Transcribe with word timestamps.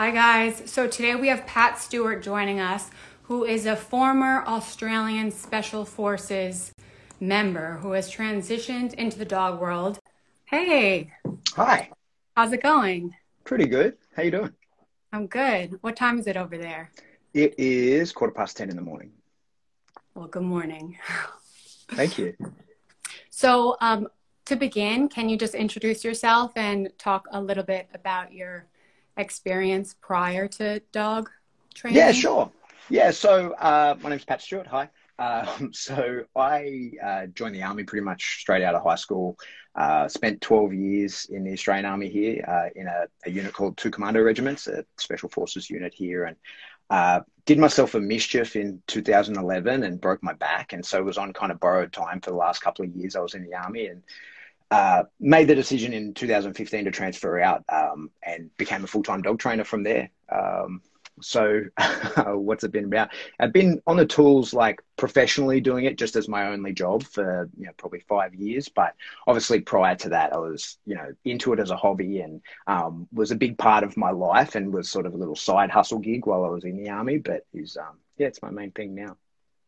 Hi, 0.00 0.10
guys. 0.12 0.62
So 0.64 0.86
today 0.88 1.14
we 1.14 1.28
have 1.28 1.46
Pat 1.46 1.78
Stewart 1.78 2.22
joining 2.22 2.58
us, 2.58 2.90
who 3.24 3.44
is 3.44 3.66
a 3.66 3.76
former 3.76 4.42
Australian 4.46 5.30
Special 5.30 5.84
Forces 5.84 6.72
member 7.20 7.76
who 7.82 7.92
has 7.92 8.10
transitioned 8.10 8.94
into 8.94 9.18
the 9.18 9.26
dog 9.26 9.60
world. 9.60 9.98
Hey. 10.46 11.12
Hi. 11.54 11.90
How's 12.34 12.50
it 12.54 12.62
going? 12.62 13.14
Pretty 13.44 13.66
good. 13.66 13.98
How 14.16 14.22
you 14.22 14.30
doing? 14.30 14.54
I'm 15.12 15.26
good. 15.26 15.78
What 15.82 15.96
time 15.96 16.18
is 16.18 16.26
it 16.26 16.38
over 16.38 16.56
there? 16.56 16.90
It 17.34 17.54
is 17.58 18.10
quarter 18.10 18.32
past 18.32 18.56
10 18.56 18.70
in 18.70 18.76
the 18.76 18.82
morning. 18.82 19.12
Well, 20.14 20.28
good 20.28 20.44
morning. 20.44 20.96
Thank 21.90 22.16
you. 22.16 22.34
So, 23.28 23.76
um, 23.82 24.08
to 24.46 24.56
begin, 24.56 25.10
can 25.10 25.28
you 25.28 25.36
just 25.36 25.54
introduce 25.54 26.02
yourself 26.04 26.52
and 26.56 26.88
talk 26.96 27.26
a 27.32 27.42
little 27.42 27.64
bit 27.64 27.90
about 27.92 28.32
your 28.32 28.64
experience 29.16 29.94
prior 30.00 30.48
to 30.48 30.80
dog 30.92 31.30
training? 31.74 31.98
Yeah, 31.98 32.12
sure. 32.12 32.50
Yeah, 32.88 33.10
so 33.10 33.52
uh, 33.52 33.96
my 34.02 34.10
name's 34.10 34.24
Pat 34.24 34.42
Stewart. 34.42 34.66
Hi. 34.66 34.88
Um, 35.20 35.70
so 35.72 36.24
I 36.34 36.92
uh, 37.04 37.26
joined 37.26 37.54
the 37.54 37.62
army 37.62 37.84
pretty 37.84 38.04
much 38.04 38.40
straight 38.40 38.62
out 38.62 38.74
of 38.74 38.82
high 38.82 38.96
school. 38.96 39.36
Uh, 39.76 40.08
spent 40.08 40.40
12 40.40 40.74
years 40.74 41.26
in 41.30 41.44
the 41.44 41.52
Australian 41.52 41.86
Army 41.86 42.08
here 42.08 42.44
uh, 42.48 42.70
in 42.74 42.88
a, 42.88 43.06
a, 43.24 43.30
unit 43.30 43.52
called 43.52 43.76
Two 43.76 43.90
Commando 43.90 44.20
Regiments, 44.20 44.66
a 44.66 44.84
special 44.98 45.28
forces 45.28 45.70
unit 45.70 45.94
here, 45.94 46.24
and 46.24 46.36
uh, 46.90 47.20
did 47.46 47.56
myself 47.56 47.94
a 47.94 48.00
mischief 48.00 48.56
in 48.56 48.82
2011 48.88 49.84
and 49.84 50.00
broke 50.00 50.24
my 50.24 50.32
back, 50.32 50.72
and 50.72 50.84
so 50.84 51.04
was 51.04 51.18
on 51.18 51.32
kind 51.32 51.52
of 51.52 51.60
borrowed 51.60 51.92
time 51.92 52.20
for 52.20 52.30
the 52.30 52.36
last 52.36 52.62
couple 52.62 52.84
of 52.84 52.90
years 52.96 53.14
I 53.14 53.20
was 53.20 53.34
in 53.34 53.44
the 53.44 53.54
army 53.54 53.86
and 53.86 54.02
uh, 54.70 55.04
made 55.18 55.48
the 55.48 55.54
decision 55.54 55.92
in 55.92 56.14
2015 56.14 56.84
to 56.84 56.90
transfer 56.90 57.40
out 57.40 57.64
um, 57.68 58.10
and 58.22 58.56
became 58.56 58.84
a 58.84 58.86
full-time 58.86 59.22
dog 59.22 59.38
trainer 59.38 59.64
from 59.64 59.82
there. 59.82 60.10
Um, 60.30 60.80
so 61.22 61.64
what's 62.26 62.64
it 62.64 62.72
been 62.72 62.86
about? 62.86 63.10
I've 63.38 63.52
been 63.52 63.82
on 63.86 63.96
the 63.96 64.06
tools 64.06 64.54
like 64.54 64.82
professionally 64.96 65.60
doing 65.60 65.84
it 65.84 65.98
just 65.98 66.16
as 66.16 66.28
my 66.28 66.48
only 66.48 66.72
job 66.72 67.02
for 67.02 67.48
you 67.58 67.66
know 67.66 67.72
probably 67.76 68.00
five 68.00 68.34
years. 68.34 68.68
But 68.68 68.94
obviously 69.26 69.60
prior 69.60 69.96
to 69.96 70.10
that, 70.10 70.32
I 70.32 70.38
was 70.38 70.78
you 70.86 70.94
know 70.94 71.12
into 71.24 71.52
it 71.52 71.60
as 71.60 71.70
a 71.70 71.76
hobby 71.76 72.20
and 72.20 72.40
um, 72.66 73.08
was 73.12 73.30
a 73.30 73.36
big 73.36 73.58
part 73.58 73.84
of 73.84 73.96
my 73.96 74.10
life 74.10 74.54
and 74.54 74.72
was 74.72 74.88
sort 74.88 75.06
of 75.06 75.14
a 75.14 75.18
little 75.18 75.36
side 75.36 75.70
hustle 75.70 75.98
gig 75.98 76.26
while 76.26 76.44
I 76.44 76.48
was 76.48 76.64
in 76.64 76.76
the 76.76 76.90
army. 76.90 77.18
But 77.18 77.46
is 77.52 77.76
um, 77.76 77.98
yeah, 78.16 78.28
it's 78.28 78.42
my 78.42 78.50
main 78.50 78.70
thing 78.70 78.94
now. 78.94 79.16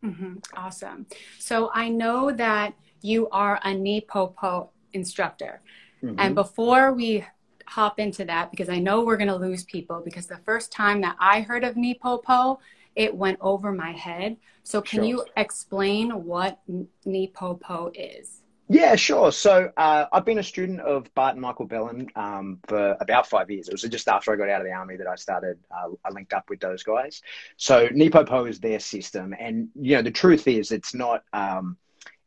Mm-hmm. 0.04 0.34
Awesome. 0.56 1.06
So 1.38 1.70
I 1.72 1.88
know 1.88 2.32
that 2.32 2.74
you 3.02 3.28
are 3.30 3.60
a 3.64 3.68
NePoPo 3.68 4.68
instructor. 4.92 5.60
Mm-hmm. 6.02 6.16
And 6.18 6.34
before 6.34 6.92
we 6.92 7.24
hop 7.66 7.98
into 7.98 8.24
that, 8.26 8.50
because 8.50 8.68
I 8.68 8.78
know 8.78 9.02
we're 9.02 9.16
going 9.16 9.28
to 9.28 9.36
lose 9.36 9.64
people, 9.64 10.02
because 10.04 10.26
the 10.26 10.40
first 10.44 10.72
time 10.72 11.00
that 11.02 11.16
I 11.18 11.40
heard 11.40 11.64
of 11.64 11.74
NePoPo, 11.74 12.58
it 12.94 13.14
went 13.14 13.38
over 13.40 13.72
my 13.72 13.92
head. 13.92 14.36
So 14.64 14.80
can 14.80 14.98
sure. 14.98 15.04
you 15.04 15.24
explain 15.36 16.24
what 16.24 16.60
NePoPo 17.06 17.92
is? 17.94 18.42
Yeah, 18.68 18.94
sure. 18.96 19.32
So 19.32 19.70
uh, 19.76 20.06
I've 20.12 20.24
been 20.24 20.38
a 20.38 20.42
student 20.42 20.80
of 20.80 21.12
Bart 21.14 21.34
and 21.34 21.42
Michael 21.42 21.66
Bellon 21.66 22.08
um, 22.16 22.58
for 22.68 22.96
about 23.00 23.26
five 23.26 23.50
years. 23.50 23.68
It 23.68 23.74
was 23.74 23.82
just 23.82 24.08
after 24.08 24.32
I 24.32 24.36
got 24.36 24.48
out 24.48 24.60
of 24.62 24.66
the 24.66 24.72
army 24.72 24.96
that 24.96 25.06
I 25.06 25.14
started. 25.16 25.58
Uh, 25.70 25.90
I 26.04 26.10
linked 26.10 26.32
up 26.32 26.48
with 26.48 26.60
those 26.60 26.82
guys. 26.82 27.20
So 27.56 27.88
NePoPo 27.88 28.48
is 28.48 28.60
their 28.60 28.80
system, 28.80 29.34
and 29.38 29.68
you 29.74 29.96
know 29.96 30.02
the 30.02 30.10
truth 30.10 30.48
is, 30.48 30.72
it's 30.72 30.94
not. 30.94 31.24
Um, 31.32 31.76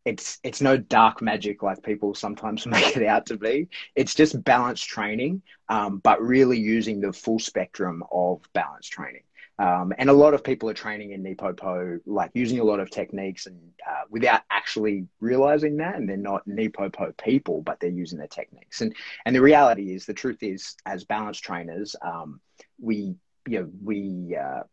it's 0.06 0.40
it's 0.44 0.62
no 0.62 0.78
dark 0.78 1.22
magic 1.22 1.64
like 1.64 1.84
people 1.84 2.14
sometimes 2.14 2.66
make 2.68 2.96
it 2.96 3.06
out 3.06 3.26
to 3.28 3.38
be. 3.38 3.68
It's 3.96 4.16
just 4.16 4.44
balance 4.44 4.82
training, 4.82 5.42
um, 5.70 5.98
but 5.98 6.22
really 6.22 6.60
using 6.60 7.02
the 7.02 7.12
full 7.12 7.40
spectrum 7.40 8.04
of 8.12 8.42
balance 8.54 8.88
training. 8.88 9.24
Um, 9.58 9.94
and 9.98 10.10
a 10.10 10.14
lot 10.14 10.34
of 10.34 10.44
people 10.44 10.70
are 10.70 10.74
training 10.74 11.12
in 11.12 11.24
NePoPo, 11.24 12.02
like 12.06 12.32
using 12.34 12.60
a 12.60 12.64
lot 12.64 12.82
of 12.82 12.90
techniques 12.90 13.46
and 13.46 13.58
uh, 13.90 14.04
without 14.10 14.42
actually 14.52 15.08
realizing 15.22 15.78
that. 15.78 15.96
And 15.96 16.10
they're 16.10 16.18
not 16.18 16.48
NePoPo 16.48 17.16
people, 17.18 17.62
but 17.62 17.80
they're 17.80 17.90
using 17.90 18.20
their 18.20 18.28
techniques. 18.28 18.82
And 18.82 18.94
and 19.26 19.36
the 19.36 19.42
reality 19.42 19.94
is, 19.96 20.06
the 20.06 20.14
truth 20.14 20.44
is, 20.44 20.76
as 20.86 21.04
balance 21.06 21.40
trainers, 21.40 21.96
um, 22.02 22.42
we 22.80 23.16
you 23.48 23.60
know 23.60 23.70
we 23.84 24.36
uh, 24.36 24.64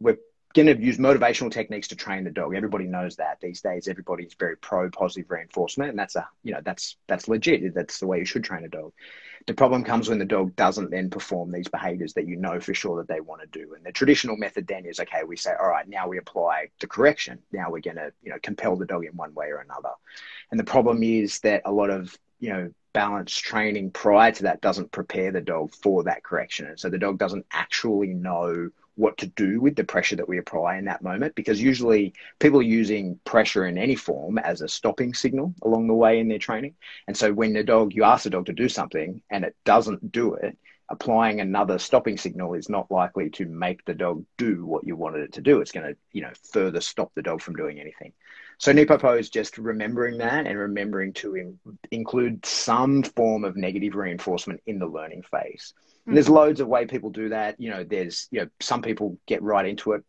we're 0.00 0.18
going 0.56 0.66
to 0.66 0.82
use 0.82 0.96
motivational 0.96 1.50
techniques 1.50 1.88
to 1.88 1.96
train 1.96 2.24
the 2.24 2.30
dog. 2.30 2.54
Everybody 2.54 2.86
knows 2.86 3.16
that 3.16 3.38
these 3.40 3.60
days. 3.60 3.88
Everybody's 3.88 4.34
very 4.34 4.56
pro 4.56 4.90
positive 4.90 5.30
reinforcement, 5.30 5.90
and 5.90 5.98
that's 5.98 6.16
a 6.16 6.26
you 6.42 6.52
know 6.52 6.60
that's 6.64 6.96
that's 7.06 7.28
legit. 7.28 7.74
That's 7.74 8.00
the 8.00 8.06
way 8.06 8.18
you 8.18 8.24
should 8.24 8.42
train 8.42 8.64
a 8.64 8.68
dog. 8.68 8.92
The 9.46 9.54
problem 9.54 9.84
comes 9.84 10.08
when 10.08 10.18
the 10.18 10.24
dog 10.24 10.56
doesn't 10.56 10.90
then 10.90 11.10
perform 11.10 11.52
these 11.52 11.68
behaviors 11.68 12.14
that 12.14 12.26
you 12.26 12.36
know 12.36 12.58
for 12.58 12.74
sure 12.74 12.96
that 12.96 13.06
they 13.06 13.20
want 13.20 13.42
to 13.42 13.46
do. 13.46 13.74
And 13.74 13.84
the 13.84 13.92
traditional 13.92 14.36
method 14.36 14.66
then 14.66 14.86
is 14.86 14.98
okay. 14.98 15.22
We 15.24 15.36
say, 15.36 15.52
all 15.60 15.68
right, 15.68 15.86
now 15.86 16.08
we 16.08 16.18
apply 16.18 16.68
the 16.80 16.88
correction. 16.88 17.38
Now 17.52 17.70
we're 17.70 17.80
going 17.80 17.96
to 17.96 18.10
you 18.22 18.30
know 18.30 18.38
compel 18.42 18.76
the 18.76 18.86
dog 18.86 19.04
in 19.04 19.12
one 19.12 19.34
way 19.34 19.48
or 19.48 19.58
another. 19.58 19.92
And 20.50 20.58
the 20.58 20.64
problem 20.64 21.02
is 21.02 21.38
that 21.40 21.62
a 21.66 21.72
lot 21.72 21.90
of 21.90 22.16
you 22.40 22.48
know 22.48 22.72
balance 22.94 23.36
training 23.36 23.90
prior 23.90 24.32
to 24.32 24.44
that 24.44 24.62
doesn't 24.62 24.90
prepare 24.90 25.30
the 25.30 25.42
dog 25.42 25.70
for 25.74 26.04
that 26.04 26.24
correction, 26.24 26.66
and 26.66 26.80
so 26.80 26.88
the 26.88 26.98
dog 26.98 27.18
doesn't 27.18 27.44
actually 27.52 28.14
know 28.14 28.70
what 28.96 29.18
to 29.18 29.26
do 29.26 29.60
with 29.60 29.76
the 29.76 29.84
pressure 29.84 30.16
that 30.16 30.28
we 30.28 30.38
apply 30.38 30.76
in 30.76 30.86
that 30.86 31.02
moment 31.02 31.34
because 31.34 31.60
usually 31.62 32.14
people 32.38 32.60
are 32.60 32.62
using 32.62 33.20
pressure 33.24 33.66
in 33.66 33.78
any 33.78 33.94
form 33.94 34.38
as 34.38 34.62
a 34.62 34.68
stopping 34.68 35.14
signal 35.14 35.54
along 35.62 35.86
the 35.86 35.94
way 35.94 36.18
in 36.18 36.28
their 36.28 36.38
training. 36.38 36.74
And 37.06 37.16
so 37.16 37.32
when 37.32 37.52
the 37.52 37.62
dog, 37.62 37.94
you 37.94 38.04
ask 38.04 38.24
the 38.24 38.30
dog 38.30 38.46
to 38.46 38.52
do 38.52 38.68
something 38.68 39.22
and 39.30 39.44
it 39.44 39.54
doesn't 39.64 40.10
do 40.10 40.34
it, 40.34 40.56
applying 40.88 41.40
another 41.40 41.78
stopping 41.78 42.16
signal 42.16 42.54
is 42.54 42.68
not 42.68 42.90
likely 42.90 43.30
to 43.30 43.46
make 43.46 43.84
the 43.84 43.94
dog 43.94 44.24
do 44.38 44.64
what 44.64 44.86
you 44.86 44.96
wanted 44.96 45.22
it 45.22 45.32
to 45.34 45.40
do. 45.40 45.60
It's 45.60 45.72
going 45.72 45.86
to, 45.86 45.96
you 46.12 46.22
know, 46.22 46.32
further 46.52 46.80
stop 46.80 47.12
the 47.14 47.22
dog 47.22 47.40
from 47.40 47.56
doing 47.56 47.80
anything. 47.80 48.12
So 48.58 48.72
NePoPo 48.72 49.18
is 49.18 49.28
just 49.28 49.58
remembering 49.58 50.18
that 50.18 50.46
and 50.46 50.58
remembering 50.58 51.12
to 51.14 51.34
in, 51.34 51.58
include 51.90 52.44
some 52.46 53.02
form 53.02 53.44
of 53.44 53.56
negative 53.56 53.94
reinforcement 53.94 54.62
in 54.66 54.78
the 54.78 54.86
learning 54.86 55.24
phase. 55.30 55.74
And 56.06 56.16
there's 56.16 56.26
mm-hmm. 56.26 56.34
loads 56.34 56.60
of 56.60 56.68
way 56.68 56.86
people 56.86 57.10
do 57.10 57.28
that. 57.30 57.60
You 57.60 57.70
know, 57.70 57.84
there's 57.84 58.28
you 58.30 58.40
know 58.40 58.48
some 58.60 58.80
people 58.80 59.18
get 59.26 59.42
right 59.42 59.66
into 59.66 59.92
it 59.92 60.04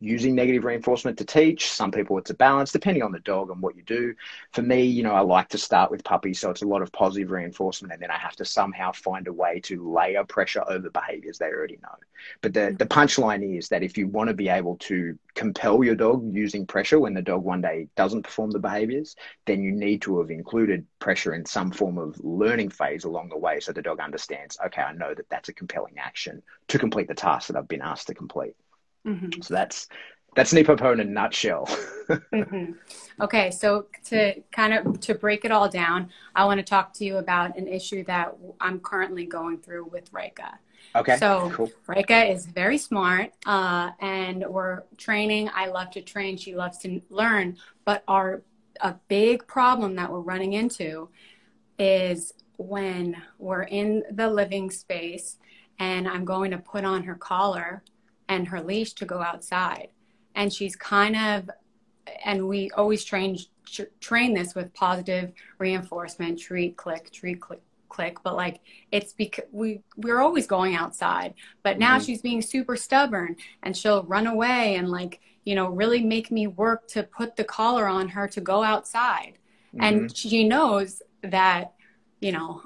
using 0.00 0.34
negative 0.34 0.64
reinforcement 0.64 1.18
to 1.18 1.24
teach. 1.24 1.70
Some 1.70 1.90
people 1.90 2.18
it's 2.18 2.30
a 2.30 2.34
balance, 2.34 2.72
depending 2.72 3.02
on 3.02 3.12
the 3.12 3.20
dog 3.20 3.50
and 3.50 3.60
what 3.60 3.76
you 3.76 3.82
do. 3.82 4.14
For 4.52 4.62
me, 4.62 4.82
you 4.82 5.02
know, 5.02 5.14
I 5.14 5.20
like 5.20 5.48
to 5.50 5.58
start 5.58 5.90
with 5.90 6.04
puppies, 6.04 6.40
so 6.40 6.50
it's 6.50 6.62
a 6.62 6.66
lot 6.66 6.82
of 6.82 6.92
positive 6.92 7.30
reinforcement, 7.30 7.92
and 7.92 8.02
then 8.02 8.10
I 8.10 8.18
have 8.18 8.36
to 8.36 8.44
somehow 8.44 8.92
find 8.92 9.26
a 9.28 9.32
way 9.32 9.60
to 9.60 9.92
layer 9.92 10.24
pressure 10.24 10.64
over 10.68 10.90
behaviors 10.90 11.38
they 11.38 11.46
already 11.46 11.78
know. 11.82 11.96
But 12.40 12.54
the, 12.54 12.74
the 12.78 12.86
punchline 12.86 13.58
is 13.58 13.68
that 13.68 13.82
if 13.82 13.98
you 13.98 14.08
want 14.08 14.28
to 14.28 14.34
be 14.34 14.48
able 14.48 14.76
to 14.76 15.18
compel 15.34 15.82
your 15.82 15.96
dog 15.96 16.24
using 16.34 16.66
pressure 16.66 17.00
when 17.00 17.14
the 17.14 17.22
dog 17.22 17.42
one 17.42 17.60
day 17.60 17.88
doesn't 17.96 18.22
perform 18.22 18.50
the 18.50 18.58
behaviors, 18.58 19.16
then 19.46 19.62
you 19.62 19.72
need 19.72 20.00
to 20.02 20.20
have 20.20 20.30
included 20.30 20.86
pressure 20.98 21.34
in 21.34 21.44
some 21.44 21.70
form 21.70 21.98
of 21.98 22.18
learning 22.24 22.70
phase 22.70 23.04
along 23.04 23.28
the 23.28 23.38
way 23.38 23.60
so 23.60 23.72
the 23.72 23.82
dog 23.82 24.00
understands, 24.00 24.58
okay, 24.64 24.82
I 24.82 24.92
know 24.92 25.14
that 25.14 25.28
that's 25.28 25.48
a 25.48 25.52
compelling 25.52 25.98
action 25.98 26.42
to 26.68 26.78
complete 26.78 27.08
the 27.08 27.14
task 27.14 27.48
that 27.48 27.56
I've 27.56 27.68
been 27.68 27.82
asked 27.82 28.06
to 28.08 28.14
complete. 28.14 28.54
Mm-hmm. 29.06 29.42
So 29.42 29.54
that's 29.54 29.88
that's 30.34 30.52
NePoPo 30.52 30.92
in 30.92 31.00
a 31.00 31.04
nutshell. 31.04 31.66
mm-hmm. 32.08 32.72
Okay, 33.20 33.50
so 33.50 33.86
to 34.06 34.40
kind 34.50 34.74
of 34.74 35.00
to 35.00 35.14
break 35.14 35.44
it 35.44 35.52
all 35.52 35.68
down, 35.68 36.10
I 36.34 36.44
want 36.44 36.58
to 36.58 36.64
talk 36.64 36.92
to 36.94 37.04
you 37.04 37.18
about 37.18 37.56
an 37.56 37.68
issue 37.68 38.04
that 38.04 38.36
I'm 38.60 38.80
currently 38.80 39.26
going 39.26 39.58
through 39.58 39.86
with 39.86 40.12
Rika. 40.12 40.58
Okay. 40.96 41.16
So 41.16 41.50
cool. 41.54 41.70
Rika 41.86 42.24
is 42.24 42.46
very 42.46 42.78
smart, 42.78 43.32
uh, 43.46 43.90
and 44.00 44.44
we're 44.48 44.82
training. 44.96 45.50
I 45.54 45.66
love 45.66 45.90
to 45.92 46.02
train. 46.02 46.36
She 46.36 46.54
loves 46.54 46.78
to 46.78 47.00
learn. 47.10 47.56
But 47.84 48.02
our 48.08 48.42
a 48.80 48.96
big 49.08 49.46
problem 49.46 49.94
that 49.96 50.10
we're 50.10 50.20
running 50.20 50.54
into 50.54 51.08
is 51.78 52.34
when 52.56 53.16
we're 53.38 53.62
in 53.62 54.02
the 54.10 54.28
living 54.28 54.70
space, 54.70 55.38
and 55.78 56.08
I'm 56.08 56.24
going 56.24 56.50
to 56.50 56.58
put 56.58 56.84
on 56.84 57.04
her 57.04 57.14
collar 57.14 57.82
and 58.28 58.48
her 58.48 58.60
leash 58.60 58.92
to 58.94 59.04
go 59.04 59.20
outside. 59.20 59.88
And 60.34 60.52
she's 60.52 60.76
kind 60.76 61.16
of, 61.16 61.50
and 62.24 62.48
we 62.48 62.70
always 62.72 63.04
train 63.04 63.38
train 64.00 64.34
this 64.34 64.54
with 64.54 64.72
positive 64.74 65.32
reinforcement, 65.58 66.38
treat, 66.38 66.76
click, 66.76 67.10
treat, 67.10 67.40
click, 67.40 67.62
click. 67.88 68.18
But 68.22 68.36
like 68.36 68.60
it's 68.92 69.12
because 69.12 69.44
we 69.52 69.82
we're 69.96 70.20
always 70.20 70.46
going 70.46 70.74
outside. 70.74 71.34
But 71.62 71.78
now 71.78 71.96
mm-hmm. 71.96 72.04
she's 72.04 72.22
being 72.22 72.42
super 72.42 72.76
stubborn, 72.76 73.36
and 73.62 73.76
she'll 73.76 74.02
run 74.04 74.26
away 74.26 74.76
and 74.76 74.90
like 74.90 75.20
you 75.44 75.54
know 75.54 75.68
really 75.68 76.02
make 76.02 76.30
me 76.30 76.46
work 76.46 76.88
to 76.88 77.02
put 77.02 77.36
the 77.36 77.44
collar 77.44 77.86
on 77.86 78.08
her 78.08 78.28
to 78.28 78.40
go 78.40 78.62
outside. 78.62 79.38
Mm-hmm. 79.74 79.84
And 79.84 80.16
she 80.16 80.46
knows 80.46 81.02
that 81.22 81.74
you 82.20 82.32
know 82.32 82.62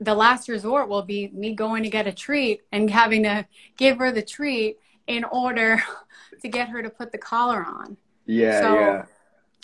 the 0.00 0.14
last 0.14 0.48
resort 0.48 0.88
will 0.88 1.02
be 1.02 1.28
me 1.28 1.54
going 1.54 1.84
to 1.84 1.90
get 1.90 2.08
a 2.08 2.12
treat 2.12 2.62
and 2.72 2.90
having 2.90 3.22
to 3.22 3.46
give 3.76 3.98
her 3.98 4.10
the 4.10 4.22
treat 4.22 4.78
in 5.06 5.24
order 5.24 5.82
to 6.42 6.48
get 6.48 6.68
her 6.68 6.82
to 6.82 6.90
put 6.90 7.12
the 7.12 7.18
collar 7.18 7.64
on. 7.64 7.96
Yeah, 8.26 8.60
so, 8.60 8.74
yeah. 8.74 9.04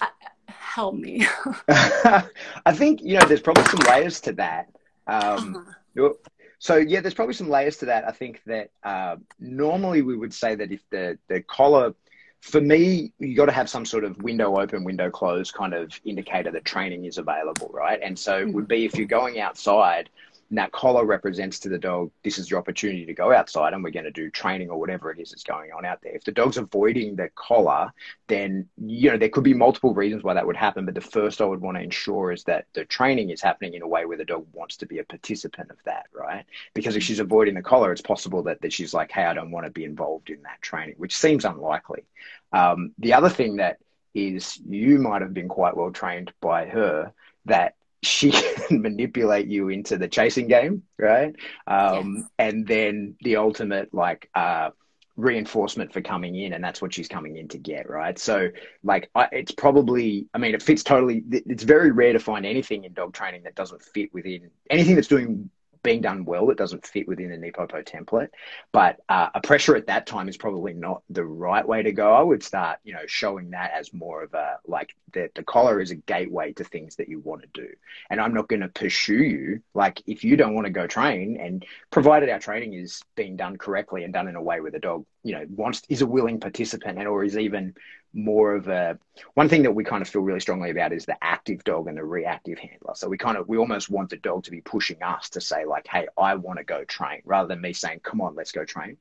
Uh, 0.01 0.07
help 0.47 0.95
me. 0.95 1.27
I 1.69 2.73
think 2.73 3.03
you 3.03 3.19
know 3.19 3.27
there's 3.27 3.41
probably 3.41 3.65
some 3.65 3.81
layers 3.81 4.21
to 4.23 4.33
that. 4.35 4.69
Um, 5.07 5.57
uh-huh. 5.97 6.13
So 6.59 6.77
yeah, 6.77 7.01
there's 7.01 7.15
probably 7.15 7.35
some 7.35 7.49
layers 7.49 7.77
to 7.79 7.87
that. 7.87 8.07
I 8.07 8.11
think 8.11 8.43
that 8.47 8.71
uh, 8.83 9.17
normally 9.39 10.03
we 10.03 10.17
would 10.17 10.35
say 10.35 10.55
that 10.57 10.73
if 10.73 10.81
the 10.91 11.19
the 11.29 11.41
collar, 11.43 11.95
for 12.41 12.61
me, 12.61 13.13
you 13.19 13.37
got 13.37 13.47
to 13.47 13.53
have 13.53 13.71
some 13.71 13.85
sort 13.85 14.05
of 14.05 14.21
window 14.23 14.59
open, 14.59 14.85
window 14.85 15.11
closed 15.11 15.55
kind 15.55 15.73
of 15.73 15.93
indicator 16.05 16.51
that 16.51 16.65
training 16.65 17.05
is 17.05 17.19
available, 17.19 17.71
right? 17.73 18.01
And 18.03 18.19
so 18.19 18.39
it 18.39 18.53
would 18.53 18.69
be 18.69 18.85
if 18.85 18.97
you're 18.97 19.07
going 19.07 19.39
outside 19.41 20.11
that 20.51 20.73
collar 20.73 21.05
represents 21.05 21.59
to 21.59 21.69
the 21.69 21.79
dog, 21.79 22.11
this 22.25 22.39
is 22.39 22.51
your 22.51 22.59
opportunity 22.59 23.05
to 23.05 23.13
go 23.13 23.33
outside 23.33 23.75
and 23.75 23.85
we're 23.85 23.91
going 23.91 24.05
to 24.05 24.11
do 24.11 24.31
training 24.31 24.71
or 24.71 24.79
whatever 24.79 25.11
it 25.11 25.21
is 25.21 25.31
that's 25.31 25.43
going 25.43 25.73
on 25.73 25.85
out 25.85 26.01
there. 26.03 26.15
If 26.15 26.25
the 26.25 26.33
dog's 26.33 26.57
avoiding 26.57 27.17
the 27.17 27.29
collar, 27.35 27.93
then, 28.29 28.67
you 28.79 29.11
know, 29.11 29.19
there 29.19 29.29
could 29.29 29.45
be 29.45 29.53
multiple 29.53 29.93
reasons 29.93 30.25
why 30.25 30.35
that 30.35 30.47
would 30.47 30.57
happen. 30.57 30.87
But 30.87 30.95
the 30.95 31.03
first 31.03 31.43
I 31.43 31.45
would 31.45 31.61
want 31.61 31.77
to 31.77 31.83
ensure 31.83 32.33
is 32.33 32.45
that 32.45 32.67
the 32.73 32.87
training 32.87 33.29
is 33.29 33.43
happening 33.43 33.75
in 33.75 33.83
a 33.83 33.89
way 33.89 34.07
where 34.07 34.17
the 34.17 34.25
dog 34.25 34.47
wants 34.53 34.79
to 34.79 34.87
be 34.87 35.01
a 35.01 35.05
participant 35.05 35.71
of 35.71 35.77
that, 35.85 36.07
right? 36.15 36.47
Because 36.73 36.97
if 36.97 37.03
she's 37.03 37.21
avoiding 37.21 37.55
the 37.55 37.63
collar, 37.63 37.93
it's 37.93 38.01
possible 38.01 38.43
that, 38.45 38.63
that 38.63 38.73
she's 38.73 38.95
like, 38.95 39.13
hey, 39.13 39.25
I 39.25 39.35
don't 39.35 39.51
want 39.51 39.67
to 39.67 39.71
be 39.71 39.85
involved 39.85 40.31
in 40.31 40.43
that 40.43 40.63
training, 40.63 40.95
which 40.97 41.15
seems 41.15 41.45
unlikely. 41.45 42.05
Um, 42.53 42.93
the 42.99 43.13
other 43.13 43.29
thing 43.29 43.57
that 43.57 43.79
is 44.15 44.59
you 44.67 44.99
might 44.99 45.21
have 45.21 45.35
been 45.35 45.49
quite 45.49 45.77
well 45.77 45.91
trained 45.91 46.33
by 46.41 46.67
her 46.67 47.13
that 47.45 47.75
she 48.03 48.31
can 48.69 48.83
manipulate 48.83 49.47
you 49.47 49.69
into 49.69 49.99
the 49.99 50.09
chasing 50.09 50.49
game, 50.49 50.83
right? 50.99 51.35
Um, 51.67 52.17
yes. 52.17 52.27
And 52.39 52.67
then 52.67 53.17
the 53.23 53.37
ultimate 53.37 53.93
like 53.93 54.31
uh, 54.35 54.71
reinforcement 55.17 55.93
for 55.93 56.01
coming 56.01 56.37
in, 56.37 56.53
and 56.53 56.63
that's 56.63 56.81
what 56.81 56.95
she's 56.95 57.09
coming 57.09 57.37
in 57.37 57.49
to 57.49 57.59
get, 57.59 57.91
right? 57.91 58.19
So 58.19 58.49
like, 58.85 59.11
I, 59.15 59.29
it's 59.33 59.53
probably, 59.53 60.29
I 60.33 60.39
mean, 60.39 60.55
it 60.55 60.63
fits 60.63 60.83
totally. 60.83 61.23
It's 61.31 61.65
very 61.65 61.91
rare 61.91 62.13
to 62.13 62.21
find 62.21 62.47
anything 62.47 62.85
in 62.85 62.93
dog 62.93 63.13
training 63.13 63.43
that 63.43 63.55
doesn't 63.55 63.83
fit 63.83 64.15
within 64.15 64.51
anything 64.71 64.95
that's 64.95 65.09
doing 65.09 65.51
being 65.83 66.01
done 66.01 66.25
well. 66.25 66.51
It 66.51 66.59
doesn't 66.59 66.87
fit 66.87 67.09
within 67.09 67.31
the 67.31 67.37
NePoPo 67.37 67.85
template. 67.85 68.29
But 68.73 69.01
uh, 69.09 69.29
a 69.35 69.41
pressure 69.41 69.77
at 69.77 69.87
that 69.87 70.07
time 70.07 70.29
is 70.29 70.37
probably 70.37 70.73
not 70.73 71.03
the 71.11 71.25
right 71.25 71.67
way 71.67 71.83
to 71.83 71.93
go. 71.93 72.13
I 72.13 72.23
would 72.23 72.43
start, 72.43 72.79
you 72.85 72.93
know, 72.93 73.07
showing 73.07 73.51
that 73.51 73.73
as 73.73 73.93
more 73.93 74.23
of 74.23 74.35
a 74.35 74.59
like 74.67 74.95
the, 75.13 75.31
the 75.35 75.43
collar 75.43 75.81
is 75.81 75.91
a 75.91 75.97
gateway 75.97 76.53
to 76.55 76.65
things 76.65 76.97
that 76.97 77.09
you 77.09 77.21
want 77.21 77.43
to 77.43 77.49
do. 77.53 77.69
And 78.11 78.21
I'm 78.21 78.35
not 78.35 78.49
going 78.49 78.61
to 78.61 78.69
pursue 78.69 79.23
you. 79.23 79.63
Like 79.75 80.03
if 80.07 80.25
you 80.25 80.37
don't 80.37 80.55
want 80.55 80.67
to 80.67 80.73
go 80.73 80.87
train 80.87 81.39
and 81.41 81.65
provided 81.91 82.29
our 82.29 82.39
training 82.39 82.75
is 82.75 83.03
being 83.15 83.37
done 83.37 83.57
correctly 83.57 84.05
and 84.05 84.13
done 84.13 84.29
in 84.29 84.37
a 84.37 84.43
way 84.43 84.61
where 84.61 84.71
the 84.71 84.79
dog, 84.79 85.07
you 85.23 85.33
know, 85.33 85.45
wants 85.49 85.83
is 85.89 86.03
a 86.03 86.07
willing 86.07 86.41
participant 86.41 86.99
and 86.99 87.09
or 87.09 87.25
is 87.25 87.37
even 87.37 87.75
more 88.15 88.55
of 88.55 88.69
a 88.69 88.99
one 89.35 89.49
thing 89.49 89.63
that 89.63 89.73
we 89.75 89.85
kind 89.85 90.03
of 90.03 90.09
feel 90.09 90.23
really 90.23 90.41
strongly 90.41 90.71
about 90.71 90.93
is 90.93 91.05
the 91.05 91.17
active 91.23 91.63
dog 91.65 91.89
and 91.89 91.97
the 91.97 92.05
reactive 92.05 92.59
handler. 92.59 92.95
So 92.95 93.09
we 93.09 93.19
kind 93.19 93.37
of 93.37 93.49
we 93.49 93.59
almost 93.59 93.91
want 93.91 94.11
the 94.11 94.17
dog 94.17 94.45
to 94.45 94.51
be 94.51 94.61
pushing 94.61 95.03
us 95.03 95.31
to 95.31 95.41
say 95.41 95.65
like, 95.65 95.87
"Hey, 95.87 96.09
I 96.17 96.35
want 96.35 96.59
to 96.59 96.65
go 96.65 96.85
train," 96.85 97.23
rather 97.25 97.49
than 97.49 97.61
me 97.61 97.73
saying, 97.73 98.01
"Come 98.01 98.21
on, 98.21 98.35
let's 98.35 98.53
go 98.53 98.65
train." 98.65 98.97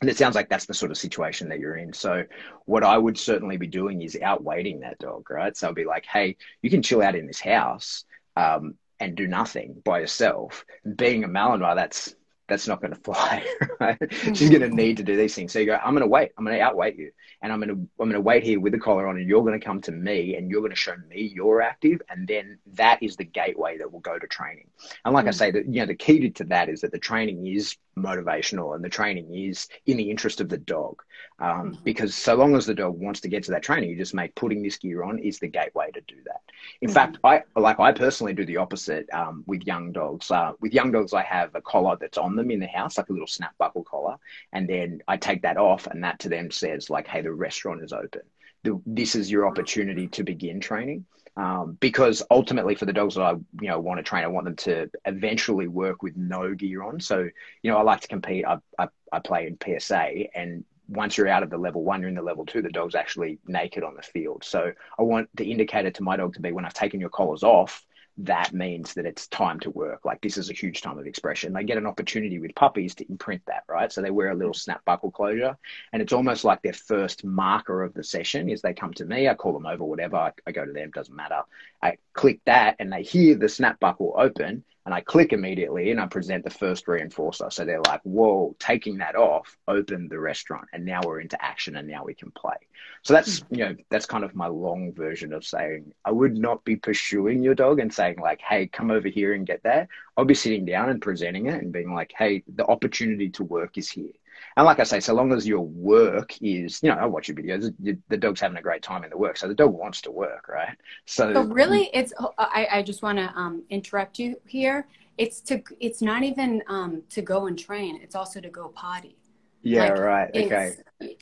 And 0.00 0.08
it 0.08 0.16
sounds 0.16 0.34
like 0.34 0.48
that's 0.48 0.64
the 0.64 0.74
sort 0.74 0.90
of 0.90 0.96
situation 0.96 1.50
that 1.50 1.60
you're 1.60 1.76
in. 1.76 1.92
So 1.92 2.24
what 2.64 2.82
I 2.84 2.96
would 2.96 3.18
certainly 3.18 3.58
be 3.58 3.66
doing 3.66 4.00
is 4.00 4.16
outweighting 4.16 4.80
that 4.80 4.98
dog, 4.98 5.30
right? 5.30 5.54
So 5.56 5.68
I'll 5.68 5.74
be 5.74 5.84
like, 5.84 6.06
"Hey, 6.06 6.36
you 6.62 6.70
can 6.70 6.82
chill 6.82 7.02
out 7.02 7.16
in 7.16 7.26
this 7.26 7.40
house." 7.40 8.04
Um, 8.36 8.76
and 9.00 9.16
do 9.16 9.26
nothing 9.26 9.80
by 9.84 9.98
yourself. 9.98 10.64
Being 10.96 11.24
a 11.24 11.28
Malinois, 11.28 11.74
that's 11.74 12.14
that's 12.50 12.68
not 12.68 12.82
going 12.82 12.92
to 12.94 13.00
fly. 13.00 13.44
Right? 13.80 13.98
Mm-hmm. 13.98 14.34
She's 14.34 14.50
going 14.50 14.60
to 14.60 14.68
need 14.68 14.98
to 14.98 15.02
do 15.02 15.16
these 15.16 15.34
things. 15.34 15.52
So 15.52 15.58
you 15.58 15.66
go, 15.66 15.78
I'm 15.82 15.94
going 15.94 16.02
to 16.02 16.06
wait. 16.06 16.32
I'm 16.36 16.44
going 16.44 16.58
to 16.58 16.62
outweight 16.62 16.96
you, 16.96 17.12
and 17.40 17.52
I'm 17.52 17.60
going 17.60 17.68
to 17.68 17.74
I'm 17.74 18.08
going 18.08 18.12
to 18.12 18.20
wait 18.20 18.42
here 18.42 18.60
with 18.60 18.72
the 18.72 18.78
collar 18.78 19.06
on, 19.06 19.16
and 19.16 19.26
you're 19.26 19.42
going 19.42 19.58
to 19.58 19.64
come 19.64 19.80
to 19.82 19.92
me, 19.92 20.36
and 20.36 20.50
you're 20.50 20.60
going 20.60 20.70
to 20.70 20.76
show 20.76 20.96
me 21.08 21.32
you're 21.34 21.62
active, 21.62 22.02
and 22.10 22.28
then 22.28 22.58
that 22.74 23.02
is 23.02 23.16
the 23.16 23.24
gateway 23.24 23.78
that 23.78 23.90
will 23.90 24.00
go 24.00 24.18
to 24.18 24.26
training. 24.26 24.68
And 25.04 25.14
like 25.14 25.22
mm-hmm. 25.22 25.28
I 25.28 25.32
say, 25.32 25.50
that 25.52 25.66
you 25.66 25.80
know 25.80 25.86
the 25.86 25.94
key 25.94 26.28
to 26.28 26.44
that 26.44 26.68
is 26.68 26.82
that 26.82 26.92
the 26.92 26.98
training 26.98 27.46
is 27.46 27.76
motivational, 27.96 28.74
and 28.74 28.84
the 28.84 28.88
training 28.88 29.34
is 29.34 29.68
in 29.86 29.96
the 29.96 30.10
interest 30.10 30.40
of 30.40 30.48
the 30.48 30.58
dog, 30.58 31.02
um, 31.38 31.72
mm-hmm. 31.72 31.84
because 31.84 32.14
so 32.14 32.34
long 32.34 32.54
as 32.56 32.66
the 32.66 32.74
dog 32.74 32.98
wants 32.98 33.20
to 33.20 33.28
get 33.28 33.44
to 33.44 33.52
that 33.52 33.62
training, 33.62 33.90
you 33.90 33.96
just 33.96 34.14
make 34.14 34.34
putting 34.34 34.62
this 34.62 34.76
gear 34.76 35.02
on 35.04 35.18
is 35.18 35.38
the 35.38 35.48
gateway 35.48 35.90
to 35.92 36.00
do 36.02 36.16
that. 36.26 36.42
In 36.80 36.88
mm-hmm. 36.88 36.94
fact, 36.94 37.18
I 37.24 37.42
like 37.56 37.80
I 37.80 37.92
personally 37.92 38.34
do 38.34 38.44
the 38.44 38.58
opposite 38.58 39.08
um, 39.12 39.44
with 39.46 39.66
young 39.66 39.92
dogs. 39.92 40.30
Uh, 40.30 40.52
with 40.60 40.74
young 40.74 40.92
dogs, 40.92 41.14
I 41.14 41.22
have 41.22 41.54
a 41.54 41.60
collar 41.60 41.96
that's 42.00 42.18
on 42.18 42.36
them 42.40 42.50
in 42.50 42.60
the 42.60 42.66
house, 42.66 42.98
like 42.98 43.08
a 43.08 43.12
little 43.12 43.26
snap 43.26 43.56
buckle 43.58 43.84
collar, 43.84 44.16
and 44.52 44.68
then 44.68 45.02
I 45.08 45.16
take 45.16 45.42
that 45.42 45.56
off, 45.56 45.86
and 45.86 46.04
that 46.04 46.18
to 46.20 46.28
them 46.28 46.50
says 46.50 46.90
like, 46.90 47.06
"Hey, 47.06 47.22
the 47.22 47.32
restaurant 47.32 47.82
is 47.82 47.92
open. 47.92 48.22
The, 48.62 48.80
this 48.86 49.14
is 49.14 49.30
your 49.30 49.46
opportunity 49.46 50.08
to 50.08 50.24
begin 50.24 50.60
training." 50.60 51.06
Um, 51.36 51.78
because 51.80 52.22
ultimately, 52.30 52.74
for 52.74 52.86
the 52.86 52.92
dogs 52.92 53.14
that 53.14 53.22
I 53.22 53.32
you 53.32 53.68
know 53.68 53.80
want 53.80 53.98
to 53.98 54.02
train, 54.02 54.24
I 54.24 54.28
want 54.28 54.46
them 54.46 54.56
to 54.56 54.90
eventually 55.04 55.68
work 55.68 56.02
with 56.02 56.16
no 56.16 56.54
gear 56.54 56.82
on. 56.82 57.00
So 57.00 57.28
you 57.62 57.70
know, 57.70 57.78
I 57.78 57.82
like 57.82 58.00
to 58.00 58.08
compete. 58.08 58.44
I 58.44 58.58
I, 58.78 58.88
I 59.12 59.20
play 59.20 59.46
in 59.46 59.78
PSA, 59.78 60.36
and 60.36 60.64
once 60.90 61.16
you're 61.16 61.28
out 61.28 61.42
of 61.42 61.50
the 61.50 61.56
level 61.56 61.84
one, 61.84 62.00
you're 62.00 62.08
in 62.08 62.16
the 62.16 62.22
level 62.22 62.44
two, 62.44 62.62
the 62.62 62.68
dog's 62.68 62.96
actually 62.96 63.38
naked 63.46 63.84
on 63.84 63.94
the 63.94 64.02
field. 64.02 64.42
So 64.44 64.72
I 64.98 65.02
want 65.02 65.28
the 65.34 65.50
indicator 65.50 65.90
to 65.90 66.02
my 66.02 66.16
dog 66.16 66.34
to 66.34 66.40
be 66.40 66.50
when 66.52 66.64
I've 66.64 66.74
taken 66.74 67.00
your 67.00 67.10
collars 67.10 67.44
off, 67.44 67.86
that 68.24 68.52
means 68.52 68.94
that 68.94 69.06
it's 69.06 69.26
time 69.28 69.58
to 69.60 69.70
work. 69.70 70.04
Like 70.04 70.20
this 70.20 70.36
is 70.36 70.50
a 70.50 70.54
huge 70.54 70.82
time 70.82 70.98
of 70.98 71.06
expression. 71.06 71.52
They 71.52 71.64
get 71.64 71.78
an 71.78 71.86
opportunity 71.86 72.38
with 72.38 72.54
puppies 72.54 72.94
to 72.96 73.08
imprint 73.08 73.42
that, 73.46 73.64
right? 73.68 73.90
So 73.90 74.02
they 74.02 74.10
wear 74.10 74.30
a 74.30 74.34
little 74.34 74.52
mm-hmm. 74.52 74.58
snap 74.58 74.84
buckle 74.84 75.10
closure, 75.10 75.56
and 75.92 76.02
it's 76.02 76.12
almost 76.12 76.44
like 76.44 76.62
their 76.62 76.72
first 76.72 77.24
marker 77.24 77.82
of 77.82 77.94
the 77.94 78.04
session 78.04 78.48
is 78.48 78.60
they 78.60 78.74
come 78.74 78.92
to 78.94 79.04
me, 79.04 79.28
I 79.28 79.34
call 79.34 79.52
them 79.52 79.66
over, 79.66 79.84
whatever, 79.84 80.16
I, 80.16 80.32
I 80.46 80.52
go 80.52 80.64
to 80.64 80.72
them, 80.72 80.90
doesn't 80.90 81.14
matter. 81.14 81.42
I 81.82 81.96
click 82.12 82.40
that, 82.46 82.76
and 82.78 82.92
they 82.92 83.02
hear 83.02 83.34
the 83.34 83.48
snap 83.48 83.80
buckle 83.80 84.14
open, 84.16 84.64
and 84.86 84.94
I 84.94 85.02
click 85.02 85.32
immediately 85.32 85.90
and 85.90 86.00
I 86.00 86.06
present 86.06 86.42
the 86.42 86.50
first 86.50 86.86
reinforcer. 86.86 87.52
So 87.52 87.64
they're 87.64 87.82
like, 87.82 88.00
whoa, 88.02 88.56
taking 88.58 88.98
that 88.98 89.14
off, 89.14 89.56
open 89.68 90.08
the 90.08 90.18
restaurant. 90.18 90.68
And 90.72 90.84
now 90.84 91.00
we're 91.04 91.20
into 91.20 91.42
action 91.44 91.76
and 91.76 91.86
now 91.86 92.04
we 92.04 92.14
can 92.14 92.30
play. 92.30 92.56
So 93.02 93.12
that's, 93.12 93.40
hmm. 93.40 93.54
you 93.54 93.64
know, 93.64 93.76
that's 93.90 94.06
kind 94.06 94.24
of 94.24 94.34
my 94.34 94.46
long 94.46 94.92
version 94.92 95.32
of 95.32 95.44
saying 95.44 95.92
I 96.04 96.10
would 96.10 96.36
not 96.36 96.64
be 96.64 96.76
pursuing 96.76 97.42
your 97.42 97.54
dog 97.54 97.78
and 97.78 97.92
saying 97.92 98.16
like, 98.20 98.40
hey, 98.40 98.66
come 98.66 98.90
over 98.90 99.08
here 99.08 99.34
and 99.34 99.46
get 99.46 99.62
that. 99.64 99.88
I'll 100.16 100.24
be 100.24 100.34
sitting 100.34 100.64
down 100.64 100.88
and 100.88 101.00
presenting 101.00 101.46
it 101.46 101.62
and 101.62 101.72
being 101.72 101.94
like, 101.94 102.12
hey, 102.16 102.42
the 102.52 102.66
opportunity 102.66 103.28
to 103.30 103.44
work 103.44 103.76
is 103.76 103.90
here. 103.90 104.12
And 104.56 104.66
like 104.66 104.80
I 104.80 104.84
say, 104.84 105.00
so 105.00 105.14
long 105.14 105.32
as 105.32 105.46
your 105.46 105.60
work 105.60 106.36
is, 106.42 106.82
you 106.82 106.90
know, 106.90 106.96
I 106.96 107.06
watch 107.06 107.28
your 107.28 107.36
videos, 107.36 107.74
the 108.08 108.16
dog's 108.16 108.40
having 108.40 108.58
a 108.58 108.62
great 108.62 108.82
time 108.82 109.04
in 109.04 109.10
the 109.10 109.16
work. 109.16 109.36
So 109.36 109.48
the 109.48 109.54
dog 109.54 109.72
wants 109.72 110.00
to 110.02 110.10
work, 110.10 110.48
right? 110.48 110.76
So, 111.06 111.32
so 111.32 111.42
really, 111.42 111.90
it's, 111.94 112.12
I, 112.38 112.68
I 112.72 112.82
just 112.82 113.02
want 113.02 113.18
to 113.18 113.32
um, 113.34 113.62
interrupt 113.70 114.18
you 114.18 114.36
here. 114.46 114.86
It's 115.18 115.40
to, 115.42 115.62
it's 115.78 116.02
not 116.02 116.22
even 116.22 116.62
um, 116.68 117.02
to 117.10 117.22
go 117.22 117.46
and 117.46 117.58
train. 117.58 118.00
It's 118.02 118.14
also 118.14 118.40
to 118.40 118.48
go 118.48 118.68
potty. 118.68 119.16
Yeah, 119.62 119.90
like, 119.90 119.98
right. 119.98 120.30
Okay. 120.34 120.72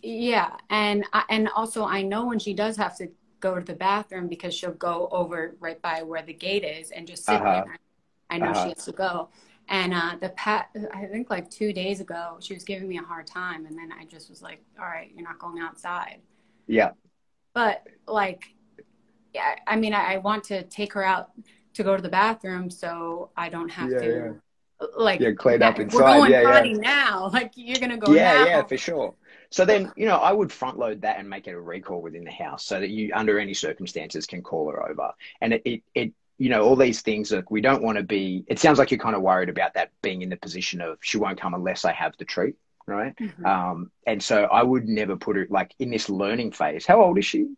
Yeah. 0.03 0.51
And, 0.71 1.05
I, 1.13 1.25
and 1.29 1.49
also 1.57 1.85
I 1.85 2.03
know 2.03 2.27
when 2.27 2.39
she 2.39 2.55
does 2.55 2.77
have 2.77 2.97
to 2.99 3.09
go 3.41 3.55
to 3.57 3.61
the 3.61 3.75
bathroom 3.75 4.29
because 4.29 4.55
she'll 4.55 4.73
go 4.73 5.09
over 5.13 5.55
right 5.61 5.81
by 5.83 6.03
where 6.03 6.23
the 6.23 6.33
gate 6.33 6.65
is 6.65 6.91
and 6.91 7.07
just 7.07 7.25
sit 7.25 7.37
uh-huh. 7.37 7.65
there. 7.65 7.79
I 8.31 8.39
know 8.39 8.51
uh-huh. 8.51 8.63
she 8.63 8.69
has 8.71 8.85
to 8.85 8.93
go. 8.93 9.29
And 9.69 9.93
uh, 9.93 10.17
the 10.21 10.31
pat, 10.31 10.71
I 10.95 11.05
think 11.05 11.29
like 11.29 11.51
two 11.51 11.73
days 11.73 12.01
ago, 12.01 12.39
she 12.41 12.55
was 12.55 12.65
giving 12.65 12.89
me 12.89 12.99
a 12.99 13.03
hard 13.03 13.27
time, 13.27 13.67
and 13.67 13.77
then 13.77 13.93
I 13.93 14.05
just 14.07 14.31
was 14.31 14.41
like, 14.41 14.63
"All 14.79 14.87
right, 14.87 15.11
you're 15.15 15.25
not 15.25 15.39
going 15.39 15.61
outside." 15.61 16.21
Yeah. 16.67 16.91
But 17.53 17.87
like, 18.07 18.55
yeah, 19.35 19.57
I 19.67 19.77
mean, 19.77 19.93
I, 19.93 20.15
I 20.15 20.17
want 20.19 20.45
to 20.45 20.63
take 20.65 20.95
her 20.95 21.05
out 21.05 21.31
to 21.75 21.83
go 21.83 21.97
to 21.97 22.03
the 22.03 22.09
bathroom, 22.09 22.71
so 22.71 23.31
I 23.37 23.51
don't 23.51 23.69
have 23.69 23.91
yeah, 23.91 23.99
to. 23.99 24.07
Yeah. 24.07 24.87
Like 24.97 25.21
yeah, 25.21 25.33
clean 25.33 25.61
up 25.61 25.81
inside. 25.81 25.99
We're 25.99 26.03
going 26.03 26.31
yeah, 26.31 26.43
potty 26.45 26.71
yeah. 26.71 26.77
now. 26.77 27.29
Like 27.33 27.53
you're 27.57 27.81
gonna 27.81 27.99
go. 27.99 28.13
Yeah, 28.13 28.33
now. 28.33 28.47
yeah, 28.47 28.63
for 28.63 28.77
sure. 28.79 29.15
So 29.51 29.65
then, 29.65 29.93
you 29.97 30.07
know, 30.07 30.17
I 30.17 30.33
would 30.33 30.53
front 30.53 30.79
load 30.79 31.03
that 31.03 31.19
and 31.19 31.29
make 31.29 31.47
it 31.47 31.53
a 31.53 31.61
recall 31.61 32.03
within 32.03 32.25
the 32.25 32.31
house 32.31 32.65
so 32.65 32.81
that 32.81 32.91
you, 32.91 33.11
under 33.15 33.39
any 33.39 33.55
circumstances, 33.55 34.27
can 34.27 34.43
call 34.43 34.71
her 34.71 34.89
over. 34.89 35.13
And 35.41 35.55
it, 35.55 35.63
it, 35.65 35.83
it 35.95 36.13
you 36.39 36.49
know, 36.49 36.63
all 36.63 36.77
these 36.77 37.03
things 37.03 37.29
that 37.31 37.51
we 37.51 37.61
don't 37.61 37.83
want 37.83 37.99
to 37.99 38.05
be. 38.05 38.45
It 38.47 38.59
sounds 38.59 38.79
like 38.79 38.91
you're 38.91 38.99
kind 38.99 39.17
of 39.17 39.23
worried 39.23 39.49
about 39.49 39.75
that 39.75 39.91
being 40.03 40.23
in 40.23 40.31
the 40.31 40.37
position 40.37 40.81
of 40.81 40.99
she 41.01 41.19
won't 41.19 41.41
come 41.41 41.53
unless 41.53 41.85
I 41.85 41.93
have 41.93 42.17
the 42.17 42.25
treat, 42.25 42.55
right? 42.87 43.15
Mm-hmm. 43.17 43.45
Um, 43.45 43.91
and 44.07 44.23
so 44.23 44.45
I 44.45 44.63
would 44.63 44.89
never 44.89 45.17
put 45.17 45.37
her 45.37 45.47
like 45.51 45.75
in 45.81 45.91
this 45.91 46.09
learning 46.09 46.53
phase. 46.53 46.87
How 46.87 47.03
old 47.03 47.19
is 47.19 47.27
she? 47.27 47.49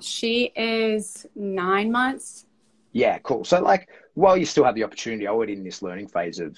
She 0.00 0.52
is 0.56 1.26
nine 1.34 1.90
months. 1.90 2.46
Yeah, 2.92 3.18
cool. 3.18 3.44
So 3.44 3.60
like, 3.60 3.88
while 4.14 4.36
you 4.36 4.46
still 4.46 4.64
have 4.64 4.74
the 4.76 4.84
opportunity, 4.84 5.26
I 5.26 5.32
would 5.32 5.50
in 5.50 5.64
this 5.64 5.82
learning 5.82 6.08
phase 6.08 6.38
of 6.38 6.56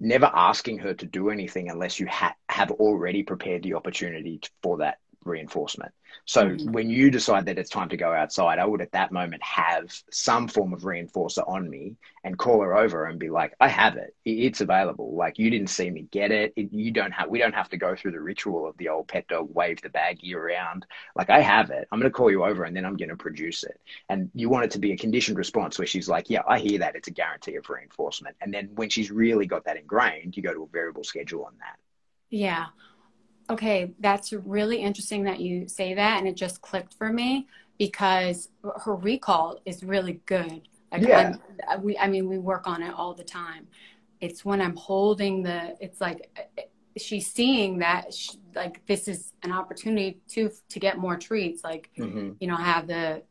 never 0.00 0.30
asking 0.34 0.78
her 0.78 0.94
to 0.94 1.06
do 1.06 1.30
anything 1.30 1.70
unless 1.70 2.00
you 2.00 2.06
ha- 2.06 2.34
have 2.48 2.70
already 2.72 3.22
prepared 3.22 3.62
the 3.62 3.74
opportunity 3.74 4.40
for 4.62 4.78
that 4.78 4.98
reinforcement. 5.26 5.92
So 6.26 6.46
mm-hmm. 6.46 6.72
when 6.72 6.90
you 6.90 7.10
decide 7.10 7.46
that 7.46 7.58
it's 7.58 7.70
time 7.70 7.88
to 7.90 7.96
go 7.96 8.12
outside, 8.12 8.58
I 8.58 8.64
would 8.64 8.80
at 8.80 8.92
that 8.92 9.12
moment 9.12 9.42
have 9.42 9.92
some 10.10 10.48
form 10.48 10.72
of 10.72 10.82
reinforcer 10.82 11.46
on 11.46 11.68
me 11.68 11.96
and 12.22 12.38
call 12.38 12.62
her 12.62 12.76
over 12.76 13.04
and 13.04 13.18
be 13.18 13.28
like, 13.28 13.54
I 13.60 13.68
have 13.68 13.96
it. 13.96 14.14
It's 14.24 14.60
available. 14.60 15.14
Like 15.14 15.38
you 15.38 15.50
didn't 15.50 15.68
see 15.68 15.90
me 15.90 16.06
get 16.10 16.30
it. 16.30 16.54
it 16.56 16.72
you 16.72 16.90
don't 16.90 17.12
have, 17.12 17.28
we 17.28 17.38
don't 17.38 17.54
have 17.54 17.68
to 17.70 17.76
go 17.76 17.94
through 17.94 18.12
the 18.12 18.20
ritual 18.20 18.66
of 18.66 18.76
the 18.78 18.88
old 18.88 19.08
pet 19.08 19.28
dog 19.28 19.54
wave 19.54 19.82
the 19.82 19.90
baggie 19.90 20.34
around. 20.34 20.86
Like 21.14 21.28
I 21.28 21.40
have 21.40 21.70
it. 21.70 21.86
I'm 21.92 22.00
going 22.00 22.10
to 22.10 22.16
call 22.16 22.30
you 22.30 22.44
over 22.44 22.64
and 22.64 22.74
then 22.74 22.86
I'm 22.86 22.96
going 22.96 23.10
to 23.10 23.16
produce 23.16 23.62
it. 23.64 23.78
And 24.08 24.30
you 24.34 24.48
want 24.48 24.64
it 24.64 24.70
to 24.72 24.78
be 24.78 24.92
a 24.92 24.96
conditioned 24.96 25.36
response 25.36 25.78
where 25.78 25.86
she's 25.86 26.08
like, 26.08 26.30
yeah, 26.30 26.42
I 26.48 26.58
hear 26.58 26.78
that. 26.78 26.96
It's 26.96 27.08
a 27.08 27.12
guarantee 27.12 27.56
of 27.56 27.68
reinforcement. 27.68 28.36
And 28.40 28.52
then 28.54 28.70
when 28.74 28.88
she's 28.88 29.10
really 29.10 29.46
got 29.46 29.64
that 29.64 29.76
ingrained, 29.76 30.36
you 30.36 30.42
go 30.42 30.54
to 30.54 30.62
a 30.62 30.68
variable 30.68 31.04
schedule 31.04 31.44
on 31.44 31.52
that. 31.58 31.78
Yeah 32.30 32.66
okay, 33.50 33.92
that's 34.00 34.32
really 34.32 34.78
interesting 34.78 35.24
that 35.24 35.40
you 35.40 35.68
say 35.68 35.94
that. 35.94 36.18
And 36.18 36.28
it 36.28 36.36
just 36.36 36.60
clicked 36.60 36.94
for 36.94 37.12
me 37.12 37.46
because 37.78 38.48
her 38.84 38.94
recall 38.94 39.60
is 39.64 39.82
really 39.84 40.20
good. 40.26 40.62
Like 40.92 41.02
yeah. 41.02 41.36
I'm, 41.68 41.82
we, 41.82 41.98
I 41.98 42.06
mean, 42.06 42.28
we 42.28 42.38
work 42.38 42.66
on 42.66 42.82
it 42.82 42.94
all 42.94 43.14
the 43.14 43.24
time. 43.24 43.66
It's 44.20 44.44
when 44.44 44.60
I'm 44.60 44.76
holding 44.76 45.42
the, 45.42 45.76
it's 45.80 46.00
like 46.00 46.30
she's 46.96 47.30
seeing 47.30 47.78
that 47.78 48.14
she, 48.14 48.38
like 48.54 48.84
this 48.86 49.08
is 49.08 49.32
an 49.42 49.52
opportunity 49.52 50.20
to 50.28 50.50
to 50.68 50.78
get 50.78 50.98
more 50.98 51.16
treats. 51.16 51.64
Like 51.64 51.90
mm-hmm. 51.98 52.32
you 52.40 52.48
know, 52.48 52.56
have 52.56 52.86
the 52.86 53.22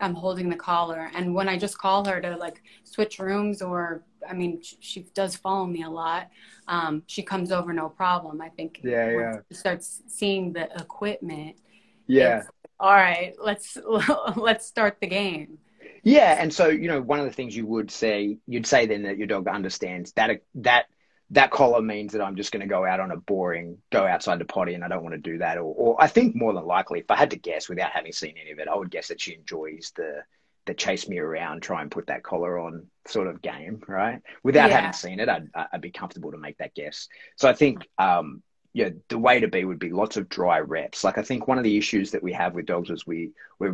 I'm 0.00 0.14
holding 0.14 0.48
the 0.48 0.56
collar, 0.56 1.10
and 1.14 1.34
when 1.34 1.48
I 1.48 1.58
just 1.58 1.78
call 1.78 2.04
her 2.04 2.20
to 2.20 2.36
like 2.36 2.62
switch 2.84 3.18
rooms 3.18 3.62
or 3.62 4.04
I 4.28 4.32
mean, 4.32 4.62
she, 4.62 4.76
she 4.80 5.00
does 5.14 5.36
follow 5.36 5.66
me 5.66 5.82
a 5.82 5.90
lot. 5.90 6.28
Um, 6.68 7.02
she 7.06 7.22
comes 7.22 7.52
over 7.52 7.72
no 7.72 7.88
problem. 7.88 8.40
I 8.40 8.48
think. 8.48 8.80
Yeah, 8.82 9.10
yeah. 9.10 9.36
She 9.50 9.54
starts 9.54 10.02
seeing 10.08 10.52
the 10.52 10.68
equipment. 10.80 11.56
Yeah. 12.06 12.42
All 12.80 12.92
right, 12.92 13.34
let's 13.42 13.78
let's 14.36 14.66
start 14.66 14.98
the 15.00 15.06
game. 15.06 15.58
Yeah, 16.02 16.36
and 16.38 16.52
so 16.52 16.68
you 16.68 16.88
know, 16.88 17.00
one 17.00 17.18
of 17.18 17.26
the 17.26 17.32
things 17.32 17.56
you 17.56 17.66
would 17.66 17.90
say, 17.90 18.38
you'd 18.46 18.66
say 18.66 18.86
then 18.86 19.04
that 19.04 19.16
your 19.16 19.26
dog 19.26 19.48
understands 19.48 20.12
that 20.12 20.42
that 20.56 20.86
that 21.30 21.50
collar 21.50 21.80
means 21.80 22.12
that 22.12 22.22
I'm 22.22 22.36
just 22.36 22.52
going 22.52 22.60
to 22.60 22.66
go 22.66 22.84
out 22.84 23.00
on 23.00 23.10
a 23.10 23.16
boring, 23.16 23.78
go 23.90 24.06
outside 24.06 24.38
the 24.38 24.44
potty, 24.44 24.74
and 24.74 24.84
I 24.84 24.88
don't 24.88 25.02
want 25.02 25.14
to 25.14 25.30
do 25.30 25.38
that. 25.38 25.58
Or, 25.58 25.74
or 25.74 25.96
I 26.02 26.06
think 26.06 26.36
more 26.36 26.52
than 26.52 26.66
likely, 26.66 27.00
if 27.00 27.10
I 27.10 27.16
had 27.16 27.30
to 27.30 27.36
guess 27.36 27.68
without 27.68 27.90
having 27.90 28.12
seen 28.12 28.34
any 28.40 28.52
of 28.52 28.58
it, 28.58 28.68
I 28.68 28.76
would 28.76 28.90
guess 28.90 29.08
that 29.08 29.20
she 29.20 29.34
enjoys 29.34 29.92
the 29.96 30.22
the 30.66 30.74
chase 30.74 31.08
me 31.08 31.18
around, 31.18 31.60
try 31.60 31.82
and 31.82 31.90
put 31.90 32.06
that 32.06 32.22
collar 32.22 32.58
on 32.58 32.86
sort 33.06 33.26
of 33.26 33.42
game, 33.42 33.82
right? 33.86 34.22
Without 34.42 34.70
yeah. 34.70 34.76
having 34.76 34.92
seen 34.94 35.20
it, 35.20 35.28
I'd, 35.28 35.48
I'd 35.54 35.80
be 35.80 35.90
comfortable 35.90 36.32
to 36.32 36.38
make 36.38 36.56
that 36.56 36.74
guess. 36.74 37.08
So 37.36 37.50
I 37.50 37.52
think, 37.52 37.86
um, 37.98 38.42
yeah, 38.72 38.88
the 39.08 39.18
way 39.18 39.40
to 39.40 39.48
be 39.48 39.64
would 39.64 39.78
be 39.78 39.90
lots 39.90 40.16
of 40.16 40.28
dry 40.30 40.60
reps. 40.60 41.04
Like 41.04 41.18
I 41.18 41.22
think 41.22 41.46
one 41.46 41.58
of 41.58 41.64
the 41.64 41.76
issues 41.76 42.12
that 42.12 42.22
we 42.22 42.32
have 42.32 42.54
with 42.54 42.66
dogs 42.66 42.88
is 42.88 43.06
we 43.06 43.32
we 43.58 43.70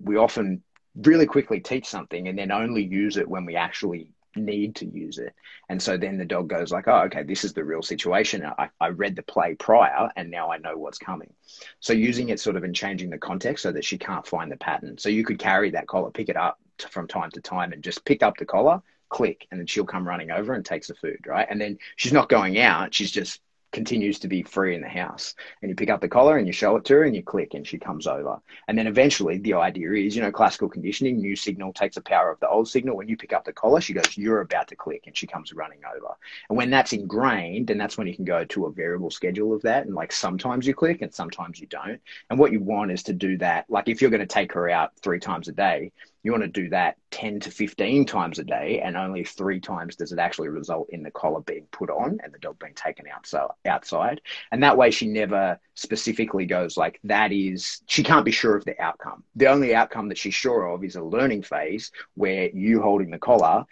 we 0.00 0.16
often 0.16 0.62
really 0.96 1.26
quickly 1.26 1.60
teach 1.60 1.86
something 1.86 2.26
and 2.26 2.36
then 2.36 2.50
only 2.50 2.82
use 2.84 3.16
it 3.16 3.28
when 3.28 3.44
we 3.44 3.54
actually 3.54 4.10
need 4.38 4.76
to 4.76 4.86
use 4.86 5.18
it. 5.18 5.34
And 5.68 5.80
so 5.80 5.96
then 5.96 6.18
the 6.18 6.24
dog 6.24 6.48
goes 6.48 6.70
like, 6.70 6.88
oh, 6.88 7.02
okay, 7.02 7.22
this 7.22 7.44
is 7.44 7.52
the 7.52 7.64
real 7.64 7.82
situation. 7.82 8.44
I, 8.44 8.70
I 8.80 8.88
read 8.88 9.16
the 9.16 9.22
play 9.22 9.54
prior 9.54 10.10
and 10.16 10.30
now 10.30 10.50
I 10.50 10.58
know 10.58 10.76
what's 10.76 10.98
coming. 10.98 11.32
So 11.80 11.92
using 11.92 12.30
it 12.30 12.40
sort 12.40 12.56
of 12.56 12.64
and 12.64 12.74
changing 12.74 13.10
the 13.10 13.18
context 13.18 13.62
so 13.62 13.72
that 13.72 13.84
she 13.84 13.98
can't 13.98 14.26
find 14.26 14.50
the 14.50 14.56
pattern. 14.56 14.98
So 14.98 15.08
you 15.08 15.24
could 15.24 15.38
carry 15.38 15.70
that 15.72 15.86
collar, 15.86 16.10
pick 16.10 16.28
it 16.28 16.36
up 16.36 16.58
from 16.90 17.08
time 17.08 17.30
to 17.32 17.40
time 17.40 17.72
and 17.72 17.82
just 17.82 18.04
pick 18.04 18.22
up 18.22 18.36
the 18.36 18.46
collar, 18.46 18.82
click, 19.08 19.46
and 19.50 19.60
then 19.60 19.66
she'll 19.66 19.84
come 19.84 20.06
running 20.06 20.30
over 20.30 20.54
and 20.54 20.64
takes 20.64 20.88
the 20.88 20.94
food, 20.94 21.26
right? 21.26 21.46
And 21.48 21.60
then 21.60 21.78
she's 21.96 22.12
not 22.12 22.28
going 22.28 22.58
out. 22.58 22.94
She's 22.94 23.10
just 23.10 23.40
continues 23.72 24.18
to 24.20 24.28
be 24.28 24.42
free 24.42 24.74
in 24.74 24.80
the 24.80 24.88
house. 24.88 25.34
And 25.62 25.68
you 25.68 25.74
pick 25.74 25.90
up 25.90 26.00
the 26.00 26.08
collar 26.08 26.38
and 26.38 26.46
you 26.46 26.52
show 26.52 26.76
it 26.76 26.84
to 26.86 26.94
her 26.94 27.04
and 27.04 27.14
you 27.14 27.22
click 27.22 27.54
and 27.54 27.66
she 27.66 27.78
comes 27.78 28.06
over. 28.06 28.40
And 28.66 28.76
then 28.76 28.86
eventually 28.86 29.38
the 29.38 29.54
idea 29.54 29.92
is, 29.92 30.16
you 30.16 30.22
know, 30.22 30.32
classical 30.32 30.68
conditioning, 30.68 31.18
new 31.18 31.36
signal 31.36 31.72
takes 31.72 31.96
the 31.96 32.02
power 32.02 32.30
of 32.30 32.40
the 32.40 32.48
old 32.48 32.68
signal. 32.68 32.96
When 32.96 33.08
you 33.08 33.16
pick 33.16 33.32
up 33.32 33.44
the 33.44 33.52
collar, 33.52 33.80
she 33.80 33.92
goes, 33.92 34.16
You're 34.16 34.40
about 34.40 34.68
to 34.68 34.76
click 34.76 35.04
and 35.06 35.16
she 35.16 35.26
comes 35.26 35.52
running 35.52 35.80
over. 35.84 36.14
And 36.48 36.56
when 36.56 36.70
that's 36.70 36.92
ingrained, 36.92 37.70
and 37.70 37.80
that's 37.80 37.98
when 37.98 38.06
you 38.06 38.16
can 38.16 38.24
go 38.24 38.44
to 38.44 38.66
a 38.66 38.72
variable 38.72 39.10
schedule 39.10 39.54
of 39.54 39.62
that. 39.62 39.86
And 39.86 39.94
like 39.94 40.12
sometimes 40.12 40.66
you 40.66 40.74
click 40.74 41.02
and 41.02 41.12
sometimes 41.12 41.60
you 41.60 41.66
don't. 41.66 42.00
And 42.30 42.38
what 42.38 42.52
you 42.52 42.60
want 42.60 42.90
is 42.90 43.02
to 43.04 43.12
do 43.12 43.36
that. 43.38 43.66
Like 43.68 43.88
if 43.88 44.00
you're 44.00 44.10
going 44.10 44.20
to 44.20 44.26
take 44.26 44.52
her 44.52 44.68
out 44.70 44.92
three 45.02 45.20
times 45.20 45.48
a 45.48 45.52
day, 45.52 45.92
you 46.28 46.32
want 46.32 46.44
to 46.44 46.60
do 46.62 46.68
that 46.68 46.98
10 47.10 47.40
to 47.40 47.50
15 47.50 48.04
times 48.04 48.38
a 48.38 48.44
day 48.44 48.82
and 48.84 48.98
only 48.98 49.24
three 49.24 49.60
times 49.60 49.96
does 49.96 50.12
it 50.12 50.18
actually 50.18 50.48
result 50.48 50.90
in 50.90 51.02
the 51.02 51.10
collar 51.10 51.40
being 51.40 51.66
put 51.72 51.88
on 51.88 52.18
and 52.22 52.34
the 52.34 52.38
dog 52.38 52.58
being 52.58 52.74
taken 52.74 53.06
out 53.08 53.26
so 53.26 53.50
outside. 53.64 54.20
And 54.52 54.62
that 54.62 54.76
way 54.76 54.90
she 54.90 55.06
never 55.06 55.58
specifically 55.72 56.44
goes 56.44 56.76
like 56.76 57.00
that 57.04 57.32
is 57.32 57.80
she 57.86 58.02
can't 58.02 58.26
be 58.26 58.30
sure 58.30 58.54
of 58.54 58.66
the 58.66 58.78
outcome. 58.78 59.24
The 59.36 59.46
only 59.46 59.74
outcome 59.74 60.10
that 60.10 60.18
she's 60.18 60.34
sure 60.34 60.66
of 60.66 60.84
is 60.84 60.96
a 60.96 61.02
learning 61.02 61.44
phase 61.44 61.92
where 62.14 62.50
you 62.50 62.82
holding 62.82 63.10
the 63.10 63.18
collar 63.18 63.64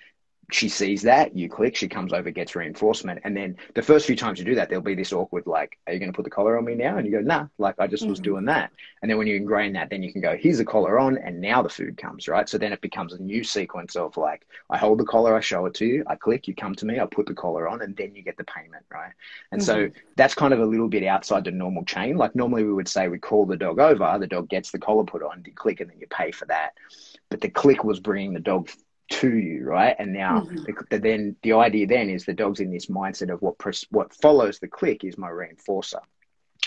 she 0.53 0.69
sees 0.69 1.03
that, 1.03 1.37
you 1.37 1.49
click, 1.49 1.75
she 1.75 1.88
comes 1.88 2.12
over, 2.12 2.31
gets 2.31 2.55
reinforcement. 2.55 3.21
And 3.25 3.37
then 3.37 3.57
the 3.75 3.83
first 3.83 4.07
few 4.07 4.15
times 4.15 4.38
you 4.38 4.45
do 4.45 4.55
that, 4.55 4.69
there'll 4.69 4.85
be 4.85 4.95
this 4.95 5.12
awkward, 5.12 5.47
like, 5.47 5.76
are 5.87 5.93
you 5.93 5.99
going 5.99 6.12
to 6.12 6.17
put 6.17 6.25
the 6.25 6.31
collar 6.31 6.57
on 6.57 6.65
me 6.65 6.75
now? 6.75 6.99
And 6.99 7.07
you 7.07 7.12
go, 7.12 7.21
nah, 7.21 7.47
like 7.59 7.75
I 7.79 7.87
just 7.88 8.05
mm-hmm. 8.05 8.11
was 8.11 8.21
doing 8.21 8.45
that. 8.45 8.71
And 9.03 9.11
then 9.11 9.19
when 9.19 9.26
you 9.26 9.37
ingrain 9.37 9.73
that, 9.73 9.91
then 9.91 10.03
you 10.03 10.12
can 10.12 10.21
go, 10.21 10.37
here's 10.37 10.59
the 10.59 10.65
collar 10.65 10.99
on, 10.99 11.19
and 11.19 11.41
now 11.41 11.62
the 11.62 11.69
food 11.69 11.97
comes, 11.97 12.29
right? 12.29 12.49
So 12.49 12.59
then 12.59 12.73
it 12.73 12.81
becomes 12.81 13.12
a 13.12 13.19
new 13.19 13.43
sequence 13.43 13.97
of 13.97 14.17
like, 14.17 14.47
I 14.71 14.79
hold 14.79 14.99
the 14.99 15.05
collar, 15.05 15.37
I 15.37 15.41
show 15.41 15.67
it 15.67 15.75
to 15.75 15.87
you, 15.87 16.05
I 16.07 16.15
click, 16.15 16.47
you 16.47 16.55
come 16.55 16.75
to 16.76 16.87
me, 16.87 17.00
I 17.00 17.07
put 17.07 17.26
the 17.26 17.35
collar 17.35 17.69
on, 17.69 17.83
and 17.83 17.97
then 17.97 18.15
you 18.15 18.23
get 18.23 18.37
the 18.37 18.45
payment, 18.45 18.85
right? 18.93 19.12
And 19.50 19.61
mm-hmm. 19.61 19.67
so 19.67 20.00
that's 20.17 20.35
kind 20.35 20.55
of 20.55 20.61
a 20.61 20.67
little 20.67 20.88
bit 20.88 21.05
outside 21.05 21.45
the 21.45 21.50
normal 21.50 21.85
chain. 21.85 22.17
Like 22.17 22.37
normally 22.37 22.62
we 22.62 22.73
would 22.73 22.88
say 22.88 23.09
we 23.09 23.19
call 23.19 23.47
the 23.47 23.57
dog 23.57 23.81
over, 23.81 24.17
the 24.19 24.26
dog 24.26 24.49
gets 24.49 24.71
the 24.71 24.79
collar 24.79 25.05
put 25.05 25.23
on, 25.23 25.43
you 25.45 25.53
click, 25.53 25.81
and 25.81 25.91
then 25.91 25.99
you 25.99 26.07
pay 26.09 26.31
for 26.31 26.47
that. 26.47 26.75
But 27.29 27.41
the 27.41 27.49
click 27.49 27.83
was 27.83 27.99
bringing 27.99 28.33
the 28.33 28.41
dog 28.41 28.71
to 29.09 29.37
you, 29.37 29.65
right? 29.65 29.95
And 29.99 30.13
now, 30.13 30.41
mm-hmm. 30.41 30.65
the, 30.91 30.99
then 30.99 31.37
the 31.43 31.53
idea 31.55 31.87
then 31.87 32.11
is 32.11 32.25
the 32.25 32.35
dog's 32.35 32.61
in 32.61 32.71
this 32.71 32.87
mindset 32.87 33.33
of 33.33 33.43
what 33.43 33.59
pres- 33.59 33.87
what 33.91 34.13
follows 34.15 34.59
the 34.59 34.69
click 34.69 35.05
is 35.05 35.19
my 35.19 35.29
reinforcer. 35.29 36.01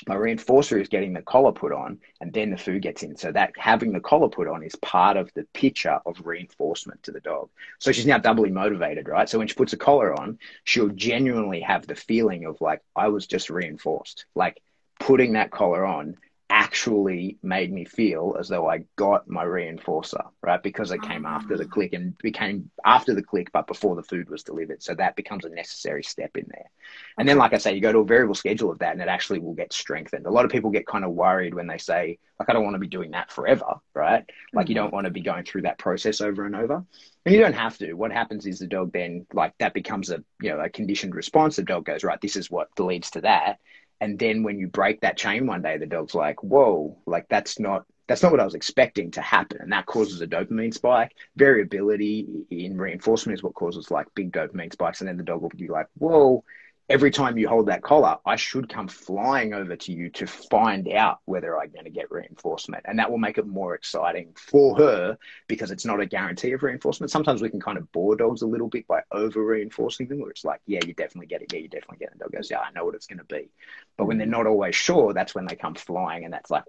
My 0.07 0.15
reinforcer 0.15 0.79
is 0.79 0.87
getting 0.87 1.11
the 1.11 1.21
collar 1.21 1.51
put 1.51 1.73
on, 1.73 1.99
and 2.21 2.31
then 2.31 2.51
the 2.51 2.57
food 2.57 2.81
gets 2.81 3.03
in. 3.03 3.17
So 3.17 3.31
that 3.33 3.51
having 3.57 3.91
the 3.91 3.99
collar 3.99 4.29
put 4.29 4.47
on 4.47 4.63
is 4.63 4.75
part 4.75 5.17
of 5.17 5.29
the 5.33 5.45
picture 5.53 5.99
of 6.05 6.25
reinforcement 6.25 7.03
to 7.03 7.11
the 7.11 7.19
dog. 7.19 7.49
So 7.79 7.91
she's 7.91 8.05
now 8.05 8.17
doubly 8.17 8.49
motivated, 8.49 9.09
right? 9.09 9.27
So 9.27 9.37
when 9.37 9.47
she 9.47 9.55
puts 9.55 9.73
a 9.73 9.77
collar 9.77 10.17
on, 10.17 10.39
she'll 10.63 10.89
genuinely 10.89 11.59
have 11.61 11.85
the 11.85 11.95
feeling 11.95 12.45
of 12.45 12.61
like 12.61 12.81
I 12.95 13.09
was 13.09 13.27
just 13.27 13.49
reinforced. 13.49 14.25
Like 14.35 14.61
putting 14.99 15.33
that 15.33 15.51
collar 15.51 15.85
on 15.85 16.17
actually 16.49 17.37
made 17.43 17.71
me 17.71 17.85
feel 17.85 18.35
as 18.39 18.47
though 18.47 18.67
I 18.69 18.83
got 18.95 19.29
my 19.29 19.45
reinforcer, 19.45 20.29
right? 20.41 20.61
Because 20.61 20.91
it 20.91 21.01
came 21.01 21.25
after 21.25 21.55
the 21.55 21.65
ah. 21.65 21.67
click 21.67 21.93
and 21.93 22.17
became 22.17 22.71
after 22.83 23.13
the 23.13 23.21
click, 23.21 23.51
but 23.51 23.67
before 23.67 23.95
the 23.95 24.03
food 24.03 24.29
was 24.29 24.43
delivered. 24.43 24.81
So 24.81 24.95
that 24.95 25.15
becomes 25.15 25.45
a 25.45 25.49
necessary 25.49 26.03
step 26.03 26.35
in 26.35 26.45
there. 26.49 26.69
And 27.17 27.27
then, 27.27 27.37
like 27.37 27.53
I 27.53 27.57
say, 27.57 27.75
you 27.75 27.81
go 27.81 27.91
to 27.91 27.99
a 27.99 28.05
variable 28.05 28.35
schedule 28.35 28.71
of 28.71 28.79
that 28.79 28.93
and 28.93 29.01
it 29.01 29.07
actually 29.07 29.39
will 29.39 29.53
get 29.53 29.73
strengthened. 29.73 30.25
A 30.25 30.31
lot 30.31 30.45
of 30.45 30.51
people 30.51 30.71
get 30.71 30.87
kind 30.87 31.05
of 31.05 31.11
worried 31.11 31.53
when 31.53 31.67
they 31.67 31.77
say, 31.77 32.17
like, 32.39 32.49
I 32.49 32.53
don't 32.53 32.63
want 32.63 32.75
to 32.75 32.79
be 32.79 32.87
doing 32.87 33.11
that 33.11 33.31
forever, 33.31 33.75
right? 33.93 34.25
Like, 34.53 34.65
mm-hmm. 34.65 34.71
you 34.71 34.75
don't 34.75 34.93
want 34.93 35.05
to 35.05 35.11
be 35.11 35.21
going 35.21 35.43
through 35.43 35.63
that 35.63 35.77
process 35.77 36.21
over 36.21 36.45
and 36.45 36.55
over. 36.55 36.83
And 37.25 37.35
you 37.35 37.41
don't 37.41 37.53
have 37.53 37.77
to. 37.77 37.93
What 37.93 38.11
happens 38.11 38.45
is 38.47 38.59
the 38.59 38.67
dog 38.67 38.91
then, 38.91 39.27
like, 39.33 39.53
that 39.59 39.73
becomes 39.73 40.09
a, 40.09 40.23
you 40.41 40.49
know, 40.49 40.59
a 40.59 40.69
conditioned 40.69 41.13
response. 41.13 41.57
The 41.57 41.63
dog 41.63 41.85
goes, 41.85 42.03
right, 42.03 42.19
this 42.21 42.35
is 42.35 42.49
what 42.49 42.69
leads 42.79 43.11
to 43.11 43.21
that 43.21 43.59
and 44.01 44.17
then 44.17 44.43
when 44.43 44.57
you 44.57 44.67
break 44.67 45.01
that 45.01 45.17
chain 45.17 45.45
one 45.45 45.61
day 45.61 45.77
the 45.77 45.85
dog's 45.85 46.15
like 46.15 46.41
whoa 46.43 46.97
like 47.05 47.25
that's 47.29 47.59
not 47.59 47.85
that's 48.09 48.23
not 48.23 48.31
what 48.31 48.41
i 48.41 48.45
was 48.45 48.55
expecting 48.55 49.11
to 49.11 49.21
happen. 49.21 49.59
And 49.61 49.71
that 49.71 49.85
causes 49.85 50.19
a 50.19 50.27
dopamine 50.27 50.73
spike. 50.73 51.11
Variability 51.37 52.25
in 52.49 52.75
reinforcement 52.75 53.37
is 53.37 53.43
what 53.43 53.53
causes 53.53 53.91
like 53.91 54.07
big 54.15 54.33
dopamine 54.33 54.73
spikes. 54.73 54.99
And 54.99 55.07
then 55.07 55.17
the 55.17 55.23
dog 55.23 55.41
will 55.41 55.49
be 55.49 55.67
like 55.67 55.85
whoa 55.99 56.43
every 56.89 57.11
time 57.11 57.37
you 57.37 57.47
hold 57.47 57.67
that 57.67 57.83
collar, 57.83 58.17
I 58.25 58.35
should 58.35 58.67
come 58.67 58.87
flying 58.87 59.53
over 59.53 59.75
to 59.75 59.91
you 59.93 60.09
to 60.11 60.25
find 60.25 60.91
out 60.91 61.19
whether 61.25 61.59
I'm 61.59 61.69
going 61.69 61.85
to 61.85 61.91
get 61.91 62.09
reinforcement. 62.11 62.83
And 62.87 62.97
that 62.97 63.11
will 63.11 63.19
make 63.19 63.37
it 63.37 63.45
more 63.45 63.75
exciting 63.75 64.33
for 64.35 64.75
her 64.77 65.17
because 65.47 65.69
it's 65.69 65.85
not 65.85 65.99
a 65.99 66.05
guarantee 66.05 66.51
of 66.53 66.63
reinforcement. 66.63 67.11
Sometimes 67.11 67.41
we 67.41 67.49
can 67.49 67.61
kind 67.61 67.77
of 67.77 67.91
bore 67.91 68.15
dogs 68.15 68.41
a 68.41 68.47
little 68.47 68.67
bit 68.67 68.87
by 68.87 69.01
over 69.11 69.45
reinforcing 69.45 70.07
them, 70.07 70.19
where 70.19 70.31
it's 70.31 70.43
like, 70.43 70.61
yeah, 70.65 70.79
you 70.85 70.93
definitely 70.93 71.27
get 71.27 71.43
it. 71.43 71.53
Yeah, 71.53 71.59
you 71.59 71.67
definitely 71.67 71.97
get 71.97 72.09
it. 72.09 72.13
And 72.13 72.21
dog 72.21 72.31
goes, 72.31 72.49
yeah, 72.49 72.59
I 72.59 72.71
know 72.71 72.85
what 72.85 72.95
it's 72.95 73.07
going 73.07 73.19
to 73.19 73.25
be. 73.25 73.49
But 73.95 74.05
when 74.05 74.17
they're 74.17 74.27
not 74.27 74.47
always 74.47 74.75
sure, 74.75 75.13
that's 75.13 75.35
when 75.35 75.45
they 75.45 75.55
come 75.55 75.75
flying. 75.75 76.25
And 76.25 76.33
that's 76.33 76.49
like, 76.49 76.63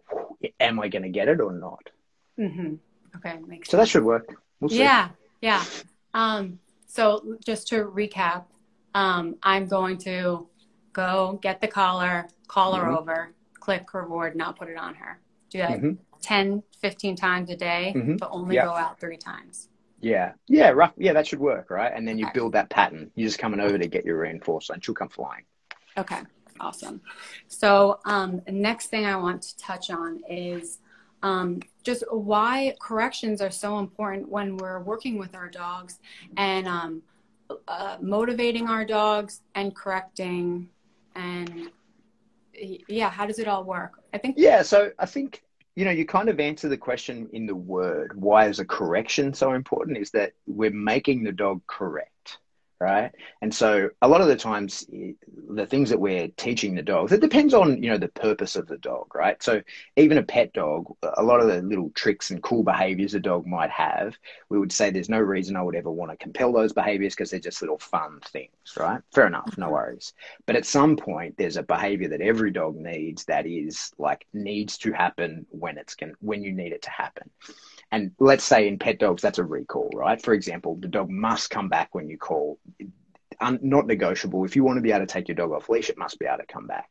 am 0.60 0.80
I 0.80 0.88
going 0.88 1.04
to 1.04 1.08
get 1.08 1.28
it 1.28 1.40
or 1.40 1.52
not? 1.52 1.88
Mm-hmm. 2.38 2.74
Okay. 3.16 3.38
Makes 3.46 3.70
so 3.70 3.78
sense. 3.78 3.88
that 3.88 3.88
should 3.90 4.04
work. 4.04 4.34
We'll 4.60 4.70
yeah. 4.72 5.08
Yeah. 5.40 5.64
Um, 6.12 6.58
so 6.86 7.38
just 7.44 7.68
to 7.68 7.84
recap, 7.84 8.44
um, 8.94 9.36
I'm 9.42 9.66
going 9.66 9.98
to 9.98 10.48
go 10.92 11.38
get 11.42 11.60
the 11.60 11.68
collar, 11.68 12.28
call 12.48 12.74
her 12.74 12.84
mm-hmm. 12.84 12.96
over, 12.96 13.34
click 13.54 13.92
reward, 13.94 14.36
not 14.36 14.58
put 14.58 14.68
it 14.68 14.76
on 14.76 14.94
her. 14.94 15.20
Do 15.50 15.58
that 15.58 15.70
mm-hmm. 15.70 15.92
10, 16.22 16.62
15 16.80 17.16
times 17.16 17.50
a 17.50 17.56
day, 17.56 17.92
mm-hmm. 17.96 18.16
but 18.16 18.28
only 18.32 18.56
yep. 18.56 18.64
go 18.64 18.72
out 18.72 19.00
three 19.00 19.16
times. 19.16 19.68
Yeah. 20.00 20.32
Yeah. 20.48 20.70
Rough. 20.70 20.92
Yeah. 20.96 21.12
That 21.12 21.26
should 21.26 21.40
work. 21.40 21.70
Right. 21.70 21.92
And 21.94 22.06
then 22.08 22.18
you 22.18 22.26
build 22.32 22.52
that 22.52 22.70
pattern. 22.70 23.10
You're 23.14 23.28
just 23.28 23.38
coming 23.38 23.60
over 23.60 23.78
to 23.78 23.86
get 23.86 24.04
your 24.04 24.22
reinforcer 24.22 24.70
and 24.70 24.84
she'll 24.84 24.94
come 24.94 25.10
flying. 25.10 25.44
Okay. 25.96 26.20
Awesome. 26.58 27.00
So, 27.48 28.00
um, 28.04 28.42
next 28.48 28.86
thing 28.86 29.06
I 29.06 29.16
want 29.16 29.42
to 29.42 29.56
touch 29.56 29.90
on 29.90 30.20
is 30.28 30.78
um, 31.22 31.60
just 31.82 32.04
why 32.10 32.74
corrections 32.80 33.40
are 33.40 33.50
so 33.50 33.78
important 33.78 34.28
when 34.28 34.56
we're 34.56 34.80
working 34.80 35.18
with 35.18 35.34
our 35.34 35.48
dogs 35.48 35.98
and 36.36 36.68
um, 36.68 37.02
uh, 37.68 37.96
motivating 38.00 38.68
our 38.68 38.84
dogs 38.84 39.42
and 39.54 39.74
correcting 39.74 40.68
and 41.14 41.70
yeah 42.88 43.10
how 43.10 43.26
does 43.26 43.38
it 43.38 43.48
all 43.48 43.64
work? 43.64 43.92
I 44.12 44.18
think 44.18 44.36
yeah 44.38 44.62
so 44.62 44.90
i 44.98 45.06
think 45.06 45.42
you 45.76 45.84
know 45.84 45.90
you 45.92 46.04
kind 46.04 46.28
of 46.28 46.40
answer 46.40 46.68
the 46.68 46.76
question 46.76 47.28
in 47.32 47.46
the 47.46 47.54
word 47.54 48.12
why 48.20 48.48
is 48.48 48.58
a 48.58 48.64
correction 48.64 49.32
so 49.32 49.52
important 49.52 49.96
is 49.98 50.10
that 50.10 50.32
we're 50.46 50.70
making 50.70 51.22
the 51.22 51.32
dog 51.32 51.62
correct 51.66 52.19
right? 52.80 53.12
And 53.42 53.54
so 53.54 53.90
a 54.00 54.08
lot 54.08 54.22
of 54.22 54.28
the 54.28 54.36
times, 54.36 54.86
the 54.88 55.66
things 55.66 55.90
that 55.90 56.00
we're 56.00 56.28
teaching 56.36 56.74
the 56.74 56.82
dogs, 56.82 57.12
it 57.12 57.20
depends 57.20 57.52
on 57.52 57.82
you 57.82 57.90
know 57.90 57.98
the 57.98 58.08
purpose 58.08 58.56
of 58.56 58.66
the 58.66 58.78
dog, 58.78 59.14
right? 59.14 59.40
So 59.42 59.60
even 59.96 60.18
a 60.18 60.22
pet 60.22 60.52
dog, 60.54 60.86
a 61.02 61.22
lot 61.22 61.40
of 61.40 61.48
the 61.48 61.60
little 61.62 61.90
tricks 61.90 62.30
and 62.30 62.42
cool 62.42 62.62
behaviors 62.62 63.14
a 63.14 63.20
dog 63.20 63.46
might 63.46 63.70
have, 63.70 64.16
we 64.48 64.58
would 64.58 64.72
say 64.72 64.90
there's 64.90 65.10
no 65.10 65.20
reason 65.20 65.56
I 65.56 65.62
would 65.62 65.76
ever 65.76 65.90
want 65.90 66.10
to 66.10 66.16
compel 66.16 66.52
those 66.52 66.72
behaviors 66.72 67.14
because 67.14 67.30
they're 67.30 67.40
just 67.40 67.60
little 67.60 67.78
fun 67.78 68.20
things, 68.32 68.50
right? 68.78 69.02
Fair 69.12 69.26
enough, 69.26 69.56
no 69.58 69.70
worries. 69.70 70.14
But 70.46 70.56
at 70.56 70.64
some 70.64 70.96
point, 70.96 71.36
there's 71.36 71.58
a 71.58 71.62
behavior 71.62 72.08
that 72.08 72.22
every 72.22 72.50
dog 72.50 72.76
needs 72.76 73.24
that 73.26 73.46
is 73.46 73.92
like 73.98 74.26
needs 74.32 74.78
to 74.78 74.92
happen 74.92 75.46
when 75.50 75.76
it's 75.76 75.94
going 75.94 76.14
when 76.20 76.42
you 76.42 76.52
need 76.52 76.72
it 76.72 76.82
to 76.82 76.90
happen. 76.90 77.28
And 77.92 78.12
let's 78.18 78.44
say 78.44 78.68
in 78.68 78.78
pet 78.78 78.98
dogs, 78.98 79.22
that's 79.22 79.38
a 79.38 79.44
recall, 79.44 79.90
right? 79.94 80.20
For 80.20 80.34
example, 80.34 80.76
the 80.76 80.88
dog 80.88 81.10
must 81.10 81.50
come 81.50 81.68
back 81.68 81.94
when 81.94 82.08
you 82.08 82.18
call. 82.18 82.58
Un- 83.40 83.60
not 83.62 83.86
negotiable. 83.86 84.44
If 84.44 84.54
you 84.54 84.64
want 84.64 84.76
to 84.76 84.82
be 84.82 84.92
able 84.92 85.06
to 85.06 85.06
take 85.06 85.28
your 85.28 85.34
dog 85.34 85.52
off 85.52 85.68
leash, 85.68 85.88
it 85.88 85.96
must 85.96 86.18
be 86.18 86.26
able 86.26 86.38
to 86.38 86.46
come 86.46 86.66
back. 86.66 86.90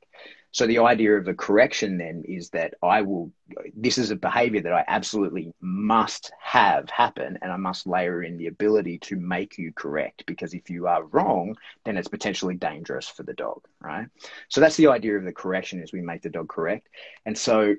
So 0.51 0.65
the 0.65 0.79
idea 0.79 1.15
of 1.15 1.27
a 1.27 1.33
correction 1.33 1.97
then 1.97 2.23
is 2.25 2.49
that 2.51 2.73
I 2.81 3.03
will, 3.03 3.31
this 3.75 3.99
is 3.99 4.09
a 4.09 4.15
behavior 4.15 4.61
that 4.61 4.73
I 4.73 4.83
absolutely 4.87 5.53
must 5.61 6.31
have 6.41 6.89
happen 6.89 7.37
and 7.41 7.51
I 7.51 7.57
must 7.57 7.85
layer 7.85 8.23
in 8.23 8.37
the 8.37 8.47
ability 8.47 8.97
to 8.99 9.15
make 9.15 9.59
you 9.59 9.71
correct 9.71 10.23
because 10.25 10.55
if 10.55 10.69
you 10.69 10.87
are 10.87 11.03
wrong, 11.03 11.55
then 11.85 11.97
it's 11.97 12.07
potentially 12.07 12.55
dangerous 12.55 13.07
for 13.07 13.21
the 13.21 13.33
dog, 13.33 13.61
right? 13.79 14.07
So 14.47 14.59
that's 14.59 14.77
the 14.77 14.87
idea 14.87 15.17
of 15.17 15.23
the 15.23 15.31
correction 15.31 15.83
is 15.83 15.93
we 15.93 16.01
make 16.01 16.23
the 16.23 16.29
dog 16.29 16.49
correct. 16.49 16.87
And 17.27 17.37
so 17.37 17.75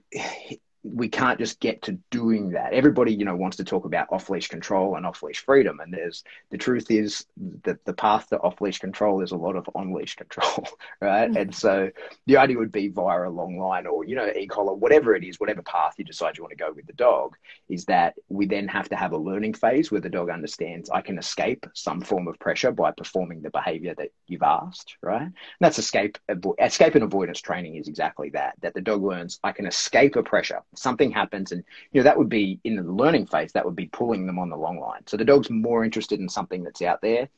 we 0.82 1.08
can't 1.08 1.38
just 1.38 1.60
get 1.60 1.82
to 1.82 1.92
doing 2.10 2.50
that. 2.50 2.72
Everybody, 2.72 3.12
you 3.14 3.24
know, 3.24 3.36
wants 3.36 3.58
to 3.58 3.64
talk 3.64 3.84
about 3.84 4.08
off-leash 4.10 4.48
control 4.48 4.96
and 4.96 5.04
off-leash 5.04 5.44
freedom, 5.44 5.80
and 5.80 5.92
there's 5.92 6.24
the 6.50 6.58
truth 6.58 6.90
is 6.90 7.26
that 7.64 7.84
the 7.84 7.92
path 7.92 8.28
to 8.28 8.38
off-leash 8.38 8.78
control 8.78 9.20
is 9.20 9.32
a 9.32 9.36
lot 9.36 9.56
of 9.56 9.68
on-leash 9.74 10.16
control, 10.16 10.66
right? 11.00 11.28
Mm-hmm. 11.28 11.36
And 11.36 11.54
so 11.54 11.90
the 12.26 12.38
idea 12.38 12.56
would 12.56 12.72
be 12.72 12.88
via 12.88 13.28
a 13.28 13.30
long 13.30 13.58
line 13.58 13.86
or 13.86 14.04
you 14.04 14.16
know 14.16 14.30
e-collar, 14.34 14.74
whatever 14.74 15.14
it 15.14 15.22
is, 15.22 15.38
whatever 15.38 15.62
path 15.62 15.94
you 15.98 16.04
decide 16.04 16.36
you 16.36 16.44
want 16.44 16.56
to 16.56 16.64
go 16.64 16.72
with 16.72 16.86
the 16.86 16.92
dog, 16.94 17.36
is 17.68 17.84
that 17.86 18.14
we 18.28 18.46
then 18.46 18.66
have 18.68 18.88
to 18.88 18.96
have 18.96 19.12
a 19.12 19.18
learning 19.18 19.54
phase 19.54 19.90
where 19.90 20.00
the 20.00 20.08
dog 20.08 20.30
understands 20.30 20.88
I 20.88 21.02
can 21.02 21.18
escape 21.18 21.66
some 21.74 22.00
form 22.00 22.26
of 22.26 22.38
pressure 22.38 22.72
by 22.72 22.92
performing 22.92 23.42
the 23.42 23.50
behavior 23.50 23.94
that 23.96 24.12
you've 24.26 24.42
asked, 24.42 24.96
right? 25.02 25.22
And 25.22 25.34
that's 25.60 25.78
escape 25.78 26.16
escape 26.58 26.94
and 26.94 27.04
avoidance 27.04 27.40
training 27.40 27.76
is 27.76 27.88
exactly 27.88 28.30
that. 28.30 28.54
That 28.62 28.72
the 28.72 28.80
dog 28.80 29.02
learns 29.02 29.38
I 29.44 29.52
can 29.52 29.66
escape 29.66 30.16
a 30.16 30.22
pressure 30.22 30.62
something 30.74 31.10
happens 31.10 31.52
and 31.52 31.64
you 31.92 32.00
know 32.00 32.04
that 32.04 32.18
would 32.18 32.28
be 32.28 32.60
in 32.64 32.76
the 32.76 32.82
learning 32.82 33.26
phase 33.26 33.52
that 33.52 33.64
would 33.64 33.76
be 33.76 33.86
pulling 33.86 34.26
them 34.26 34.38
on 34.38 34.50
the 34.50 34.56
long 34.56 34.78
line. 34.78 35.02
So 35.06 35.16
the 35.16 35.24
dog's 35.24 35.50
more 35.50 35.84
interested 35.84 36.20
in 36.20 36.28
something 36.28 36.62
that's 36.62 36.82
out 36.82 37.00
there 37.02 37.28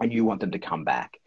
and 0.00 0.12
you 0.12 0.24
want 0.24 0.40
them 0.40 0.52
to 0.52 0.58
come 0.58 0.84
back. 0.84 1.18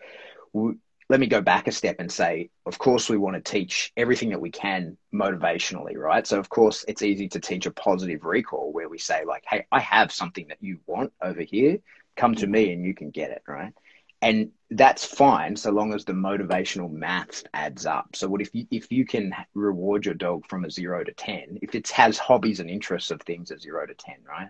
Let 0.53 1.19
me 1.19 1.25
go 1.25 1.41
back 1.41 1.67
a 1.67 1.71
step 1.71 1.97
and 1.99 2.11
say 2.11 2.49
of 2.65 2.77
course 2.77 3.09
we 3.09 3.17
want 3.17 3.43
to 3.43 3.51
teach 3.51 3.91
everything 3.97 4.29
that 4.29 4.41
we 4.41 4.51
can 4.51 4.97
motivationally 5.13 5.95
right? 5.95 6.25
So 6.25 6.39
of 6.39 6.49
course 6.49 6.85
it's 6.87 7.01
easy 7.01 7.27
to 7.29 7.39
teach 7.39 7.65
a 7.65 7.71
positive 7.71 8.23
recall 8.23 8.71
where 8.71 8.89
we 8.89 8.97
say 8.97 9.23
like 9.25 9.43
hey 9.47 9.65
i 9.71 9.79
have 9.79 10.11
something 10.11 10.47
that 10.49 10.61
you 10.61 10.79
want 10.87 11.13
over 11.21 11.41
here. 11.41 11.79
Come 12.15 12.35
to 12.35 12.43
mm-hmm. 12.43 12.51
me 12.51 12.73
and 12.73 12.85
you 12.85 12.93
can 12.93 13.11
get 13.11 13.31
it 13.31 13.43
right 13.47 13.73
and 14.21 14.51
that's 14.71 15.03
fine 15.03 15.55
so 15.55 15.71
long 15.71 15.93
as 15.93 16.05
the 16.05 16.13
motivational 16.13 16.91
maths 16.91 17.43
adds 17.53 17.85
up. 17.85 18.15
So 18.15 18.27
what 18.27 18.41
if 18.41 18.53
you 18.53 18.67
if 18.69 18.91
you 18.91 19.05
can 19.05 19.33
reward 19.53 20.05
your 20.05 20.15
dog 20.15 20.45
from 20.47 20.65
a 20.65 20.71
0 20.71 21.05
to 21.05 21.13
10 21.13 21.59
if 21.61 21.73
it 21.73 21.87
has 21.89 22.17
hobbies 22.17 22.59
and 22.59 22.69
interests 22.69 23.11
of 23.11 23.21
things 23.21 23.51
a 23.51 23.59
0 23.59 23.87
to 23.87 23.93
10 23.93 24.15
right? 24.27 24.49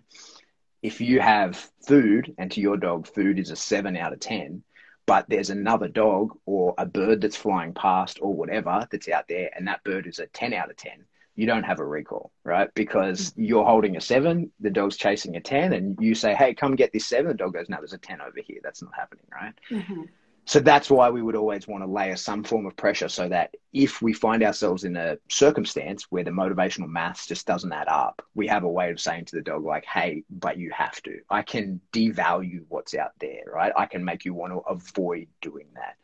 If 0.82 1.02
you 1.02 1.20
have 1.20 1.70
food 1.86 2.34
and 2.38 2.52
to 2.52 2.62
your 2.62 2.78
dog 2.78 3.08
food 3.08 3.40
is 3.40 3.52
a 3.52 3.56
7 3.56 3.96
out 3.96 4.14
of 4.14 4.20
10 4.20 4.64
but 5.06 5.26
there's 5.28 5.50
another 5.50 5.88
dog 5.88 6.38
or 6.46 6.76
a 6.78 6.86
bird 6.86 7.22
that's 7.22 7.36
flying 7.36 7.74
past 7.74 8.20
or 8.22 8.34
whatever 8.34 8.88
that's 8.92 9.08
out 9.08 9.28
there 9.28 9.50
and 9.56 9.68
that 9.68 9.84
bird 9.84 10.06
is 10.06 10.20
a 10.20 10.28
10 10.28 10.54
out 10.54 10.70
of 10.70 10.78
10 10.78 11.06
you 11.39 11.46
don't 11.46 11.63
have 11.63 11.79
a 11.79 11.86
recall, 11.86 12.34
right? 12.43 12.69
Because 12.74 13.31
mm-hmm. 13.31 13.46
you're 13.46 13.64
holding 13.64 13.96
a 13.96 14.01
seven, 14.01 14.51
the 14.59 14.70
dog's 14.70 14.98
chasing 14.98 15.37
a 15.37 15.40
10, 15.40 15.72
and 15.72 15.98
you 16.01 16.14
say, 16.14 16.35
hey, 16.35 16.53
come 16.53 16.75
get 16.75 16.92
this 16.92 17.07
seven. 17.07 17.27
The 17.31 17.37
dog 17.37 17.53
goes, 17.53 17.70
no, 17.70 17.77
there's 17.77 17.94
a 17.94 17.98
10 17.98 18.20
over 18.20 18.42
here. 18.46 18.59
That's 18.61 18.81
not 18.81 18.92
happening, 18.94 19.24
right? 19.31 19.53
Mm-hmm. 19.72 20.01
So 20.44 20.59
that's 20.59 20.90
why 20.90 21.09
we 21.09 21.22
would 21.22 21.37
always 21.37 21.66
want 21.66 21.83
to 21.83 21.90
layer 21.90 22.18
some 22.18 22.44
form 22.44 22.66
of 22.66 22.75
pressure 22.75 23.07
so 23.07 23.29
that 23.29 23.55
if 23.72 24.01
we 24.01 24.11
find 24.11 24.44
ourselves 24.44 24.83
in 24.83 24.98
a 24.98 25.18
circumstance 25.29 26.07
where 26.09 26.25
the 26.25 26.31
motivational 26.31 26.90
maths 26.90 27.25
just 27.25 27.48
doesn't 27.48 27.72
add 27.72 27.87
up, 27.87 28.22
we 28.35 28.48
have 28.48 28.64
a 28.64 28.70
way 28.70 28.90
of 28.90 29.00
saying 29.00 29.25
to 29.25 29.37
the 29.37 29.42
dog, 29.42 29.64
like, 29.64 29.85
hey, 29.85 30.24
but 30.29 30.57
you 30.57 30.72
have 30.75 31.01
to. 31.03 31.22
I 31.29 31.44
can 31.44 31.79
devalue 31.94 32.66
what's 32.68 32.96
out 32.96 33.11
there, 33.20 33.44
right? 33.53 33.72
I 33.77 33.85
can 33.85 34.03
make 34.03 34.25
you 34.25 34.33
want 34.33 34.51
to 34.51 34.59
avoid 34.59 35.27
doing 35.40 35.68
that. 35.75 35.96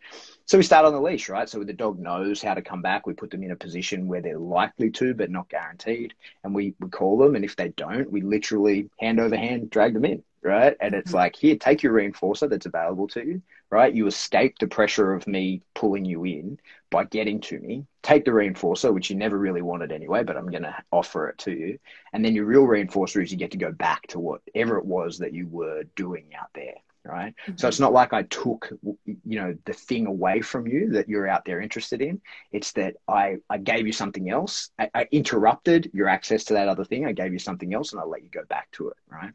So 0.48 0.60
we 0.60 0.64
start 0.64 0.86
on 0.86 0.94
the 0.94 1.02
leash, 1.02 1.28
right? 1.28 1.50
So 1.50 1.64
the 1.64 1.74
dog 1.74 1.98
knows 1.98 2.40
how 2.40 2.54
to 2.54 2.62
come 2.62 2.84
back. 2.84 3.08
We 3.08 3.14
put 3.14 3.32
them 3.32 3.42
in 3.42 3.50
a 3.50 3.56
position 3.56 4.08
where 4.08 4.22
they're 4.22 4.38
likely 4.38 4.92
to, 4.92 5.16
but 5.16 5.32
not 5.32 5.50
guaranteed. 5.50 6.14
And 6.44 6.54
we, 6.54 6.76
we 6.80 6.88
call 6.90 7.18
them. 7.18 7.36
And 7.36 7.44
if 7.44 7.56
they 7.56 7.70
don't, 7.70 8.12
we 8.12 8.22
literally 8.22 8.92
hand 9.00 9.20
over 9.20 9.36
hand 9.36 9.72
drag 9.72 9.96
them 9.96 10.06
in, 10.06 10.24
right? 10.44 10.78
And 10.80 10.94
it's 10.94 11.08
mm-hmm. 11.08 11.18
like, 11.18 11.36
here, 11.36 11.56
take 11.56 11.82
your 11.82 11.94
reinforcer 11.94 12.48
that's 12.48 12.68
available 12.68 13.08
to 13.08 13.26
you, 13.26 13.42
right? 13.72 13.92
You 13.92 14.06
escape 14.06 14.60
the 14.60 14.68
pressure 14.68 15.14
of 15.14 15.26
me 15.26 15.64
pulling 15.74 16.06
you 16.06 16.24
in 16.26 16.60
by 16.92 17.06
getting 17.06 17.42
to 17.42 17.60
me. 17.60 17.88
Take 18.04 18.24
the 18.24 18.30
reinforcer, 18.30 18.94
which 18.94 19.10
you 19.10 19.16
never 19.16 19.40
really 19.40 19.64
wanted 19.64 19.92
anyway, 19.92 20.24
but 20.24 20.38
I'm 20.38 20.52
going 20.52 20.62
to 20.62 20.76
offer 20.92 21.28
it 21.30 21.40
to 21.40 21.54
you. 21.54 21.80
And 22.14 22.24
then 22.24 22.36
your 22.36 22.46
real 22.46 22.68
reinforcer 22.68 23.24
is 23.24 23.32
you 23.32 23.38
get 23.40 23.50
to 23.52 23.58
go 23.58 23.72
back 23.72 24.06
to 24.10 24.20
whatever 24.20 24.78
it 24.78 24.86
was 24.86 25.18
that 25.18 25.34
you 25.34 25.48
were 25.48 25.86
doing 25.96 26.36
out 26.40 26.52
there 26.54 26.76
right? 27.06 27.34
Mm-hmm. 27.44 27.58
so 27.58 27.68
it's 27.68 27.80
not 27.80 27.94
like 27.94 28.14
i 28.14 28.24
took 28.24 28.72
you 29.06 29.40
know 29.40 29.56
the 29.66 29.74
thing 29.74 30.08
away 30.08 30.42
from 30.42 30.68
you 30.68 30.92
that 30.92 31.08
you're 31.08 31.28
out 31.28 31.46
there 31.46 31.62
interested 31.62 32.02
in. 32.02 32.22
It's 32.52 32.72
that 32.74 32.96
i 33.08 33.38
i 33.50 33.58
gave 33.58 33.86
you 33.86 33.94
something 33.94 34.30
else. 34.30 34.72
I, 34.80 34.90
I, 34.94 35.08
interrupted 35.12 35.92
your 35.94 36.10
access 36.10 36.44
to 36.46 36.54
that 36.54 36.68
other 36.68 36.84
thing. 36.84 37.06
I 37.06 37.12
gave 37.12 37.32
you 37.32 37.40
something 37.40 37.74
else 37.74 37.92
and 37.92 38.02
i 38.02 38.04
let 38.04 38.24
you 38.24 38.30
go 38.30 38.44
back 38.50 38.70
to 38.74 38.90
it 38.90 38.98
right? 39.10 39.32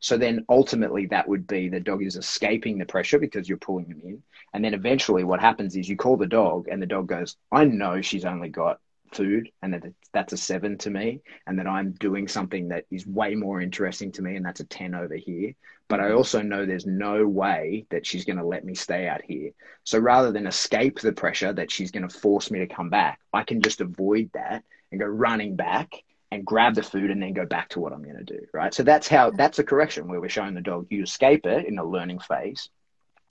So 0.00 0.16
then 0.18 0.44
ultimately 0.48 1.06
that 1.06 1.26
would 1.28 1.46
be 1.46 1.68
the 1.68 1.80
dog 1.80 2.02
is 2.02 2.16
escaping 2.16 2.78
the 2.78 2.84
pressure 2.84 3.18
because 3.18 3.48
you're 3.48 3.58
pulling 3.58 3.88
them 3.88 4.02
in. 4.04 4.22
And 4.52 4.64
then 4.64 4.74
eventually 4.74 5.24
what 5.24 5.40
happens 5.40 5.76
is 5.76 5.88
you 5.88 5.96
call 5.96 6.16
the 6.16 6.26
dog 6.26 6.68
and 6.70 6.80
the 6.80 6.86
dog 6.86 7.06
goes 7.06 7.36
i 7.52 7.64
know 7.64 8.00
she's 8.00 8.24
only 8.24 8.48
got 8.48 8.80
food 9.14 9.50
and 9.62 9.74
that 9.74 9.84
that's 10.12 10.32
a 10.32 10.36
seven 10.36 10.76
to 10.78 10.90
me 10.90 11.20
and 11.46 11.58
that 11.58 11.66
I'm 11.66 11.92
doing 11.92 12.28
something 12.28 12.68
that 12.68 12.84
is 12.90 13.06
way 13.06 13.34
more 13.34 13.60
interesting 13.60 14.12
to 14.12 14.22
me 14.22 14.36
and 14.36 14.44
that's 14.44 14.60
a 14.60 14.64
10 14.64 14.94
over 14.94 15.14
here. 15.14 15.54
But 15.88 16.00
I 16.00 16.12
also 16.12 16.40
know 16.40 16.64
there's 16.64 16.86
no 16.86 17.26
way 17.26 17.84
that 17.90 18.06
she's 18.06 18.24
going 18.24 18.38
to 18.38 18.46
let 18.46 18.64
me 18.64 18.74
stay 18.74 19.06
out 19.06 19.22
here. 19.22 19.50
So 19.84 19.98
rather 19.98 20.32
than 20.32 20.46
escape 20.46 21.00
the 21.00 21.12
pressure 21.12 21.52
that 21.52 21.70
she's 21.70 21.90
going 21.90 22.08
to 22.08 22.18
force 22.18 22.50
me 22.50 22.60
to 22.60 22.66
come 22.66 22.88
back, 22.88 23.20
I 23.32 23.42
can 23.42 23.60
just 23.60 23.80
avoid 23.80 24.30
that 24.32 24.64
and 24.90 25.00
go 25.00 25.06
running 25.06 25.56
back 25.56 25.92
and 26.30 26.44
grab 26.44 26.74
the 26.74 26.82
food 26.82 27.10
and 27.10 27.22
then 27.22 27.32
go 27.32 27.44
back 27.44 27.68
to 27.70 27.80
what 27.80 27.92
I'm 27.92 28.02
going 28.02 28.16
to 28.16 28.24
do. 28.24 28.46
Right. 28.52 28.72
So 28.72 28.82
that's 28.82 29.08
how 29.08 29.30
that's 29.30 29.58
a 29.58 29.64
correction 29.64 30.08
where 30.08 30.20
we're 30.20 30.28
showing 30.28 30.54
the 30.54 30.60
dog 30.60 30.86
you 30.90 31.02
escape 31.02 31.46
it 31.46 31.66
in 31.66 31.78
a 31.78 31.84
learning 31.84 32.20
phase. 32.20 32.68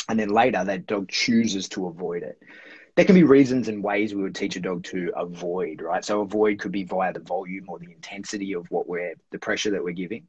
And 0.08 0.20
then 0.20 0.30
later 0.30 0.64
that 0.64 0.86
dog 0.86 1.10
chooses 1.10 1.70
to 1.70 1.88
avoid 1.88 2.24
it 2.24 2.38
there 2.96 3.06
can 3.06 3.16
be 3.16 3.24
reasons 3.24 3.68
and 3.68 3.84
ways 3.84 4.14
we 4.14 4.22
would 4.22 4.36
teach 4.36 4.56
a 4.56 4.60
dog 4.60 4.84
to 4.84 5.12
avoid, 5.16 5.82
right? 5.82 6.06
So 6.06 6.22
avoid 6.22 6.60
could 6.60 6.72
be 6.72 6.84
via 6.84 7.12
the 7.12 7.20
volume 7.20 7.66
or 7.68 7.80
the 7.80 7.92
intensity 7.92 8.54
of 8.54 8.70
what 8.70 8.88
we're 8.88 9.16
the 9.32 9.40
pressure 9.40 9.72
that 9.72 9.84
we're 9.84 9.94
giving. 9.94 10.28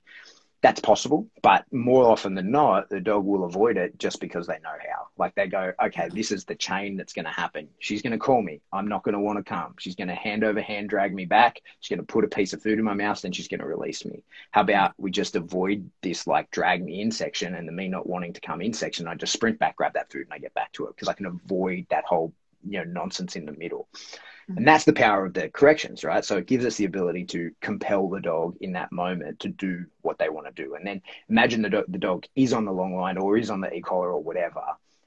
That's 0.62 0.80
possible, 0.80 1.28
but 1.42 1.66
more 1.70 2.10
often 2.10 2.34
than 2.34 2.50
not, 2.50 2.88
the 2.88 2.98
dog 2.98 3.26
will 3.26 3.44
avoid 3.44 3.76
it 3.76 3.98
just 3.98 4.18
because 4.18 4.46
they 4.46 4.58
know 4.60 4.70
how. 4.70 5.08
Like 5.18 5.34
they 5.34 5.46
go, 5.46 5.72
okay, 5.84 6.08
this 6.08 6.32
is 6.32 6.46
the 6.46 6.54
chain 6.54 6.96
that's 6.96 7.12
going 7.12 7.26
to 7.26 7.30
happen. 7.30 7.68
She's 7.80 8.00
going 8.00 8.14
to 8.14 8.18
call 8.18 8.40
me. 8.40 8.62
I'm 8.72 8.88
not 8.88 9.02
going 9.02 9.12
to 9.12 9.20
want 9.20 9.36
to 9.36 9.44
come. 9.44 9.74
She's 9.78 9.94
going 9.94 10.08
to 10.08 10.14
hand 10.14 10.42
over 10.42 10.62
hand 10.62 10.88
drag 10.88 11.14
me 11.14 11.26
back. 11.26 11.60
She's 11.80 11.94
going 11.94 12.04
to 12.04 12.10
put 12.10 12.24
a 12.24 12.28
piece 12.28 12.54
of 12.54 12.62
food 12.62 12.78
in 12.78 12.84
my 12.84 12.94
mouth, 12.94 13.20
then 13.20 13.32
she's 13.32 13.48
going 13.48 13.60
to 13.60 13.66
release 13.66 14.06
me. 14.06 14.22
How 14.52 14.62
about 14.62 14.94
we 14.96 15.10
just 15.10 15.36
avoid 15.36 15.90
this 16.00 16.26
like 16.26 16.50
drag 16.50 16.82
me 16.82 17.02
in 17.02 17.10
section 17.10 17.54
and 17.54 17.68
the 17.68 17.72
me 17.72 17.88
not 17.88 18.06
wanting 18.06 18.32
to 18.32 18.40
come 18.40 18.62
in 18.62 18.72
section? 18.72 19.06
I 19.06 19.16
just 19.16 19.34
sprint 19.34 19.58
back, 19.58 19.76
grab 19.76 19.92
that 19.92 20.10
food, 20.10 20.22
and 20.22 20.32
I 20.32 20.38
get 20.38 20.54
back 20.54 20.72
to 20.72 20.86
it 20.86 20.96
because 20.96 21.08
I 21.08 21.12
can 21.12 21.26
avoid 21.26 21.86
that 21.90 22.06
whole 22.06 22.32
you 22.66 22.78
know 22.78 22.84
nonsense 22.84 23.36
in 23.36 23.44
the 23.44 23.52
middle 23.52 23.88
mm-hmm. 23.94 24.58
and 24.58 24.68
that's 24.68 24.84
the 24.84 24.92
power 24.92 25.26
of 25.26 25.34
the 25.34 25.48
corrections 25.50 26.04
right 26.04 26.24
so 26.24 26.36
it 26.36 26.46
gives 26.46 26.64
us 26.64 26.76
the 26.76 26.84
ability 26.84 27.24
to 27.24 27.50
compel 27.60 28.08
the 28.08 28.20
dog 28.20 28.56
in 28.60 28.72
that 28.72 28.92
moment 28.92 29.38
to 29.40 29.48
do 29.48 29.84
what 30.02 30.18
they 30.18 30.28
want 30.28 30.46
to 30.46 30.62
do 30.62 30.74
and 30.74 30.86
then 30.86 31.00
imagine 31.28 31.62
the, 31.62 31.70
do- 31.70 31.84
the 31.88 31.98
dog 31.98 32.24
is 32.36 32.52
on 32.52 32.64
the 32.64 32.72
long 32.72 32.94
line 32.94 33.18
or 33.18 33.36
is 33.36 33.50
on 33.50 33.60
the 33.60 33.72
e-collar 33.72 34.12
or 34.12 34.22
whatever 34.22 34.62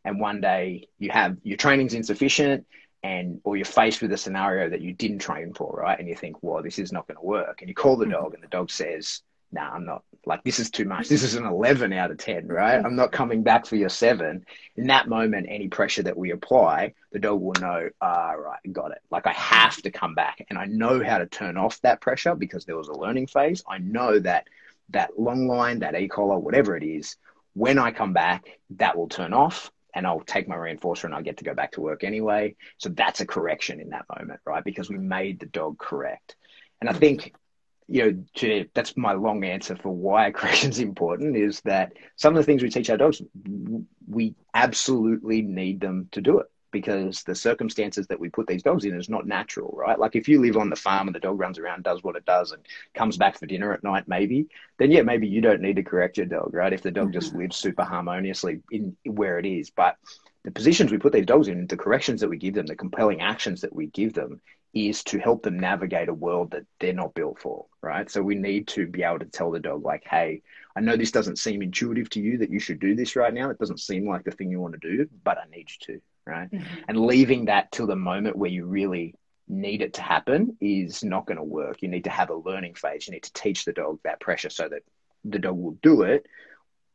and 0.06 0.20
one 0.20 0.40
day 0.40 0.88
you 1.00 1.10
have 1.10 1.38
your 1.44 1.58
training's 1.58 1.94
insufficient 1.94 2.66
and 3.04 3.40
or 3.44 3.56
you're 3.56 3.66
faced 3.66 4.02
with 4.02 4.12
a 4.12 4.18
scenario 4.18 4.70
that 4.70 4.82
you 4.82 4.94
didn't 4.94 5.20
train 5.20 5.54
for, 5.54 5.80
right? 5.82 6.00
And 6.00 6.08
you 6.08 6.16
think, 6.16 6.38
well, 6.42 6.64
this 6.64 6.80
is 6.80 6.92
not 6.92 7.08
going 7.08 7.18
to 7.18 7.26
work. 7.26 7.62
And 7.62 7.70
you 7.70 7.76
call 7.76 7.96
the 7.96 8.06
mm-hmm. 8.06 8.14
dog 8.14 8.34
and 8.34 8.44
the 8.44 8.48
dog 8.48 8.72
says, 8.72 9.22
no, 9.52 9.62
nah, 9.62 9.70
I'm 9.70 9.86
not 9.86 10.04
like 10.26 10.44
this 10.44 10.60
is 10.60 10.70
too 10.70 10.86
much. 10.86 11.08
This 11.08 11.24
is 11.24 11.36
an 11.36 11.46
11 11.46 11.94
out 11.94 12.12
of 12.12 12.18
10, 12.18 12.48
right? 12.48 12.84
I'm 12.84 12.98
not 12.98 13.14
coming 13.14 13.44
back 13.44 13.66
for 13.66 13.78
your 13.78 13.90
seven. 13.90 14.46
In 14.76 14.88
that 14.88 15.08
moment, 15.08 15.48
any 15.50 15.70
pressure 15.70 16.04
that 16.04 16.18
we 16.18 16.32
apply, 16.32 16.94
the 17.14 17.20
dog 17.20 17.42
will 17.42 17.54
know, 17.62 17.90
ah, 18.02 18.32
right, 18.32 18.60
got 18.74 18.92
it. 18.92 19.00
Like 19.10 19.26
I 19.26 19.34
have 19.34 19.78
to 19.84 19.92
come 19.92 20.16
back 20.16 20.46
and 20.50 20.60
I 20.60 20.66
know 20.66 21.04
how 21.04 21.18
to 21.18 21.26
turn 21.28 21.56
off 21.56 21.80
that 21.82 22.02
pressure 22.02 22.36
because 22.36 22.66
there 22.66 22.76
was 22.76 22.90
a 22.90 22.98
learning 22.98 23.28
phase. 23.28 23.64
I 23.68 23.78
know 23.78 24.20
that 24.20 24.48
that 24.90 25.18
long 25.18 25.48
line, 25.48 25.80
that 25.80 25.96
e-collar, 25.96 26.38
whatever 26.38 26.76
it 26.76 26.84
is, 26.84 27.16
when 27.54 27.80
I 27.80 27.92
come 27.92 28.14
back, 28.14 28.60
that 28.72 28.98
will 28.98 29.08
turn 29.10 29.34
off 29.34 29.72
and 29.94 30.06
I'll 30.06 30.20
take 30.20 30.48
my 30.48 30.56
reinforcer 30.56 31.06
and 31.06 31.16
I'll 31.16 31.24
get 31.24 31.38
to 31.38 31.44
go 31.44 31.54
back 31.54 31.72
to 31.74 31.82
work 31.82 32.04
anyway. 32.04 32.56
So 32.78 32.90
that's 32.90 33.22
a 33.22 33.26
correction 33.26 33.80
in 33.80 33.90
that 33.90 34.06
moment, 34.18 34.42
right? 34.46 34.64
Because 34.64 34.90
we 34.90 34.98
made 34.98 35.40
the 35.40 35.48
dog 35.48 35.80
correct. 35.80 36.36
And 36.82 36.90
I 36.90 36.94
think 36.94 37.34
you 37.88 38.04
know, 38.04 38.24
to, 38.36 38.66
that's 38.74 38.98
my 38.98 39.14
long 39.14 39.44
answer 39.44 39.76
for 39.76 39.90
why 39.90 40.32
correction 40.32 40.70
is 40.70 40.80
important 40.80 41.38
is 41.38 41.62
that 41.62 41.94
some 42.16 42.36
of 42.36 42.38
the 42.38 42.44
things 42.44 42.62
we 42.62 42.70
teach 42.70 42.90
our 42.90 42.98
dogs, 42.98 43.22
we 44.08 44.36
absolutely 44.54 45.42
need 45.42 45.80
them 45.80 46.10
to 46.12 46.22
do 46.22 46.40
it 46.40 46.48
because 46.72 47.24
the 47.24 47.34
circumstances 47.34 48.08
that 48.08 48.20
we 48.20 48.30
put 48.30 48.46
these 48.46 48.62
dogs 48.62 48.86
in 48.86 48.96
is 49.00 49.10
not 49.10 49.26
natural, 49.26 49.74
right? 49.76 49.98
Like 49.98 50.16
if 50.16 50.28
you 50.28 50.42
live 50.42 50.58
on 50.58 50.70
the 50.70 50.76
farm 50.76 51.08
and 51.08 51.16
the 51.16 51.20
dog 51.20 51.40
runs 51.40 51.58
around, 51.58 51.84
does 51.84 52.04
what 52.04 52.16
it 52.16 52.26
does, 52.26 52.52
and 52.52 52.62
comes 52.94 53.18
back 53.18 53.40
for 53.40 53.46
dinner 53.46 53.74
at 53.74 53.84
night, 53.84 54.04
maybe, 54.08 54.48
then 54.78 54.92
yeah, 54.92 55.02
maybe 55.02 55.28
you 55.28 55.42
don't 55.42 55.62
need 55.62 55.78
to 55.78 55.84
correct 55.84 56.18
your 56.18 56.26
dog, 56.26 56.54
right? 56.54 56.74
If 56.74 56.82
the 56.82 56.92
dog 56.92 57.14
just 57.14 57.30
mm-hmm. 57.30 57.40
lives 57.40 57.56
super 57.56 57.84
harmoniously 57.84 58.62
in 58.70 58.96
where 59.06 59.40
it 59.40 59.46
is. 59.46 59.70
But 59.70 59.96
the 60.44 60.52
positions 60.52 60.92
we 60.92 60.98
put 60.98 61.14
these 61.14 61.26
dogs 61.26 61.48
in, 61.48 61.68
the 61.68 61.78
corrections 61.78 62.22
that 62.22 62.30
we 62.30 62.38
give 62.38 62.54
them, 62.54 62.66
the 62.66 62.76
compelling 62.76 63.22
actions 63.22 63.62
that 63.62 63.76
we 63.76 63.88
give 63.88 64.14
them, 64.14 64.42
is 64.74 65.04
to 65.06 65.20
help 65.20 65.44
them 65.44 65.60
navigate 65.60 66.10
a 66.10 66.14
world 66.14 66.52
that 66.52 66.66
they're 66.80 66.94
not 66.94 67.14
built 67.14 67.40
for, 67.40 67.66
right? 67.82 68.10
So 68.10 68.22
we 68.22 68.36
need 68.36 68.68
to 68.70 68.88
be 68.88 69.04
able 69.04 69.20
to 69.20 69.26
tell 69.26 69.52
the 69.52 69.60
dog, 69.60 69.84
like, 69.84 70.04
hey, 70.06 70.42
I 70.76 70.82
know 70.82 70.96
this 70.96 71.12
doesn't 71.12 71.40
seem 71.40 71.62
intuitive 71.62 72.10
to 72.12 72.20
you 72.20 72.38
that 72.40 72.52
you 72.52 72.60
should 72.60 72.80
do 72.80 72.96
this 72.96 73.16
right 73.16 73.34
now. 73.34 73.50
It 73.50 73.58
doesn't 73.58 73.80
seem 73.80 74.08
like 74.08 74.24
the 74.24 74.32
thing 74.32 74.52
you 74.52 74.60
want 74.60 74.80
to 74.80 74.98
do, 74.98 75.10
but 75.24 75.38
I 75.38 75.46
need 75.50 75.70
you 75.70 75.96
to, 75.96 76.02
right? 76.26 76.52
Mm-hmm. 76.52 76.82
And 76.88 77.06
leaving 77.06 77.46
that 77.46 77.72
till 77.72 77.88
the 77.88 77.96
moment 77.96 78.38
where 78.38 78.52
you 78.52 78.66
really 78.66 79.16
need 79.48 79.82
it 79.82 79.94
to 79.94 80.02
happen 80.02 80.58
is 80.60 81.04
not 81.04 81.26
going 81.26 81.38
to 81.38 81.44
work. 81.44 81.82
You 81.82 81.88
need 81.88 82.04
to 82.04 82.10
have 82.10 82.30
a 82.30 82.36
learning 82.36 82.76
phase. 82.76 83.08
You 83.08 83.14
need 83.14 83.24
to 83.24 83.34
teach 83.34 83.66
the 83.66 83.74
dog 83.74 84.00
that 84.04 84.20
pressure 84.20 84.50
so 84.50 84.68
that 84.68 84.84
the 85.24 85.40
dog 85.40 85.58
will 85.58 85.78
do 85.82 86.04
it 86.04 86.26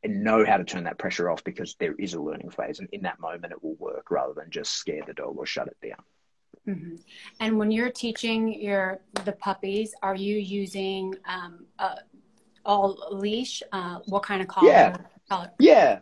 and 0.04 0.22
know 0.22 0.44
how 0.44 0.58
to 0.58 0.64
turn 0.64 0.84
that 0.84 0.98
pressure 0.98 1.30
off 1.30 1.42
because 1.44 1.76
there 1.78 1.94
is 1.98 2.14
a 2.14 2.20
learning 2.20 2.50
phase. 2.50 2.78
And 2.78 2.88
in 2.92 3.02
that 3.02 3.20
moment, 3.20 3.52
it 3.52 3.62
will 3.62 3.76
work 3.76 4.10
rather 4.10 4.34
than 4.34 4.50
just 4.50 4.72
scare 4.72 5.02
the 5.06 5.14
dog 5.14 5.36
or 5.38 5.46
shut 5.46 5.68
it 5.68 5.76
down. 5.88 6.02
Mm-hmm. 6.68 6.96
And 7.40 7.58
when 7.58 7.70
you're 7.70 7.90
teaching 7.90 8.60
your 8.60 9.00
the 9.24 9.32
puppies, 9.32 9.94
are 10.02 10.14
you 10.14 10.36
using 10.36 11.14
um, 11.26 11.66
uh, 11.78 11.96
all 12.64 12.98
leash? 13.10 13.62
Uh, 13.72 13.98
what 14.06 14.22
kind 14.22 14.42
of 14.42 14.48
collar? 14.48 14.68
Yeah, 14.68 14.96
collar? 15.28 15.50
yeah. 15.58 15.98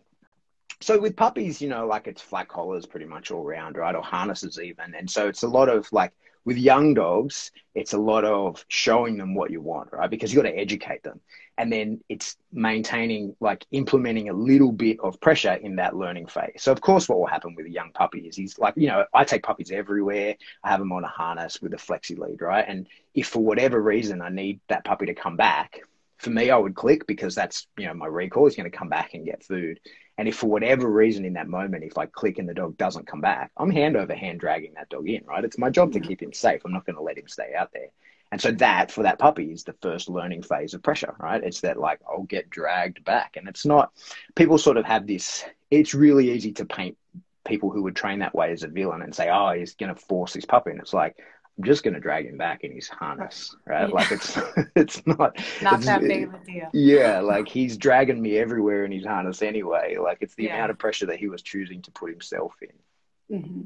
So 0.83 0.99
with 0.99 1.17
puppies, 1.17 1.61
you 1.61 1.69
know, 1.69 1.87
like 1.87 2.07
it's 2.07 2.23
flat 2.23 2.49
collars 2.49 2.87
pretty 2.87 3.07
much 3.07 3.31
all 3.31 3.45
round, 3.45 3.77
right? 3.77 3.95
Or 3.95 4.03
harnesses 4.03 4.59
even, 4.59 4.95
and 4.95 5.11
so 5.11 5.29
it's 5.29 5.43
a 5.43 5.49
lot 5.49 5.69
of 5.69 5.91
like 5.93 6.13
with 6.45 6.57
young 6.57 6.95
dogs, 6.95 7.51
it's 7.75 7.93
a 7.93 7.99
lot 7.99 8.25
of 8.25 8.65
showing 8.69 9.17
them 9.17 9.35
what 9.35 9.51
you 9.51 9.61
want, 9.61 9.93
right? 9.93 10.11
Because 10.11 10.33
you 10.33 10.43
got 10.43 10.49
to 10.49 10.57
educate 10.57 11.03
them. 11.03 11.21
And 11.59 11.71
then 11.71 12.01
it's 12.09 12.37
maintaining, 12.53 13.37
like 13.41 13.67
implementing 13.71 14.31
a 14.31 14.33
little 14.33 14.73
bit 14.73 14.99
of 15.01 15.21
pressure 15.21 15.53
in 15.53 15.77
that 15.77 15.95
learning 15.95 16.27
phase. 16.27 16.55
So, 16.59 16.73
of 16.73 16.81
course, 16.81 17.09
what 17.09 17.19
will 17.19 17.27
happen 17.27 17.55
with 17.55 17.67
a 17.67 17.71
young 17.71 17.93
puppy 17.93 18.21
is 18.21 18.35
he's 18.35 18.59
like, 18.59 18.75
you 18.77 18.89
know, 18.89 19.05
I 19.13 19.25
take 19.25 19.43
puppies 19.43 19.71
everywhere. 19.71 20.37
I 20.65 20.71
have 20.71 20.81
them 20.81 20.93
on 20.93 21.05
a 21.05 21.09
harness 21.09 21.61
with 21.61 21.75
a 21.75 21.77
flexi 21.77 22.19
lead, 22.19 22.41
right? 22.41 22.65
And 22.67 22.87
if 23.15 23.29
for 23.29 23.41
whatever 23.41 23.81
reason 23.81 24.23
I 24.23 24.31
need 24.31 24.61
that 24.69 24.85
puppy 24.85 25.07
to 25.07 25.15
come 25.15 25.37
back, 25.37 25.81
for 26.21 26.31
me, 26.31 26.51
I 26.51 26.57
would 26.57 26.75
click 26.75 27.07
because 27.07 27.35
that's, 27.35 27.67
you 27.79 27.87
know, 27.87 27.95
my 27.95 28.07
recall 28.07 28.47
is 28.47 28.55
going 28.55 28.71
to 28.71 28.77
come 28.77 28.91
back 28.91 29.15
and 29.15 29.25
get 29.25 29.43
food. 29.43 29.81
And 30.21 30.29
if 30.29 30.37
for 30.37 30.49
whatever 30.49 30.87
reason 30.87 31.25
in 31.25 31.33
that 31.33 31.49
moment, 31.49 31.83
if 31.83 31.97
I 31.97 32.05
click 32.05 32.39
and 32.39 32.47
the 32.47 32.53
dog 32.53 32.77
doesn't 32.77 33.07
come 33.07 33.23
back, 33.23 33.53
I'm 33.57 33.71
hand 33.71 33.97
over 33.97 34.15
hand 34.15 34.39
dragging 34.39 34.75
that 34.75 34.91
dog 34.91 35.09
in, 35.09 35.25
right? 35.25 35.43
It's 35.43 35.57
my 35.57 35.71
job 35.71 35.93
to 35.93 35.99
mm-hmm. 35.99 36.09
keep 36.09 36.23
him 36.23 36.35
safe. 36.35 36.61
I'm 36.63 36.75
not 36.75 36.85
going 36.85 36.97
to 36.97 37.03
let 37.03 37.17
him 37.17 37.27
stay 37.27 37.55
out 37.57 37.73
there. 37.73 37.87
And 38.31 38.39
so 38.39 38.51
that 38.53 38.91
for 38.91 39.05
that 39.05 39.19
puppy 39.19 39.51
is 39.51 39.65
the 39.65 39.73
first 39.81 40.11
learning 40.11 40.43
phase 40.43 40.75
of 40.75 40.83
pressure, 40.83 41.15
right? 41.19 41.43
It's 41.43 41.63
that 41.63 41.79
like 41.79 42.01
I'll 42.07 42.25
get 42.25 42.51
dragged 42.51 43.03
back. 43.03 43.39
And 43.39 43.49
it's 43.49 43.65
not 43.65 43.93
people 44.35 44.59
sort 44.59 44.77
of 44.77 44.85
have 44.85 45.07
this 45.07 45.43
it's 45.71 45.95
really 45.95 46.31
easy 46.31 46.53
to 46.53 46.67
paint 46.67 46.99
people 47.47 47.71
who 47.71 47.85
would 47.85 47.97
train 47.97 48.19
that 48.19 48.35
way 48.35 48.53
as 48.53 48.63
a 48.63 48.69
villain 48.69 49.01
and 49.01 49.15
say, 49.15 49.31
Oh, 49.31 49.55
he's 49.55 49.75
gonna 49.75 49.95
force 49.95 50.35
his 50.35 50.45
puppy. 50.45 50.73
And 50.73 50.81
it's 50.81 50.93
like, 50.93 51.17
I'm 51.61 51.65
just 51.65 51.85
going 51.85 51.93
to 51.93 52.01
drag 52.01 52.25
him 52.25 52.39
back 52.39 52.65
in 52.65 52.73
his 52.73 52.89
harness, 52.89 53.55
right? 53.67 53.87
Yeah. 53.87 53.95
Like 53.95 54.11
it's 54.13 54.39
it's 54.77 55.07
not 55.07 55.37
not 55.61 55.75
it's, 55.75 55.85
that 55.85 56.01
big 56.01 56.25
of 56.25 56.35
a 56.35 56.39
deal. 56.39 56.71
Yeah, 56.73 57.21
like 57.35 57.49
he's 57.49 57.77
dragging 57.77 58.23
me 58.23 58.39
everywhere 58.39 58.87
in 58.87 58.93
his 58.93 59.05
harness 59.05 59.43
anyway. 59.43 59.99
Like 60.03 60.19
it's 60.23 60.35
the 60.37 60.45
yeah. 60.45 60.57
amount 60.57 60.71
of 60.71 60.79
pressure 60.79 61.05
that 61.05 61.19
he 61.19 61.29
was 61.29 61.43
choosing 61.43 61.83
to 61.83 61.91
put 61.91 62.11
himself 62.11 62.55
in. 62.63 63.39
Mm-hmm. 63.39 63.61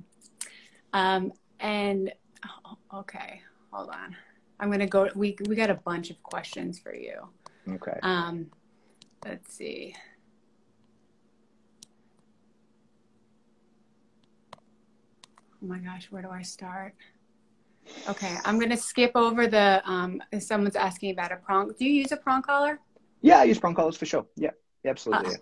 Um, 0.92 1.32
and 1.60 2.12
oh, 2.66 2.98
okay, 2.98 3.40
hold 3.72 3.90
on. 3.90 4.16
I'm 4.58 4.72
gonna 4.72 4.88
go. 4.88 5.08
We 5.14 5.36
we 5.46 5.54
got 5.54 5.70
a 5.70 5.74
bunch 5.74 6.10
of 6.10 6.20
questions 6.24 6.80
for 6.80 6.94
you. 6.94 7.28
Okay. 7.68 7.98
Um, 8.02 8.50
let's 9.24 9.54
see. 9.54 9.94
Oh 14.56 14.58
my 15.60 15.78
gosh, 15.78 16.08
where 16.10 16.22
do 16.22 16.30
I 16.30 16.42
start? 16.42 16.94
Okay, 18.08 18.36
I'm 18.44 18.58
gonna 18.58 18.76
skip 18.76 19.12
over 19.14 19.46
the. 19.46 19.82
Um, 19.84 20.22
someone's 20.38 20.76
asking 20.76 21.12
about 21.12 21.32
a 21.32 21.36
prong. 21.36 21.72
Do 21.78 21.84
you 21.84 21.92
use 21.92 22.12
a 22.12 22.16
prong 22.16 22.42
collar? 22.42 22.80
Yeah, 23.20 23.38
I 23.38 23.44
use 23.44 23.58
prong 23.58 23.74
collars 23.74 23.96
for 23.96 24.06
sure. 24.06 24.26
Yeah, 24.36 24.50
absolutely. 24.86 25.34
Uh, 25.34 25.38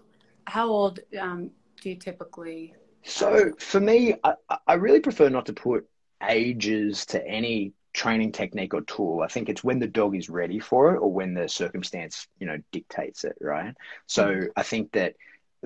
how 0.47 0.69
old 0.69 1.01
um, 1.21 1.51
do 1.81 1.91
you 1.91 1.97
typically? 1.97 2.75
So 3.05 3.53
for 3.59 3.81
me, 3.81 4.15
I, 4.23 4.35
I 4.67 4.75
really 4.75 5.01
prefer 5.01 5.29
not 5.29 5.47
to 5.47 5.53
put 5.53 5.89
ages 6.23 7.05
to 7.07 7.27
any 7.27 7.73
training 7.93 8.33
technique 8.33 8.75
or 8.75 8.83
tool. 8.83 9.21
I 9.23 9.29
think 9.29 9.49
it's 9.49 9.63
when 9.63 9.79
the 9.79 9.87
dog 9.87 10.17
is 10.17 10.31
ready 10.31 10.59
for 10.59 10.95
it 10.95 10.99
or 10.99 11.13
when 11.13 11.35
the 11.35 11.49
circumstance, 11.49 12.27
you 12.39 12.47
know, 12.47 12.59
dictates 12.71 13.25
it, 13.25 13.37
right? 13.41 13.75
So 14.07 14.29
mm-hmm. 14.29 14.47
I 14.57 14.63
think 14.63 14.93
that 14.93 15.15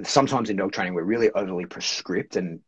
sometimes 0.03 0.51
in 0.51 0.57
dog 0.57 0.73
training 0.73 0.95
we're 0.95 1.03
really 1.05 1.31
overly 1.31 1.67
prescript 1.67 2.37
and 2.37 2.61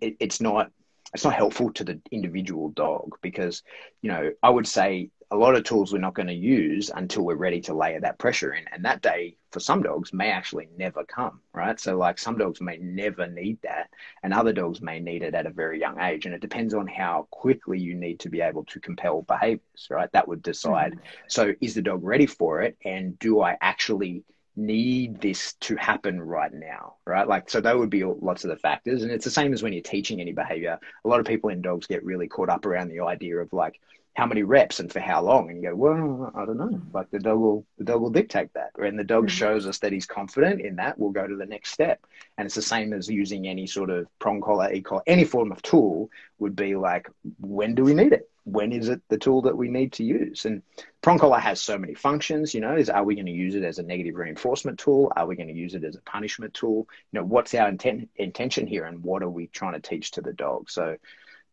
it, 0.00 0.16
it's 0.20 0.40
not 0.40 0.70
it's 1.14 1.24
not 1.24 1.34
helpful 1.34 1.72
to 1.72 1.84
the 1.84 2.00
individual 2.10 2.70
dog 2.70 3.16
because 3.22 3.62
you 4.02 4.10
know 4.10 4.32
i 4.42 4.50
would 4.50 4.66
say 4.66 5.10
a 5.30 5.36
lot 5.36 5.56
of 5.56 5.64
tools 5.64 5.92
we're 5.92 5.98
not 5.98 6.14
going 6.14 6.28
to 6.28 6.34
use 6.34 6.90
until 6.94 7.24
we're 7.24 7.34
ready 7.34 7.60
to 7.60 7.74
layer 7.74 8.00
that 8.00 8.18
pressure 8.18 8.54
in 8.54 8.64
and 8.72 8.84
that 8.84 9.02
day 9.02 9.36
for 9.50 9.58
some 9.60 9.82
dogs 9.82 10.12
may 10.12 10.30
actually 10.30 10.68
never 10.76 11.04
come 11.04 11.40
right? 11.52 11.78
So 11.80 11.96
like 11.96 12.18
some 12.18 12.36
dogs 12.38 12.60
may 12.60 12.76
never 12.78 13.26
need 13.26 13.58
that 13.62 13.88
and 14.22 14.34
other 14.34 14.52
dogs 14.52 14.80
may 14.80 15.00
need 15.00 15.22
it 15.22 15.34
at 15.34 15.46
a 15.46 15.50
very 15.50 15.80
young 15.80 16.00
age 16.00 16.26
and 16.26 16.34
it 16.34 16.40
depends 16.40 16.74
on 16.74 16.86
how 16.86 17.26
quickly 17.30 17.78
you 17.78 17.94
need 17.94 18.20
to 18.20 18.28
be 18.28 18.40
able 18.40 18.64
to 18.66 18.80
compel 18.80 19.22
behaviors 19.22 19.88
right? 19.90 20.10
That 20.12 20.28
would 20.28 20.42
decide. 20.42 20.92
Mm-hmm. 20.92 21.04
so 21.28 21.52
is 21.60 21.74
the 21.74 21.82
dog 21.82 22.04
ready 22.04 22.26
for 22.26 22.62
it 22.62 22.76
and 22.84 23.18
do 23.18 23.40
i 23.40 23.56
actually 23.60 24.24
need 24.56 25.20
this 25.20 25.54
to 25.54 25.76
happen 25.76 26.20
right 26.20 26.52
now, 26.52 26.94
right? 27.06 27.26
Like, 27.26 27.50
so 27.50 27.60
that 27.60 27.76
would 27.76 27.90
be 27.90 28.04
lots 28.04 28.44
of 28.44 28.50
the 28.50 28.56
factors. 28.56 29.02
And 29.02 29.10
it's 29.10 29.24
the 29.24 29.30
same 29.30 29.52
as 29.52 29.62
when 29.62 29.72
you're 29.72 29.82
teaching 29.82 30.20
any 30.20 30.32
behavior. 30.32 30.78
A 31.04 31.08
lot 31.08 31.20
of 31.20 31.26
people 31.26 31.50
in 31.50 31.62
dogs 31.62 31.86
get 31.86 32.04
really 32.04 32.28
caught 32.28 32.48
up 32.48 32.66
around 32.66 32.88
the 32.88 33.00
idea 33.00 33.38
of 33.38 33.52
like, 33.52 33.80
how 34.14 34.26
many 34.26 34.42
reps 34.42 34.80
and 34.80 34.92
for 34.92 35.00
how 35.00 35.22
long? 35.22 35.50
And 35.50 35.62
you 35.62 35.70
go, 35.70 35.76
well, 35.76 36.32
I 36.34 36.44
don't 36.44 36.56
know. 36.56 36.80
Like 36.92 37.10
the 37.10 37.18
dog 37.18 37.38
will, 37.38 37.66
the 37.78 37.84
dog 37.84 38.00
will 38.00 38.10
dictate 38.10 38.52
that. 38.54 38.70
And 38.78 38.98
the 38.98 39.04
dog 39.04 39.26
mm-hmm. 39.26 39.36
shows 39.36 39.66
us 39.66 39.78
that 39.78 39.92
he's 39.92 40.06
confident 40.06 40.60
in 40.60 40.76
that. 40.76 40.98
We'll 40.98 41.10
go 41.10 41.26
to 41.26 41.36
the 41.36 41.46
next 41.46 41.72
step. 41.72 42.04
And 42.38 42.46
it's 42.46 42.54
the 42.54 42.62
same 42.62 42.92
as 42.92 43.08
using 43.08 43.46
any 43.46 43.66
sort 43.66 43.90
of 43.90 44.06
prong 44.18 44.40
collar, 44.40 44.72
e-collar, 44.72 45.02
any 45.06 45.24
form 45.24 45.52
of 45.52 45.62
tool 45.62 46.10
would 46.38 46.54
be 46.54 46.76
like, 46.76 47.08
when 47.40 47.74
do 47.74 47.84
we 47.84 47.94
need 47.94 48.12
it? 48.12 48.28
when 48.44 48.72
is 48.72 48.88
it 48.88 49.00
the 49.08 49.18
tool 49.18 49.42
that 49.42 49.56
we 49.56 49.68
need 49.68 49.92
to 49.94 50.04
use? 50.04 50.44
And 50.44 50.62
prong 51.02 51.18
collar 51.18 51.38
has 51.38 51.60
so 51.60 51.78
many 51.78 51.94
functions, 51.94 52.54
you 52.54 52.60
know, 52.60 52.76
is 52.76 52.90
are 52.90 53.02
we 53.02 53.14
going 53.14 53.26
to 53.26 53.32
use 53.32 53.54
it 53.54 53.64
as 53.64 53.78
a 53.78 53.82
negative 53.82 54.14
reinforcement 54.14 54.78
tool? 54.78 55.12
Are 55.16 55.26
we 55.26 55.34
going 55.34 55.48
to 55.48 55.54
use 55.54 55.74
it 55.74 55.84
as 55.84 55.96
a 55.96 56.02
punishment 56.02 56.52
tool? 56.54 56.86
You 57.12 57.20
know, 57.20 57.26
what's 57.26 57.54
our 57.54 57.68
intent, 57.68 58.10
intention 58.16 58.66
here 58.66 58.84
and 58.84 59.02
what 59.02 59.22
are 59.22 59.30
we 59.30 59.46
trying 59.48 59.72
to 59.72 59.80
teach 59.80 60.12
to 60.12 60.20
the 60.20 60.32
dog? 60.32 60.70
So 60.70 60.96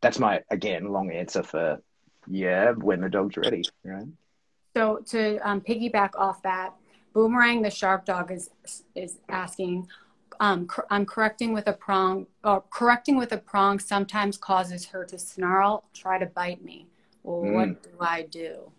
that's 0.01 0.19
my, 0.19 0.41
again, 0.49 0.91
long 0.91 1.11
answer 1.11 1.43
for, 1.43 1.81
yeah, 2.27 2.71
when 2.71 3.01
the 3.01 3.09
dog's 3.09 3.37
ready, 3.37 3.63
right? 3.83 4.07
So 4.75 4.99
to 5.07 5.37
um, 5.47 5.61
piggyback 5.61 6.11
off 6.15 6.41
that, 6.43 6.73
Boomerang 7.13 7.61
the 7.61 7.69
sharp 7.69 8.05
dog 8.05 8.31
is 8.31 8.49
is 8.95 9.19
asking, 9.29 9.87
um, 10.39 10.65
cor- 10.67 10.87
I'm 10.89 11.05
correcting 11.05 11.53
with 11.53 11.67
a 11.67 11.73
prong, 11.73 12.27
or 12.43 12.63
correcting 12.69 13.17
with 13.17 13.31
a 13.33 13.37
prong 13.37 13.79
sometimes 13.79 14.37
causes 14.37 14.85
her 14.87 15.03
to 15.05 15.19
snarl, 15.19 15.83
try 15.93 16.17
to 16.17 16.25
bite 16.25 16.63
me. 16.63 16.87
Well, 17.23 17.41
mm. 17.41 17.53
what 17.53 17.83
do 17.83 17.89
I 17.99 18.23
do? 18.23 18.71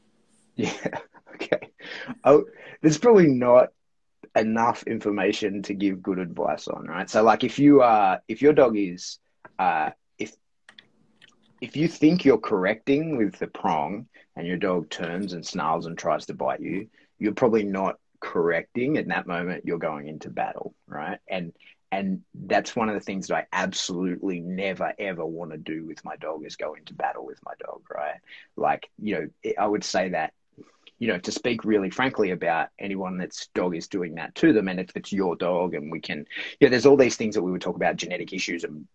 Yeah. 0.57 0.73
Okay. 1.35 1.71
Oh, 2.25 2.45
there's 2.83 2.99
probably 2.99 3.27
not 3.27 3.71
enough 4.37 4.83
information 4.85 5.63
to 5.63 5.75
give 5.75 6.03
good 6.03 6.19
advice 6.19 6.69
on, 6.69 6.85
right? 6.87 7.09
So, 7.09 7.23
like, 7.23 7.43
if 7.43 7.59
you 7.59 7.81
are, 7.81 8.21
if 8.29 8.43
your 8.43 8.53
dog 8.53 8.77
is, 8.77 9.19
uh, 9.59 9.91
if 11.62 11.77
you 11.77 11.87
think 11.87 12.25
you're 12.25 12.38
correcting 12.38 13.16
with 13.16 13.38
the 13.38 13.46
prong 13.46 14.07
and 14.35 14.46
your 14.46 14.57
dog 14.57 14.90
turns 14.90 15.33
and 15.33 15.46
snarls 15.46 15.87
and 15.87 15.96
tries 15.96 16.27
to 16.27 16.35
bite 16.35 16.61
you, 16.61 16.88
you're 17.20 17.33
probably 17.33 17.62
not 17.62 17.98
correcting 18.20 18.96
at 18.98 19.09
that 19.09 19.27
moment 19.27 19.64
you're 19.64 19.79
going 19.79 20.07
into 20.09 20.29
battle 20.29 20.75
right? 20.87 21.18
And 21.29 21.53
and 21.92 22.22
that's 22.35 22.75
one 22.75 22.88
of 22.88 22.94
the 22.94 23.01
things 23.01 23.29
that 23.29 23.37
I 23.37 23.46
absolutely 23.53 24.40
never 24.40 24.92
ever 24.98 25.25
want 25.25 25.53
to 25.53 25.57
do 25.57 25.87
with 25.87 26.05
my 26.05 26.16
dog 26.16 26.44
is 26.44 26.57
go 26.57 26.75
into 26.75 26.94
battle 26.94 27.25
with 27.25 27.38
my 27.44 27.53
dog 27.64 27.83
right? 27.94 28.16
Like 28.57 28.88
you 29.01 29.14
know 29.14 29.55
I 29.57 29.66
would 29.66 29.85
say 29.85 30.11
that 30.11 30.35
you 31.03 31.09
know 31.09 31.19
to 31.19 31.33
speak 31.33 31.65
really 31.65 31.91
frankly 31.91 32.31
about 32.31 32.69
anyone 32.79 33.19
that's 33.19 33.49
dog 33.49 33.75
is 33.75 33.88
doing 33.88 34.15
that 34.15 34.33
to 34.37 34.53
them 34.53 34.69
and 34.69 34.79
if 34.79 34.91
it's 34.95 35.12
your 35.12 35.35
dog 35.35 35.75
and 35.75 35.91
we 35.91 35.99
can 35.99 36.25
yeah 36.61 36.69
there's 36.69 36.87
all 36.87 36.97
these 36.97 37.17
things 37.17 37.35
that 37.35 37.43
we 37.43 37.51
would 37.51 37.61
talk 37.61 37.75
about 37.75 37.97
genetic 37.97 38.33
issues 38.33 38.62
and 38.62 38.87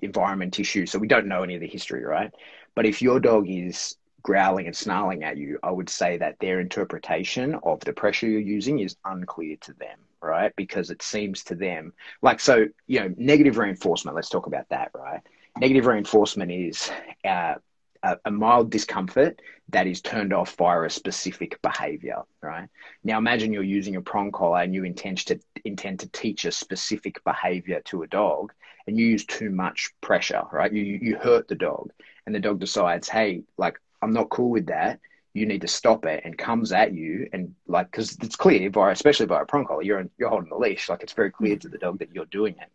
environment 0.00 0.58
issues 0.58 0.90
so 0.90 0.98
we 0.98 1.06
don't 1.06 1.28
know 1.28 1.44
any 1.44 1.54
of 1.54 1.60
the 1.60 1.68
history 1.68 2.02
right 2.02 2.32
but 2.74 2.84
if 2.84 3.00
your 3.00 3.20
dog 3.20 3.48
is 3.48 3.96
growling 4.22 4.66
and 4.66 4.76
snarling 4.76 5.24
at 5.24 5.36
you, 5.36 5.58
I 5.62 5.70
would 5.70 5.88
say 5.88 6.16
that 6.18 6.38
their 6.38 6.60
interpretation 6.60 7.56
of 7.64 7.80
the 7.80 7.92
pressure 7.92 8.28
you're 8.28 8.40
using 8.40 8.78
is 8.78 8.96
unclear 9.04 9.56
to 9.62 9.72
them, 9.74 9.98
right? 10.20 10.52
Because 10.56 10.90
it 10.90 11.02
seems 11.02 11.42
to 11.44 11.54
them 11.54 11.92
like, 12.22 12.40
so, 12.40 12.66
you 12.86 13.00
know, 13.00 13.12
negative 13.16 13.58
reinforcement, 13.58 14.14
let's 14.14 14.28
talk 14.28 14.46
about 14.46 14.68
that, 14.70 14.92
right? 14.94 15.20
Negative 15.58 15.86
reinforcement 15.86 16.50
is 16.50 16.90
uh, 17.24 17.54
a, 18.02 18.16
a 18.24 18.30
mild 18.30 18.70
discomfort 18.70 19.40
that 19.70 19.86
is 19.86 20.00
turned 20.00 20.32
off 20.32 20.54
via 20.56 20.82
a 20.82 20.90
specific 20.90 21.60
behavior, 21.62 22.22
right? 22.42 22.68
Now 23.04 23.18
imagine 23.18 23.52
you're 23.52 23.62
using 23.62 23.96
a 23.96 24.02
prong 24.02 24.32
collar 24.32 24.60
and 24.60 24.74
you 24.74 24.84
intend 24.84 25.18
to 25.26 25.38
intend 25.64 26.00
to 26.00 26.08
teach 26.08 26.44
a 26.44 26.52
specific 26.52 27.22
behavior 27.24 27.80
to 27.86 28.02
a 28.02 28.06
dog 28.06 28.52
and 28.86 28.98
you 28.98 29.06
use 29.06 29.24
too 29.24 29.50
much 29.50 29.90
pressure, 30.00 30.42
right? 30.52 30.72
You 30.72 30.82
you 30.82 31.16
hurt 31.16 31.48
the 31.48 31.54
dog 31.54 31.92
and 32.26 32.34
the 32.34 32.40
dog 32.40 32.58
decides, 32.60 33.08
hey, 33.08 33.42
like 33.56 33.80
I'm 34.02 34.12
not 34.12 34.30
cool 34.30 34.50
with 34.50 34.66
that. 34.66 35.00
You 35.34 35.46
need 35.46 35.62
to 35.62 35.68
stop 35.68 36.04
it 36.04 36.22
and 36.24 36.36
comes 36.36 36.72
at 36.72 36.92
you 36.92 37.28
and 37.32 37.54
like 37.66 37.90
because 37.90 38.18
it's 38.22 38.36
clear 38.36 38.68
by 38.68 38.92
especially 38.92 39.26
by 39.26 39.40
a 39.40 39.46
prong 39.46 39.64
collar 39.64 39.82
you're 39.82 40.04
you're 40.18 40.28
holding 40.28 40.50
the 40.50 40.56
leash 40.56 40.90
like 40.90 41.02
it's 41.02 41.14
very 41.14 41.30
clear 41.30 41.56
mm. 41.56 41.60
to 41.60 41.68
the 41.68 41.78
dog 41.78 42.00
that 42.00 42.12
you're 42.14 42.26
doing 42.26 42.54
it. 42.60 42.68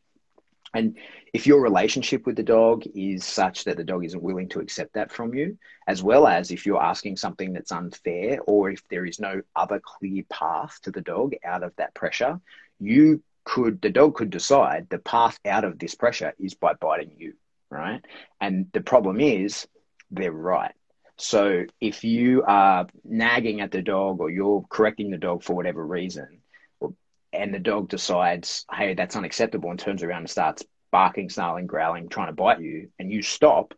And 0.77 0.95
if 1.33 1.47
your 1.47 1.59
relationship 1.59 2.27
with 2.27 2.35
the 2.35 2.43
dog 2.43 2.83
is 2.93 3.25
such 3.25 3.63
that 3.63 3.77
the 3.77 3.83
dog 3.83 4.05
isn't 4.05 4.21
willing 4.21 4.47
to 4.49 4.59
accept 4.59 4.93
that 4.93 5.11
from 5.11 5.33
you, 5.33 5.57
as 5.87 6.03
well 6.03 6.27
as 6.27 6.51
if 6.51 6.67
you're 6.67 6.81
asking 6.81 7.17
something 7.17 7.51
that's 7.51 7.71
unfair 7.71 8.39
or 8.45 8.69
if 8.69 8.87
there 8.89 9.03
is 9.03 9.19
no 9.19 9.41
other 9.55 9.81
clear 9.83 10.23
path 10.29 10.79
to 10.83 10.91
the 10.91 11.01
dog 11.01 11.33
out 11.43 11.63
of 11.63 11.75
that 11.77 11.95
pressure, 11.95 12.39
you 12.79 13.23
could, 13.43 13.81
the 13.81 13.89
dog 13.89 14.13
could 14.13 14.29
decide 14.29 14.85
the 14.89 14.99
path 14.99 15.39
out 15.45 15.63
of 15.63 15.79
this 15.79 15.95
pressure 15.95 16.33
is 16.37 16.53
by 16.53 16.73
biting 16.73 17.11
you, 17.17 17.33
right? 17.71 18.05
And 18.39 18.67
the 18.71 18.81
problem 18.81 19.19
is 19.19 19.67
they're 20.11 20.31
right. 20.31 20.75
So 21.17 21.65
if 21.81 22.03
you 22.03 22.43
are 22.43 22.85
nagging 23.03 23.61
at 23.61 23.71
the 23.71 23.81
dog 23.81 24.19
or 24.19 24.29
you're 24.29 24.63
correcting 24.69 25.09
the 25.09 25.17
dog 25.17 25.43
for 25.43 25.55
whatever 25.55 25.83
reason, 25.83 26.36
and 27.33 27.53
the 27.53 27.59
dog 27.59 27.89
decides, 27.89 28.65
hey, 28.73 28.93
that's 28.93 29.15
unacceptable, 29.15 29.69
and 29.69 29.79
turns 29.79 30.03
around 30.03 30.19
and 30.19 30.29
starts 30.29 30.63
barking, 30.91 31.29
snarling, 31.29 31.67
growling, 31.67 32.09
trying 32.09 32.27
to 32.27 32.33
bite 32.33 32.61
you, 32.61 32.89
and 32.99 33.11
you 33.11 33.21
stop, 33.21 33.73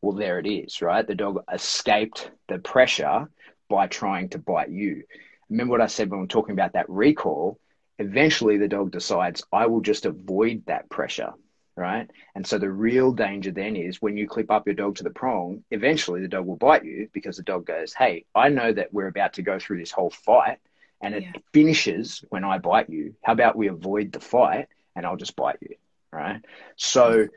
well, 0.00 0.16
there 0.16 0.38
it 0.38 0.46
is, 0.46 0.80
right? 0.82 1.06
The 1.06 1.14
dog 1.14 1.42
escaped 1.52 2.30
the 2.48 2.58
pressure 2.58 3.28
by 3.68 3.86
trying 3.86 4.28
to 4.30 4.38
bite 4.38 4.70
you. 4.70 5.04
Remember 5.50 5.72
what 5.72 5.80
I 5.80 5.86
said 5.86 6.10
when 6.10 6.20
we 6.20 6.24
are 6.24 6.28
talking 6.28 6.52
about 6.52 6.74
that 6.74 6.88
recall? 6.88 7.58
Eventually, 7.98 8.56
the 8.56 8.68
dog 8.68 8.90
decides, 8.90 9.44
I 9.52 9.66
will 9.66 9.80
just 9.80 10.06
avoid 10.06 10.64
that 10.66 10.88
pressure 10.88 11.32
right? 11.76 12.10
And 12.34 12.46
so 12.46 12.58
the 12.58 12.70
real 12.70 13.12
danger 13.12 13.50
then 13.50 13.76
is 13.76 14.02
when 14.02 14.16
you 14.16 14.28
clip 14.28 14.50
up 14.50 14.66
your 14.66 14.74
dog 14.74 14.96
to 14.96 15.04
the 15.04 15.10
prong, 15.10 15.64
eventually 15.70 16.20
the 16.20 16.28
dog 16.28 16.46
will 16.46 16.56
bite 16.56 16.84
you 16.84 17.08
because 17.12 17.36
the 17.36 17.42
dog 17.42 17.66
goes, 17.66 17.94
Hey, 17.94 18.24
I 18.34 18.48
know 18.48 18.72
that 18.72 18.92
we're 18.92 19.06
about 19.06 19.34
to 19.34 19.42
go 19.42 19.58
through 19.58 19.78
this 19.78 19.90
whole 19.90 20.10
fight 20.10 20.58
and 21.02 21.14
it 21.14 21.24
yeah. 21.24 21.32
finishes 21.52 22.24
when 22.30 22.44
I 22.44 22.58
bite 22.58 22.88
you. 22.88 23.14
How 23.22 23.32
about 23.32 23.56
we 23.56 23.68
avoid 23.68 24.12
the 24.12 24.20
fight 24.20 24.68
and 24.94 25.04
I'll 25.04 25.16
just 25.16 25.36
bite 25.36 25.58
you, 25.60 25.76
right? 26.12 26.40
So 26.76 27.28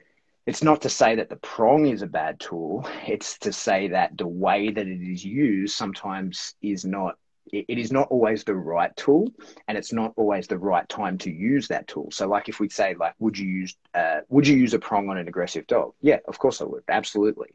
it's 0.45 0.63
not 0.63 0.83
to 0.83 0.89
say 0.89 1.15
that 1.15 1.29
the 1.29 1.37
prong 1.37 1.87
is 1.87 2.03
a 2.03 2.07
bad 2.07 2.39
tool, 2.39 2.87
it's 3.07 3.37
to 3.39 3.51
say 3.51 3.89
that 3.89 4.17
the 4.17 4.27
way 4.27 4.69
that 4.69 4.87
it 4.87 5.01
is 5.01 5.25
used 5.25 5.75
sometimes 5.75 6.53
is 6.61 6.85
not 6.85 7.17
it 7.51 7.77
is 7.77 7.91
not 7.91 8.07
always 8.09 8.43
the 8.43 8.55
right 8.55 8.95
tool 8.95 9.27
and 9.67 9.77
it's 9.77 9.93
not 9.93 10.13
always 10.15 10.47
the 10.47 10.57
right 10.57 10.87
time 10.89 11.17
to 11.17 11.31
use 11.31 11.67
that 11.67 11.87
tool 11.87 12.09
so 12.11 12.27
like 12.27 12.49
if 12.49 12.59
we 12.59 12.67
say 12.67 12.95
like 12.99 13.13
would 13.19 13.37
you 13.37 13.47
use 13.47 13.75
uh, 13.93 14.21
would 14.29 14.47
you 14.47 14.57
use 14.57 14.73
a 14.73 14.79
prong 14.79 15.09
on 15.09 15.17
an 15.17 15.27
aggressive 15.27 15.65
dog 15.67 15.93
yeah 16.01 16.17
of 16.27 16.39
course 16.39 16.59
i 16.59 16.63
would 16.63 16.83
absolutely 16.89 17.49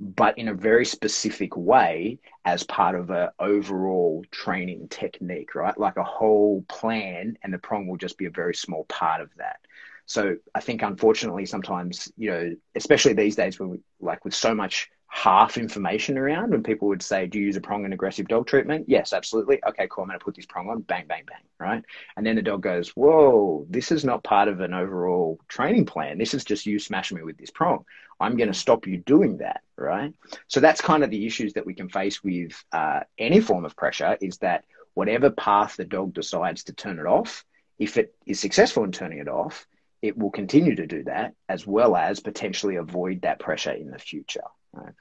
but 0.00 0.38
in 0.38 0.48
a 0.48 0.54
very 0.54 0.86
specific 0.86 1.54
way 1.56 2.18
as 2.46 2.62
part 2.64 2.94
of 2.94 3.10
a 3.10 3.32
overall 3.38 4.24
training 4.30 4.88
technique 4.88 5.54
right? 5.54 5.78
Like 5.78 5.98
a 5.98 6.02
whole 6.02 6.64
plan 6.68 7.36
and 7.42 7.52
the 7.52 7.58
prong 7.58 7.86
will 7.86 7.98
just 7.98 8.16
be 8.16 8.24
a 8.24 8.30
very 8.30 8.54
small 8.54 8.84
part 8.84 9.20
of 9.20 9.28
that. 9.36 9.60
So 10.06 10.36
i 10.54 10.60
think 10.60 10.82
unfortunately 10.82 11.46
sometimes 11.46 12.10
you 12.16 12.30
know 12.30 12.56
especially 12.74 13.12
these 13.12 13.36
days 13.36 13.60
when 13.60 13.68
we 13.68 13.78
like 14.00 14.24
with 14.24 14.34
so 14.34 14.54
much 14.54 14.90
half 15.12 15.58
information 15.58 16.16
around 16.16 16.52
when 16.52 16.62
people 16.62 16.88
would 16.88 17.02
say, 17.02 17.26
Do 17.26 17.38
you 17.38 17.46
use 17.46 17.56
a 17.56 17.60
prong 17.60 17.84
and 17.84 17.92
aggressive 17.92 18.28
dog 18.28 18.46
treatment? 18.46 18.88
Yes, 18.88 19.12
absolutely. 19.12 19.62
Okay, 19.66 19.88
cool. 19.90 20.02
I'm 20.02 20.08
going 20.08 20.18
to 20.18 20.24
put 20.24 20.36
this 20.36 20.46
prong 20.46 20.70
on. 20.70 20.80
Bang, 20.82 21.04
bang, 21.06 21.24
bang. 21.26 21.42
Right. 21.58 21.84
And 22.16 22.24
then 22.24 22.36
the 22.36 22.42
dog 22.42 22.62
goes, 22.62 22.90
Whoa, 22.90 23.66
this 23.68 23.90
is 23.90 24.04
not 24.04 24.22
part 24.22 24.48
of 24.48 24.60
an 24.60 24.72
overall 24.72 25.38
training 25.48 25.84
plan. 25.84 26.16
This 26.16 26.32
is 26.32 26.44
just 26.44 26.64
you 26.64 26.78
smashing 26.78 27.16
me 27.16 27.24
with 27.24 27.36
this 27.36 27.50
prong. 27.50 27.84
I'm 28.20 28.36
going 28.36 28.52
to 28.52 28.58
stop 28.58 28.86
you 28.86 28.98
doing 28.98 29.38
that. 29.38 29.62
Right. 29.76 30.14
So 30.46 30.60
that's 30.60 30.80
kind 30.80 31.02
of 31.02 31.10
the 31.10 31.26
issues 31.26 31.54
that 31.54 31.66
we 31.66 31.74
can 31.74 31.88
face 31.88 32.22
with 32.22 32.52
uh, 32.72 33.00
any 33.18 33.40
form 33.40 33.64
of 33.64 33.76
pressure 33.76 34.16
is 34.20 34.38
that 34.38 34.64
whatever 34.94 35.30
path 35.30 35.76
the 35.76 35.84
dog 35.84 36.14
decides 36.14 36.64
to 36.64 36.72
turn 36.72 37.00
it 37.00 37.06
off, 37.06 37.44
if 37.80 37.96
it 37.96 38.14
is 38.26 38.38
successful 38.38 38.84
in 38.84 38.92
turning 38.92 39.18
it 39.18 39.28
off, 39.28 39.66
it 40.02 40.16
will 40.16 40.30
continue 40.30 40.76
to 40.76 40.86
do 40.86 41.02
that 41.04 41.34
as 41.48 41.66
well 41.66 41.96
as 41.96 42.20
potentially 42.20 42.76
avoid 42.76 43.22
that 43.22 43.40
pressure 43.40 43.72
in 43.72 43.90
the 43.90 43.98
future. 43.98 44.44
Right? 44.72 44.94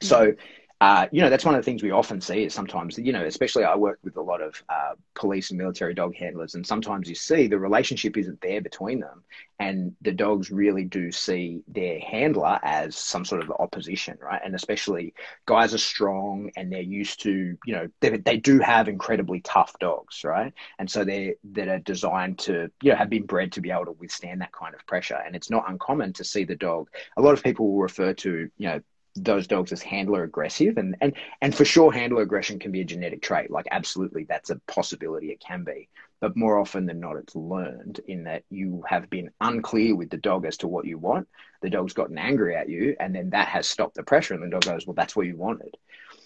So 0.00 0.34
uh, 0.80 1.08
you 1.10 1.20
know, 1.20 1.28
that's 1.28 1.44
one 1.44 1.56
of 1.56 1.60
the 1.60 1.64
things 1.64 1.82
we 1.82 1.90
often 1.90 2.20
see 2.20 2.44
is 2.44 2.54
sometimes, 2.54 2.96
you 2.98 3.12
know, 3.12 3.24
especially 3.24 3.64
I 3.64 3.74
work 3.74 3.98
with 4.04 4.16
a 4.16 4.22
lot 4.22 4.40
of 4.40 4.62
uh, 4.68 4.94
police 5.16 5.50
and 5.50 5.58
military 5.58 5.92
dog 5.92 6.14
handlers, 6.14 6.54
and 6.54 6.64
sometimes 6.64 7.08
you 7.08 7.16
see 7.16 7.48
the 7.48 7.58
relationship 7.58 8.16
isn't 8.16 8.40
there 8.40 8.60
between 8.60 9.00
them, 9.00 9.24
and 9.58 9.96
the 10.02 10.12
dogs 10.12 10.52
really 10.52 10.84
do 10.84 11.10
see 11.10 11.62
their 11.66 11.98
handler 11.98 12.60
as 12.62 12.94
some 12.94 13.24
sort 13.24 13.42
of 13.42 13.50
opposition, 13.58 14.18
right? 14.22 14.40
And 14.44 14.54
especially 14.54 15.14
guys 15.46 15.74
are 15.74 15.78
strong 15.78 16.52
and 16.56 16.72
they're 16.72 16.80
used 16.80 17.22
to, 17.22 17.58
you 17.66 17.74
know, 17.74 17.88
they, 17.98 18.16
they 18.18 18.36
do 18.36 18.60
have 18.60 18.86
incredibly 18.86 19.40
tough 19.40 19.76
dogs, 19.80 20.22
right? 20.22 20.52
And 20.78 20.88
so 20.88 21.04
they're 21.04 21.34
that 21.54 21.66
are 21.66 21.80
designed 21.80 22.38
to, 22.40 22.70
you 22.82 22.92
know, 22.92 22.96
have 22.96 23.10
been 23.10 23.26
bred 23.26 23.50
to 23.52 23.60
be 23.60 23.72
able 23.72 23.86
to 23.86 23.92
withstand 23.92 24.42
that 24.42 24.52
kind 24.52 24.76
of 24.76 24.86
pressure, 24.86 25.18
and 25.26 25.34
it's 25.34 25.50
not 25.50 25.68
uncommon 25.68 26.12
to 26.12 26.24
see 26.24 26.44
the 26.44 26.54
dog. 26.54 26.88
A 27.16 27.20
lot 27.20 27.32
of 27.32 27.42
people 27.42 27.72
will 27.72 27.82
refer 27.82 28.14
to, 28.14 28.48
you 28.56 28.68
know, 28.68 28.80
those 29.22 29.46
dogs 29.46 29.72
as 29.72 29.82
handler 29.82 30.24
aggressive 30.24 30.76
and 30.78 30.96
and 31.00 31.14
and 31.40 31.54
for 31.54 31.64
sure 31.64 31.92
handler 31.92 32.22
aggression 32.22 32.58
can 32.58 32.72
be 32.72 32.80
a 32.80 32.84
genetic 32.84 33.22
trait. 33.22 33.50
Like 33.50 33.66
absolutely 33.70 34.24
that's 34.24 34.50
a 34.50 34.60
possibility 34.66 35.30
it 35.30 35.40
can 35.40 35.64
be. 35.64 35.88
But 36.20 36.36
more 36.36 36.58
often 36.58 36.86
than 36.86 37.00
not 37.00 37.16
it's 37.16 37.36
learned 37.36 38.00
in 38.06 38.24
that 38.24 38.42
you 38.50 38.82
have 38.88 39.08
been 39.08 39.30
unclear 39.40 39.94
with 39.94 40.10
the 40.10 40.16
dog 40.16 40.44
as 40.46 40.56
to 40.58 40.68
what 40.68 40.84
you 40.84 40.98
want. 40.98 41.28
The 41.62 41.70
dog's 41.70 41.92
gotten 41.92 42.18
angry 42.18 42.56
at 42.56 42.68
you 42.68 42.96
and 42.98 43.14
then 43.14 43.30
that 43.30 43.48
has 43.48 43.68
stopped 43.68 43.94
the 43.94 44.02
pressure 44.02 44.34
and 44.34 44.42
the 44.42 44.48
dog 44.48 44.64
goes 44.64 44.86
well 44.86 44.94
that's 44.94 45.16
what 45.16 45.26
you 45.26 45.36
wanted. 45.36 45.76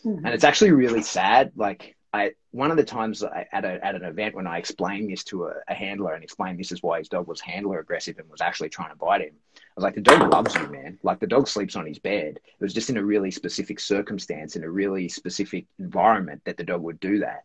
Mm-hmm. 0.04 0.24
and 0.24 0.34
it's 0.34 0.44
actually 0.44 0.72
really 0.72 1.02
sad 1.02 1.52
like 1.54 1.96
I 2.14 2.32
one 2.50 2.70
of 2.70 2.76
the 2.76 2.84
times 2.84 3.24
I, 3.24 3.46
at 3.52 3.64
a, 3.64 3.84
at 3.84 3.94
an 3.94 4.04
event 4.04 4.34
when 4.34 4.46
I 4.46 4.58
explained 4.58 5.10
this 5.10 5.24
to 5.24 5.46
a, 5.46 5.54
a, 5.68 5.74
handler 5.74 6.12
and 6.12 6.22
explained 6.22 6.58
this 6.58 6.72
is 6.72 6.82
why 6.82 6.98
his 6.98 7.08
dog 7.08 7.26
was 7.26 7.40
handler 7.40 7.78
aggressive 7.78 8.18
and 8.18 8.28
was 8.28 8.42
actually 8.42 8.68
trying 8.68 8.90
to 8.90 8.96
bite 8.96 9.22
him. 9.22 9.34
I 9.56 9.60
was 9.76 9.84
like, 9.84 9.94
the 9.94 10.02
dog 10.02 10.30
loves 10.30 10.54
you, 10.54 10.68
man. 10.68 10.98
Like 11.02 11.20
the 11.20 11.26
dog 11.26 11.48
sleeps 11.48 11.74
on 11.74 11.86
his 11.86 11.98
bed. 11.98 12.38
It 12.44 12.60
was 12.60 12.74
just 12.74 12.90
in 12.90 12.98
a 12.98 13.04
really 13.04 13.30
specific 13.30 13.80
circumstance 13.80 14.56
in 14.56 14.64
a 14.64 14.70
really 14.70 15.08
specific 15.08 15.64
environment 15.78 16.42
that 16.44 16.58
the 16.58 16.64
dog 16.64 16.82
would 16.82 17.00
do 17.00 17.20
that. 17.20 17.44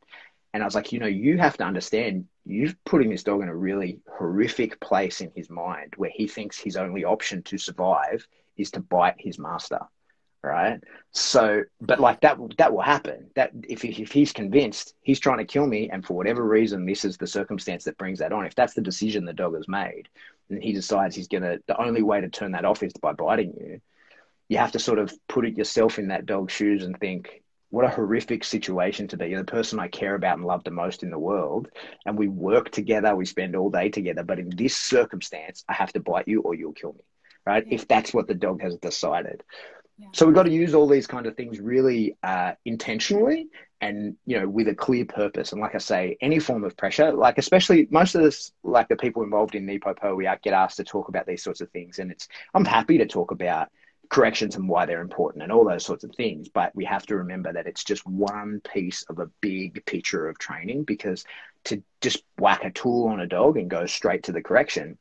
And 0.54 0.62
I 0.62 0.66
was 0.66 0.76
like, 0.76 0.92
you 0.92 1.00
know, 1.00 1.08
you 1.08 1.38
have 1.38 1.56
to 1.58 1.64
understand 1.64 2.26
you're 2.46 2.74
putting 2.86 3.10
this 3.10 3.24
dog 3.24 3.42
in 3.42 3.50
a 3.50 3.56
really 3.56 4.00
horrific 4.18 4.80
place 4.82 5.22
in 5.22 5.32
his 5.36 5.50
mind 5.50 5.94
where 5.96 6.12
he 6.14 6.28
thinks 6.28 6.58
his 6.58 6.76
only 6.76 7.06
option 7.06 7.42
to 7.44 7.58
survive 7.58 8.28
is 8.58 8.72
to 8.72 8.80
bite 8.82 9.16
his 9.18 9.40
master 9.40 9.80
right? 10.48 10.80
So, 11.12 11.64
but 11.82 12.00
like 12.00 12.22
that, 12.22 12.38
that 12.58 12.74
will 12.74 12.82
happen. 12.82 13.30
That 13.36 13.52
if 13.68 13.84
if 13.86 14.12
he's 14.12 14.32
convinced 14.32 14.94
he's 15.02 15.20
trying 15.20 15.40
to 15.40 15.46
kill 15.46 15.68
me, 15.68 15.90
and 15.90 16.06
for 16.06 16.14
whatever 16.14 16.44
reason 16.44 16.86
this 16.86 17.06
is 17.06 17.18
the 17.18 17.28
circumstance 17.28 17.84
that 17.86 17.98
brings 17.98 18.20
that 18.20 18.34
on, 18.34 18.46
if 18.46 18.56
that's 18.56 18.74
the 18.74 18.82
decision 18.82 19.26
the 19.26 19.34
dog 19.34 19.56
has 19.56 19.68
made, 19.68 20.08
and 20.50 20.62
he 20.62 20.74
decides 20.74 21.16
he's 21.16 21.28
gonna, 21.28 21.58
the 21.68 21.82
only 21.82 22.02
way 22.02 22.22
to 22.22 22.30
turn 22.30 22.52
that 22.54 22.66
off 22.66 22.84
is 22.84 22.94
by 22.94 23.14
biting 23.14 23.54
you. 23.60 23.82
You 24.50 24.58
have 24.60 24.72
to 24.74 24.80
sort 24.80 25.00
of 25.00 25.14
put 25.28 25.46
it 25.46 25.58
yourself 25.58 26.00
in 26.00 26.08
that 26.08 26.26
dog's 26.26 26.54
shoes 26.54 26.84
and 26.84 26.98
think, 27.00 27.42
what 27.70 27.84
a 27.84 27.90
horrific 27.90 28.44
situation 28.44 29.08
to 29.10 29.18
be. 29.18 29.28
You're 29.28 29.40
the 29.40 29.52
person 29.52 29.80
I 29.80 29.90
care 29.90 30.16
about 30.16 30.38
and 30.38 30.48
love 30.48 30.64
the 30.64 30.72
most 30.72 31.04
in 31.04 31.10
the 31.10 31.20
world. 31.20 31.68
And 32.06 32.18
we 32.18 32.30
work 32.30 32.72
together, 32.72 33.14
we 33.16 33.26
spend 33.26 33.56
all 33.56 33.70
day 33.70 33.90
together. 33.90 34.24
But 34.24 34.40
in 34.40 34.50
this 34.56 34.76
circumstance, 34.76 35.66
I 35.68 35.74
have 35.74 35.92
to 35.94 36.00
bite 36.00 36.30
you 36.30 36.42
or 36.42 36.56
you'll 36.56 36.72
kill 36.72 36.94
me, 36.94 37.04
right? 37.46 37.66
Yeah. 37.68 37.76
If 37.76 37.88
that's 37.88 38.14
what 38.14 38.28
the 38.28 38.36
dog 38.36 38.62
has 38.62 38.78
decided. 38.78 39.44
So 40.14 40.26
we've 40.26 40.36
got 40.36 40.44
to 40.44 40.52
use 40.52 40.74
all 40.74 40.88
these 40.88 41.08
kind 41.08 41.26
of 41.26 41.36
things 41.36 41.60
really 41.60 42.16
uh, 42.24 42.54
intentionally 42.66 43.48
and 43.82 44.16
you 44.26 44.40
know 44.40 44.48
with 44.48 44.68
a 44.68 44.76
clear 44.76 45.06
purpose. 45.06 45.52
And 45.52 45.62
like 45.62 45.76
I 45.76 45.80
say, 45.80 46.18
any 46.22 46.40
form 46.40 46.64
of 46.64 46.78
pressure, 46.78 47.12
like 47.12 47.38
especially 47.38 47.88
most 47.90 48.16
of 48.16 48.24
this, 48.24 48.52
like 48.64 48.88
the 48.88 48.96
people 48.96 49.24
involved 49.24 49.56
in 49.56 49.66
NePoPo, 49.66 50.16
we 50.16 50.30
get 50.44 50.54
asked 50.54 50.78
to 50.78 50.84
talk 50.84 51.10
about 51.10 51.26
these 51.26 51.44
sorts 51.44 51.62
of 51.62 51.70
things, 51.72 52.00
and 52.00 52.12
it's 52.12 52.28
I'm 52.54 52.66
happy 52.66 52.98
to 53.00 53.06
talk 53.06 53.32
about 53.32 53.70
corrections 54.10 54.56
and 54.56 54.70
why 54.70 54.86
they're 54.86 55.02
important 55.02 55.44
and 55.44 55.52
all 55.52 55.66
those 55.66 55.86
sorts 55.86 56.04
of 56.04 56.16
things. 56.16 56.48
But 56.48 56.76
we 56.76 56.86
have 56.86 57.06
to 57.08 57.18
remember 57.18 57.52
that 57.54 57.68
it's 57.68 57.84
just 57.84 58.06
one 58.06 58.62
piece 58.74 59.04
of 59.10 59.20
a 59.20 59.30
big 59.42 59.84
picture 59.86 60.28
of 60.30 60.40
training 60.40 60.84
because 60.84 61.26
to 61.66 61.84
just 62.02 62.24
whack 62.40 62.64
a 62.64 62.72
tool 62.72 63.08
on 63.08 63.20
a 63.20 63.28
dog 63.28 63.58
and 63.58 63.70
go 63.70 63.86
straight 63.86 64.24
to 64.24 64.32
the 64.32 64.42
correction 64.42 64.98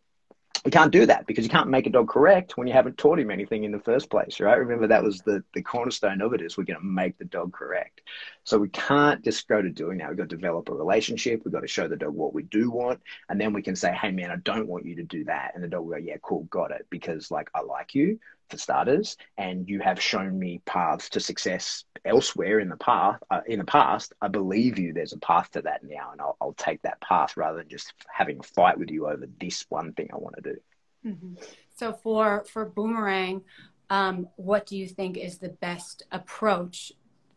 you 0.66 0.72
can't 0.72 0.92
do 0.92 1.06
that 1.06 1.26
because 1.26 1.44
you 1.44 1.50
can't 1.50 1.68
make 1.68 1.86
a 1.86 1.90
dog 1.90 2.08
correct 2.08 2.56
when 2.56 2.66
you 2.66 2.72
haven't 2.72 2.98
taught 2.98 3.20
him 3.20 3.30
anything 3.30 3.64
in 3.64 3.70
the 3.70 3.78
first 3.78 4.10
place, 4.10 4.40
right? 4.40 4.58
Remember 4.58 4.88
that 4.88 5.02
was 5.02 5.20
the, 5.20 5.42
the 5.54 5.62
cornerstone 5.62 6.20
of 6.20 6.34
it 6.34 6.42
is 6.42 6.56
we're 6.56 6.64
going 6.64 6.80
to 6.80 6.84
make 6.84 7.16
the 7.18 7.24
dog 7.24 7.52
correct. 7.52 8.00
So 8.42 8.58
we 8.58 8.68
can't 8.68 9.24
just 9.24 9.46
go 9.46 9.62
to 9.62 9.70
doing 9.70 9.98
that. 9.98 10.08
We've 10.08 10.18
got 10.18 10.28
to 10.28 10.36
develop 10.36 10.68
a 10.68 10.74
relationship. 10.74 11.42
We've 11.44 11.54
got 11.54 11.60
to 11.60 11.68
show 11.68 11.86
the 11.86 11.96
dog 11.96 12.14
what 12.14 12.34
we 12.34 12.42
do 12.42 12.70
want. 12.70 13.00
And 13.28 13.40
then 13.40 13.52
we 13.52 13.62
can 13.62 13.76
say, 13.76 13.92
hey, 13.92 14.10
man, 14.10 14.30
I 14.30 14.36
don't 14.36 14.66
want 14.66 14.86
you 14.86 14.96
to 14.96 15.04
do 15.04 15.24
that. 15.24 15.52
And 15.54 15.62
the 15.62 15.68
dog 15.68 15.84
will 15.84 15.92
go, 15.92 15.96
yeah, 15.98 16.16
cool, 16.20 16.44
got 16.44 16.72
it. 16.72 16.86
Because 16.90 17.30
like 17.30 17.48
I 17.54 17.60
like 17.60 17.94
you 17.94 18.18
for 18.48 18.58
starters, 18.58 19.16
and 19.36 19.68
you 19.68 19.80
have 19.80 20.00
shown 20.00 20.38
me 20.38 20.60
paths 20.66 21.08
to 21.10 21.20
success 21.20 21.84
elsewhere 22.04 22.60
in 22.60 22.68
the 22.68 22.76
path. 22.76 23.20
Uh, 23.30 23.40
in 23.46 23.58
the 23.58 23.64
past, 23.64 24.12
I 24.20 24.28
believe 24.28 24.78
you. 24.78 24.92
There's 24.92 25.12
a 25.12 25.18
path 25.18 25.50
to 25.52 25.62
that 25.62 25.82
now, 25.84 26.10
and 26.12 26.20
I'll, 26.20 26.36
I'll, 26.40 26.54
take 26.56 26.82
that 26.82 27.00
path 27.00 27.36
rather 27.36 27.58
than 27.58 27.68
just 27.68 27.92
having 28.08 28.38
a 28.38 28.42
fight 28.42 28.78
with 28.78 28.90
you 28.90 29.08
over 29.08 29.28
this 29.40 29.66
one 29.68 29.92
thing 29.92 30.08
I 30.12 30.16
want 30.16 30.36
to 30.36 30.42
do. 30.42 30.56
Mm-hmm. 31.06 31.34
So 31.76 31.92
for 31.92 32.44
for 32.50 32.64
boomerang, 32.64 33.42
um, 33.90 34.28
what 34.36 34.66
do 34.66 34.76
you 34.76 34.88
think 34.88 35.16
is 35.16 35.38
the 35.38 35.50
best 35.50 36.04
approach? 36.12 36.92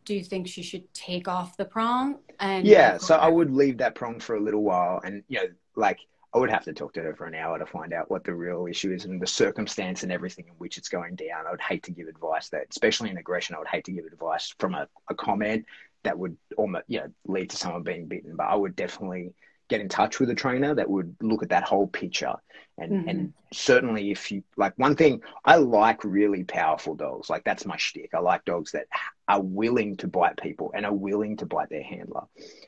Do 0.06 0.16
you 0.16 0.24
think 0.24 0.48
she 0.48 0.64
should 0.64 0.92
take 0.94 1.28
off 1.28 1.58
the 1.58 1.66
prong? 1.66 2.20
And 2.40 2.66
yeah, 2.66 2.98
so 2.98 3.16
I 3.16 3.28
would 3.28 3.52
leave 3.52 3.78
that 3.80 3.96
prong 3.96 4.20
for 4.20 4.36
a 4.36 4.40
little 4.40 4.64
while, 4.64 5.02
and 5.04 5.24
you 5.28 5.40
know, 5.40 5.50
like 5.76 6.00
I 6.34 6.38
would 6.38 6.52
have 6.52 6.66
to 6.66 6.74
talk 6.74 6.94
to 6.94 7.02
her 7.02 7.16
for 7.16 7.26
an 7.26 7.34
hour 7.34 7.58
to 7.58 7.66
find 7.66 7.92
out 7.92 8.12
what 8.12 8.24
the 8.24 8.34
real 8.34 8.68
issue 8.68 8.92
is 8.92 9.06
and 9.06 9.20
the 9.20 9.28
circumstance 9.28 10.04
and 10.04 10.12
everything 10.12 10.46
in 10.48 10.54
which 10.60 10.78
it's 10.78 10.90
going 10.90 11.16
down. 11.16 11.48
I 11.48 11.52
would 11.52 11.62
hate 11.62 11.84
to 11.84 11.92
give 11.92 12.08
advice 12.08 12.50
that, 12.50 12.68
especially 12.70 13.10
in 13.10 13.18
aggression, 13.18 13.56
I 13.56 13.60
would 13.60 13.68
hate 13.68 13.86
to 13.86 13.92
give 13.92 14.06
advice 14.06 14.54
from 14.60 14.76
a, 14.76 14.88
a 15.10 15.16
comment 15.16 15.66
that 16.04 16.18
would 16.18 16.38
almost, 16.56 16.86
you 16.88 17.00
know, 17.00 17.08
lead 17.26 17.50
to 17.50 17.58
someone 17.58 17.82
being 17.82 18.06
bitten. 18.06 18.36
But 18.36 18.48
I 18.48 18.56
would 18.56 18.76
definitely 18.76 19.34
get 19.70 19.82
in 19.82 19.90
touch 19.90 20.20
with 20.20 20.30
a 20.30 20.36
trainer 20.36 20.76
that 20.76 20.90
would 20.90 21.16
look 21.22 21.42
at 21.42 21.50
that 21.50 21.64
whole 21.64 21.88
picture. 21.88 22.36
And 22.78 22.92
mm-hmm. 22.92 23.10
and 23.10 23.34
certainly 23.52 24.12
if 24.12 24.32
you 24.32 24.44
like 24.56 24.78
one 24.78 24.96
thing, 24.96 25.22
I 25.44 25.56
like 25.56 26.04
really 26.04 26.44
powerful 26.44 26.96
dogs. 26.96 27.30
Like 27.30 27.44
that's 27.44 27.66
my 27.66 27.78
shtick. 27.78 28.12
I 28.14 28.20
like 28.20 28.46
dogs 28.46 28.72
that 28.74 28.86
are 29.28 29.42
willing 29.42 29.98
to 29.98 30.08
bite 30.08 30.38
people 30.38 30.72
and 30.76 30.86
are 30.86 30.94
willing 30.94 31.38
to 31.38 31.46
bite 31.48 31.70
their 31.70 31.84
handler 31.84 32.24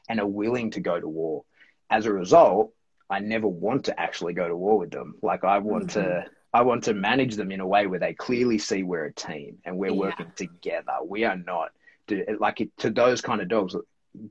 and 0.10 0.20
are 0.20 0.28
willing 0.28 0.72
to 0.72 0.80
go 0.80 1.00
to 1.00 1.08
war. 1.08 1.44
As 1.90 2.06
a 2.06 2.14
result, 2.14 2.74
I 3.12 3.20
never 3.20 3.48
want 3.48 3.86
to 3.86 4.00
actually 4.00 4.34
go 4.34 4.48
to 4.48 4.56
war 4.56 4.80
with 4.80 4.92
them. 4.92 5.16
Like 5.22 5.44
I 5.44 5.60
want 5.60 5.88
mm-hmm. 5.88 6.02
to 6.02 6.26
I 6.54 6.62
want 6.64 6.86
to 6.86 6.94
manage 6.94 7.36
them 7.36 7.52
in 7.52 7.60
a 7.60 7.68
way 7.68 7.88
where 7.88 8.00
they 8.00 8.14
clearly 8.14 8.58
see 8.58 8.84
we're 8.84 9.06
a 9.06 9.14
team 9.14 9.58
and 9.64 9.78
we're 9.78 9.92
yeah. 9.92 9.98
working 9.98 10.32
together. 10.36 10.94
We 11.06 11.24
are 11.24 11.38
not 11.38 11.72
like 12.40 12.68
to 12.80 12.90
those 12.90 13.22
kind 13.22 13.42
of 13.42 13.48
dogs 13.48 13.76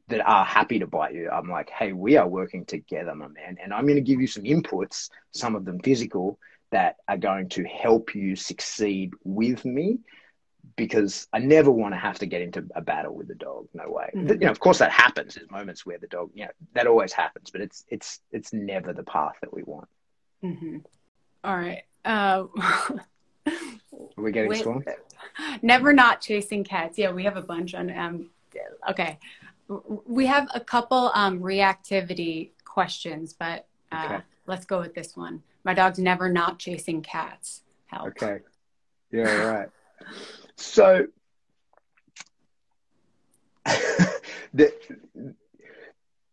that 0.08 0.28
are 0.28 0.44
happy 0.44 0.78
to 0.80 0.86
bite 0.86 1.14
you. 1.14 1.30
I'm 1.30 1.48
like, 1.48 1.70
hey, 1.70 1.92
we 1.92 2.16
are 2.16 2.28
working 2.28 2.66
together, 2.66 3.14
my 3.14 3.28
man, 3.28 3.56
and 3.62 3.72
I'm 3.72 3.84
going 3.84 3.96
to 3.96 4.02
give 4.02 4.20
you 4.20 4.26
some 4.26 4.42
inputs, 4.42 5.08
some 5.30 5.56
of 5.56 5.64
them 5.64 5.80
physical, 5.80 6.38
that 6.70 6.96
are 7.08 7.16
going 7.16 7.48
to 7.50 7.64
help 7.64 8.14
you 8.14 8.36
succeed 8.36 9.12
with 9.24 9.64
me 9.64 9.98
because 10.80 11.28
I 11.34 11.40
never 11.40 11.70
want 11.70 11.92
to 11.92 11.98
have 11.98 12.18
to 12.20 12.26
get 12.26 12.40
into 12.40 12.64
a 12.74 12.80
battle 12.80 13.14
with 13.14 13.28
the 13.28 13.34
dog. 13.34 13.68
No 13.74 13.90
way. 13.90 14.08
Mm-hmm. 14.16 14.28
You 14.30 14.38
know, 14.38 14.50
of 14.50 14.60
course 14.60 14.78
that 14.78 14.90
happens. 14.90 15.34
There's 15.34 15.50
moments 15.50 15.84
where 15.84 15.98
the 15.98 16.06
dog, 16.06 16.30
you 16.32 16.46
know, 16.46 16.50
that 16.72 16.86
always 16.86 17.12
happens, 17.12 17.50
but 17.50 17.60
it's 17.60 17.84
it's 17.88 18.20
it's 18.32 18.54
never 18.54 18.94
the 18.94 19.02
path 19.02 19.34
that 19.42 19.52
we 19.52 19.62
want. 19.64 19.88
Mm-hmm. 20.42 20.78
All 21.44 21.54
right. 21.54 21.82
Uh, 22.02 22.44
Are 23.46 24.24
we 24.24 24.32
getting 24.32 24.54
strong? 24.54 24.82
Never 25.60 25.92
not 25.92 26.22
chasing 26.22 26.64
cats. 26.64 26.96
Yeah, 26.96 27.12
we 27.12 27.24
have 27.24 27.36
a 27.36 27.42
bunch 27.42 27.74
on. 27.74 27.94
Um, 27.94 28.30
okay, 28.88 29.18
we 30.06 30.24
have 30.24 30.48
a 30.54 30.60
couple 30.60 31.10
um, 31.12 31.40
reactivity 31.40 32.52
questions, 32.64 33.34
but 33.34 33.66
uh, 33.92 34.04
okay. 34.06 34.24
let's 34.46 34.64
go 34.64 34.80
with 34.80 34.94
this 34.94 35.14
one. 35.14 35.42
My 35.62 35.74
dog's 35.74 35.98
never 35.98 36.30
not 36.30 36.58
chasing 36.58 37.02
cats. 37.02 37.64
Help. 37.84 38.08
Okay. 38.08 38.38
Yeah. 39.12 39.42
Right. 39.44 39.68
So 40.60 41.06
the, 44.54 44.72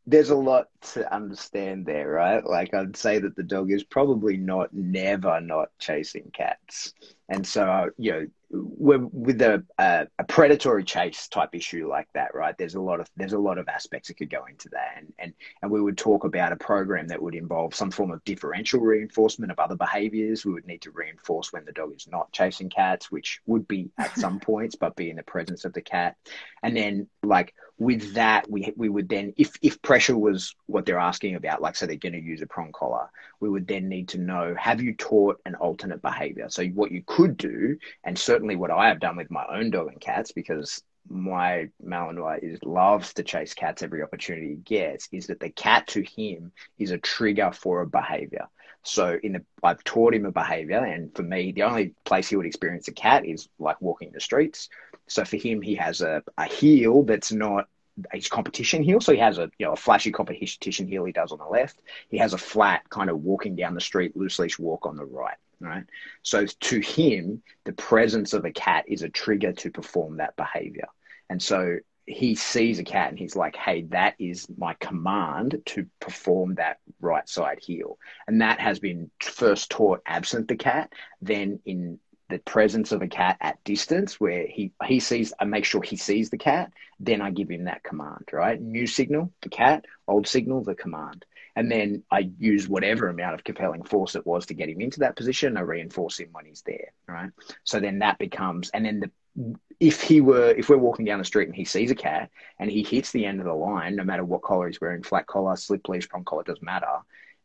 there's 0.08 0.30
a 0.30 0.36
lot 0.36 0.68
to 0.94 1.14
understand 1.14 1.86
there, 1.86 2.08
right? 2.08 2.44
Like 2.46 2.74
I'd 2.74 2.96
say 2.96 3.20
that 3.20 3.36
the 3.36 3.44
dog 3.44 3.72
is 3.72 3.84
probably 3.84 4.38
not 4.38 4.74
never 4.74 5.42
not 5.42 5.70
chasing 5.80 6.32
cats, 6.34 6.94
and 7.28 7.46
so 7.46 7.90
you 7.98 8.12
know 8.14 8.28
with 8.50 9.42
a, 9.42 9.62
a, 9.78 10.08
a, 10.18 10.24
predatory 10.24 10.86
chase 10.86 11.28
type 11.28 11.50
issue 11.54 11.90
like 11.90 12.08
that, 12.14 12.34
right? 12.34 12.58
There's 12.58 12.76
a 12.76 12.82
lot 12.82 13.02
of 13.02 13.10
there's 13.18 13.34
a 13.34 13.40
lot 13.40 13.58
of 13.58 13.68
aspects 13.68 14.08
that 14.08 14.14
could 14.14 14.30
go 14.30 14.46
into 14.46 14.70
that, 14.70 14.94
and 14.98 15.14
and 15.20 15.34
and 15.62 15.70
we 15.70 15.82
would 15.82 15.98
talk 15.98 16.24
about 16.24 16.54
a 16.54 16.56
program 16.56 17.10
that 17.10 17.22
would 17.22 17.36
involve 17.36 17.76
some 17.76 17.92
form 17.92 18.12
of 18.12 18.24
differential 18.24 18.80
reinforcement 18.80 19.52
of 19.52 19.60
other 19.60 19.76
behaviours. 19.76 20.46
We 20.46 20.54
would 20.54 20.66
need 20.66 20.82
to 20.84 20.92
reinforce 20.92 21.52
when 21.52 21.66
the 21.66 21.74
dog 21.74 21.94
is 21.94 22.08
not 22.08 22.32
chasing 22.32 22.70
cats, 22.70 23.12
which 23.12 23.42
would 23.46 23.68
be 23.68 23.90
at 23.98 24.18
some 24.18 24.40
points, 24.40 24.76
but 24.76 24.96
be 24.96 25.10
in 25.10 25.18
the 25.18 25.24
presence 25.24 25.66
of 25.66 25.74
the 25.74 25.82
cat, 25.82 26.16
and 26.64 26.78
then 26.78 27.10
like 27.24 27.54
with 27.80 28.16
that, 28.16 28.50
we 28.50 28.74
we 28.76 28.90
would 28.90 29.08
then 29.08 29.34
if 29.38 29.56
if 29.62 29.82
pressure 29.82 30.18
was 30.18 30.56
what 30.66 30.86
they're 30.86 30.98
asking 30.98 31.36
about, 31.36 31.62
like 31.62 31.76
so 31.76 31.86
they're 31.86 31.96
going 31.96 32.14
to 32.14 32.22
use 32.22 32.42
a 32.42 32.48
prong 32.48 32.72
collar, 32.72 33.10
we 33.40 33.50
would 33.50 33.68
then 33.68 33.88
need 33.88 34.10
to 34.10 34.18
know 34.18 34.56
have 34.58 34.82
you 34.82 34.96
taught 34.96 35.40
an 35.46 35.56
alternate 35.56 36.02
behaviour? 36.02 36.48
So 36.50 36.66
what 36.68 36.92
you 36.92 37.04
could 37.06 37.38
do, 37.38 37.78
and 38.04 38.18
certainly 38.18 38.56
what 38.56 38.72
I 38.72 38.88
have 38.88 39.00
done 39.00 39.16
with 39.16 39.30
my 39.30 39.46
own 39.48 39.70
dog 39.70 39.90
and 39.90 40.02
cats, 40.02 40.32
because 40.32 40.82
my 41.10 41.70
Malinois 41.86 42.40
is 42.44 42.60
loves 42.64 43.14
to 43.14 43.24
chase 43.24 43.54
cats 43.54 43.84
every 43.84 44.02
opportunity 44.02 44.50
he 44.50 44.56
gets, 44.56 45.08
is 45.12 45.28
that 45.28 45.40
the 45.40 45.50
cat 45.50 45.88
to 45.88 46.02
him 46.02 46.52
is 46.80 46.92
a 46.92 46.98
trigger 46.98 47.52
for 47.52 47.82
a 47.82 47.88
behavior. 47.88 48.48
So 48.84 49.20
in 49.22 49.34
the, 49.34 49.44
I've 49.64 49.84
taught 49.84 50.14
him 50.14 50.26
a 50.26 50.32
behavior, 50.32 50.80
and 50.80 51.14
for 51.14 51.24
me, 51.24 51.52
the 51.52 51.64
only 51.64 51.94
place 52.06 52.30
he 52.30 52.38
would 52.38 52.46
experience 52.46 52.88
a 52.88 52.94
cat 52.94 53.26
is 53.26 53.50
like 53.60 53.82
walking 53.82 54.12
the 54.14 54.22
streets. 54.22 54.70
So 55.08 55.26
for 55.26 55.38
him, 55.38 55.62
he 55.62 55.76
has 55.76 56.02
a, 56.02 56.24
a 56.38 56.46
heel 56.46 57.04
that's 57.04 57.32
not 57.32 57.68
his 58.14 58.28
competition 58.28 58.84
heel. 58.84 59.02
So 59.02 59.14
he 59.14 59.20
has 59.20 59.38
a 59.38 59.50
you 59.58 59.66
know 59.66 59.74
a 59.74 59.78
flashy 59.78 60.12
competition 60.12 60.88
heel 60.88 61.06
he 61.06 61.12
does 61.12 61.32
on 61.32 61.40
the 61.40 61.46
left. 61.46 61.82
He 62.10 62.18
has 62.18 62.34
a 62.34 62.38
flat 62.38 62.90
kind 62.90 63.10
of 63.10 63.20
walking 63.22 63.56
down 63.56 63.74
the 63.74 63.82
street 63.82 64.16
loose 64.16 64.40
leash 64.40 64.60
walk 64.60 64.86
on 64.86 64.96
the 64.96 65.06
right 65.06 65.38
right? 65.60 65.84
So 66.24 66.46
to 66.46 66.80
him, 66.80 67.42
the 67.66 67.74
presence 67.74 68.34
of 68.34 68.46
a 68.46 68.52
cat 68.52 68.86
is 68.88 69.02
a 69.02 69.10
trigger 69.10 69.54
to 69.54 69.72
perform 69.72 70.18
that 70.18 70.36
behavior. 70.36 70.88
And 71.30 71.42
so 71.42 71.78
he 72.06 72.36
sees 72.36 72.80
a 72.80 72.84
cat 72.84 73.10
and 73.10 73.20
he's 73.20 73.36
like, 73.36 73.56
hey, 73.56 73.82
that 73.90 74.16
is 74.18 74.48
my 74.58 74.74
command 74.76 75.62
to 75.66 75.86
perform 76.00 76.56
that 76.56 76.80
right 77.02 77.28
side 77.28 77.60
heel. 77.62 77.98
And 78.28 78.42
that 78.42 78.60
has 78.60 78.80
been 78.80 79.12
first 79.22 79.70
taught 79.70 80.02
absent 80.06 80.48
the 80.48 80.56
cat, 80.56 80.94
then 81.22 81.60
in 81.66 82.00
the 82.30 82.40
presence 82.40 82.92
of 82.92 83.02
a 83.02 83.08
cat 83.08 83.38
at 83.40 83.64
distance 83.64 84.20
where 84.20 84.46
he 84.48 84.72
he 84.86 85.00
sees 85.00 85.34
I 85.40 85.46
make 85.46 85.66
sure 85.66 85.82
he 85.82 85.96
sees 85.96 86.30
the 86.30 86.38
cat, 86.38 86.72
then 87.00 87.22
I 87.22 87.32
give 87.32 87.50
him 87.50 87.66
that 87.66 87.84
command, 87.84 88.30
right? 88.32 88.60
New 88.60 88.88
signal, 88.88 89.32
the 89.42 89.50
cat, 89.50 89.86
old 90.08 90.28
signal, 90.28 90.64
the 90.64 90.76
command. 90.76 91.26
And 91.56 91.72
then 91.72 92.04
I 92.12 92.30
use 92.38 92.70
whatever 92.70 93.10
amount 93.10 93.34
of 93.34 93.44
compelling 93.44 93.82
force 93.82 94.16
it 94.16 94.28
was 94.28 94.46
to 94.48 94.54
get 94.54 94.70
him 94.70 94.80
into 94.80 95.00
that 95.00 95.16
position. 95.16 95.58
I 95.58 95.62
reinforce 95.62 96.20
him 96.20 96.30
when 96.32 96.46
he's 96.46 96.62
there, 96.62 96.92
right? 97.08 97.32
So 97.64 97.80
then 97.80 98.00
that 98.00 98.20
becomes, 98.20 98.70
and 98.70 98.86
then 98.86 99.00
the, 99.00 99.56
if 99.80 100.04
he 100.04 100.22
were, 100.22 100.52
if 100.52 100.70
we're 100.70 100.78
walking 100.78 101.06
down 101.06 101.18
the 101.18 101.26
street 101.26 101.48
and 101.48 101.56
he 101.56 101.66
sees 101.66 101.90
a 101.90 101.96
cat 101.96 102.30
and 102.60 102.70
he 102.70 102.84
hits 102.84 103.12
the 103.12 103.26
end 103.26 103.40
of 103.40 103.48
the 103.48 103.54
line, 103.54 103.96
no 103.96 104.04
matter 104.04 104.24
what 104.24 104.44
collar 104.44 104.68
he's 104.68 104.80
wearing, 104.80 105.02
flat 105.02 105.26
collar, 105.26 105.56
slip 105.56 105.90
leash, 105.90 106.08
prong 106.08 106.26
collar, 106.26 106.44
doesn't 106.44 106.62
matter. 106.62 106.86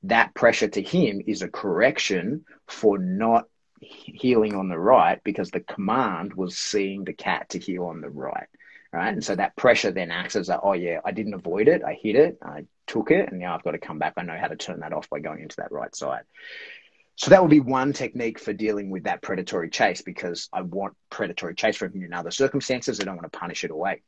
That 0.02 0.34
pressure 0.34 0.68
to 0.68 0.82
him 0.82 1.22
is 1.26 1.40
a 1.40 1.48
correction 1.48 2.44
for 2.66 2.98
not 2.98 3.46
heeling 3.82 4.54
on 4.54 4.68
the 4.68 4.78
right 4.78 5.22
because 5.24 5.50
the 5.50 5.60
command 5.60 6.34
was 6.34 6.56
seeing 6.56 7.04
the 7.04 7.12
cat 7.12 7.50
to 7.50 7.58
heel 7.58 7.84
on 7.86 8.00
the 8.00 8.08
right 8.08 8.48
right? 8.92 9.12
And 9.12 9.24
so 9.24 9.34
that 9.34 9.56
pressure 9.56 9.90
then 9.90 10.10
acts 10.10 10.36
as 10.36 10.48
a, 10.48 10.60
oh 10.60 10.74
yeah, 10.74 11.00
I 11.04 11.12
didn't 11.12 11.34
avoid 11.34 11.68
it, 11.68 11.82
I 11.82 11.94
hit 11.94 12.14
it, 12.14 12.38
I 12.42 12.66
took 12.86 13.10
it, 13.10 13.30
and 13.30 13.40
now 13.40 13.54
I've 13.54 13.64
got 13.64 13.72
to 13.72 13.78
come 13.78 13.98
back. 13.98 14.14
I 14.16 14.22
know 14.22 14.36
how 14.38 14.48
to 14.48 14.56
turn 14.56 14.80
that 14.80 14.92
off 14.92 15.08
by 15.08 15.20
going 15.20 15.40
into 15.42 15.56
that 15.56 15.72
right 15.72 15.94
side. 15.94 16.22
So 17.16 17.30
that 17.30 17.42
would 17.42 17.50
be 17.50 17.60
one 17.60 17.92
technique 17.92 18.38
for 18.38 18.52
dealing 18.52 18.90
with 18.90 19.04
that 19.04 19.22
predatory 19.22 19.70
chase 19.70 20.02
because 20.02 20.48
I 20.52 20.62
want 20.62 20.94
predatory 21.10 21.54
chase 21.54 21.76
from 21.76 21.94
you 21.94 22.06
in 22.06 22.12
other 22.12 22.30
circumstances. 22.30 23.00
I 23.00 23.04
don't 23.04 23.16
want 23.16 23.30
to 23.30 23.38
punish 23.38 23.64
it 23.64 23.70
away. 23.70 24.02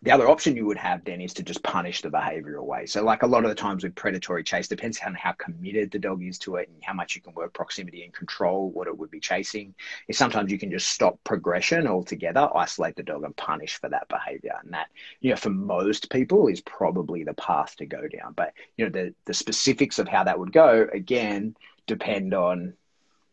The 0.00 0.10
other 0.10 0.28
option 0.28 0.56
you 0.56 0.64
would 0.66 0.78
have 0.78 1.04
then 1.04 1.20
is 1.20 1.34
to 1.34 1.42
just 1.42 1.62
punish 1.62 2.00
the 2.00 2.08
behavior 2.08 2.56
away. 2.56 2.86
So, 2.86 3.04
like 3.04 3.22
a 3.22 3.26
lot 3.26 3.44
of 3.44 3.50
the 3.50 3.54
times 3.54 3.84
with 3.84 3.94
predatory 3.94 4.42
chase, 4.42 4.66
depends 4.66 4.98
on 5.04 5.14
how 5.14 5.32
committed 5.32 5.90
the 5.90 5.98
dog 5.98 6.24
is 6.24 6.38
to 6.40 6.56
it 6.56 6.68
and 6.68 6.82
how 6.82 6.94
much 6.94 7.14
you 7.14 7.20
can 7.20 7.34
work 7.34 7.52
proximity 7.52 8.02
and 8.02 8.12
control 8.12 8.70
what 8.70 8.88
it 8.88 8.96
would 8.96 9.10
be 9.10 9.20
chasing. 9.20 9.74
Is 10.08 10.16
sometimes 10.16 10.50
you 10.50 10.58
can 10.58 10.70
just 10.70 10.88
stop 10.88 11.18
progression 11.24 11.86
altogether, 11.86 12.48
isolate 12.56 12.96
the 12.96 13.02
dog, 13.02 13.24
and 13.24 13.36
punish 13.36 13.78
for 13.78 13.90
that 13.90 14.08
behavior. 14.08 14.54
And 14.64 14.72
that, 14.72 14.88
you 15.20 15.30
know, 15.30 15.36
for 15.36 15.50
most 15.50 16.10
people 16.10 16.48
is 16.48 16.62
probably 16.62 17.22
the 17.22 17.34
path 17.34 17.76
to 17.76 17.86
go 17.86 18.08
down. 18.08 18.32
But 18.32 18.54
you 18.76 18.86
know, 18.86 18.90
the 18.90 19.14
the 19.26 19.34
specifics 19.34 19.98
of 19.98 20.08
how 20.08 20.24
that 20.24 20.38
would 20.38 20.52
go 20.52 20.88
again 20.92 21.54
depend 21.86 22.32
on 22.32 22.74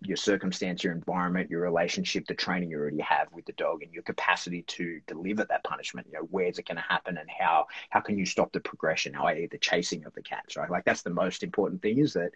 your 0.01 0.17
circumstance, 0.17 0.83
your 0.83 0.93
environment, 0.93 1.49
your 1.49 1.61
relationship, 1.61 2.25
the 2.27 2.33
training 2.33 2.71
you 2.71 2.77
already 2.77 3.01
have 3.01 3.27
with 3.31 3.45
the 3.45 3.53
dog, 3.53 3.83
and 3.83 3.93
your 3.93 4.03
capacity 4.03 4.63
to 4.63 5.01
deliver 5.07 5.45
that 5.45 5.63
punishment. 5.63 6.07
You 6.07 6.19
know, 6.19 6.27
where's 6.29 6.57
it 6.57 6.67
going 6.67 6.77
to 6.77 6.83
happen, 6.83 7.17
and 7.17 7.29
how 7.29 7.67
how 7.89 7.99
can 7.99 8.17
you 8.17 8.25
stop 8.25 8.51
the 8.51 8.59
progression, 8.59 9.15
i.e., 9.15 9.47
the 9.51 9.57
chasing 9.57 10.05
of 10.05 10.13
the 10.13 10.21
cats, 10.21 10.55
right? 10.55 10.69
Like 10.69 10.85
that's 10.85 11.01
the 11.01 11.09
most 11.09 11.43
important 11.43 11.81
thing 11.81 11.99
is 11.99 12.13
that 12.13 12.31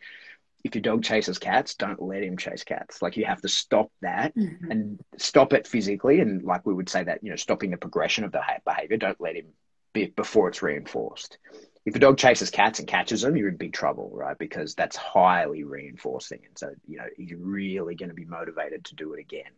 if 0.64 0.76
your 0.76 0.82
dog 0.82 1.04
chases 1.04 1.38
cats, 1.38 1.76
don't 1.76 2.02
let 2.02 2.24
him 2.24 2.38
chase 2.38 2.64
cats. 2.64 3.02
Like 3.02 3.18
you 3.18 3.26
have 3.26 3.42
to 3.42 3.50
stop 3.50 3.92
that 4.02 4.36
mm-hmm. 4.36 4.72
and 4.72 5.00
stop 5.18 5.54
it 5.54 5.68
physically, 5.68 6.20
and 6.20 6.44
like 6.44 6.66
we 6.66 6.74
would 6.74 6.90
say 6.90 7.04
that 7.04 7.24
you 7.24 7.30
know, 7.30 7.36
stopping 7.36 7.72
the 7.72 7.78
progression 7.78 8.24
of 8.24 8.32
the 8.32 8.42
behavior. 8.66 8.98
Don't 8.98 9.20
let 9.22 9.36
him 9.36 9.48
be 9.94 10.08
before 10.08 10.50
it's 10.50 10.62
reinforced 10.62 11.38
if 11.86 11.96
a 11.96 12.00
dog 12.00 12.18
chases 12.18 12.50
cats 12.50 12.80
and 12.80 12.88
catches 12.88 13.22
them, 13.22 13.36
you're 13.36 13.50
in 13.50 13.58
big 13.58 13.74
trouble, 13.74 14.10
right? 14.14 14.38
Because 14.38 14.74
that's 14.74 14.96
highly 14.96 15.64
reinforcing. 15.64 16.40
And 16.48 16.58
so, 16.58 16.72
you 16.88 16.98
know, 16.98 17.08
you're 17.18 17.40
really 17.40 17.96
going 17.96 18.10
to 18.10 18.16
be 18.16 18.26
motivated 18.26 18.86
to 18.86 18.96
do 18.96 19.14
it 19.14 19.20
again. 19.20 19.52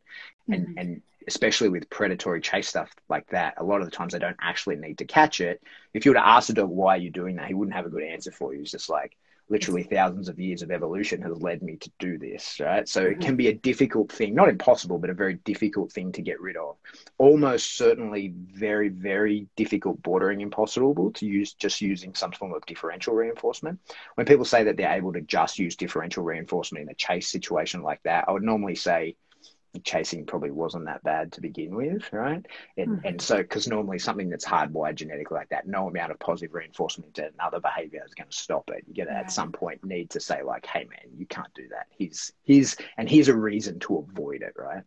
And, 0.49 0.67
mm-hmm. 0.67 0.77
and 0.77 1.01
especially 1.27 1.69
with 1.69 1.89
predatory 1.89 2.41
chase 2.41 2.67
stuff 2.67 2.91
like 3.09 3.27
that, 3.27 3.55
a 3.57 3.63
lot 3.63 3.81
of 3.81 3.85
the 3.85 3.95
times 3.95 4.13
they 4.13 4.19
don't 4.19 4.37
actually 4.41 4.75
need 4.75 4.97
to 4.99 5.05
catch 5.05 5.39
it. 5.39 5.61
If 5.93 6.05
you 6.05 6.11
were 6.11 6.15
to 6.15 6.27
ask 6.27 6.49
a 6.49 6.53
dog 6.53 6.69
why 6.69 6.95
you're 6.95 7.11
doing 7.11 7.35
that, 7.35 7.47
he 7.47 7.53
wouldn't 7.53 7.75
have 7.75 7.85
a 7.85 7.89
good 7.89 8.03
answer 8.03 8.31
for 8.31 8.53
you. 8.53 8.59
He's 8.59 8.71
just 8.71 8.89
like, 8.89 9.15
literally 9.47 9.83
thousands 9.83 10.27
of 10.27 10.39
years 10.39 10.61
of 10.61 10.71
evolution 10.71 11.21
has 11.21 11.41
led 11.41 11.61
me 11.61 11.77
to 11.77 11.91
do 11.99 12.17
this, 12.17 12.59
right? 12.59 12.87
So 12.87 13.01
it 13.01 13.11
mm-hmm. 13.11 13.21
can 13.21 13.35
be 13.35 13.47
a 13.47 13.53
difficult 13.53 14.11
thing, 14.11 14.33
not 14.33 14.49
impossible, 14.49 14.97
but 14.97 15.09
a 15.09 15.13
very 15.13 15.35
difficult 15.35 15.91
thing 15.91 16.11
to 16.13 16.21
get 16.21 16.41
rid 16.41 16.57
of. 16.57 16.77
Almost 17.17 17.77
certainly 17.77 18.33
very, 18.35 18.89
very 18.89 19.47
difficult, 19.55 20.01
bordering 20.01 20.41
impossible 20.41 21.11
to 21.13 21.25
use 21.25 21.53
just 21.53 21.81
using 21.81 22.15
some 22.15 22.31
form 22.31 22.53
of 22.53 22.65
differential 22.65 23.13
reinforcement. 23.13 23.79
When 24.15 24.25
people 24.25 24.45
say 24.45 24.63
that 24.63 24.77
they're 24.77 24.93
able 24.93 25.13
to 25.13 25.21
just 25.21 25.59
use 25.59 25.75
differential 25.75 26.23
reinforcement 26.23 26.83
in 26.83 26.89
a 26.89 26.95
chase 26.95 27.29
situation 27.29 27.83
like 27.83 28.01
that, 28.03 28.25
I 28.27 28.31
would 28.31 28.43
normally 28.43 28.75
say, 28.75 29.15
chasing 29.83 30.25
probably 30.25 30.51
wasn't 30.51 30.85
that 30.85 31.03
bad 31.03 31.31
to 31.33 31.41
begin 31.41 31.75
with, 31.75 32.11
right? 32.11 32.45
And, 32.77 32.87
mm-hmm. 32.87 33.05
and 33.05 33.21
so, 33.21 33.37
because 33.37 33.67
normally 33.67 33.99
something 33.99 34.29
that's 34.29 34.45
hardwired 34.45 34.95
genetically 34.95 35.35
like 35.35 35.49
that, 35.49 35.67
no 35.67 35.87
amount 35.87 36.11
of 36.11 36.19
positive 36.19 36.53
reinforcement 36.53 37.13
to 37.15 37.29
another 37.39 37.59
behavior 37.59 38.03
is 38.05 38.13
going 38.13 38.29
to 38.29 38.35
stop 38.35 38.69
it. 38.69 38.83
You're 38.87 39.05
going 39.05 39.15
to 39.15 39.19
at 39.19 39.31
some 39.31 39.51
point 39.51 39.83
need 39.83 40.09
to 40.11 40.19
say 40.19 40.43
like, 40.43 40.65
"Hey, 40.65 40.85
man, 40.89 41.13
you 41.17 41.25
can't 41.25 41.53
do 41.53 41.67
that." 41.69 41.87
He's 41.89 42.31
he's 42.43 42.75
and 42.97 43.09
here's 43.09 43.27
a 43.27 43.35
reason 43.35 43.79
to 43.79 43.97
avoid 43.97 44.41
it, 44.41 44.53
right? 44.55 44.83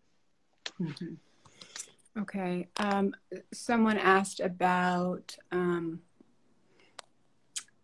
Mm-hmm. 0.81 2.21
Okay. 2.21 2.69
Um, 2.79 3.15
someone 3.53 3.99
asked 3.99 4.41
about 4.41 5.37
um, 5.53 6.01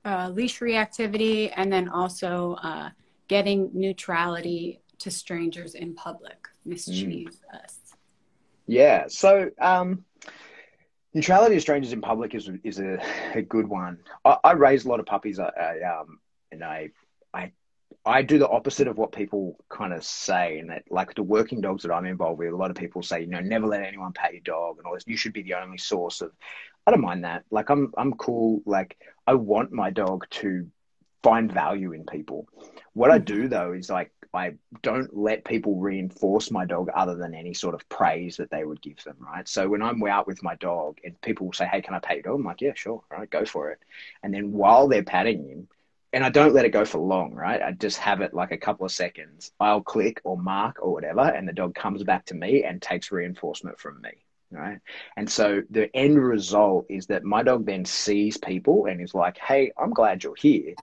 uh, 0.05 0.31
leash 0.33 0.61
reactivity 0.61 1.53
and 1.57 1.73
then 1.73 1.89
also 1.89 2.55
uh, 2.63 2.91
getting 3.29 3.71
neutrality 3.73 4.81
to 4.99 5.11
strangers 5.11 5.75
in 5.75 5.95
public 5.95 6.49
mischieve 6.65 7.29
mm. 7.29 7.65
us. 7.65 7.79
Yeah. 8.67 9.05
So, 9.09 9.51
um, 9.61 10.05
neutrality 11.13 11.57
of 11.57 11.63
strangers 11.63 11.93
in 11.93 12.01
public 12.01 12.35
is 12.35 12.51
is 12.63 12.79
a, 12.79 12.99
a 13.35 13.43
good 13.43 13.69
one. 13.69 13.99
I, 14.25 14.39
I 14.45 14.53
raise 14.53 14.85
a 14.85 14.89
lot 14.89 15.01
of 15.01 15.07
puppies. 15.07 15.39
I, 15.39 15.49
I 15.49 16.01
um, 16.01 16.19
and 16.51 16.65
I, 16.65 16.91
I, 17.33 17.53
I 18.07 18.23
do 18.23 18.39
the 18.39 18.49
opposite 18.49 18.89
of 18.89 18.97
what 18.97 19.13
people 19.13 19.57
kind 19.69 19.93
of 19.93 20.05
say, 20.05 20.59
and 20.59 20.71
that 20.71 20.85
like 20.91 21.15
the 21.15 21.23
working 21.23 21.61
dogs 21.61 21.83
that 21.83 21.93
I'm 21.93 22.07
involved 22.07 22.39
with, 22.39 22.53
a 22.53 22.57
lot 22.57 22.71
of 22.71 22.77
people 22.77 23.03
say, 23.03 23.21
you 23.21 23.27
know, 23.27 23.41
never 23.41 23.67
let 23.67 23.83
anyone 23.83 24.13
pet 24.13 24.33
your 24.33 24.43
dog, 24.43 24.79
and 24.79 24.87
all 24.87 24.95
this. 24.95 25.05
You 25.07 25.17
should 25.17 25.33
be 25.33 25.43
the 25.43 25.55
only 25.55 25.79
source 25.79 26.21
of. 26.21 26.33
I 26.87 26.91
don't 26.91 27.01
mind 27.01 27.25
that. 27.25 27.45
Like 27.51 27.71
I'm, 27.71 27.93
I'm 27.97 28.13
cool. 28.13 28.61
Like 28.67 28.99
I 29.27 29.35
want 29.35 29.73
my 29.73 29.91
dog 29.91 30.27
to 30.31 30.67
find 31.23 31.51
value 31.51 31.93
in 31.93 32.05
people. 32.05 32.47
What 32.93 33.11
I 33.11 33.19
do 33.19 33.49
though 33.49 33.73
is 33.73 33.89
like 33.89 34.13
I 34.35 34.55
don't 34.83 35.17
let 35.17 35.45
people 35.45 35.77
reinforce 35.77 36.51
my 36.51 36.65
dog 36.65 36.89
other 36.95 37.15
than 37.15 37.35
any 37.35 37.55
sort 37.55 37.75
of 37.75 37.89
praise 37.89 38.37
that 38.37 38.51
they 38.51 38.65
would 38.65 38.83
give 38.83 39.03
them, 39.05 39.17
right? 39.21 39.49
So 39.49 39.69
when 39.69 39.83
I'm 39.83 40.03
out 40.07 40.27
with 40.27 40.43
my 40.43 40.55
dog 40.57 40.99
and 41.05 41.21
people 41.21 41.53
say, 41.53 41.67
Hey, 41.67 41.81
can 41.81 41.95
I 41.95 41.99
pet 41.99 42.17
your 42.17 42.23
dog? 42.25 42.41
I'm 42.41 42.45
like, 42.45 42.61
Yeah, 42.61 42.75
sure, 42.75 43.03
right, 43.11 43.29
go 43.31 43.45
for 43.45 43.71
it. 43.71 43.79
And 44.23 44.33
then 44.33 44.53
while 44.53 44.89
they're 44.89 45.05
patting 45.05 45.49
him, 45.49 45.69
and 46.13 46.25
I 46.25 46.29
don't 46.29 46.55
let 46.55 46.65
it 46.65 46.71
go 46.71 46.85
for 46.85 46.99
long, 46.99 47.35
right? 47.35 47.61
I 47.61 47.73
just 47.73 47.99
have 47.99 48.21
it 48.21 48.35
like 48.35 48.53
a 48.53 48.57
couple 48.57 48.87
of 48.87 48.93
seconds. 48.93 49.51
I'll 49.59 49.83
click 49.83 50.21
or 50.23 50.39
mark 50.39 50.79
or 50.81 50.93
whatever, 50.93 51.23
and 51.23 51.49
the 51.49 51.53
dog 51.53 51.75
comes 51.75 52.05
back 52.05 52.25
to 52.27 52.35
me 52.35 52.63
and 52.63 52.81
takes 52.81 53.11
reinforcement 53.11 53.79
from 53.81 54.01
me 54.01 54.11
right? 54.51 54.79
And 55.17 55.29
so 55.29 55.63
the 55.71 55.95
end 55.97 56.23
result 56.23 56.87
is 56.89 57.07
that 57.09 57.25
my 57.25 57.43
dog 57.43 57.67
then 57.67 57.85
sees 57.85 58.37
people 58.37 58.87
and 58.87 59.01
is 59.01 59.13
like, 59.13 59.37
hey, 59.37 59.73
I'm 59.77 59.91
glad 59.91 60.23
you're 60.23 60.37
here 60.37 60.75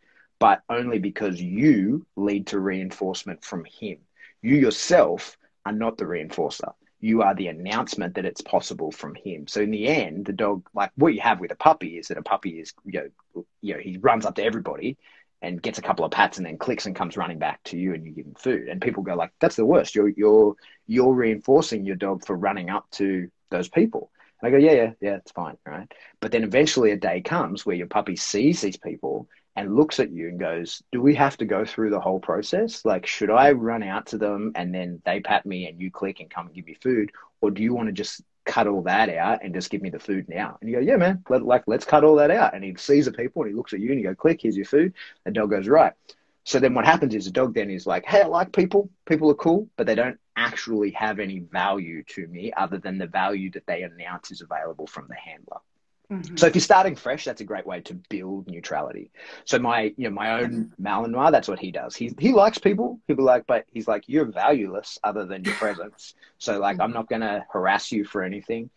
but 0.42 0.64
only 0.70 0.98
because 0.98 1.40
you 1.40 2.04
lead 2.16 2.48
to 2.48 2.60
reinforcement 2.60 3.46
from 3.46 3.64
him. 3.64 4.00
You 4.42 4.56
yourself 4.56 5.38
are 5.68 5.72
not 5.72 6.00
the 6.00 6.06
reinforcer. 6.06 6.74
You 7.00 7.22
are 7.22 7.36
the 7.36 7.48
announcement 7.48 8.16
that 8.16 8.26
it's 8.26 8.42
possible 8.42 8.92
from 8.92 9.14
him. 9.14 9.48
So 9.48 9.62
in 9.62 9.70
the 9.70 9.88
end, 9.88 10.26
the 10.26 10.34
dog, 10.34 10.68
like 10.74 10.90
what 10.96 11.14
you 11.14 11.22
have 11.22 11.40
with 11.40 11.52
a 11.52 11.56
puppy, 11.56 12.00
is 12.00 12.08
that 12.08 12.18
a 12.18 12.24
puppy 12.24 12.60
is, 12.60 12.74
you 12.86 13.02
know, 13.36 13.46
you 13.62 13.76
know, 13.76 13.80
he 13.80 14.00
runs 14.00 14.26
up 14.26 14.34
to 14.36 14.44
everybody 14.44 14.98
and 15.44 15.62
gets 15.62 15.78
a 15.78 15.84
couple 15.84 16.06
of 16.06 16.12
pats 16.12 16.38
and 16.38 16.46
then 16.48 16.58
clicks 16.58 16.88
and 16.88 16.96
comes 16.96 17.18
running 17.18 17.38
back 17.38 17.62
to 17.66 17.78
you 17.78 17.94
and 17.94 18.04
you 18.04 18.12
give 18.12 18.26
him 18.26 18.34
food. 18.34 18.68
And 18.68 18.82
people 18.82 19.04
go 19.04 19.14
like, 19.14 19.34
that's 19.40 19.58
the 19.58 19.66
worst. 19.66 19.94
You're 19.94 20.10
you're 20.10 20.56
you're 20.88 21.14
reinforcing 21.14 21.86
your 21.86 21.98
dog 21.98 22.26
for 22.26 22.36
running 22.36 22.72
up 22.72 22.90
to 22.94 23.30
those 23.52 23.70
people. 23.70 24.10
And 24.42 24.48
I 24.48 24.52
go, 24.52 24.58
yeah, 24.58 24.72
yeah, 24.74 24.92
yeah, 25.02 25.16
it's 25.18 25.32
fine, 25.34 25.58
right? 25.68 25.92
But 26.20 26.32
then 26.32 26.44
eventually 26.44 26.90
a 26.90 26.98
day 26.98 27.22
comes 27.22 27.64
where 27.64 27.76
your 27.76 27.86
puppy 27.86 28.16
sees 28.16 28.62
these 28.62 28.78
people 28.78 29.28
and 29.56 29.76
looks 29.76 30.00
at 30.00 30.12
you 30.12 30.30
and 30.30 30.40
goes, 30.40 30.82
Do 30.92 31.02
we 31.02 31.16
have 31.16 31.38
to 31.38 31.46
go 31.46 31.66
through 31.66 31.90
the 31.90 32.00
whole 32.00 32.20
process? 32.20 32.86
Like, 32.86 33.06
should 33.06 33.30
I 33.30 33.52
run 33.52 33.84
out 33.84 34.08
to 34.08 34.18
them 34.18 34.54
and 34.56 34.74
then 34.74 35.02
they 35.06 35.20
pat 35.20 35.46
me 35.46 35.68
and 35.68 35.80
you 35.80 35.92
click 35.92 36.20
and 36.20 36.30
come 36.30 36.48
and 36.48 36.56
give 36.56 36.66
me 36.66 36.76
food? 36.76 37.12
Or 37.42 37.52
do 37.52 37.62
you 37.62 37.74
want 37.74 37.88
to 37.88 37.94
just 37.94 38.22
cut 38.46 38.68
all 38.68 38.82
that 38.84 39.10
out 39.10 39.44
and 39.44 39.54
just 39.54 39.70
give 39.70 39.82
me 39.82 39.90
the 39.90 40.00
food 40.00 40.30
now? 40.30 40.58
And 40.62 40.70
you 40.70 40.78
go, 40.78 40.82
Yeah, 40.82 40.98
man, 40.98 41.24
let, 41.30 41.44
like, 41.44 41.64
let's 41.68 41.86
cut 41.86 42.04
all 42.04 42.16
that 42.16 42.32
out. 42.32 42.54
And 42.54 42.64
he 42.64 42.76
sees 42.78 43.06
the 43.06 43.12
people 43.12 43.42
and 43.42 43.52
he 43.52 43.56
looks 43.56 43.74
at 43.74 43.80
you 43.80 43.92
and 43.92 44.00
you 44.00 44.08
go, 44.08 44.16
Click, 44.16 44.42
here's 44.42 44.56
your 44.56 44.66
food. 44.66 44.94
The 45.26 45.32
dog 45.32 45.50
goes, 45.50 45.68
Right. 45.68 45.94
So 46.44 46.60
then 46.60 46.74
what 46.74 46.86
happens 46.86 47.14
is 47.14 47.26
the 47.26 47.32
dog 47.32 47.54
then 47.54 47.70
is 47.70 47.86
like, 47.86 48.06
Hey, 48.06 48.22
I 48.22 48.28
like 48.28 48.54
people. 48.54 48.90
People 49.06 49.30
are 49.32 49.36
cool, 49.36 49.68
but 49.76 49.86
they 49.86 49.96
don't 49.96 50.20
actually 50.38 50.92
have 50.92 51.20
any 51.20 51.40
value 51.40 52.04
to 52.04 52.26
me 52.28 52.54
other 52.56 52.78
than 52.78 52.98
the 52.98 53.08
value 53.08 53.52
that 53.52 53.68
they 53.68 53.84
announce 53.84 54.32
is 54.32 54.42
available 54.42 54.88
from 54.88 55.08
the 55.10 55.16
handler. 55.16 55.58
Mm-hmm. 56.12 56.36
So 56.36 56.48
if 56.48 56.56
you're 56.56 56.62
starting 56.62 56.96
fresh, 56.96 57.24
that's 57.24 57.40
a 57.40 57.46
great 57.46 57.66
way 57.66 57.80
to 57.82 57.94
build 57.94 58.48
neutrality. 58.48 59.12
So 59.46 59.60
my, 59.60 59.94
you 59.96 60.10
know, 60.10 60.10
my 60.10 60.42
own 60.42 60.74
Malinois, 60.82 61.32
that's 61.32 61.48
what 61.48 61.60
he 61.60 61.72
does. 61.72 61.96
He 61.96 62.14
he 62.20 62.34
likes 62.34 62.58
people. 62.58 63.00
People 63.08 63.24
like, 63.24 63.48
but 63.48 63.66
he's 63.72 63.88
like, 63.88 64.04
you're 64.08 64.26
valueless 64.26 65.00
other 65.04 65.26
than 65.26 65.46
your 65.46 65.56
presence. 65.56 66.14
So 66.38 66.60
like, 66.60 66.76
mm-hmm. 66.76 66.82
I'm 66.82 66.92
not 66.92 67.08
gonna 67.08 67.46
harass 67.52 67.92
you 67.94 68.04
for 68.04 68.24
anything. 68.24 68.70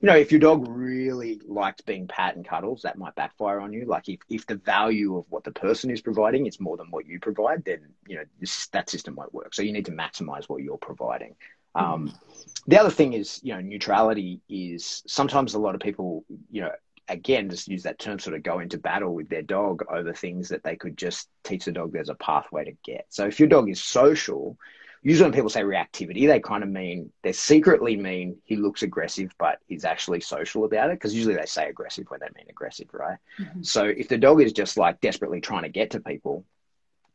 You 0.00 0.08
know, 0.08 0.16
if 0.16 0.30
your 0.30 0.40
dog 0.40 0.66
really 0.68 1.40
liked 1.46 1.86
being 1.86 2.06
pat 2.06 2.36
and 2.36 2.46
cuddles, 2.46 2.82
that 2.82 2.98
might 2.98 3.14
backfire 3.14 3.60
on 3.60 3.72
you. 3.72 3.86
Like 3.86 4.06
if, 4.10 4.20
if 4.28 4.46
the 4.46 4.56
value 4.56 5.16
of 5.16 5.24
what 5.30 5.44
the 5.44 5.52
person 5.52 5.90
is 5.90 6.02
providing 6.02 6.44
is 6.44 6.60
more 6.60 6.76
than 6.76 6.90
what 6.90 7.06
you 7.06 7.18
provide, 7.18 7.64
then 7.64 7.80
you 8.06 8.16
know 8.16 8.24
this, 8.38 8.66
that 8.68 8.90
system 8.90 9.14
won't 9.14 9.32
work. 9.32 9.54
So 9.54 9.62
you 9.62 9.72
need 9.72 9.86
to 9.86 9.92
maximize 9.92 10.50
what 10.50 10.62
you're 10.62 10.76
providing. 10.76 11.36
Um, 11.74 12.12
the 12.66 12.80
other 12.80 12.90
thing 12.90 13.12
is, 13.12 13.40
you 13.42 13.54
know, 13.54 13.60
neutrality 13.60 14.40
is 14.48 15.02
sometimes 15.06 15.54
a 15.54 15.58
lot 15.58 15.74
of 15.74 15.80
people, 15.80 16.24
you 16.50 16.62
know, 16.62 16.70
again, 17.08 17.50
just 17.50 17.68
use 17.68 17.82
that 17.82 17.98
term, 17.98 18.18
sort 18.18 18.36
of 18.36 18.42
go 18.42 18.60
into 18.60 18.78
battle 18.78 19.14
with 19.14 19.28
their 19.28 19.42
dog 19.42 19.84
over 19.90 20.12
things 20.12 20.48
that 20.48 20.62
they 20.62 20.76
could 20.76 20.96
just 20.96 21.28
teach 21.42 21.66
the 21.66 21.72
dog 21.72 21.92
there's 21.92 22.08
a 22.08 22.14
pathway 22.14 22.64
to 22.64 22.72
get. 22.84 23.06
So 23.10 23.26
if 23.26 23.38
your 23.38 23.48
dog 23.48 23.68
is 23.68 23.82
social, 23.82 24.56
usually 25.02 25.26
when 25.26 25.34
people 25.34 25.50
say 25.50 25.62
reactivity, 25.62 26.26
they 26.26 26.40
kind 26.40 26.62
of 26.62 26.70
mean 26.70 27.12
they 27.22 27.32
secretly 27.32 27.96
mean 27.96 28.38
he 28.44 28.56
looks 28.56 28.82
aggressive, 28.82 29.34
but 29.38 29.58
he's 29.66 29.84
actually 29.84 30.20
social 30.20 30.64
about 30.64 30.90
it. 30.90 30.94
Because 30.94 31.14
usually 31.14 31.34
they 31.34 31.44
say 31.44 31.68
aggressive 31.68 32.06
when 32.08 32.20
they 32.20 32.28
mean 32.34 32.46
aggressive, 32.48 32.88
right? 32.92 33.18
Mm-hmm. 33.38 33.62
So 33.62 33.84
if 33.84 34.08
the 34.08 34.18
dog 34.18 34.40
is 34.40 34.54
just 34.54 34.78
like 34.78 35.00
desperately 35.02 35.42
trying 35.42 35.64
to 35.64 35.68
get 35.68 35.90
to 35.90 36.00
people, 36.00 36.44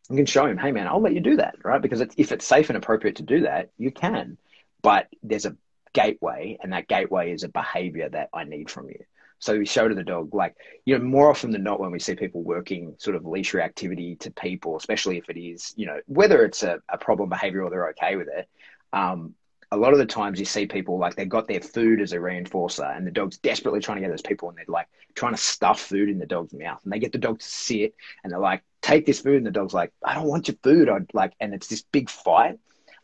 you 0.10 0.18
can 0.18 0.28
show 0.28 0.46
him, 0.46 0.58
hey 0.58 0.72
man, 0.72 0.88
I'll 0.88 1.02
let 1.02 1.14
you 1.14 1.20
do 1.20 1.38
that, 1.38 1.56
right? 1.64 1.82
Because 1.82 2.02
if 2.02 2.32
it's 2.32 2.46
safe 2.46 2.70
and 2.70 2.78
appropriate 2.78 3.16
to 3.18 3.24
do 3.24 3.42
that, 3.42 3.70
you 3.78 3.92
can 3.92 4.38
but 4.82 5.08
there's 5.24 5.46
a 5.46 5.56
gateway, 5.94 6.58
and 6.62 6.74
that 6.74 6.88
gateway 6.88 7.32
is 7.32 7.44
a 7.44 7.50
behavior 7.50 8.10
that 8.10 8.30
I 8.34 8.44
need 8.44 8.70
from 8.70 8.90
you. 8.90 9.04
So 9.40 9.58
we 9.58 9.66
show 9.66 9.88
to 9.88 9.96
the 9.96 10.04
dog, 10.04 10.34
like, 10.34 10.56
you 10.86 10.98
know, 10.98 11.04
more 11.04 11.30
often 11.30 11.52
than 11.52 11.64
not, 11.64 11.80
when 11.80 11.92
we 11.92 12.00
see 12.00 12.14
people 12.14 12.44
working 12.44 12.96
sort 12.98 13.16
of 13.16 13.26
leash 13.26 13.54
reactivity 13.54 14.20
to 14.20 14.32
people, 14.32 14.76
especially 14.76 15.18
if 15.18 15.30
it 15.30 15.40
is, 15.40 15.74
you 15.78 15.86
know, 15.86 16.00
whether 16.08 16.44
it's 16.44 16.62
a, 16.64 16.80
a 16.90 16.98
problem 16.98 17.30
behavior 17.30 17.64
or 17.64 17.70
they're 17.70 17.90
okay 17.90 18.18
with 18.18 18.28
it, 18.28 18.50
um, 18.92 19.34
a 19.72 19.78
lot 19.78 19.94
of 19.94 20.00
the 20.00 20.06
times 20.06 20.40
you 20.40 20.46
see 20.46 20.66
people 20.66 20.98
like 20.98 21.16
they've 21.16 21.30
got 21.30 21.48
their 21.48 21.62
food 21.62 22.02
as 22.02 22.14
a 22.14 22.18
reinforcer 22.18 22.96
and 22.96 23.06
the 23.06 23.12
dog's 23.12 23.38
desperately 23.38 23.80
trying 23.80 23.98
to 23.98 24.02
get 24.02 24.10
those 24.10 24.22
people 24.22 24.50
and 24.50 24.58
they're 24.58 24.66
like 24.68 24.88
trying 25.16 25.34
to 25.34 25.42
stuff 25.42 25.80
food 25.80 26.10
in 26.10 26.18
the 26.18 26.26
dog's 26.26 26.54
mouth 26.54 26.80
and 26.84 26.92
they 26.92 27.00
get 27.00 27.12
the 27.12 27.18
dog 27.20 27.40
to 27.40 27.46
sit 27.46 27.94
and 28.24 28.32
they're 28.32 28.40
like 28.40 28.64
take 28.82 29.06
this 29.06 29.20
food 29.20 29.36
and 29.36 29.46
the 29.46 29.52
dog's 29.52 29.74
like 29.74 29.92
i 30.04 30.16
don't 30.16 30.28
want 30.28 30.48
your 30.48 30.58
food 30.64 30.90
i'd 30.90 31.14
like 31.14 31.34
and 31.40 31.54
it's 31.54 31.68
this 31.68 31.84
big 31.84 32.10
fight 32.10 32.58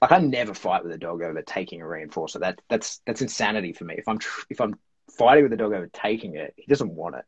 like 0.06 0.20
i 0.20 0.24
never 0.24 0.54
fight 0.54 0.84
with 0.84 0.94
a 0.94 0.98
dog 0.98 1.22
over 1.22 1.42
taking 1.42 1.82
a 1.82 1.86
reinforcer 1.86 2.40
that 2.40 2.62
that's 2.70 3.02
that's 3.06 3.22
insanity 3.22 3.74
for 3.74 3.86
me 3.86 3.96
if 3.98 4.08
i'm 4.08 4.20
if 4.50 4.62
i'm 4.62 4.76
fighting 5.18 5.44
with 5.44 5.54
a 5.54 5.58
dog 5.58 5.74
over 5.74 5.90
taking 5.94 6.36
it 6.36 6.54
he 6.58 6.66
doesn't 6.68 6.94
want 6.94 7.16
it 7.16 7.26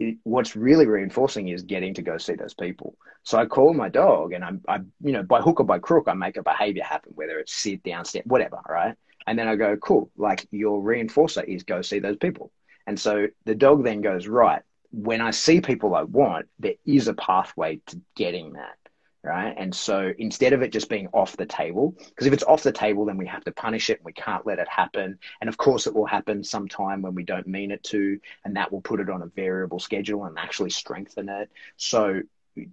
it, 0.00 0.16
what's 0.24 0.56
really 0.56 0.86
reinforcing 0.86 1.48
is 1.48 1.62
getting 1.62 1.94
to 1.94 2.02
go 2.02 2.16
see 2.16 2.34
those 2.34 2.54
people. 2.54 2.96
So 3.22 3.38
I 3.38 3.44
call 3.44 3.74
my 3.74 3.90
dog 3.90 4.32
and 4.32 4.42
I'm, 4.42 4.62
I, 4.66 4.78
you 5.02 5.12
know, 5.12 5.22
by 5.22 5.42
hook 5.42 5.60
or 5.60 5.64
by 5.64 5.78
crook, 5.78 6.08
I 6.08 6.14
make 6.14 6.38
a 6.38 6.42
behavior 6.42 6.82
happen, 6.82 7.12
whether 7.14 7.38
it's 7.38 7.52
sit 7.52 7.82
down, 7.82 8.06
step, 8.06 8.24
whatever, 8.24 8.60
right? 8.66 8.96
And 9.26 9.38
then 9.38 9.46
I 9.46 9.56
go, 9.56 9.76
cool, 9.76 10.10
like 10.16 10.48
your 10.50 10.82
reinforcer 10.82 11.44
is 11.44 11.62
go 11.62 11.82
see 11.82 11.98
those 11.98 12.16
people. 12.16 12.50
And 12.86 12.98
so 12.98 13.26
the 13.44 13.54
dog 13.54 13.84
then 13.84 14.00
goes, 14.00 14.26
right, 14.26 14.62
when 14.90 15.20
I 15.20 15.30
see 15.30 15.60
people 15.60 15.94
I 15.94 16.02
want, 16.02 16.46
there 16.58 16.74
is 16.86 17.06
a 17.06 17.14
pathway 17.14 17.80
to 17.88 18.00
getting 18.16 18.54
that 18.54 18.78
right? 19.22 19.54
And 19.56 19.74
so 19.74 20.12
instead 20.18 20.52
of 20.52 20.62
it 20.62 20.72
just 20.72 20.88
being 20.88 21.08
off 21.12 21.36
the 21.36 21.46
table, 21.46 21.94
because 22.08 22.26
if 22.26 22.32
it's 22.32 22.42
off 22.44 22.62
the 22.62 22.72
table, 22.72 23.04
then 23.04 23.18
we 23.18 23.26
have 23.26 23.44
to 23.44 23.52
punish 23.52 23.90
it 23.90 23.98
and 23.98 24.06
we 24.06 24.12
can't 24.12 24.46
let 24.46 24.58
it 24.58 24.68
happen. 24.68 25.18
And 25.40 25.48
of 25.48 25.56
course, 25.56 25.86
it 25.86 25.94
will 25.94 26.06
happen 26.06 26.42
sometime 26.42 27.02
when 27.02 27.14
we 27.14 27.22
don't 27.22 27.46
mean 27.46 27.70
it 27.70 27.82
to, 27.84 28.18
and 28.44 28.56
that 28.56 28.72
will 28.72 28.80
put 28.80 29.00
it 29.00 29.10
on 29.10 29.22
a 29.22 29.26
variable 29.26 29.78
schedule 29.78 30.24
and 30.24 30.38
actually 30.38 30.70
strengthen 30.70 31.28
it. 31.28 31.50
So, 31.76 32.22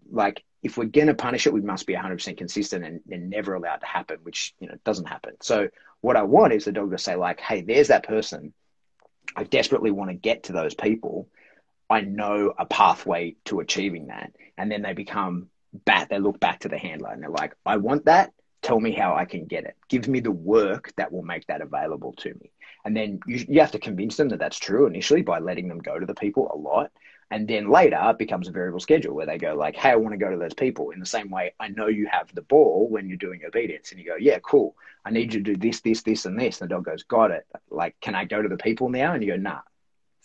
like, 0.09 0.43
if 0.63 0.77
we're 0.77 0.85
going 0.85 1.07
to 1.07 1.13
punish 1.13 1.47
it, 1.47 1.53
we 1.53 1.61
must 1.61 1.85
be 1.85 1.93
100% 1.93 2.37
consistent 2.37 2.83
and, 2.85 3.01
and 3.11 3.29
never 3.29 3.53
allow 3.53 3.75
it 3.75 3.81
to 3.81 3.85
happen, 3.85 4.19
which, 4.23 4.55
you 4.59 4.67
know, 4.67 4.75
doesn't 4.85 5.07
happen. 5.07 5.35
So, 5.41 5.67
what 6.01 6.15
I 6.15 6.23
want 6.23 6.53
is 6.53 6.65
the 6.65 6.71
dog 6.71 6.91
to 6.91 6.97
say, 6.97 7.15
like, 7.15 7.39
hey, 7.41 7.61
there's 7.61 7.89
that 7.89 8.07
person. 8.07 8.53
I 9.35 9.43
desperately 9.43 9.91
want 9.91 10.11
to 10.11 10.15
get 10.15 10.43
to 10.43 10.53
those 10.53 10.75
people. 10.75 11.27
I 11.89 12.01
know 12.01 12.53
a 12.57 12.65
pathway 12.65 13.35
to 13.45 13.59
achieving 13.59 14.07
that. 14.07 14.31
And 14.57 14.71
then 14.71 14.81
they 14.81 14.93
become 14.93 15.49
back 15.85 16.09
they 16.09 16.19
look 16.19 16.39
back 16.39 16.59
to 16.59 16.69
the 16.69 16.77
handler 16.77 17.09
and 17.09 17.21
they're 17.21 17.29
like 17.29 17.55
i 17.65 17.77
want 17.77 18.05
that. 18.05 18.33
Tell 18.61 18.79
me 18.79 18.91
how 18.91 19.15
i 19.15 19.25
can 19.25 19.45
get 19.45 19.65
it. 19.65 19.75
Give 19.87 20.07
me 20.07 20.19
the 20.19 20.31
work 20.31 20.91
that 20.97 21.11
will 21.11 21.23
make 21.23 21.45
that 21.47 21.61
available 21.61 22.13
to 22.19 22.29
me. 22.29 22.51
And 22.85 22.95
then 22.95 23.19
you, 23.27 23.45
you 23.47 23.59
have 23.59 23.71
to 23.71 23.79
convince 23.79 24.17
them 24.17 24.29
that 24.29 24.39
that's 24.39 24.57
true 24.57 24.87
initially 24.87 25.21
by 25.21 25.39
letting 25.39 25.67
them 25.67 25.79
go 25.79 25.99
to 25.99 26.05
the 26.05 26.15
people 26.15 26.49
a 26.53 26.57
lot. 26.57 26.91
And 27.29 27.47
then 27.47 27.69
later 27.69 27.99
it 28.01 28.17
becomes 28.17 28.47
a 28.47 28.51
variable 28.51 28.79
schedule 28.79 29.13
where 29.13 29.25
they 29.25 29.37
go 29.37 29.55
like 29.55 29.75
hey 29.75 29.91
i 29.91 29.95
want 29.95 30.13
to 30.13 30.17
go 30.17 30.31
to 30.31 30.37
those 30.37 30.53
people. 30.53 30.91
In 30.91 30.99
the 30.99 31.05
same 31.05 31.29
way 31.29 31.53
i 31.59 31.67
know 31.67 31.87
you 31.87 32.07
have 32.11 32.33
the 32.33 32.41
ball 32.41 32.87
when 32.89 33.07
you're 33.07 33.17
doing 33.17 33.41
obedience. 33.45 33.91
And 33.91 33.99
you 33.99 34.05
go 34.05 34.15
yeah 34.15 34.39
cool. 34.39 34.75
I 35.05 35.11
need 35.11 35.33
you 35.33 35.43
to 35.43 35.53
do 35.53 35.57
this 35.57 35.81
this 35.81 36.01
this 36.01 36.25
and 36.25 36.39
this. 36.39 36.61
And 36.61 36.69
the 36.69 36.75
dog 36.75 36.85
goes 36.85 37.03
got 37.03 37.31
it. 37.31 37.45
Like 37.69 37.95
can 38.01 38.15
i 38.15 38.25
go 38.25 38.41
to 38.41 38.49
the 38.49 38.57
people 38.57 38.89
now? 38.89 39.13
And 39.13 39.23
you 39.23 39.31
go 39.31 39.37
nah 39.37 39.61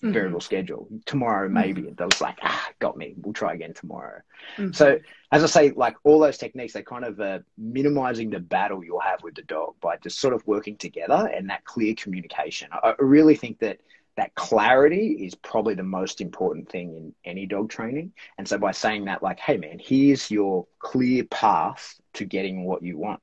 variable 0.03 0.41
schedule. 0.41 0.89
Tomorrow, 1.07 1.49
maybe. 1.49 1.83
Mm-hmm. 1.83 2.05
was 2.05 2.21
like, 2.21 2.39
ah, 2.43 2.69
got 2.81 2.97
me. 2.97 3.15
We'll 3.17 3.33
try 3.33 3.55
again 3.55 3.73
tomorrow. 3.73 4.21
Mm-hmm. 4.57 4.73
So, 4.73 4.99
as 5.31 5.45
I 5.45 5.47
say, 5.47 5.71
like 5.71 5.97
all 6.03 6.19
those 6.19 6.39
techniques, 6.39 6.73
they're 6.73 6.83
kind 6.83 7.05
of 7.05 7.21
uh, 7.21 7.39
minimizing 7.57 8.31
the 8.31 8.41
battle 8.41 8.85
you'll 8.85 9.01
have 9.01 9.23
with 9.23 9.37
the 9.37 9.43
dog 9.43 9.75
by 9.81 9.97
just 9.99 10.19
sort 10.19 10.35
of 10.35 10.47
working 10.47 10.77
together 10.77 11.31
and 11.33 11.51
that 11.51 11.65
clear 11.65 11.95
communication. 11.95 12.69
I, 12.73 12.91
I 12.91 12.95
really 12.99 13.37
think 13.37 13.61
that 13.61 13.79
that 14.17 14.35
clarity 14.35 15.25
is 15.25 15.35
probably 15.35 15.75
the 15.75 15.83
most 15.83 16.21
important 16.21 16.69
thing 16.69 16.97
in 16.97 17.15
any 17.25 17.47
dog 17.47 17.71
training. 17.71 18.13
And 18.37 18.47
so 18.47 18.59
by 18.59 18.73
saying 18.73 19.07
that, 19.07 19.23
like, 19.23 19.41
hey 19.41 19.57
man, 19.57 19.79
here's 19.79 20.31
your 20.31 20.67
clear 20.81 21.25
path 21.25 21.95
to 22.15 22.25
getting 22.25 22.65
what 22.65 22.83
you 22.83 22.99
want. 22.99 23.21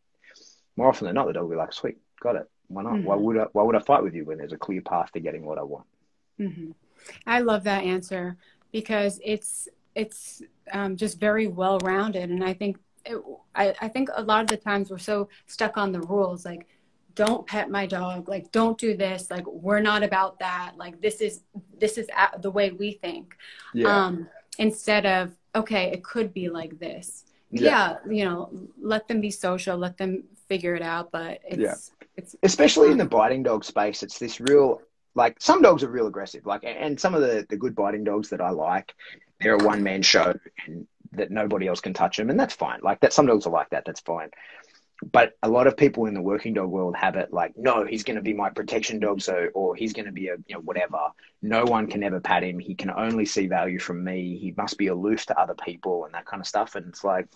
More 0.77 0.87
often 0.87 1.05
than 1.05 1.15
not, 1.15 1.27
the 1.27 1.33
dog 1.33 1.43
will 1.43 1.51
be 1.51 1.57
like, 1.57 1.73
sweet, 1.73 1.97
got 2.21 2.37
it. 2.37 2.49
Why 2.69 2.83
not? 2.83 2.93
Mm-hmm. 2.93 3.03
Why 3.03 3.15
would 3.15 3.37
I 3.37 3.45
why 3.51 3.63
would 3.63 3.75
I 3.75 3.79
fight 3.79 4.03
with 4.03 4.13
you 4.13 4.25
when 4.25 4.37
there's 4.37 4.53
a 4.53 4.57
clear 4.57 4.81
path 4.81 5.11
to 5.11 5.19
getting 5.19 5.45
what 5.45 5.57
I 5.57 5.63
want? 5.63 5.85
Mm-hmm. 6.39 6.71
I 7.25 7.39
love 7.39 7.63
that 7.63 7.83
answer 7.83 8.37
because 8.71 9.19
it's 9.23 9.67
it's 9.95 10.41
um, 10.71 10.95
just 10.95 11.19
very 11.19 11.47
well 11.47 11.79
rounded, 11.79 12.29
and 12.29 12.43
I 12.43 12.53
think 12.53 12.77
it, 13.05 13.17
I, 13.55 13.75
I 13.81 13.87
think 13.87 14.09
a 14.13 14.21
lot 14.21 14.41
of 14.41 14.47
the 14.47 14.57
times 14.57 14.91
we're 14.91 14.97
so 14.97 15.29
stuck 15.47 15.77
on 15.77 15.91
the 15.91 16.01
rules, 16.01 16.45
like 16.45 16.67
don't 17.15 17.45
pet 17.45 17.69
my 17.69 17.85
dog, 17.85 18.29
like 18.29 18.51
don't 18.51 18.77
do 18.77 18.95
this, 18.95 19.29
like 19.29 19.45
we're 19.47 19.81
not 19.81 20.03
about 20.03 20.39
that, 20.39 20.73
like 20.77 21.01
this 21.01 21.21
is 21.21 21.41
this 21.77 21.97
is 21.97 22.07
the 22.41 22.51
way 22.51 22.71
we 22.71 22.93
think, 22.93 23.35
yeah. 23.73 24.05
um, 24.05 24.27
instead 24.57 25.05
of 25.05 25.35
okay, 25.55 25.91
it 25.91 26.03
could 26.03 26.33
be 26.33 26.49
like 26.49 26.79
this. 26.79 27.25
Yeah. 27.51 27.97
yeah, 28.05 28.13
you 28.13 28.25
know, 28.25 28.51
let 28.79 29.07
them 29.07 29.21
be 29.21 29.31
social, 29.31 29.75
let 29.75 29.97
them 29.97 30.23
figure 30.47 30.75
it 30.75 30.83
out, 30.83 31.11
but 31.11 31.39
it's 31.47 31.57
yeah. 31.57 31.75
it's 32.15 32.35
especially 32.43 32.91
in 32.91 32.99
the 32.99 33.05
biting 33.05 33.41
dog 33.41 33.65
space, 33.65 34.03
it's 34.03 34.19
this 34.19 34.39
real 34.39 34.81
like 35.19 35.35
some 35.39 35.61
dogs 35.61 35.83
are 35.83 35.89
real 35.89 36.07
aggressive. 36.07 36.45
Like 36.45 36.63
and 36.63 36.99
some 36.99 37.13
of 37.13 37.21
the 37.21 37.45
the 37.49 37.57
good 37.57 37.75
biting 37.75 38.05
dogs 38.05 38.29
that 38.29 38.41
i 38.41 38.49
like 38.49 38.95
they're 39.39 39.55
a 39.55 39.63
one 39.63 39.83
man 39.83 40.01
show 40.01 40.33
and 40.65 40.87
that 41.11 41.29
nobody 41.29 41.67
else 41.67 41.81
can 41.81 41.93
touch 41.93 42.17
them 42.17 42.29
and 42.29 42.39
that's 42.39 42.55
fine. 42.55 42.79
Like 42.81 43.01
that 43.01 43.13
some 43.13 43.25
dogs 43.27 43.45
are 43.45 43.51
like 43.51 43.69
that 43.71 43.83
that's 43.85 43.99
fine. 43.99 44.29
But 45.11 45.37
a 45.43 45.49
lot 45.49 45.67
of 45.67 45.77
people 45.77 46.05
in 46.07 46.13
the 46.13 46.21
working 46.21 46.53
dog 46.53 46.69
world 46.69 46.95
have 46.95 47.15
it 47.17 47.33
like 47.33 47.53
no 47.57 47.85
he's 47.85 48.03
going 48.03 48.15
to 48.15 48.21
be 48.21 48.33
my 48.33 48.49
protection 48.49 48.99
dog 48.99 49.21
so 49.21 49.49
or 49.53 49.75
he's 49.75 49.93
going 49.93 50.05
to 50.05 50.11
be 50.11 50.29
a 50.29 50.37
you 50.47 50.55
know 50.55 50.61
whatever. 50.61 50.99
No 51.41 51.65
one 51.65 51.87
can 51.87 52.01
ever 52.03 52.21
pat 52.21 52.43
him. 52.43 52.57
He 52.57 52.73
can 52.73 52.89
only 52.89 53.25
see 53.25 53.47
value 53.47 53.79
from 53.79 54.03
me. 54.03 54.37
He 54.37 54.53
must 54.55 54.77
be 54.77 54.87
aloof 54.87 55.25
to 55.27 55.39
other 55.39 55.55
people 55.55 56.05
and 56.05 56.13
that 56.13 56.25
kind 56.25 56.39
of 56.39 56.47
stuff. 56.47 56.75
And 56.75 56.87
it's 56.87 57.03
like 57.03 57.27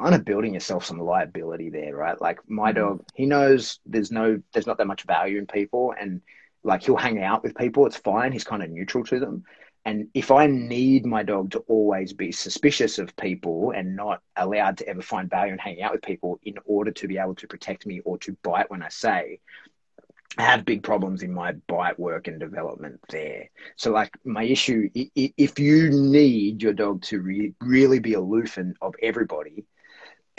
kind 0.00 0.14
of 0.14 0.24
building 0.24 0.54
yourself 0.54 0.84
some 0.84 0.98
liability 0.98 1.70
there, 1.70 1.94
right? 1.94 2.20
Like 2.20 2.38
my 2.48 2.72
mm-hmm. 2.72 2.80
dog, 2.80 3.04
he 3.14 3.26
knows 3.26 3.80
there's 3.86 4.10
no, 4.10 4.40
there's 4.52 4.66
not 4.66 4.78
that 4.78 4.86
much 4.86 5.04
value 5.04 5.38
in 5.38 5.46
people, 5.46 5.94
and 5.98 6.20
like 6.64 6.82
he'll 6.82 6.96
hang 6.96 7.22
out 7.22 7.42
with 7.42 7.56
people. 7.56 7.86
It's 7.86 7.96
fine. 7.96 8.32
He's 8.32 8.44
kind 8.44 8.62
of 8.62 8.70
neutral 8.70 9.04
to 9.04 9.18
them. 9.18 9.44
And 9.84 10.08
if 10.14 10.30
I 10.30 10.46
need 10.46 11.04
my 11.04 11.24
dog 11.24 11.50
to 11.52 11.58
always 11.60 12.12
be 12.12 12.30
suspicious 12.30 12.98
of 12.98 13.16
people 13.16 13.72
and 13.72 13.96
not 13.96 14.22
allowed 14.36 14.78
to 14.78 14.88
ever 14.88 15.02
find 15.02 15.28
value 15.28 15.52
in 15.52 15.58
hanging 15.58 15.82
out 15.82 15.92
with 15.92 16.02
people 16.02 16.38
in 16.44 16.54
order 16.64 16.92
to 16.92 17.08
be 17.08 17.18
able 17.18 17.34
to 17.36 17.48
protect 17.48 17.84
me 17.84 18.00
or 18.04 18.16
to 18.18 18.36
bite 18.44 18.70
when 18.70 18.82
I 18.82 18.88
say, 18.90 19.40
I 20.38 20.42
have 20.42 20.64
big 20.64 20.82
problems 20.82 21.22
in 21.22 21.34
my 21.34 21.52
bite 21.66 21.98
work 21.98 22.28
and 22.28 22.38
development 22.38 23.00
there. 23.10 23.50
So, 23.76 23.90
like, 23.90 24.16
my 24.24 24.44
issue, 24.44 24.88
if 24.94 25.58
you 25.58 25.90
need 25.90 26.62
your 26.62 26.72
dog 26.72 27.02
to 27.02 27.20
re- 27.20 27.54
really 27.60 27.98
be 27.98 28.14
aloof 28.14 28.56
and 28.56 28.76
of 28.80 28.94
everybody, 29.02 29.64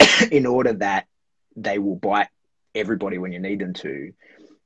in 0.32 0.46
order 0.46 0.72
that 0.74 1.06
they 1.54 1.78
will 1.78 1.96
bite 1.96 2.28
everybody 2.74 3.18
when 3.18 3.32
you 3.32 3.38
need 3.38 3.60
them 3.60 3.74
to. 3.74 4.12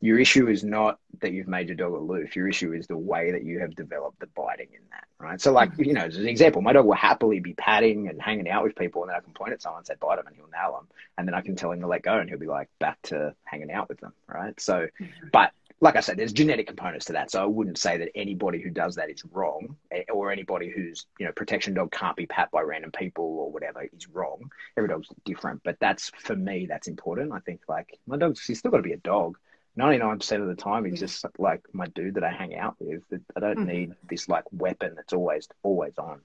Your 0.01 0.19
issue 0.19 0.49
is 0.49 0.63
not 0.63 0.99
that 1.21 1.33
you've 1.33 1.49
made 1.49 1.69
your 1.69 1.77
dog 1.77 1.93
aloof. 1.93 2.37
Your 2.37 2.49
issue 2.49 2.73
is 2.73 2.87
the 2.87 2.97
way 2.97 3.33
that 3.33 3.45
you 3.45 3.59
have 3.59 3.75
developed 3.75 4.21
the 4.21 4.29
biting 4.29 4.69
in 4.73 4.81
that, 4.91 5.05
right? 5.19 5.41
So, 5.41 5.53
like, 5.53 5.73
you 5.77 5.93
know, 5.93 6.05
as 6.05 6.17
an 6.17 6.29
example, 6.29 6.63
my 6.63 6.73
dog 6.73 6.87
will 6.87 6.95
happily 6.95 7.41
be 7.41 7.55
patting 7.55 8.09
and 8.09 8.21
hanging 8.23 8.49
out 8.49 8.63
with 8.63 8.77
people, 8.77 9.03
and 9.03 9.11
then 9.11 9.17
I 9.17 9.21
can 9.21 9.33
point 9.33 9.53
at 9.53 9.63
someone 9.63 9.81
and 9.81 9.87
say, 9.87 9.95
bite 10.01 10.19
him, 10.19 10.27
and 10.27 10.37
he'll 10.37 10.47
nail 10.47 10.77
them. 10.77 10.89
And 11.17 11.27
then 11.27 11.35
I 11.35 11.41
can 11.41 11.57
tell 11.57 11.73
him 11.73 11.81
to 11.81 11.89
let 11.89 12.03
go, 12.03 12.19
and 12.19 12.29
he'll 12.29 12.39
be 12.39 12.47
like 12.47 12.69
back 12.79 13.03
to 13.05 13.35
hanging 13.45 13.73
out 13.73 13.89
with 13.89 13.99
them, 14.01 14.13
right? 14.29 14.59
So, 14.61 14.87
mm-hmm. 15.01 15.29
but 15.33 15.53
like 15.81 15.97
I 15.97 16.01
said, 16.01 16.17
there's 16.17 16.33
genetic 16.33 16.67
components 16.67 17.07
to 17.07 17.13
that. 17.13 17.31
So 17.31 17.43
I 17.43 17.47
wouldn't 17.47 17.79
say 17.79 17.99
that 17.99 18.11
anybody 18.15 18.61
who 18.61 18.71
does 18.71 18.97
that 18.97 19.11
is 19.11 19.23
wrong, 19.33 19.77
eh, 19.93 20.03
or 20.13 20.33
anybody 20.33 20.71
who's 20.71 21.07
you 21.19 21.27
know 21.27 21.33
protection 21.33 21.75
dog 21.75 21.93
can't 21.93 22.17
be 22.17 22.27
pat 22.27 22.51
by 22.51 22.63
random 22.63 22.91
people 22.91 23.25
or 23.25 23.51
whatever 23.51 23.83
is 23.83 24.09
wrong. 24.09 24.51
Every 24.77 24.89
dog's 24.89 25.09
different, 25.25 25.63
but 25.63 25.77
that's 25.81 26.11
for 26.19 26.35
me 26.35 26.67
that's 26.67 26.89
important. 26.89 27.33
I 27.33 27.41
think 27.41 27.61
like 27.69 27.99
my 28.07 28.17
dog's 28.17 28.41
she's 28.41 28.59
still 28.59 28.71
got 28.71 28.79
to 28.79 28.83
be 28.83 28.93
a 28.93 28.99
dog. 28.99 29.39
Ninety 29.79 29.99
nine 29.99 30.19
percent 30.19 30.43
of 30.43 30.49
the 30.49 30.57
time, 30.57 30.85
he's 30.85 30.99
just 30.99 31.25
like 31.39 31.61
my 31.73 31.87
dude 31.95 32.15
that 32.15 32.25
I 32.25 32.33
hang 32.33 32.57
out 32.57 32.75
with. 32.81 33.01
I 33.37 33.39
don't 33.39 33.59
mm-hmm. 33.59 33.65
need 33.65 33.93
this 34.11 34.29
like 34.29 34.43
weapon 34.51 34.95
that's 34.97 35.13
always 35.13 35.47
always 35.63 35.93
on. 35.99 36.21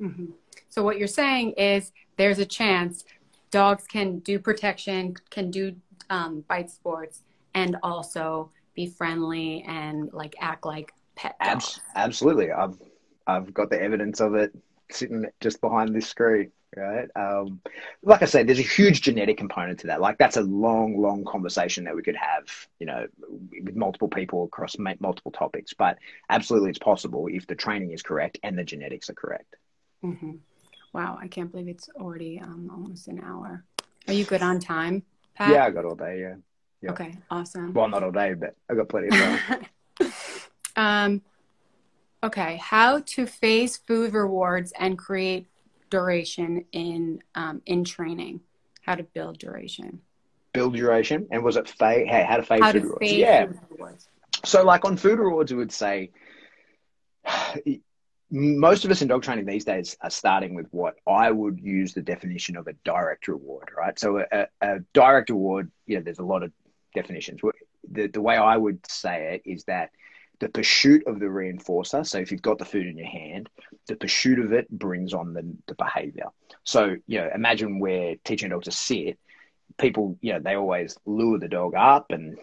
Mm-hmm. 0.00 0.26
So 0.68 0.84
what 0.84 0.96
you're 0.96 1.08
saying 1.08 1.54
is 1.56 1.90
there's 2.16 2.38
a 2.38 2.46
chance 2.46 3.02
dogs 3.50 3.88
can 3.88 4.20
do 4.20 4.38
protection, 4.38 5.16
can 5.30 5.50
do 5.50 5.74
um, 6.08 6.44
bite 6.48 6.70
sports, 6.70 7.22
and 7.54 7.76
also 7.82 8.52
be 8.76 8.86
friendly 8.86 9.64
and 9.66 10.12
like 10.12 10.36
act 10.40 10.64
like 10.64 10.92
pet 11.16 11.34
dogs. 11.42 11.80
absolutely. 11.96 12.52
I've 12.52 12.78
I've 13.26 13.52
got 13.52 13.70
the 13.70 13.82
evidence 13.82 14.20
of 14.20 14.36
it 14.36 14.52
sitting 14.92 15.26
just 15.40 15.60
behind 15.60 15.92
this 15.96 16.06
screen. 16.06 16.52
Right. 16.76 17.08
Um, 17.14 17.60
like 18.02 18.22
I 18.22 18.24
said, 18.24 18.46
there's 18.46 18.58
a 18.58 18.62
huge 18.62 19.02
genetic 19.02 19.38
component 19.38 19.80
to 19.80 19.86
that. 19.88 20.00
Like 20.00 20.18
that's 20.18 20.36
a 20.36 20.42
long, 20.42 21.00
long 21.00 21.24
conversation 21.24 21.84
that 21.84 21.94
we 21.94 22.02
could 22.02 22.16
have, 22.16 22.44
you 22.80 22.86
know, 22.86 23.06
with 23.62 23.76
multiple 23.76 24.08
people 24.08 24.44
across 24.44 24.76
multiple 24.78 25.30
topics. 25.30 25.72
But 25.72 25.98
absolutely, 26.30 26.70
it's 26.70 26.78
possible 26.78 27.28
if 27.30 27.46
the 27.46 27.54
training 27.54 27.92
is 27.92 28.02
correct 28.02 28.38
and 28.42 28.58
the 28.58 28.64
genetics 28.64 29.08
are 29.08 29.14
correct. 29.14 29.56
Mm-hmm. 30.04 30.32
Wow, 30.92 31.18
I 31.20 31.28
can't 31.28 31.50
believe 31.50 31.68
it's 31.68 31.88
already 31.96 32.40
um, 32.40 32.70
almost 32.72 33.08
an 33.08 33.20
hour. 33.24 33.64
Are 34.08 34.14
you 34.14 34.24
good 34.24 34.42
on 34.42 34.58
time, 34.58 35.02
Pat? 35.34 35.50
Yeah, 35.50 35.64
I 35.64 35.70
got 35.70 35.84
all 35.84 35.94
day. 35.94 36.20
Yeah. 36.20 36.34
Yeah. 36.82 36.90
Okay, 36.90 37.16
awesome. 37.30 37.72
Well, 37.72 37.88
not 37.88 38.02
all 38.02 38.10
day, 38.10 38.34
but 38.34 38.54
I 38.70 38.74
got 38.74 38.88
plenty 38.88 39.08
of 39.08 39.14
time. 39.14 39.66
um, 40.76 41.22
okay, 42.22 42.56
how 42.56 43.00
to 43.00 43.26
phase 43.26 43.78
food 43.78 44.12
rewards 44.12 44.72
and 44.78 44.98
create 44.98 45.46
duration 45.94 46.64
in 46.72 47.22
um, 47.34 47.62
in 47.66 47.84
training? 47.84 48.40
How 48.82 48.94
to 48.96 49.02
build 49.02 49.38
duration? 49.38 50.00
build 50.54 50.74
duration, 50.74 51.26
and 51.30 51.44
was 51.44 51.56
it 51.56 51.68
fade? 51.68 52.06
Hey, 52.06 52.24
how 52.26 52.38
to 52.38 52.42
fade 52.42 52.62
How 52.62 52.72
food 52.72 52.78
to 52.80 52.84
rewards? 52.86 53.00
fade 53.00 53.18
yeah. 53.18 53.46
food 53.46 53.58
rewards. 53.68 54.08
So, 54.44 54.64
like 54.64 54.86
on 54.86 54.96
food 54.96 55.18
rewards, 55.18 55.52
it 55.52 55.56
would 55.56 55.72
say 55.72 56.10
most 58.30 58.84
of 58.86 58.90
us 58.90 59.02
in 59.02 59.08
dog 59.08 59.22
training 59.22 59.44
these 59.44 59.66
days 59.66 59.96
are 60.00 60.10
starting 60.10 60.54
with 60.54 60.66
what 60.70 60.94
I 61.06 61.30
would 61.30 61.60
use 61.60 61.92
the 61.92 62.02
definition 62.02 62.56
of 62.56 62.66
a 62.66 62.72
direct 62.84 63.28
reward, 63.28 63.68
right? 63.76 63.98
So, 63.98 64.24
a, 64.32 64.46
a 64.62 64.78
direct 64.94 65.28
reward, 65.28 65.70
you 65.86 65.96
know, 65.96 66.02
there's 66.02 66.20
a 66.20 66.24
lot 66.24 66.42
of 66.42 66.52
definitions. 66.94 67.40
The, 67.90 68.06
the 68.06 68.22
way 68.22 68.36
I 68.36 68.56
would 68.56 68.80
say 68.90 69.34
it 69.34 69.50
is 69.50 69.64
that 69.64 69.90
the 70.40 70.48
pursuit 70.48 71.06
of 71.06 71.20
the 71.20 71.26
reinforcer, 71.26 72.06
so 72.06 72.18
if 72.18 72.32
you've 72.32 72.42
got 72.42 72.58
the 72.58 72.64
food 72.64 72.86
in 72.86 72.98
your 72.98 73.06
hand, 73.06 73.48
the 73.86 73.96
pursuit 73.96 74.38
of 74.38 74.52
it 74.52 74.68
brings 74.70 75.14
on 75.14 75.32
the, 75.32 75.44
the 75.66 75.74
behavior. 75.74 76.26
So, 76.64 76.96
you 77.06 77.20
know, 77.20 77.30
imagine 77.34 77.78
we're 77.78 78.16
teaching 78.24 78.46
a 78.46 78.54
dog 78.54 78.64
to 78.64 78.70
sit. 78.70 79.18
People, 79.78 80.18
you 80.20 80.32
know, 80.32 80.40
they 80.40 80.54
always 80.54 80.96
lure 81.06 81.38
the 81.38 81.48
dog 81.48 81.74
up 81.74 82.10
and 82.10 82.38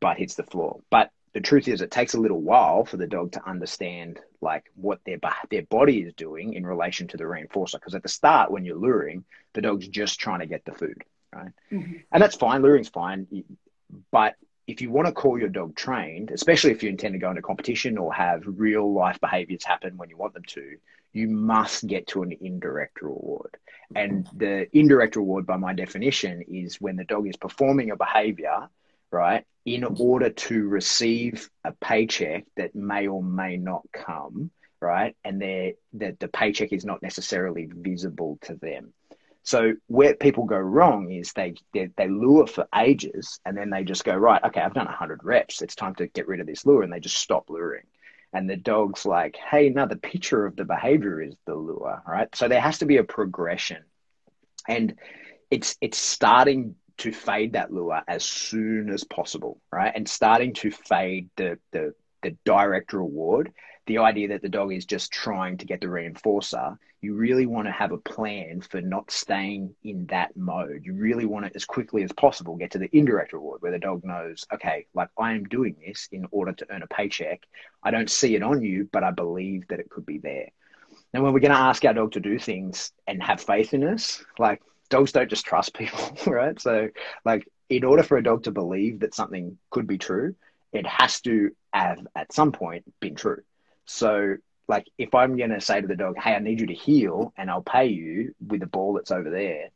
butt 0.00 0.18
hits 0.18 0.34
the 0.34 0.42
floor. 0.42 0.80
But 0.90 1.10
the 1.32 1.40
truth 1.40 1.68
is 1.68 1.80
it 1.80 1.90
takes 1.90 2.14
a 2.14 2.20
little 2.20 2.40
while 2.40 2.84
for 2.84 2.96
the 2.96 3.06
dog 3.06 3.32
to 3.32 3.48
understand 3.48 4.18
like 4.40 4.64
what 4.74 5.00
their 5.04 5.18
their 5.50 5.62
body 5.62 6.00
is 6.00 6.12
doing 6.14 6.54
in 6.54 6.66
relation 6.66 7.06
to 7.08 7.16
the 7.16 7.24
reinforcer 7.24 7.74
because 7.74 7.94
at 7.94 8.02
the 8.02 8.08
start 8.08 8.50
when 8.50 8.64
you're 8.64 8.76
luring 8.76 9.24
the 9.52 9.60
dog's 9.60 9.86
just 9.86 10.18
trying 10.18 10.40
to 10.40 10.46
get 10.46 10.64
the 10.64 10.72
food 10.72 11.04
right 11.34 11.52
mm-hmm. 11.70 11.92
and 12.10 12.22
that's 12.22 12.36
fine 12.36 12.62
luring's 12.62 12.88
fine 12.88 13.26
but 14.10 14.34
if 14.66 14.80
you 14.80 14.90
want 14.90 15.06
to 15.06 15.12
call 15.12 15.38
your 15.38 15.48
dog 15.48 15.74
trained 15.74 16.30
especially 16.30 16.70
if 16.70 16.82
you 16.82 16.88
intend 16.88 17.12
to 17.12 17.18
go 17.18 17.30
into 17.30 17.42
competition 17.42 17.98
or 17.98 18.12
have 18.12 18.42
real 18.46 18.92
life 18.92 19.20
behaviors 19.20 19.64
happen 19.64 19.96
when 19.96 20.08
you 20.08 20.16
want 20.16 20.34
them 20.34 20.44
to 20.44 20.76
you 21.12 21.28
must 21.28 21.86
get 21.86 22.06
to 22.06 22.22
an 22.22 22.32
indirect 22.40 23.02
reward. 23.02 23.56
And 23.94 24.24
mm-hmm. 24.24 24.38
the 24.38 24.78
indirect 24.78 25.16
reward 25.16 25.44
by 25.44 25.56
my 25.56 25.74
definition 25.74 26.42
is 26.42 26.80
when 26.80 26.94
the 26.94 27.04
dog 27.04 27.26
is 27.26 27.36
performing 27.36 27.90
a 27.90 27.96
behavior 27.96 28.68
right, 29.10 29.44
in 29.64 29.82
mm-hmm. 29.82 30.00
order 30.00 30.30
to 30.30 30.68
receive 30.68 31.50
a 31.64 31.72
paycheck 31.72 32.44
that 32.56 32.74
may 32.74 33.08
or 33.08 33.22
may 33.22 33.56
not 33.56 33.82
come, 33.92 34.50
right, 34.80 35.16
and 35.24 35.40
that 35.42 36.20
the 36.20 36.28
paycheck 36.28 36.72
is 36.72 36.84
not 36.84 37.02
necessarily 37.02 37.68
visible 37.72 38.38
to 38.42 38.54
them. 38.54 38.92
So 39.42 39.74
where 39.86 40.14
people 40.14 40.44
go 40.44 40.58
wrong 40.58 41.10
is 41.10 41.32
they, 41.32 41.54
they, 41.72 41.90
they 41.96 42.08
lure 42.08 42.46
for 42.46 42.68
ages 42.76 43.40
and 43.44 43.56
then 43.56 43.70
they 43.70 43.84
just 43.84 44.04
go 44.04 44.14
right. 44.14 44.42
Okay, 44.44 44.60
I've 44.60 44.74
done 44.74 44.86
hundred 44.86 45.24
reps. 45.24 45.62
It's 45.62 45.74
time 45.74 45.94
to 45.96 46.06
get 46.08 46.28
rid 46.28 46.40
of 46.40 46.46
this 46.46 46.66
lure, 46.66 46.82
and 46.82 46.92
they 46.92 47.00
just 47.00 47.16
stop 47.16 47.48
luring. 47.48 47.84
And 48.32 48.48
the 48.48 48.56
dog's 48.56 49.04
like, 49.06 49.36
hey, 49.36 49.70
now 49.70 49.86
the 49.86 49.96
picture 49.96 50.46
of 50.46 50.56
the 50.56 50.64
behavior 50.64 51.20
is 51.20 51.34
the 51.46 51.54
lure, 51.54 52.02
right? 52.06 52.28
So 52.34 52.48
there 52.48 52.60
has 52.60 52.78
to 52.78 52.86
be 52.86 52.98
a 52.98 53.04
progression, 53.04 53.82
and 54.68 54.94
it's 55.50 55.76
it's 55.80 55.98
starting 55.98 56.76
to 56.98 57.10
fade 57.10 57.54
that 57.54 57.72
lure 57.72 58.02
as 58.06 58.24
soon 58.24 58.90
as 58.90 59.04
possible, 59.04 59.60
right? 59.72 59.92
And 59.94 60.08
starting 60.08 60.52
to 60.54 60.70
fade 60.70 61.30
the 61.36 61.58
the 61.72 61.94
the 62.22 62.36
direct 62.44 62.92
reward, 62.92 63.52
the 63.90 63.98
idea 63.98 64.28
that 64.28 64.40
the 64.40 64.48
dog 64.48 64.72
is 64.72 64.84
just 64.84 65.10
trying 65.10 65.58
to 65.58 65.66
get 65.66 65.80
the 65.80 65.88
reinforcer, 65.88 66.78
you 67.00 67.14
really 67.14 67.44
want 67.44 67.66
to 67.66 67.72
have 67.72 67.90
a 67.90 67.98
plan 67.98 68.60
for 68.60 68.80
not 68.80 69.10
staying 69.10 69.74
in 69.82 70.06
that 70.06 70.36
mode. 70.36 70.82
You 70.84 70.94
really 70.94 71.24
want 71.24 71.46
to, 71.46 71.50
as 71.56 71.64
quickly 71.64 72.04
as 72.04 72.12
possible, 72.12 72.54
get 72.54 72.70
to 72.70 72.78
the 72.78 72.88
indirect 72.96 73.32
reward 73.32 73.62
where 73.62 73.72
the 73.72 73.80
dog 73.80 74.04
knows, 74.04 74.46
okay, 74.54 74.86
like 74.94 75.08
I 75.18 75.32
am 75.32 75.42
doing 75.42 75.74
this 75.84 76.08
in 76.12 76.24
order 76.30 76.52
to 76.52 76.66
earn 76.70 76.84
a 76.84 76.86
paycheck. 76.86 77.40
I 77.82 77.90
don't 77.90 78.08
see 78.08 78.36
it 78.36 78.44
on 78.44 78.62
you, 78.62 78.88
but 78.92 79.02
I 79.02 79.10
believe 79.10 79.66
that 79.68 79.80
it 79.80 79.90
could 79.90 80.06
be 80.06 80.18
there. 80.18 80.50
Now, 81.12 81.24
when 81.24 81.32
we're 81.32 81.40
going 81.40 81.50
to 81.50 81.58
ask 81.58 81.84
our 81.84 81.92
dog 81.92 82.12
to 82.12 82.20
do 82.20 82.38
things 82.38 82.92
and 83.08 83.20
have 83.20 83.40
faith 83.40 83.74
in 83.74 83.82
us, 83.82 84.24
like 84.38 84.62
dogs 84.88 85.10
don't 85.10 85.28
just 85.28 85.46
trust 85.46 85.74
people, 85.74 86.16
right? 86.32 86.60
So, 86.60 86.90
like, 87.24 87.48
in 87.68 87.82
order 87.82 88.04
for 88.04 88.18
a 88.18 88.22
dog 88.22 88.44
to 88.44 88.52
believe 88.52 89.00
that 89.00 89.16
something 89.16 89.58
could 89.70 89.88
be 89.88 89.98
true, 89.98 90.36
it 90.72 90.86
has 90.86 91.20
to 91.22 91.50
have 91.72 92.06
at 92.14 92.32
some 92.32 92.52
point 92.52 92.84
been 93.00 93.16
true. 93.16 93.42
So, 93.86 94.36
like, 94.68 94.86
if 94.98 95.14
I'm 95.14 95.36
going 95.36 95.50
to 95.50 95.60
say 95.60 95.80
to 95.80 95.86
the 95.86 95.96
dog, 95.96 96.16
hey, 96.18 96.34
I 96.34 96.38
need 96.38 96.60
you 96.60 96.66
to 96.66 96.74
heel 96.74 97.32
and 97.36 97.50
I'll 97.50 97.62
pay 97.62 97.86
you 97.86 98.34
with 98.46 98.60
the 98.60 98.66
ball 98.66 98.94
that's 98.94 99.10
over 99.10 99.30
there, 99.30 99.70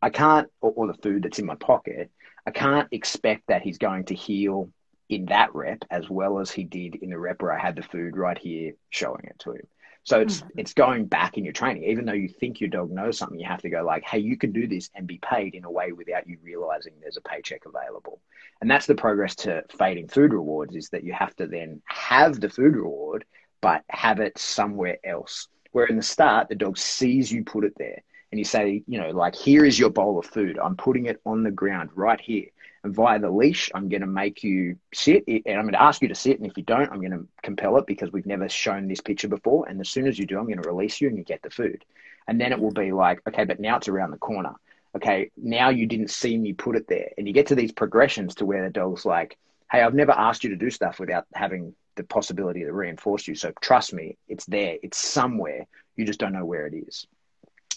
I 0.00 0.10
can't, 0.10 0.48
or, 0.60 0.72
or 0.72 0.86
the 0.86 0.94
food 0.94 1.22
that's 1.22 1.38
in 1.38 1.46
my 1.46 1.56
pocket, 1.56 2.10
I 2.46 2.50
can't 2.52 2.88
expect 2.92 3.48
that 3.48 3.62
he's 3.62 3.78
going 3.78 4.04
to 4.06 4.14
heel 4.14 4.70
in 5.08 5.26
that 5.26 5.54
rep 5.54 5.84
as 5.90 6.08
well 6.08 6.38
as 6.38 6.50
he 6.50 6.64
did 6.64 6.96
in 6.96 7.10
the 7.10 7.18
rep 7.18 7.42
where 7.42 7.52
I 7.52 7.60
had 7.60 7.76
the 7.76 7.82
food 7.82 8.16
right 8.16 8.38
here 8.38 8.72
showing 8.90 9.24
it 9.24 9.38
to 9.40 9.52
him. 9.52 9.66
So 10.06 10.20
it's 10.20 10.40
mm-hmm. 10.40 10.58
it's 10.60 10.72
going 10.72 11.06
back 11.06 11.36
in 11.36 11.42
your 11.42 11.52
training. 11.52 11.82
Even 11.84 12.04
though 12.04 12.12
you 12.12 12.28
think 12.28 12.60
your 12.60 12.70
dog 12.70 12.92
knows 12.92 13.18
something, 13.18 13.40
you 13.40 13.46
have 13.46 13.62
to 13.62 13.70
go 13.70 13.84
like, 13.84 14.04
hey, 14.04 14.20
you 14.20 14.36
can 14.36 14.52
do 14.52 14.68
this 14.68 14.88
and 14.94 15.04
be 15.04 15.18
paid 15.18 15.56
in 15.56 15.64
a 15.64 15.70
way 15.70 15.90
without 15.90 16.28
you 16.28 16.38
realizing 16.44 16.92
there's 17.00 17.16
a 17.16 17.20
paycheck 17.22 17.62
available. 17.66 18.20
And 18.60 18.70
that's 18.70 18.86
the 18.86 18.94
progress 18.94 19.34
to 19.36 19.64
fading 19.76 20.06
food 20.06 20.32
rewards 20.32 20.76
is 20.76 20.90
that 20.90 21.02
you 21.02 21.12
have 21.12 21.34
to 21.36 21.48
then 21.48 21.82
have 21.86 22.40
the 22.40 22.48
food 22.48 22.76
reward, 22.76 23.24
but 23.66 23.82
have 23.90 24.20
it 24.20 24.38
somewhere 24.38 24.96
else. 25.02 25.48
Where 25.72 25.86
in 25.86 25.96
the 25.96 26.02
start, 26.04 26.48
the 26.48 26.54
dog 26.54 26.78
sees 26.78 27.32
you 27.32 27.42
put 27.42 27.64
it 27.64 27.72
there 27.76 28.00
and 28.30 28.38
you 28.38 28.44
say, 28.44 28.84
you 28.86 29.00
know, 29.00 29.10
like, 29.10 29.34
here 29.34 29.64
is 29.64 29.76
your 29.76 29.90
bowl 29.90 30.20
of 30.20 30.26
food. 30.26 30.56
I'm 30.56 30.76
putting 30.76 31.06
it 31.06 31.20
on 31.26 31.42
the 31.42 31.50
ground 31.50 31.90
right 31.96 32.20
here. 32.20 32.46
And 32.84 32.94
via 32.94 33.18
the 33.18 33.28
leash, 33.28 33.68
I'm 33.74 33.88
going 33.88 34.02
to 34.02 34.06
make 34.06 34.44
you 34.44 34.78
sit 34.94 35.24
and 35.26 35.42
I'm 35.48 35.62
going 35.62 35.72
to 35.72 35.82
ask 35.82 36.00
you 36.00 36.06
to 36.06 36.14
sit. 36.14 36.38
And 36.38 36.48
if 36.48 36.56
you 36.56 36.62
don't, 36.62 36.92
I'm 36.92 37.00
going 37.00 37.10
to 37.10 37.26
compel 37.42 37.76
it 37.78 37.88
because 37.88 38.12
we've 38.12 38.24
never 38.24 38.48
shown 38.48 38.86
this 38.86 39.00
picture 39.00 39.26
before. 39.26 39.68
And 39.68 39.80
as 39.80 39.88
soon 39.88 40.06
as 40.06 40.16
you 40.16 40.26
do, 40.26 40.38
I'm 40.38 40.46
going 40.46 40.62
to 40.62 40.68
release 40.68 41.00
you 41.00 41.08
and 41.08 41.18
you 41.18 41.24
get 41.24 41.42
the 41.42 41.50
food. 41.50 41.84
And 42.28 42.40
then 42.40 42.52
it 42.52 42.60
will 42.60 42.70
be 42.70 42.92
like, 42.92 43.20
okay, 43.26 43.42
but 43.42 43.58
now 43.58 43.78
it's 43.78 43.88
around 43.88 44.12
the 44.12 44.18
corner. 44.18 44.54
Okay, 44.94 45.32
now 45.36 45.70
you 45.70 45.86
didn't 45.86 46.12
see 46.12 46.38
me 46.38 46.52
put 46.52 46.76
it 46.76 46.86
there. 46.86 47.10
And 47.18 47.26
you 47.26 47.34
get 47.34 47.48
to 47.48 47.56
these 47.56 47.72
progressions 47.72 48.36
to 48.36 48.46
where 48.46 48.62
the 48.62 48.70
dog's 48.70 49.04
like, 49.04 49.36
hey, 49.72 49.82
I've 49.82 49.92
never 49.92 50.12
asked 50.12 50.44
you 50.44 50.50
to 50.50 50.56
do 50.56 50.70
stuff 50.70 51.00
without 51.00 51.26
having 51.34 51.74
the 51.96 52.04
possibility 52.04 52.60
to 52.60 52.72
reinforce 52.72 53.26
you. 53.26 53.34
So 53.34 53.52
trust 53.60 53.92
me, 53.92 54.16
it's 54.28 54.46
there, 54.46 54.76
it's 54.82 54.98
somewhere. 54.98 55.66
You 55.96 56.04
just 56.04 56.20
don't 56.20 56.32
know 56.32 56.44
where 56.44 56.66
it 56.66 56.74
is 56.74 57.06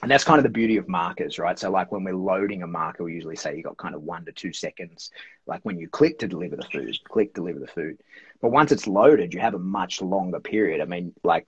and 0.01 0.09
that's 0.09 0.23
kind 0.23 0.37
of 0.37 0.43
the 0.43 0.49
beauty 0.49 0.77
of 0.77 0.87
markers, 0.87 1.37
right? 1.39 1.59
So, 1.59 1.69
like 1.69 1.91
when 1.91 2.03
we're 2.03 2.15
loading 2.15 2.63
a 2.63 2.67
marker, 2.67 3.03
we 3.03 3.13
usually 3.13 3.35
say 3.35 3.55
you 3.55 3.63
got 3.63 3.77
kind 3.77 3.95
of 3.95 4.01
one 4.01 4.23
to 4.25 4.31
two 4.31 4.53
seconds, 4.53 5.11
like 5.45 5.61
when 5.63 5.77
you 5.77 5.89
click 5.89 6.19
to 6.19 6.27
deliver 6.27 6.55
the 6.55 6.63
food, 6.63 6.97
click, 7.03 7.33
deliver 7.33 7.59
the 7.59 7.67
food. 7.67 7.99
But 8.41 8.51
once 8.51 8.71
it's 8.71 8.87
loaded, 8.87 9.33
you 9.33 9.41
have 9.41 9.55
a 9.55 9.59
much 9.59 10.01
longer 10.01 10.39
period. 10.39 10.79
I 10.79 10.85
mean, 10.85 11.13
like 11.23 11.47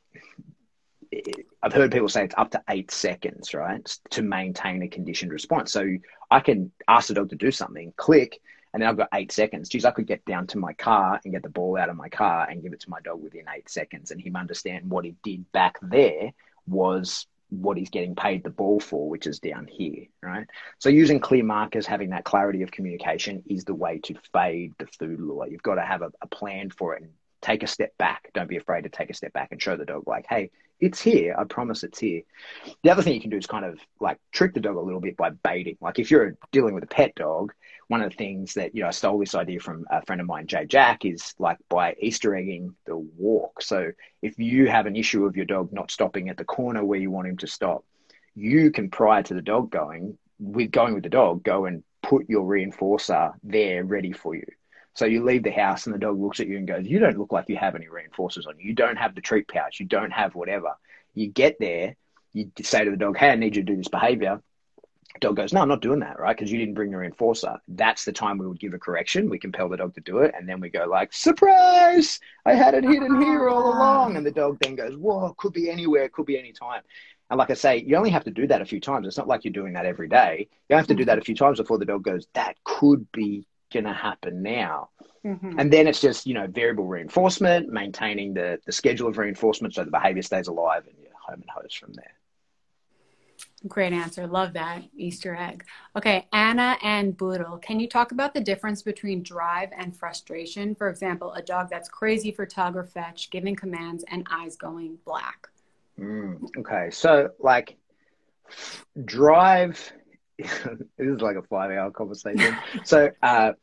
I've 1.64 1.72
heard 1.72 1.92
people 1.92 2.10
say 2.10 2.26
it's 2.26 2.36
up 2.38 2.52
to 2.52 2.62
eight 2.70 2.92
seconds, 2.92 3.54
right, 3.54 3.86
to 4.12 4.22
maintain 4.22 4.82
a 4.82 4.90
conditioned 4.90 5.32
response. 5.32 5.72
So 5.72 5.88
I 6.30 6.42
can 6.42 6.72
ask 6.90 7.08
the 7.08 7.14
dog 7.14 7.30
to 7.30 7.36
do 7.38 7.52
something, 7.52 7.94
click, 7.96 8.42
and 8.74 8.82
then 8.82 8.90
I've 8.90 8.98
got 8.98 9.10
eight 9.14 9.32
seconds. 9.32 9.70
Geez, 9.70 9.86
I 9.86 9.92
could 9.92 10.08
get 10.08 10.24
down 10.26 10.48
to 10.48 10.58
my 10.58 10.74
car 10.74 11.20
and 11.24 11.34
get 11.34 11.44
the 11.44 11.50
ball 11.50 11.78
out 11.78 11.90
of 11.90 11.96
my 11.96 12.10
car 12.10 12.48
and 12.50 12.62
give 12.64 12.74
it 12.74 12.80
to 12.82 12.90
my 12.90 13.02
dog 13.02 13.22
within 13.22 13.46
eight 13.56 13.70
seconds, 13.70 14.12
and 14.12 14.22
him 14.22 14.36
understand 14.36 14.90
what 14.90 15.06
he 15.06 15.16
did 15.24 15.52
back 15.52 15.78
there 15.82 16.32
was 16.68 17.28
what 17.50 17.78
he's 17.78 17.90
getting 17.90 18.16
paid 18.16 18.44
the 18.44 18.50
ball 18.50 18.80
for, 18.80 19.10
which 19.10 19.28
is 19.28 19.40
down 19.40 19.68
here, 19.68 20.06
right? 20.24 20.48
So 20.80 20.88
using 20.88 21.20
clear 21.20 21.44
markers, 21.44 21.86
having 21.86 22.12
that 22.12 22.24
clarity 22.24 22.62
of 22.62 22.72
communication 22.72 23.44
is 23.46 23.66
the 23.66 23.76
way 23.76 24.00
to 24.04 24.16
fade 24.32 24.74
the 24.80 24.88
food 24.88 25.20
lure. 25.20 25.48
You've 25.48 25.62
got 25.62 25.76
to 25.76 25.82
have 25.82 26.02
a, 26.02 26.12
a 26.22 26.28
plan 26.28 26.70
for 26.70 26.96
it 26.96 27.02
and 27.02 27.12
take 27.42 27.62
a 27.64 27.68
step 27.68 27.98
back. 27.98 28.30
Don't 28.34 28.48
be 28.48 28.56
afraid 28.56 28.84
to 28.84 28.90
take 28.90 29.10
a 29.10 29.14
step 29.14 29.34
back 29.34 29.50
and 29.52 29.62
show 29.62 29.76
the 29.76 29.84
dog 29.84 30.08
like, 30.08 30.26
hey, 30.30 30.50
it's 30.82 31.00
here. 31.00 31.36
I 31.38 31.44
promise 31.44 31.84
it's 31.84 32.00
here. 32.00 32.24
The 32.84 32.90
other 32.90 33.04
thing 33.04 33.14
you 33.14 33.22
can 33.22 33.30
do 33.30 33.38
is 33.38 33.46
kind 33.46 33.64
of 33.64 33.80
like 34.00 34.18
trick 34.32 34.54
the 34.54 34.60
dog 34.60 34.76
a 34.76 34.82
little 34.82 35.00
bit 35.00 35.16
by 35.16 35.30
baiting. 35.30 35.78
Like 35.80 36.00
if 36.00 36.10
you're 36.10 36.36
dealing 36.52 36.74
with 36.74 36.84
a 36.84 36.88
pet 36.88 37.14
dog, 37.16 37.54
one 37.88 38.02
of 38.02 38.10
the 38.10 38.18
things 38.18 38.56
that 38.56 38.74
you 38.74 38.82
know 38.82 38.88
I 38.88 38.92
stole 38.92 39.20
this 39.20 39.36
idea 39.36 39.60
from 39.60 39.86
a 39.92 40.04
friend 40.06 40.20
of 40.20 40.28
mine, 40.28 40.48
Jay 40.48 40.66
Jack, 40.66 41.06
is 41.06 41.36
like 41.38 41.58
by 41.70 41.96
Easter 42.00 42.36
egging 42.36 42.76
the 42.86 42.98
walk. 42.98 43.62
So 43.62 43.92
if 44.22 44.40
you 44.40 44.68
have 44.70 44.88
an 44.88 44.96
issue 44.96 45.26
of 45.26 45.36
your 45.36 45.46
dog 45.46 45.72
not 45.72 45.92
stopping 45.92 46.30
at 46.30 46.38
the 46.38 46.46
corner 46.46 46.84
where 46.84 47.00
you 47.00 47.12
want 47.12 47.28
him 47.28 47.38
to 47.38 47.48
stop, 47.48 47.86
you 48.34 48.72
can 48.72 48.90
prior 48.90 49.24
to 49.24 49.34
the 49.34 49.42
dog 49.42 49.70
going 49.70 50.18
with 50.40 50.72
going 50.72 50.96
with 50.96 51.04
the 51.04 51.10
dog, 51.10 51.44
go 51.44 51.66
and 51.66 51.84
put 52.02 52.28
your 52.28 52.44
reinforcer 52.44 53.34
there 53.44 53.84
ready 53.84 54.12
for 54.12 54.36
you. 54.36 54.46
So 54.94 55.06
you 55.06 55.24
leave 55.24 55.44
the 55.44 55.52
house 55.52 55.86
and 55.86 55.96
the 55.96 56.00
dog 56.00 56.20
looks 56.20 56.40
at 56.40 56.48
you 56.48 56.58
and 56.58 56.68
goes, 56.68 56.86
"You 56.86 57.00
don't 57.00 57.18
look 57.18 57.32
like 57.32 57.50
you 57.50 57.58
have 57.58 57.76
any 57.76 57.88
reinforcers 57.88 58.48
on 58.48 58.60
you. 58.60 58.68
You 58.68 58.74
don't 58.74 58.98
have 58.98 59.16
the 59.16 59.22
treat 59.22 59.48
pouch. 59.48 59.80
You 59.80 59.86
don't 59.86 60.12
have 60.12 60.36
whatever." 60.36 60.76
You 61.14 61.28
get 61.28 61.60
there, 61.60 61.96
you 62.34 62.52
say 62.62 62.84
to 62.86 62.92
the 62.92 62.98
dog, 62.98 63.18
"Hey, 63.18 63.30
I 63.30 63.36
need 63.36 63.56
you 63.56 63.64
to 63.64 63.72
do 63.72 63.78
this 63.78 63.88
behavior." 63.88 64.42
Dog 65.20 65.36
goes, 65.36 65.52
no, 65.52 65.62
I'm 65.62 65.68
not 65.68 65.82
doing 65.82 66.00
that, 66.00 66.20
right? 66.20 66.36
Because 66.36 66.52
you 66.52 66.58
didn't 66.58 66.74
bring 66.74 66.90
your 66.90 67.04
enforcer. 67.04 67.60
That's 67.68 68.06
the 68.06 68.14
time 68.14 68.38
we 68.38 68.48
would 68.48 68.60
give 68.60 68.74
a 68.74 68.80
correction. 68.80 69.30
We 69.30 69.40
compel 69.40 69.68
the 69.68 69.76
dog 69.76 69.94
to 69.96 70.02
do 70.02 70.20
it, 70.20 70.34
and 70.38 70.48
then 70.48 70.62
we 70.62 70.70
go 70.70 70.86
like, 70.86 71.12
surprise! 71.12 72.20
I 72.46 72.54
had 72.54 72.76
it 72.76 72.86
hidden 72.86 73.22
here 73.22 73.50
all 73.50 73.74
along. 73.74 74.16
And 74.16 74.26
the 74.26 74.32
dog 74.32 74.60
then 74.62 74.76
goes, 74.76 74.96
whoa, 74.96 75.34
could 75.38 75.52
be 75.52 75.70
anywhere, 75.70 76.08
could 76.08 76.26
be 76.26 76.40
any 76.40 76.54
time. 76.54 76.82
And 77.30 77.38
like 77.38 77.50
I 77.50 77.56
say, 77.56 77.78
you 77.78 77.98
only 77.98 78.10
have 78.10 78.24
to 78.24 78.32
do 78.32 78.48
that 78.48 78.62
a 78.62 78.66
few 78.66 78.80
times. 78.80 79.06
It's 79.06 79.18
not 79.18 79.28
like 79.28 79.44
you're 79.44 79.52
doing 79.52 79.74
that 79.74 79.86
every 79.86 80.08
day. 80.08 80.48
You 80.70 80.78
have 80.78 80.88
to 80.88 80.96
do 80.96 81.06
that 81.06 81.18
a 81.18 81.22
few 81.22 81.36
times 81.36 81.60
before 81.60 81.78
the 81.78 81.86
dog 81.86 82.04
goes, 82.04 82.28
that 82.34 82.56
could 82.64 83.06
be 83.12 83.46
going 83.72 83.86
to 83.86 83.94
happen 83.94 84.44
now. 84.44 84.90
Mm-hmm. 85.26 85.60
And 85.60 85.72
then 85.72 85.88
it's 85.88 86.02
just, 86.02 86.26
you 86.26 86.34
know, 86.34 86.48
variable 86.48 86.86
reinforcement, 86.86 87.70
maintaining 87.70 88.34
the, 88.34 88.60
the 88.66 88.72
schedule 88.72 89.08
of 89.08 89.18
reinforcement 89.18 89.74
so 89.76 89.84
the 89.84 89.92
behavior 89.92 90.22
stays 90.22 90.48
alive 90.48 90.84
and 90.88 90.96
you're 91.02 91.12
home 91.20 91.42
and 91.42 91.50
host 91.50 91.78
from 91.78 91.94
there. 91.94 92.16
Great 93.68 93.94
answer. 93.94 94.26
Love 94.26 94.54
that 94.54 94.82
Easter 94.96 95.36
egg. 95.36 95.64
Okay, 95.96 96.28
Anna 96.34 96.78
and 96.82 97.16
Boodle, 97.16 97.60
can 97.60 97.80
you 97.80 97.88
talk 97.88 98.12
about 98.12 98.34
the 98.34 98.42
difference 98.42 98.82
between 98.82 99.22
drive 99.22 99.70
and 99.78 99.96
frustration? 99.96 100.74
For 100.74 100.90
example, 100.90 101.32
a 101.34 101.44
dog 101.44 101.70
that's 101.70 101.88
crazy 101.88 102.32
for 102.32 102.48
tug 102.48 102.76
or 102.76 102.84
fetch, 102.84 103.30
giving 103.30 103.56
commands, 103.56 104.04
and 104.08 104.26
eyes 104.32 104.56
going 104.56 104.98
black. 105.06 105.48
Mm, 106.00 106.44
okay, 106.58 106.90
so 106.90 107.30
like 107.40 107.78
drive, 109.06 109.94
this 110.98 111.08
is 111.08 111.22
like 111.22 111.36
a 111.36 111.44
five 111.44 111.72
hour 111.72 111.92
conversation. 111.92 112.56
so, 112.84 113.12
uh, 113.22 113.54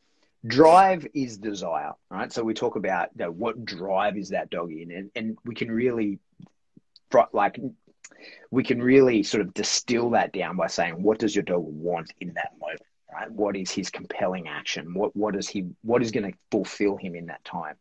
drive 0.45 1.05
is 1.13 1.37
desire, 1.37 1.91
right? 2.09 2.31
So 2.31 2.43
we 2.43 2.53
talk 2.53 2.75
about 2.75 3.09
you 3.17 3.25
know, 3.25 3.31
what 3.31 3.65
drive 3.65 4.17
is 4.17 4.29
that 4.29 4.49
dog 4.49 4.71
in, 4.71 4.91
and, 4.91 5.11
and 5.15 5.37
we 5.45 5.55
can 5.55 5.71
really 5.71 6.19
like 7.33 7.59
we 8.51 8.63
can 8.63 8.81
really 8.81 9.23
sort 9.23 9.41
of 9.41 9.53
distill 9.53 10.11
that 10.11 10.33
down 10.33 10.55
by 10.55 10.67
saying 10.67 11.01
what 11.01 11.19
does 11.19 11.35
your 11.35 11.43
dog 11.43 11.63
want 11.63 12.11
in 12.19 12.33
that 12.33 12.51
moment 12.59 12.81
right 13.11 13.31
what 13.31 13.55
is 13.55 13.71
his 13.71 13.89
compelling 13.89 14.47
action 14.47 14.93
what 14.93 15.15
what 15.15 15.35
is 15.35 15.47
he 15.47 15.65
what 15.81 16.01
is 16.01 16.11
going 16.11 16.31
to 16.31 16.37
fulfill 16.51 16.95
him 16.97 17.15
in 17.15 17.25
that 17.27 17.43
time 17.43 17.75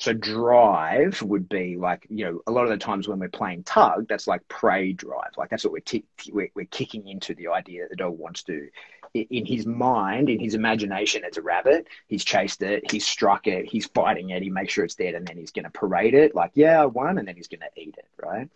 so 0.00 0.12
drive 0.12 1.22
would 1.22 1.48
be 1.48 1.76
like 1.76 2.06
you 2.10 2.24
know 2.24 2.40
a 2.46 2.50
lot 2.50 2.64
of 2.64 2.70
the 2.70 2.76
times 2.76 3.06
when 3.06 3.18
we're 3.18 3.28
playing 3.28 3.62
tug 3.62 4.08
that's 4.08 4.26
like 4.26 4.46
prey 4.48 4.92
drive 4.92 5.30
like 5.36 5.50
that's 5.50 5.62
what 5.62 5.72
we're, 5.72 5.80
t- 5.80 6.04
we're, 6.32 6.50
we're 6.54 6.66
kicking 6.66 7.06
into 7.06 7.34
the 7.34 7.48
idea 7.48 7.82
that 7.82 7.90
the 7.90 7.96
dog 7.96 8.18
wants 8.18 8.42
to 8.42 8.68
in 9.14 9.44
his 9.44 9.66
mind, 9.66 10.28
in 10.28 10.38
his 10.38 10.54
imagination, 10.54 11.22
it's 11.24 11.36
a 11.36 11.42
rabbit. 11.42 11.88
He's 12.06 12.24
chased 12.24 12.62
it, 12.62 12.90
he's 12.90 13.06
struck 13.06 13.46
it, 13.46 13.66
he's 13.66 13.86
fighting 13.86 14.30
it, 14.30 14.42
he 14.42 14.50
makes 14.50 14.72
sure 14.72 14.84
it's 14.84 14.94
dead, 14.94 15.14
and 15.14 15.26
then 15.26 15.36
he's 15.36 15.50
going 15.50 15.64
to 15.64 15.70
parade 15.70 16.14
it 16.14 16.34
like, 16.34 16.52
yeah, 16.54 16.82
I 16.82 16.86
won, 16.86 17.18
and 17.18 17.26
then 17.26 17.36
he's 17.36 17.48
going 17.48 17.60
to 17.60 17.80
eat 17.80 17.96
it, 17.98 18.08
right? 18.22 18.48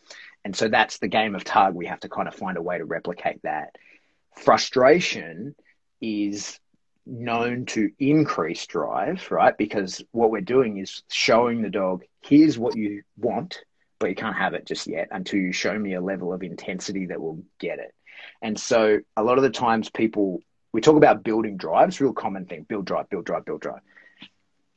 And 0.44 0.54
so 0.54 0.68
that's 0.68 0.98
the 0.98 1.08
game 1.08 1.34
of 1.34 1.44
tug. 1.44 1.74
We 1.74 1.86
have 1.86 2.00
to 2.00 2.08
kind 2.08 2.28
of 2.28 2.34
find 2.34 2.56
a 2.56 2.62
way 2.62 2.78
to 2.78 2.84
replicate 2.84 3.42
that. 3.42 3.76
Frustration 4.36 5.54
is 6.00 6.58
known 7.06 7.66
to 7.66 7.90
increase 7.98 8.66
drive, 8.66 9.30
right? 9.30 9.56
Because 9.56 10.02
what 10.12 10.30
we're 10.30 10.40
doing 10.40 10.78
is 10.78 11.02
showing 11.10 11.62
the 11.62 11.70
dog, 11.70 12.04
here's 12.22 12.58
what 12.58 12.76
you 12.76 13.02
want, 13.16 13.60
but 13.98 14.08
you 14.08 14.14
can't 14.14 14.36
have 14.36 14.54
it 14.54 14.66
just 14.66 14.86
yet 14.86 15.08
until 15.10 15.40
you 15.40 15.52
show 15.52 15.78
me 15.78 15.94
a 15.94 16.00
level 16.00 16.32
of 16.32 16.42
intensity 16.42 17.06
that 17.06 17.20
will 17.20 17.42
get 17.58 17.78
it. 17.78 17.94
And 18.42 18.58
so 18.58 19.00
a 19.16 19.22
lot 19.22 19.38
of 19.38 19.42
the 19.44 19.50
times 19.50 19.90
people, 19.90 20.40
we 20.72 20.80
talk 20.80 20.96
about 20.96 21.24
building 21.24 21.56
drive, 21.56 21.88
it's 21.88 22.00
a 22.00 22.04
real 22.04 22.12
common 22.12 22.46
thing 22.46 22.64
build 22.68 22.86
drive, 22.86 23.08
build 23.10 23.26
drive, 23.26 23.44
build 23.44 23.60
drive. 23.60 23.80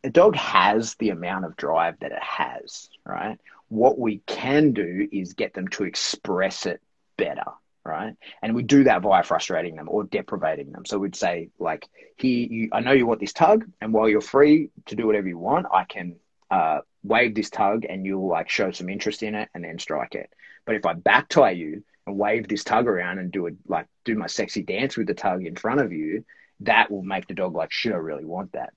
A 0.04 0.10
dog 0.10 0.36
has 0.36 0.96
the 0.96 1.10
amount 1.10 1.46
of 1.46 1.56
drive 1.56 2.00
that 2.00 2.12
it 2.12 2.24
has, 2.24 2.90
right? 3.06 3.40
What 3.70 4.00
we 4.00 4.22
can 4.26 4.72
do 4.74 5.08
is 5.12 5.34
get 5.34 5.54
them 5.54 5.68
to 5.70 5.84
express 5.84 6.66
it 6.66 6.82
better, 7.18 7.52
right? 7.88 8.14
And 8.42 8.54
we 8.54 8.64
do 8.64 8.84
that 8.84 9.02
via 9.02 9.24
frustrating 9.24 9.76
them 9.76 9.88
or 9.90 10.04
deprivating 10.04 10.72
them. 10.72 10.86
So 10.86 11.00
we'd 11.00 11.16
say, 11.16 11.50
like, 11.58 11.88
here, 12.18 12.48
you, 12.50 12.70
I 12.72 12.82
know 12.82 12.92
you 12.92 13.08
want 13.08 13.20
this 13.20 13.34
tug, 13.34 13.66
and 13.82 13.94
while 13.94 14.10
you're 14.10 14.22
free 14.22 14.70
to 14.88 14.96
do 14.96 15.08
whatever 15.08 15.28
you 15.28 15.38
want, 15.38 15.66
I 15.74 15.86
can 15.86 16.18
uh, 16.52 16.80
wave 17.04 17.34
this 17.34 17.50
tug 17.50 17.86
and 17.86 18.06
you'll 18.06 18.28
like 18.28 18.50
show 18.50 18.72
some 18.72 18.90
interest 18.90 19.24
in 19.24 19.36
it 19.36 19.50
and 19.54 19.64
then 19.64 19.80
strike 19.80 20.16
it. 20.16 20.30
But 20.66 20.76
if 20.76 20.86
I 20.86 20.94
back 20.94 21.30
tie 21.30 21.52
you, 21.52 21.84
and 22.06 22.18
wave 22.18 22.48
this 22.48 22.64
tug 22.64 22.88
around 22.88 23.20
and 23.20 23.32
do 23.32 23.46
it 23.48 23.56
like 23.68 23.86
do 24.06 24.16
my 24.16 24.28
sexy 24.28 24.64
dance 24.64 24.98
with 24.98 25.08
the 25.08 25.14
tug 25.14 25.46
in 25.46 25.56
front 25.56 25.82
of 25.82 25.92
you, 25.92 26.26
that 26.62 26.90
will 26.90 27.04
make 27.04 27.28
the 27.28 27.34
dog 27.34 27.54
like, 27.54 27.72
should 27.72 27.92
I 27.92 27.98
really 27.98 28.26
want 28.26 28.54
that? 28.54 28.74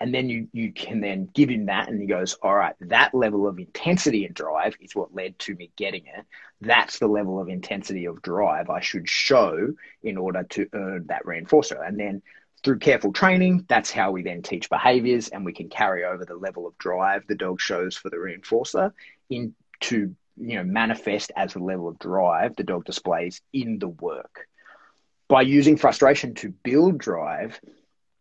And 0.00 0.14
then 0.14 0.28
you 0.28 0.48
you 0.52 0.72
can 0.72 1.00
then 1.00 1.28
give 1.32 1.48
him 1.48 1.66
that 1.66 1.88
and 1.88 2.00
he 2.00 2.06
goes, 2.06 2.34
All 2.34 2.54
right, 2.54 2.74
that 2.82 3.14
level 3.14 3.46
of 3.46 3.58
intensity 3.58 4.24
and 4.24 4.34
drive 4.34 4.76
is 4.80 4.94
what 4.94 5.14
led 5.14 5.38
to 5.40 5.54
me 5.54 5.70
getting 5.76 6.06
it. 6.06 6.24
That's 6.60 6.98
the 6.98 7.08
level 7.08 7.40
of 7.40 7.48
intensity 7.48 8.04
of 8.04 8.22
drive 8.22 8.70
I 8.70 8.80
should 8.80 9.08
show 9.08 9.74
in 10.02 10.16
order 10.16 10.44
to 10.50 10.68
earn 10.72 11.06
that 11.08 11.24
reinforcer. 11.24 11.86
And 11.86 11.98
then 11.98 12.22
through 12.62 12.78
careful 12.78 13.12
training, 13.12 13.64
that's 13.68 13.90
how 13.90 14.10
we 14.10 14.22
then 14.22 14.42
teach 14.42 14.68
behaviors 14.68 15.28
and 15.28 15.44
we 15.44 15.52
can 15.52 15.68
carry 15.68 16.04
over 16.04 16.24
the 16.24 16.36
level 16.36 16.66
of 16.66 16.76
drive 16.78 17.24
the 17.26 17.36
dog 17.36 17.60
shows 17.60 17.96
for 17.96 18.10
the 18.10 18.16
reinforcer 18.16 18.92
into 19.30 20.14
you 20.40 20.56
know 20.56 20.64
manifest 20.64 21.32
as 21.36 21.52
the 21.52 21.58
level 21.58 21.88
of 21.88 21.98
drive 21.98 22.54
the 22.56 22.62
dog 22.62 22.84
displays 22.84 23.40
in 23.52 23.78
the 23.78 23.88
work 23.88 24.46
by 25.28 25.42
using 25.42 25.76
frustration 25.76 26.34
to 26.34 26.50
build 26.50 26.98
drive 26.98 27.60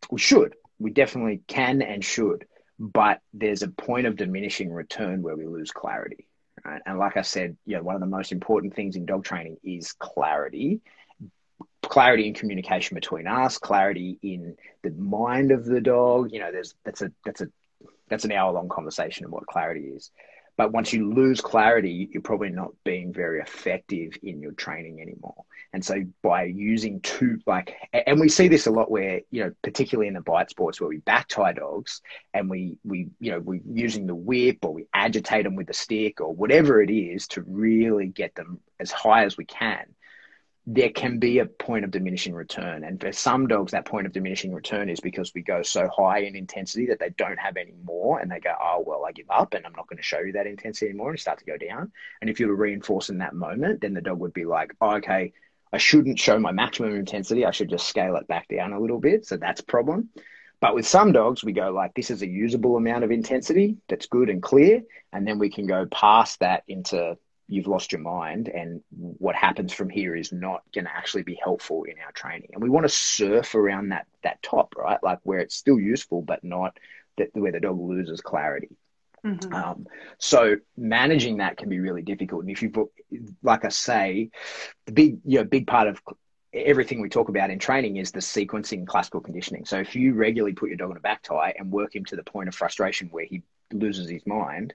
we 0.10 0.20
should 0.20 0.56
we 0.80 0.92
definitely 0.92 1.42
can 1.48 1.82
and 1.82 2.04
should 2.04 2.46
but 2.80 3.22
there's 3.34 3.64
a 3.64 3.68
point 3.70 4.06
of 4.06 4.16
diminishing 4.16 4.72
return 4.72 5.22
where 5.22 5.36
we 5.36 5.46
lose 5.46 5.72
clarity 5.72 6.28
right? 6.64 6.82
and 6.86 7.00
like 7.00 7.18
i 7.18 7.22
said 7.22 7.58
you 7.66 7.76
know 7.76 7.84
one 7.84 7.96
of 7.96 8.02
the 8.02 8.08
most 8.08 8.32
important 8.32 8.76
things 8.76 8.96
in 8.96 9.06
dog 9.06 9.24
training 9.24 9.58
is 9.64 9.94
clarity. 9.94 10.82
Clarity 11.84 12.28
in 12.28 12.34
communication 12.34 12.96
between 12.96 13.28
us 13.28 13.58
clarity 13.60 14.20
in 14.22 14.58
the 14.84 14.90
mind 14.92 15.52
of 15.52 15.64
the 15.64 15.80
dog. 15.80 16.30
You 16.34 16.40
know 16.42 16.52
there's 16.52 16.76
that's 16.84 17.02
a 17.02 17.12
that's 17.24 17.40
a 17.40 17.48
that's 18.10 18.26
an 18.26 18.32
hour 18.34 18.52
long 18.52 18.68
conversation 18.68 19.26
of 19.26 19.32
what 19.32 19.48
clarity 19.48 19.86
is 19.96 20.12
but 20.58 20.72
once 20.72 20.92
you 20.92 21.14
lose 21.14 21.40
clarity, 21.40 22.10
you're 22.12 22.22
probably 22.22 22.50
not 22.50 22.72
being 22.84 23.14
very 23.14 23.40
effective 23.40 24.14
in 24.24 24.42
your 24.42 24.54
training 24.54 25.02
anymore. 25.02 25.46
And 25.72 25.86
so 25.86 26.04
by 26.24 26.46
using 26.46 27.00
two, 27.02 27.40
like, 27.46 27.76
and 27.94 28.20
we 28.20 28.28
see 28.30 28.48
this 28.48 28.66
a 28.66 28.72
lot 28.72 28.90
where, 28.90 29.22
you 29.30 29.44
know, 29.44 29.52
particularly 29.62 30.08
in 30.08 30.16
the 30.16 30.22
bite 30.22 30.50
sports 30.50 30.82
where 30.82 30.88
we 30.90 30.98
back 30.98 31.28
tie 31.28 31.54
dogs 31.54 32.02
and 32.34 32.50
we, 32.50 32.78
we, 32.84 33.10
you 33.20 33.32
know, 33.32 33.40
we're 33.40 33.62
using 33.72 34.08
the 34.08 34.16
whip 34.16 34.66
or 34.66 34.74
we 34.74 34.88
agitate 34.94 35.44
them 35.44 35.56
with 35.56 35.68
the 35.68 35.74
stick 35.74 36.22
or 36.22 36.34
whatever 36.34 36.82
it 36.82 36.90
is 36.90 37.28
to 37.28 37.44
really 37.44 38.08
get 38.08 38.34
them 38.34 38.60
as 38.80 38.92
high 38.92 39.26
as 39.26 39.38
we 39.38 39.46
can 39.46 39.86
there 40.70 40.90
can 40.90 41.18
be 41.18 41.40
a 41.40 41.46
point 41.46 41.86
of 41.86 41.92
diminishing 41.92 42.34
return. 42.34 42.84
And 42.84 43.00
for 43.00 43.14
some 43.14 43.48
dogs, 43.48 43.72
that 43.72 43.86
point 43.86 44.06
of 44.06 44.12
diminishing 44.12 44.54
return 44.54 44.90
is 44.90 45.00
because 45.00 45.34
we 45.34 45.42
go 45.42 45.64
so 45.64 45.88
high 45.88 46.20
in 46.20 46.36
intensity 46.36 46.88
that 46.88 47.00
they 47.00 47.10
don't 47.12 47.40
have 47.40 47.56
any 47.56 47.74
more 47.86 48.20
and 48.20 48.30
they 48.30 48.42
go, 48.42 48.54
oh, 48.62 48.84
well, 48.86 49.06
I 49.06 49.14
give 49.14 49.30
up 49.30 49.54
and 49.54 49.66
I'm 49.66 49.72
not 49.72 49.88
going 49.88 49.96
to 49.98 50.04
show 50.04 50.20
you 50.20 50.34
that 50.34 50.46
intensity 50.46 50.88
anymore 50.88 51.12
and 51.12 51.20
start 51.20 51.40
to 51.40 51.46
go 51.46 51.56
down. 51.56 51.94
And 52.20 52.30
if 52.30 52.42
you 52.42 52.50
were 52.50 52.56
reinforcing 52.56 53.16
in 53.16 53.20
that 53.20 53.34
moment, 53.34 53.80
then 53.80 53.94
the 53.94 54.02
dog 54.02 54.20
would 54.20 54.34
be 54.34 54.44
like, 54.44 54.74
oh, 54.82 54.98
okay, 54.98 55.32
I 55.72 55.78
shouldn't 55.78 56.20
show 56.20 56.38
my 56.38 56.52
maximum 56.52 56.96
intensity. 56.96 57.46
I 57.46 57.52
should 57.52 57.70
just 57.70 57.88
scale 57.88 58.18
it 58.18 58.28
back 58.28 58.50
down 58.50 58.74
a 58.74 58.80
little 58.80 59.00
bit. 59.00 59.26
So 59.26 59.38
that's 59.38 59.62
a 59.62 59.66
problem. 59.66 60.10
But 60.60 60.76
with 60.76 60.86
some 60.86 61.14
dogs, 61.14 61.46
we 61.46 61.54
go 61.54 61.72
like, 61.72 61.94
this 61.94 62.12
is 62.12 62.24
a 62.24 62.28
usable 62.28 62.76
amount 62.76 63.06
of 63.06 63.12
intensity 63.12 63.78
that's 63.88 64.08
good 64.08 64.30
and 64.30 64.44
clear. 64.44 64.82
And 65.14 65.26
then 65.26 65.40
we 65.40 65.50
can 65.50 65.66
go 65.66 65.86
past 65.86 66.42
that 66.42 66.64
into 66.68 67.18
you've 67.48 67.68
lost 67.68 67.92
your 67.92 68.02
mind 68.02 68.50
and 68.50 68.82
what 68.92 69.36
happens 69.36 69.72
from 69.72 69.90
here 69.90 70.16
is 70.16 70.32
not 70.32 70.64
going 70.74 70.86
to 70.86 70.96
actually 70.96 71.24
be 71.24 71.40
helpful 71.42 71.84
in 71.84 71.96
our 72.06 72.12
training. 72.12 72.50
And 72.54 72.62
we 72.62 72.70
want 72.70 72.84
to 72.84 72.90
surf 72.90 73.56
around 73.56 73.90
that 73.90 74.08
that 74.24 74.42
top 74.42 74.76
right? 74.78 75.02
Like 75.02 75.20
where 75.24 75.40
it's 75.40 75.56
still 75.56 75.80
useful 75.80 76.22
but 76.22 76.44
not 76.44 76.78
that 77.18 77.30
where 77.34 77.52
the 77.52 77.60
dog 77.60 77.80
loses 77.80 78.22
clarity. 78.22 78.70
Mm-hmm. 79.26 79.52
um, 79.54 79.88
so 80.20 80.58
managing 80.78 81.38
that 81.38 81.58
can 81.58 81.70
be 81.70 81.80
really 81.80 82.04
difficult. 82.04 82.44
And 82.44 82.52
if 82.52 82.62
you 82.62 82.90
like 83.42 83.66
i 83.66 83.70
say 83.70 84.30
the 84.86 84.92
big 84.92 85.20
you 85.26 85.40
know 85.40 85.44
big 85.44 85.66
part 85.66 85.88
of 85.88 86.00
everything 86.54 87.02
we 87.02 87.10
talk 87.10 87.28
about 87.30 87.50
in 87.50 87.60
training 87.60 87.98
is 87.98 88.12
the 88.12 88.20
sequencing 88.20 88.86
classical 88.86 89.20
conditioning. 89.20 89.66
So 89.66 89.80
if 89.80 89.96
you 89.96 90.14
regularly 90.14 90.54
put 90.54 90.70
your 90.70 90.78
dog 90.78 90.92
on 90.92 90.98
a 90.98 91.02
back 91.02 91.24
tie 91.24 91.54
and 91.58 91.72
work 91.72 91.96
him 91.96 92.06
to 92.06 92.16
the 92.16 92.24
point 92.24 92.48
of 92.48 92.56
frustration 92.56 93.10
where 93.10 93.26
he 93.26 93.42
loses 93.74 94.10
his 94.10 94.26
mind 94.26 94.74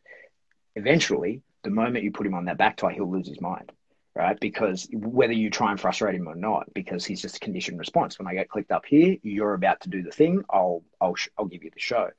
eventually 0.76 1.42
the 1.62 1.70
moment 1.70 2.04
you 2.04 2.10
put 2.10 2.26
him 2.26 2.34
on 2.34 2.44
that 2.46 2.58
back 2.58 2.76
tie, 2.76 2.92
he'll 2.92 3.10
lose 3.10 3.28
his 3.28 3.40
mind, 3.40 3.72
right? 4.14 4.38
Because 4.40 4.88
whether 4.92 5.32
you 5.32 5.50
try 5.50 5.70
and 5.70 5.80
frustrate 5.80 6.14
him 6.14 6.28
or 6.28 6.34
not, 6.34 6.72
because 6.74 7.04
he's 7.04 7.22
just 7.22 7.36
a 7.36 7.40
conditioned 7.40 7.78
response. 7.78 8.18
When 8.18 8.28
I 8.28 8.34
get 8.34 8.48
clicked 8.48 8.72
up 8.72 8.84
here, 8.86 9.16
you're 9.22 9.54
about 9.54 9.80
to 9.82 9.88
do 9.88 10.02
the 10.02 10.10
thing. 10.10 10.44
I'll 10.50 10.82
I'll 11.00 11.14
I'll 11.38 11.46
give 11.46 11.64
you 11.64 11.70
the 11.70 11.80
show. 11.80 12.10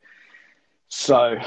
So 0.88 1.38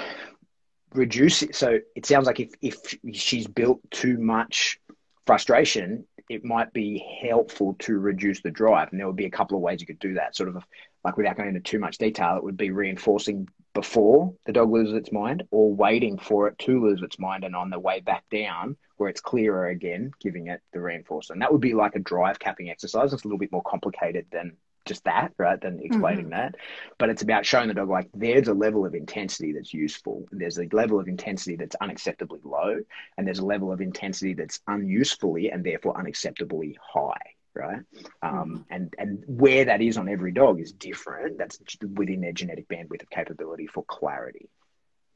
reduce 0.92 1.42
it. 1.42 1.54
So 1.54 1.78
it 1.94 2.06
sounds 2.06 2.26
like 2.26 2.40
if 2.40 2.50
if 2.62 2.98
she's 3.12 3.46
built 3.46 3.80
too 3.90 4.18
much 4.18 4.80
frustration, 5.26 6.04
it 6.28 6.44
might 6.44 6.72
be 6.72 7.04
helpful 7.22 7.74
to 7.80 7.98
reduce 7.98 8.40
the 8.40 8.50
drive. 8.50 8.90
And 8.90 9.00
there 9.00 9.06
would 9.06 9.16
be 9.16 9.26
a 9.26 9.30
couple 9.30 9.56
of 9.56 9.62
ways 9.62 9.80
you 9.80 9.86
could 9.86 9.98
do 9.98 10.14
that. 10.14 10.36
Sort 10.36 10.48
of 10.48 10.64
like 11.04 11.16
without 11.16 11.36
going 11.36 11.50
into 11.50 11.60
too 11.60 11.78
much 11.78 11.98
detail, 11.98 12.36
it 12.36 12.44
would 12.44 12.56
be 12.56 12.70
reinforcing 12.70 13.48
before 13.76 14.32
the 14.46 14.52
dog 14.52 14.72
loses 14.72 14.94
its 14.94 15.12
mind 15.12 15.42
or 15.50 15.70
waiting 15.70 16.16
for 16.16 16.48
it 16.48 16.58
to 16.58 16.82
lose 16.82 17.02
its 17.02 17.18
mind 17.18 17.44
and 17.44 17.54
on 17.54 17.68
the 17.68 17.78
way 17.78 18.00
back 18.00 18.24
down 18.30 18.74
where 18.96 19.10
it's 19.10 19.20
clearer 19.20 19.66
again, 19.68 20.10
giving 20.18 20.46
it 20.46 20.62
the 20.72 20.78
reinforcer. 20.78 21.30
And 21.30 21.42
that 21.42 21.52
would 21.52 21.60
be 21.60 21.74
like 21.74 21.94
a 21.94 21.98
drive 21.98 22.38
capping 22.38 22.70
exercise. 22.70 23.12
It's 23.12 23.24
a 23.24 23.28
little 23.28 23.38
bit 23.38 23.52
more 23.52 23.62
complicated 23.62 24.24
than 24.32 24.56
just 24.86 25.04
that, 25.04 25.32
right? 25.36 25.60
Than 25.60 25.80
explaining 25.82 26.30
mm-hmm. 26.30 26.30
that. 26.30 26.54
But 26.96 27.10
it's 27.10 27.20
about 27.20 27.44
showing 27.44 27.68
the 27.68 27.74
dog 27.74 27.90
like 27.90 28.08
there's 28.14 28.48
a 28.48 28.54
level 28.54 28.86
of 28.86 28.94
intensity 28.94 29.52
that's 29.52 29.74
useful. 29.74 30.24
There's 30.32 30.58
a 30.58 30.68
level 30.72 30.98
of 30.98 31.06
intensity 31.06 31.56
that's 31.56 31.76
unacceptably 31.76 32.42
low, 32.44 32.80
and 33.18 33.26
there's 33.26 33.40
a 33.40 33.44
level 33.44 33.72
of 33.72 33.82
intensity 33.82 34.32
that's 34.32 34.60
unusefully 34.66 35.50
and 35.50 35.62
therefore 35.62 36.02
unacceptably 36.02 36.76
high 36.80 37.35
right? 37.56 37.80
Um, 38.22 38.32
mm-hmm. 38.32 38.56
and 38.70 38.94
and 38.98 39.24
where 39.26 39.64
that 39.64 39.80
is 39.80 39.98
on 39.98 40.08
every 40.08 40.32
dog 40.32 40.60
is 40.60 40.72
different. 40.72 41.38
That's 41.38 41.58
within 41.94 42.20
their 42.20 42.32
genetic 42.32 42.68
bandwidth 42.68 43.02
of 43.02 43.10
capability 43.10 43.66
for 43.66 43.84
clarity. 43.84 44.48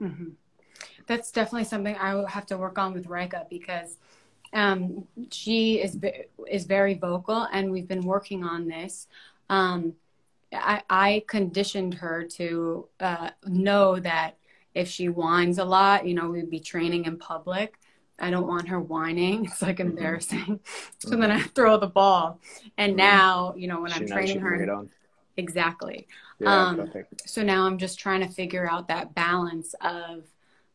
Mm-hmm. 0.00 0.30
That's 1.06 1.30
definitely 1.30 1.64
something 1.64 1.96
I 1.96 2.14
will 2.14 2.26
have 2.26 2.46
to 2.46 2.58
work 2.58 2.78
on 2.78 2.94
with 2.94 3.06
Rika 3.06 3.46
because 3.50 3.98
um, 4.52 5.06
she 5.30 5.80
is 5.80 5.98
is 6.48 6.64
very 6.66 6.94
vocal, 6.94 7.46
and 7.52 7.70
we've 7.70 7.88
been 7.88 8.04
working 8.04 8.44
on 8.44 8.66
this. 8.66 9.06
Um, 9.48 9.94
I, 10.52 10.82
I 10.90 11.24
conditioned 11.28 11.94
her 11.94 12.24
to 12.24 12.88
uh, 12.98 13.30
know 13.46 14.00
that 14.00 14.36
if 14.74 14.88
she 14.88 15.08
whines 15.08 15.58
a 15.58 15.64
lot, 15.64 16.06
you 16.06 16.14
know, 16.14 16.30
we'd 16.30 16.50
be 16.50 16.60
training 16.60 17.04
in 17.04 17.18
public. 17.18 17.78
I 18.20 18.30
don't 18.30 18.46
want 18.46 18.68
her 18.68 18.80
whining. 18.80 19.44
It's 19.50 19.62
like 19.62 19.78
mm-hmm. 19.78 19.90
embarrassing. 19.90 20.38
Mm-hmm. 20.38 20.98
so 20.98 21.16
then 21.16 21.30
I 21.30 21.40
throw 21.40 21.78
the 21.78 21.86
ball. 21.86 22.40
And 22.76 22.92
mm-hmm. 22.92 22.98
now, 22.98 23.54
you 23.56 23.66
know, 23.68 23.80
when 23.80 23.90
she 23.92 24.00
I'm 24.00 24.06
training 24.06 24.40
her, 24.40 24.86
exactly. 25.36 26.06
Yeah, 26.38 26.66
um, 26.66 26.76
perfect. 26.76 27.28
So 27.28 27.42
now 27.42 27.66
I'm 27.66 27.78
just 27.78 27.98
trying 27.98 28.20
to 28.20 28.28
figure 28.28 28.68
out 28.70 28.88
that 28.88 29.14
balance 29.14 29.74
of 29.80 30.24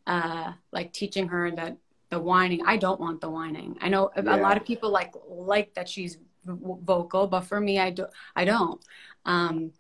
uh, 0.08 0.54
like 0.72 0.94
teaching 0.94 1.28
her 1.30 1.52
that 1.52 1.78
the 2.10 2.20
whining. 2.20 2.62
I 2.66 2.78
don't 2.78 3.00
want 3.00 3.22
the 3.22 3.30
whining. 3.30 3.78
I 3.82 3.90
know 3.90 4.12
yeah. 4.16 4.36
a 4.36 4.38
lot 4.38 4.58
of 4.58 4.66
people 4.66 4.90
like 4.92 5.14
like 5.28 5.74
that 5.74 5.90
she's 5.90 6.18
vocal, 6.46 7.28
but 7.28 7.42
for 7.42 7.60
me, 7.60 7.80
I 7.80 7.90
do. 7.90 8.06
I 8.36 8.46
don't. 8.46 8.82
Um, 9.26 9.72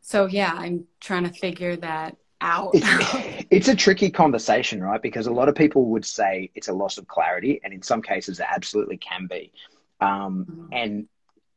so 0.00 0.26
yeah, 0.26 0.52
I'm 0.54 0.86
trying 1.00 1.24
to 1.24 1.32
figure 1.32 1.76
that 1.76 2.16
out. 2.40 2.70
it's, 2.74 3.46
it's 3.50 3.68
a 3.68 3.74
tricky 3.74 4.10
conversation, 4.10 4.82
right? 4.82 5.00
Because 5.00 5.26
a 5.26 5.32
lot 5.32 5.48
of 5.48 5.54
people 5.54 5.86
would 5.86 6.04
say 6.04 6.50
it's 6.54 6.68
a 6.68 6.72
loss 6.72 6.98
of 6.98 7.06
clarity, 7.08 7.60
and 7.64 7.72
in 7.72 7.82
some 7.82 8.02
cases, 8.02 8.40
it 8.40 8.46
absolutely 8.48 8.96
can 8.96 9.26
be. 9.26 9.52
Um, 10.00 10.46
mm-hmm. 10.48 10.66
And 10.72 11.08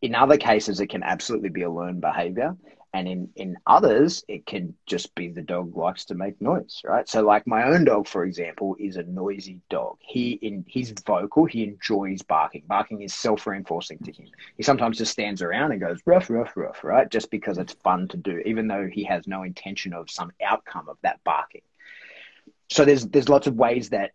in 0.02 0.16
other 0.16 0.38
cases, 0.38 0.80
it 0.80 0.88
can 0.88 1.04
absolutely 1.04 1.50
be 1.50 1.64
a 1.64 1.70
learned 1.70 2.02
behavior 2.02 2.56
and 2.94 3.08
in 3.08 3.30
in 3.36 3.58
others 3.66 4.24
it 4.28 4.46
can 4.46 4.74
just 4.86 5.14
be 5.16 5.30
the 5.30 5.42
dog 5.42 5.76
likes 5.78 6.06
to 6.06 6.16
make 6.16 6.40
noise 6.42 6.82
right? 6.84 7.08
So 7.08 7.22
like 7.22 7.48
my 7.48 7.64
own 7.64 7.86
dog 7.86 8.08
for 8.08 8.26
example 8.26 8.76
is 8.80 8.98
a 8.98 9.04
noisy 9.04 9.60
dog. 9.70 9.98
He 10.00 10.32
in 10.32 10.66
he's 10.68 10.94
vocal. 11.06 11.46
He 11.46 11.64
enjoys 11.64 12.22
barking. 12.22 12.64
Barking 12.68 13.02
is 13.02 13.14
self-reinforcing 13.14 14.00
to 14.00 14.12
him. 14.12 14.28
He 14.58 14.64
sometimes 14.64 14.98
just 14.98 15.12
stands 15.12 15.42
around 15.42 15.72
and 15.72 15.82
goes 15.82 16.02
rough 16.06 16.30
rough 16.30 16.56
rough 16.56 16.84
right? 16.84 17.10
Just 17.10 17.32
because 17.32 17.58
it's 17.58 17.74
fun 17.74 18.08
to 18.10 18.18
do 18.18 18.40
even 18.46 18.68
though 18.68 18.88
he 18.92 19.04
has 19.06 19.28
no 19.28 19.44
intention 19.44 19.94
of 19.94 20.10
some 20.10 20.32
outcome 20.44 20.90
of 20.90 20.98
that 21.04 21.24
barking. 21.24 21.62
So 22.70 22.86
there's 22.86 23.06
there's 23.08 23.30
lots 23.30 23.48
of 23.48 23.56
ways 23.56 23.90
that 23.90 24.12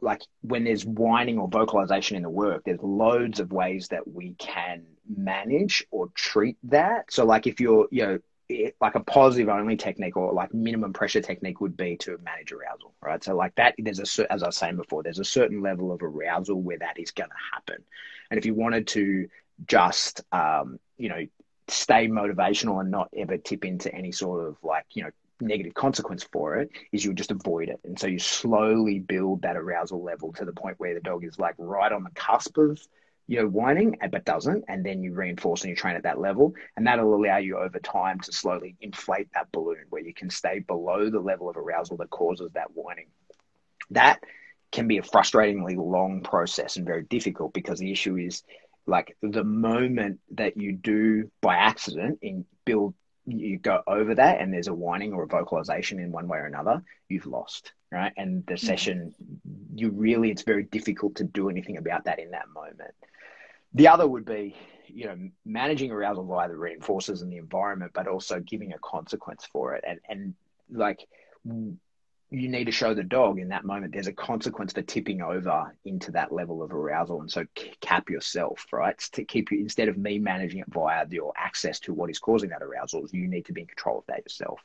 like 0.00 0.22
when 0.42 0.64
there's 0.64 0.84
whining 0.84 1.38
or 1.38 1.48
vocalization 1.48 2.16
in 2.16 2.22
the 2.22 2.30
work, 2.30 2.62
there's 2.64 2.82
loads 2.82 3.40
of 3.40 3.52
ways 3.52 3.88
that 3.88 4.06
we 4.06 4.34
can 4.38 4.84
manage 5.08 5.86
or 5.90 6.08
treat 6.14 6.56
that. 6.64 7.12
So, 7.12 7.24
like 7.24 7.46
if 7.46 7.60
you're, 7.60 7.88
you 7.90 8.06
know, 8.06 8.18
it, 8.48 8.76
like 8.80 8.94
a 8.94 9.00
positive 9.00 9.48
only 9.48 9.76
technique 9.76 10.16
or 10.16 10.32
like 10.32 10.54
minimum 10.54 10.92
pressure 10.92 11.20
technique 11.20 11.60
would 11.60 11.76
be 11.76 11.96
to 11.98 12.18
manage 12.24 12.52
arousal, 12.52 12.94
right? 13.02 13.22
So, 13.22 13.36
like 13.36 13.54
that, 13.56 13.74
there's 13.78 13.98
a, 14.18 14.32
as 14.32 14.42
I 14.42 14.46
was 14.46 14.56
saying 14.56 14.76
before, 14.76 15.02
there's 15.02 15.18
a 15.18 15.24
certain 15.24 15.60
level 15.62 15.92
of 15.92 16.02
arousal 16.02 16.60
where 16.60 16.78
that 16.78 16.98
is 16.98 17.10
going 17.10 17.30
to 17.30 17.36
happen. 17.52 17.84
And 18.30 18.38
if 18.38 18.46
you 18.46 18.54
wanted 18.54 18.86
to 18.88 19.28
just, 19.66 20.22
um, 20.32 20.78
you 20.96 21.08
know, 21.08 21.26
stay 21.68 22.08
motivational 22.08 22.80
and 22.80 22.90
not 22.90 23.08
ever 23.16 23.36
tip 23.36 23.64
into 23.64 23.94
any 23.94 24.12
sort 24.12 24.46
of 24.46 24.56
like, 24.62 24.86
you 24.94 25.04
know, 25.04 25.10
negative 25.40 25.74
consequence 25.74 26.24
for 26.32 26.56
it 26.56 26.70
is 26.92 27.04
you 27.04 27.12
just 27.12 27.30
avoid 27.30 27.68
it. 27.68 27.78
And 27.84 27.98
so 27.98 28.06
you 28.06 28.18
slowly 28.18 28.98
build 28.98 29.42
that 29.42 29.56
arousal 29.56 30.02
level 30.02 30.32
to 30.34 30.44
the 30.44 30.52
point 30.52 30.80
where 30.80 30.94
the 30.94 31.00
dog 31.00 31.24
is 31.24 31.38
like 31.38 31.54
right 31.58 31.92
on 31.92 32.04
the 32.04 32.10
cusp 32.10 32.56
of, 32.58 32.80
you 33.28 33.40
know, 33.40 33.46
whining, 33.46 33.98
eh, 34.00 34.08
but 34.10 34.24
doesn't. 34.24 34.64
And 34.68 34.84
then 34.84 35.02
you 35.02 35.14
reinforce 35.14 35.62
and 35.62 35.70
you 35.70 35.76
train 35.76 35.96
at 35.96 36.02
that 36.04 36.18
level. 36.18 36.54
And 36.76 36.86
that'll 36.86 37.14
allow 37.14 37.36
you 37.36 37.58
over 37.58 37.78
time 37.78 38.18
to 38.20 38.32
slowly 38.32 38.74
inflate 38.80 39.28
that 39.34 39.52
balloon 39.52 39.84
where 39.90 40.02
you 40.02 40.14
can 40.14 40.30
stay 40.30 40.60
below 40.60 41.10
the 41.10 41.20
level 41.20 41.48
of 41.48 41.56
arousal 41.56 41.98
that 41.98 42.10
causes 42.10 42.50
that 42.54 42.72
whining. 42.72 43.08
That 43.90 44.20
can 44.72 44.88
be 44.88 44.98
a 44.98 45.02
frustratingly 45.02 45.76
long 45.76 46.22
process 46.22 46.76
and 46.76 46.86
very 46.86 47.02
difficult 47.02 47.52
because 47.52 47.78
the 47.78 47.92
issue 47.92 48.16
is 48.16 48.42
like 48.86 49.16
the 49.22 49.44
moment 49.44 50.20
that 50.32 50.56
you 50.56 50.72
do 50.72 51.30
by 51.42 51.56
accident 51.56 52.18
in 52.22 52.46
build 52.64 52.94
you 53.26 53.58
go 53.58 53.82
over 53.86 54.14
that 54.14 54.40
and 54.40 54.52
there's 54.52 54.68
a 54.68 54.74
whining 54.74 55.12
or 55.12 55.24
a 55.24 55.26
vocalization 55.26 55.98
in 55.98 56.12
one 56.12 56.28
way 56.28 56.38
or 56.38 56.46
another, 56.46 56.82
you've 57.10 57.26
lost, 57.26 57.72
right? 57.92 58.12
And 58.16 58.44
the 58.46 58.56
session, 58.56 59.14
you 59.74 59.90
really, 59.90 60.30
it's 60.30 60.42
very 60.42 60.64
difficult 60.64 61.16
to 61.16 61.24
do 61.24 61.50
anything 61.50 61.76
about 61.76 62.04
that 62.04 62.18
in 62.18 62.30
that 62.30 62.48
moment. 62.48 62.94
The 63.74 63.88
other 63.88 64.06
would 64.06 64.24
be, 64.24 64.56
you 64.86 65.06
know, 65.06 65.16
managing 65.44 65.90
arousal 65.90 66.24
via 66.24 66.48
the 66.48 66.54
reinforcers 66.54 67.22
and 67.22 67.32
the 67.32 67.36
environment, 67.36 67.92
but 67.94 68.08
also 68.08 68.40
giving 68.40 68.72
a 68.72 68.78
consequence 68.78 69.46
for 69.52 69.74
it. 69.74 69.84
And, 69.86 70.00
and 70.08 70.34
like, 70.70 71.06
you 72.30 72.48
need 72.48 72.64
to 72.64 72.72
show 72.72 72.92
the 72.92 73.02
dog 73.02 73.38
in 73.38 73.48
that 73.48 73.64
moment. 73.64 73.92
There's 73.92 74.06
a 74.06 74.12
consequence 74.12 74.72
for 74.74 74.82
tipping 74.82 75.22
over 75.22 75.74
into 75.84 76.12
that 76.12 76.30
level 76.30 76.62
of 76.62 76.72
arousal. 76.72 77.20
And 77.20 77.30
so 77.30 77.44
cap 77.80 78.10
yourself 78.10 78.66
right? 78.72 78.98
To 79.12 79.24
keep 79.24 79.50
you 79.50 79.60
instead 79.60 79.88
of 79.88 79.96
me 79.96 80.18
managing 80.18 80.60
it 80.60 80.66
via 80.68 81.06
your 81.08 81.32
access 81.36 81.80
to 81.80 81.94
what 81.94 82.10
is 82.10 82.18
causing 82.18 82.50
that 82.50 82.62
arousal 82.62 83.06
you 83.12 83.28
need 83.28 83.46
to 83.46 83.52
be 83.52 83.62
in 83.62 83.66
control 83.66 84.00
of 84.00 84.06
that 84.08 84.24
yourself. 84.24 84.60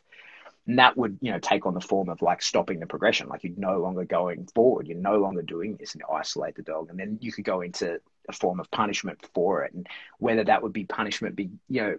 And 0.68 0.80
that 0.80 0.98
would 0.98 1.18
you 1.22 1.32
know 1.32 1.40
take 1.40 1.66
on 1.66 1.74
the 1.74 1.82
form 1.82 2.10
of 2.10 2.22
like 2.22 2.42
stopping 2.42 2.80
the 2.80 2.86
progression. 2.86 3.30
Like 3.30 3.44
you're 3.44 3.54
no 3.56 3.80
longer 3.80 4.04
going 4.04 4.46
forward. 4.54 4.88
You're 4.88 4.98
no 4.98 5.18
longer 5.18 5.42
doing 5.42 5.78
this 5.78 5.94
and 5.94 6.04
isolate 6.12 6.56
the 6.56 6.64
dog. 6.64 6.90
And 6.90 7.00
then 7.00 7.18
you 7.22 7.32
could 7.32 7.46
go 7.46 7.62
into 7.62 8.00
a 8.30 8.34
form 8.34 8.60
of 8.60 8.70
punishment 8.72 9.20
for 9.34 9.64
it 9.64 9.74
and 9.74 9.88
whether 10.20 10.44
that 10.44 10.64
would 10.64 10.74
be 10.74 10.86
punishment 10.86 11.36
be 11.36 11.50
you 11.70 11.82
know 11.82 11.98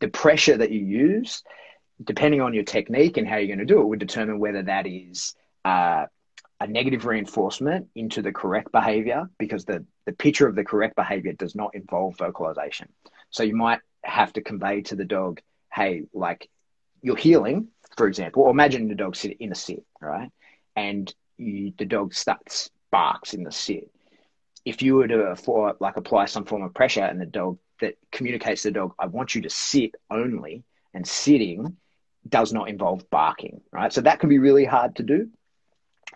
the 0.00 0.08
pressure 0.08 0.56
that 0.56 0.70
you 0.70 0.80
use 0.80 1.42
depending 2.02 2.40
on 2.40 2.54
your 2.54 2.64
technique 2.64 3.16
and 3.16 3.26
how 3.26 3.36
you're 3.36 3.46
going 3.46 3.58
to 3.58 3.64
do 3.64 3.80
it, 3.80 3.86
would 3.86 3.98
determine 3.98 4.38
whether 4.38 4.62
that 4.62 4.86
is 4.86 5.34
uh, 5.64 6.06
a 6.60 6.66
negative 6.66 7.06
reinforcement 7.06 7.88
into 7.94 8.22
the 8.22 8.32
correct 8.32 8.72
behavior 8.72 9.28
because 9.38 9.64
the, 9.64 9.84
the 10.04 10.12
picture 10.12 10.46
of 10.46 10.54
the 10.54 10.64
correct 10.64 10.96
behavior 10.96 11.32
does 11.32 11.54
not 11.54 11.74
involve 11.74 12.16
vocalization. 12.18 12.88
So 13.30 13.42
you 13.42 13.56
might 13.56 13.80
have 14.04 14.32
to 14.34 14.42
convey 14.42 14.82
to 14.82 14.96
the 14.96 15.04
dog, 15.04 15.40
hey, 15.72 16.04
like 16.12 16.48
you're 17.02 17.16
heeling, 17.16 17.68
for 17.96 18.06
example, 18.06 18.42
or 18.42 18.50
imagine 18.50 18.88
the 18.88 18.94
dog 18.94 19.16
sit 19.16 19.36
in 19.40 19.52
a 19.52 19.54
sit, 19.54 19.84
right? 20.00 20.30
And 20.74 21.12
you, 21.38 21.72
the 21.76 21.84
dog 21.84 22.14
starts 22.14 22.70
barks 22.90 23.34
in 23.34 23.42
the 23.42 23.52
sit. 23.52 23.90
If 24.66 24.82
you 24.82 24.96
were 24.96 25.08
to 25.08 25.36
for 25.36 25.76
like 25.80 25.96
apply 25.96 26.26
some 26.26 26.44
form 26.44 26.62
of 26.62 26.74
pressure 26.74 27.04
and 27.04 27.20
the 27.20 27.26
dog 27.26 27.58
that 27.80 27.96
communicates 28.10 28.62
to 28.62 28.68
the 28.68 28.72
dog, 28.72 28.94
I 28.98 29.06
want 29.06 29.34
you 29.34 29.42
to 29.42 29.50
sit 29.50 29.94
only, 30.10 30.64
and 30.92 31.06
sitting 31.06 31.76
does 32.28 32.52
not 32.52 32.68
involve 32.68 33.08
barking, 33.08 33.60
right? 33.70 33.92
So 33.92 34.00
that 34.00 34.18
can 34.18 34.28
be 34.28 34.38
really 34.38 34.64
hard 34.64 34.96
to 34.96 35.02
do. 35.04 35.28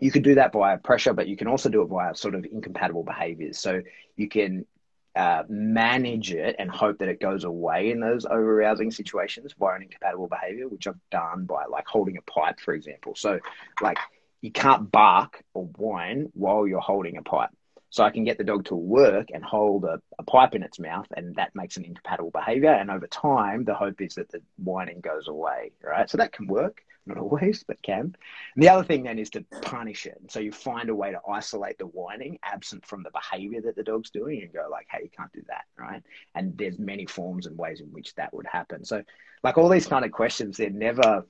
You 0.01 0.11
could 0.11 0.25
do 0.25 0.35
that 0.35 0.53
via 0.53 0.79
pressure, 0.79 1.15
but 1.15 1.29
you 1.29 1.37
can 1.37 1.47
also 1.47 1.69
do 1.69 1.83
it 1.83 1.87
via 1.87 2.15
sort 2.15 2.35
of 2.35 2.45
incompatible 2.45 3.05
behaviors. 3.05 3.59
So 3.59 3.83
you 4.17 4.29
can 4.29 4.67
uh, 5.15 5.43
manage 5.49 6.33
it 6.33 6.57
and 6.59 6.71
hope 6.71 6.99
that 6.99 7.09
it 7.09 7.21
goes 7.21 7.45
away 7.45 7.91
in 7.91 8.01
those 8.01 8.25
over 8.25 8.61
arousing 8.61 8.91
situations 8.91 9.55
via 9.59 9.77
an 9.77 9.83
incompatible 9.83 10.29
behavior, 10.29 10.69
which 10.69 10.87
I've 10.87 10.99
done 11.11 11.45
by 11.45 11.67
like 11.67 11.87
holding 11.87 12.17
a 12.17 12.23
pipe, 12.23 12.59
for 12.61 12.75
example. 12.75 13.15
So, 13.15 13.39
like, 13.81 13.99
you 14.41 14.51
can't 14.51 14.91
bark 14.91 15.45
or 15.55 15.67
whine 15.77 16.31
while 16.33 16.67
you're 16.67 16.81
holding 16.81 17.17
a 17.17 17.23
pipe. 17.23 17.51
So 17.91 18.05
I 18.05 18.11
can 18.11 18.25
get 18.25 18.39
the 18.39 18.45
dog 18.45 18.67
to 18.67 18.77
work 18.77 19.29
and 19.35 19.45
hold 19.45 19.85
a, 19.85 20.01
a, 20.19 20.23
pipe 20.23 20.55
in 20.55 20.63
its 20.63 20.79
mouth, 20.79 21.09
and 21.17 21.35
that 21.35 21.55
makes 21.57 21.77
an 21.77 21.85
incompatible 21.85 22.31
behavior. 22.31 22.73
And 22.73 22.89
over 22.89 23.09
time, 23.09 23.65
the 23.65 23.75
hope 23.75 24.01
is 24.01 24.15
that 24.15 24.31
the 24.31 24.41
whining 24.59 25.01
goes 25.01 25.27
away, 25.27 25.73
right? 25.83 26.09
So 26.09 26.17
that 26.19 26.33
can 26.33 26.47
work, 26.47 26.85
not 27.05 27.19
always, 27.19 27.65
but 27.67 27.83
can. 27.83 28.15
And 28.55 28.63
the 28.63 28.69
other 28.69 28.85
thing 28.85 29.03
then 29.03 29.19
is 29.19 29.31
to 29.31 29.45
punish 29.63 30.07
it. 30.07 30.19
And 30.21 30.31
so 30.31 30.39
you 30.39 30.53
find 30.53 30.89
a 30.89 30.95
way 30.95 31.11
to 31.11 31.21
isolate 31.29 31.79
the 31.79 31.87
whining 31.87 32.39
absent 32.45 32.87
from 32.87 33.03
the 33.03 33.11
behavior 33.11 33.61
that 33.63 33.75
the 33.75 33.83
dog's 33.83 34.11
doing 34.11 34.41
and 34.43 34.53
go 34.53 34.69
like, 34.71 34.87
hey, 34.89 35.01
you 35.03 35.11
can't 35.11 35.33
do 35.33 35.43
that, 35.49 35.65
right? 35.77 36.03
And 36.37 36.57
there's 36.57 36.79
many 36.79 37.07
forms 37.07 37.47
and 37.47 37.59
ways 37.59 37.81
in 37.81 37.89
which 37.89 38.15
that 38.15 38.33
would 38.33 38.47
happen. 38.47 38.85
So 38.85 39.03
like 39.43 39.59
all 39.59 39.69
these 39.69 39.89
kind 39.89 40.05
of 40.05 40.13
questions, 40.13 40.59
they're 40.59 40.71
never, 40.71 41.27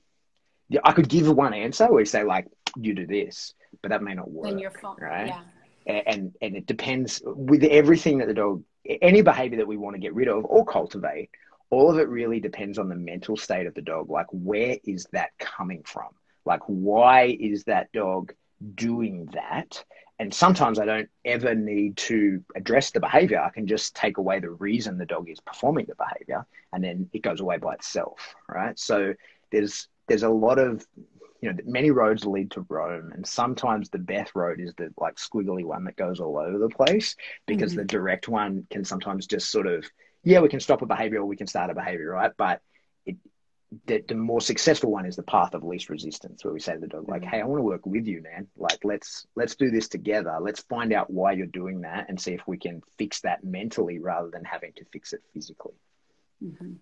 I 0.83 0.91
could 0.91 1.09
give 1.09 1.27
one 1.27 1.55
answer 1.55 1.91
where 1.91 2.01
you 2.01 2.05
say 2.05 2.23
like, 2.23 2.45
you 2.77 2.93
do 2.93 3.07
this, 3.07 3.55
but 3.81 3.89
that 3.89 4.03
may 4.03 4.13
not 4.13 4.29
work. 4.29 4.45
Then 4.45 4.59
you're 4.59 4.71
right? 4.99 5.27
Yeah 5.27 5.41
and 5.85 6.33
and 6.41 6.55
it 6.55 6.65
depends 6.65 7.21
with 7.25 7.63
everything 7.63 8.19
that 8.19 8.27
the 8.27 8.33
dog 8.33 8.63
any 9.01 9.21
behavior 9.21 9.57
that 9.57 9.67
we 9.67 9.77
want 9.77 9.95
to 9.95 9.99
get 9.99 10.13
rid 10.13 10.27
of 10.27 10.45
or 10.45 10.65
cultivate 10.65 11.29
all 11.71 11.89
of 11.89 11.97
it 11.97 12.09
really 12.09 12.39
depends 12.39 12.77
on 12.77 12.89
the 12.89 12.95
mental 12.95 13.37
state 13.37 13.65
of 13.65 13.73
the 13.73 13.81
dog. 13.81 14.09
Like 14.09 14.27
where 14.31 14.77
is 14.83 15.07
that 15.13 15.31
coming 15.39 15.81
from? 15.83 16.09
Like 16.45 16.61
why 16.67 17.35
is 17.39 17.63
that 17.63 17.91
dog 17.93 18.33
doing 18.75 19.27
that? 19.33 19.83
And 20.19 20.31
sometimes 20.31 20.77
i 20.77 20.85
don't 20.85 21.09
ever 21.25 21.55
need 21.55 21.97
to 21.97 22.43
address 22.55 22.91
the 22.91 22.99
behavior. 22.99 23.39
I 23.41 23.49
can 23.49 23.65
just 23.65 23.95
take 23.95 24.17
away 24.17 24.39
the 24.39 24.51
reason 24.51 24.97
the 24.97 25.05
dog 25.05 25.29
is 25.29 25.39
performing 25.39 25.87
the 25.87 25.95
behavior 25.95 26.45
and 26.73 26.83
then 26.83 27.09
it 27.13 27.23
goes 27.23 27.39
away 27.39 27.57
by 27.57 27.73
itself 27.73 28.35
right? 28.47 28.77
So 28.77 29.15
there's 29.51 29.87
there's 30.07 30.23
a 30.23 30.29
lot 30.29 30.59
of 30.59 30.85
you 31.41 31.51
know, 31.51 31.57
many 31.65 31.89
roads 31.89 32.23
lead 32.23 32.51
to 32.51 32.65
Rome, 32.69 33.11
and 33.13 33.25
sometimes 33.25 33.89
the 33.89 33.97
best 33.97 34.33
road 34.35 34.59
is 34.59 34.73
the 34.75 34.93
like 34.97 35.15
squiggly 35.15 35.65
one 35.65 35.85
that 35.85 35.95
goes 35.95 36.19
all 36.19 36.37
over 36.37 36.59
the 36.59 36.69
place 36.69 37.15
because 37.47 37.71
mm-hmm. 37.71 37.79
the 37.79 37.85
direct 37.85 38.27
one 38.27 38.67
can 38.69 38.85
sometimes 38.85 39.25
just 39.25 39.49
sort 39.49 39.65
of, 39.65 39.83
yeah, 40.23 40.39
we 40.39 40.49
can 40.49 40.59
stop 40.59 40.83
a 40.83 40.85
behavior 40.85 41.21
or 41.21 41.25
we 41.25 41.35
can 41.35 41.47
start 41.47 41.71
a 41.71 41.73
behavior, 41.73 42.11
right? 42.11 42.31
But 42.37 42.61
it, 43.07 43.17
the, 43.87 44.03
the 44.07 44.13
more 44.13 44.39
successful 44.39 44.91
one 44.91 45.07
is 45.07 45.15
the 45.15 45.23
path 45.23 45.55
of 45.55 45.63
least 45.63 45.89
resistance, 45.89 46.45
where 46.45 46.53
we 46.53 46.59
say 46.59 46.73
to 46.73 46.79
the 46.79 46.87
dog, 46.87 47.09
like, 47.09 47.23
"Hey, 47.23 47.41
I 47.41 47.45
want 47.45 47.57
to 47.57 47.63
work 47.63 47.87
with 47.87 48.05
you, 48.05 48.21
man. 48.21 48.47
Like, 48.55 48.79
let's 48.83 49.25
let's 49.35 49.55
do 49.55 49.71
this 49.71 49.87
together. 49.87 50.37
Let's 50.39 50.61
find 50.61 50.93
out 50.93 51.09
why 51.09 51.31
you're 51.31 51.47
doing 51.47 51.81
that, 51.81 52.05
and 52.07 52.21
see 52.21 52.33
if 52.33 52.41
we 52.45 52.57
can 52.57 52.83
fix 52.99 53.21
that 53.21 53.43
mentally 53.43 53.97
rather 53.97 54.29
than 54.29 54.43
having 54.43 54.73
to 54.73 54.85
fix 54.93 55.11
it 55.11 55.23
physically." 55.33 55.73
Mm-hmm. 56.43 56.73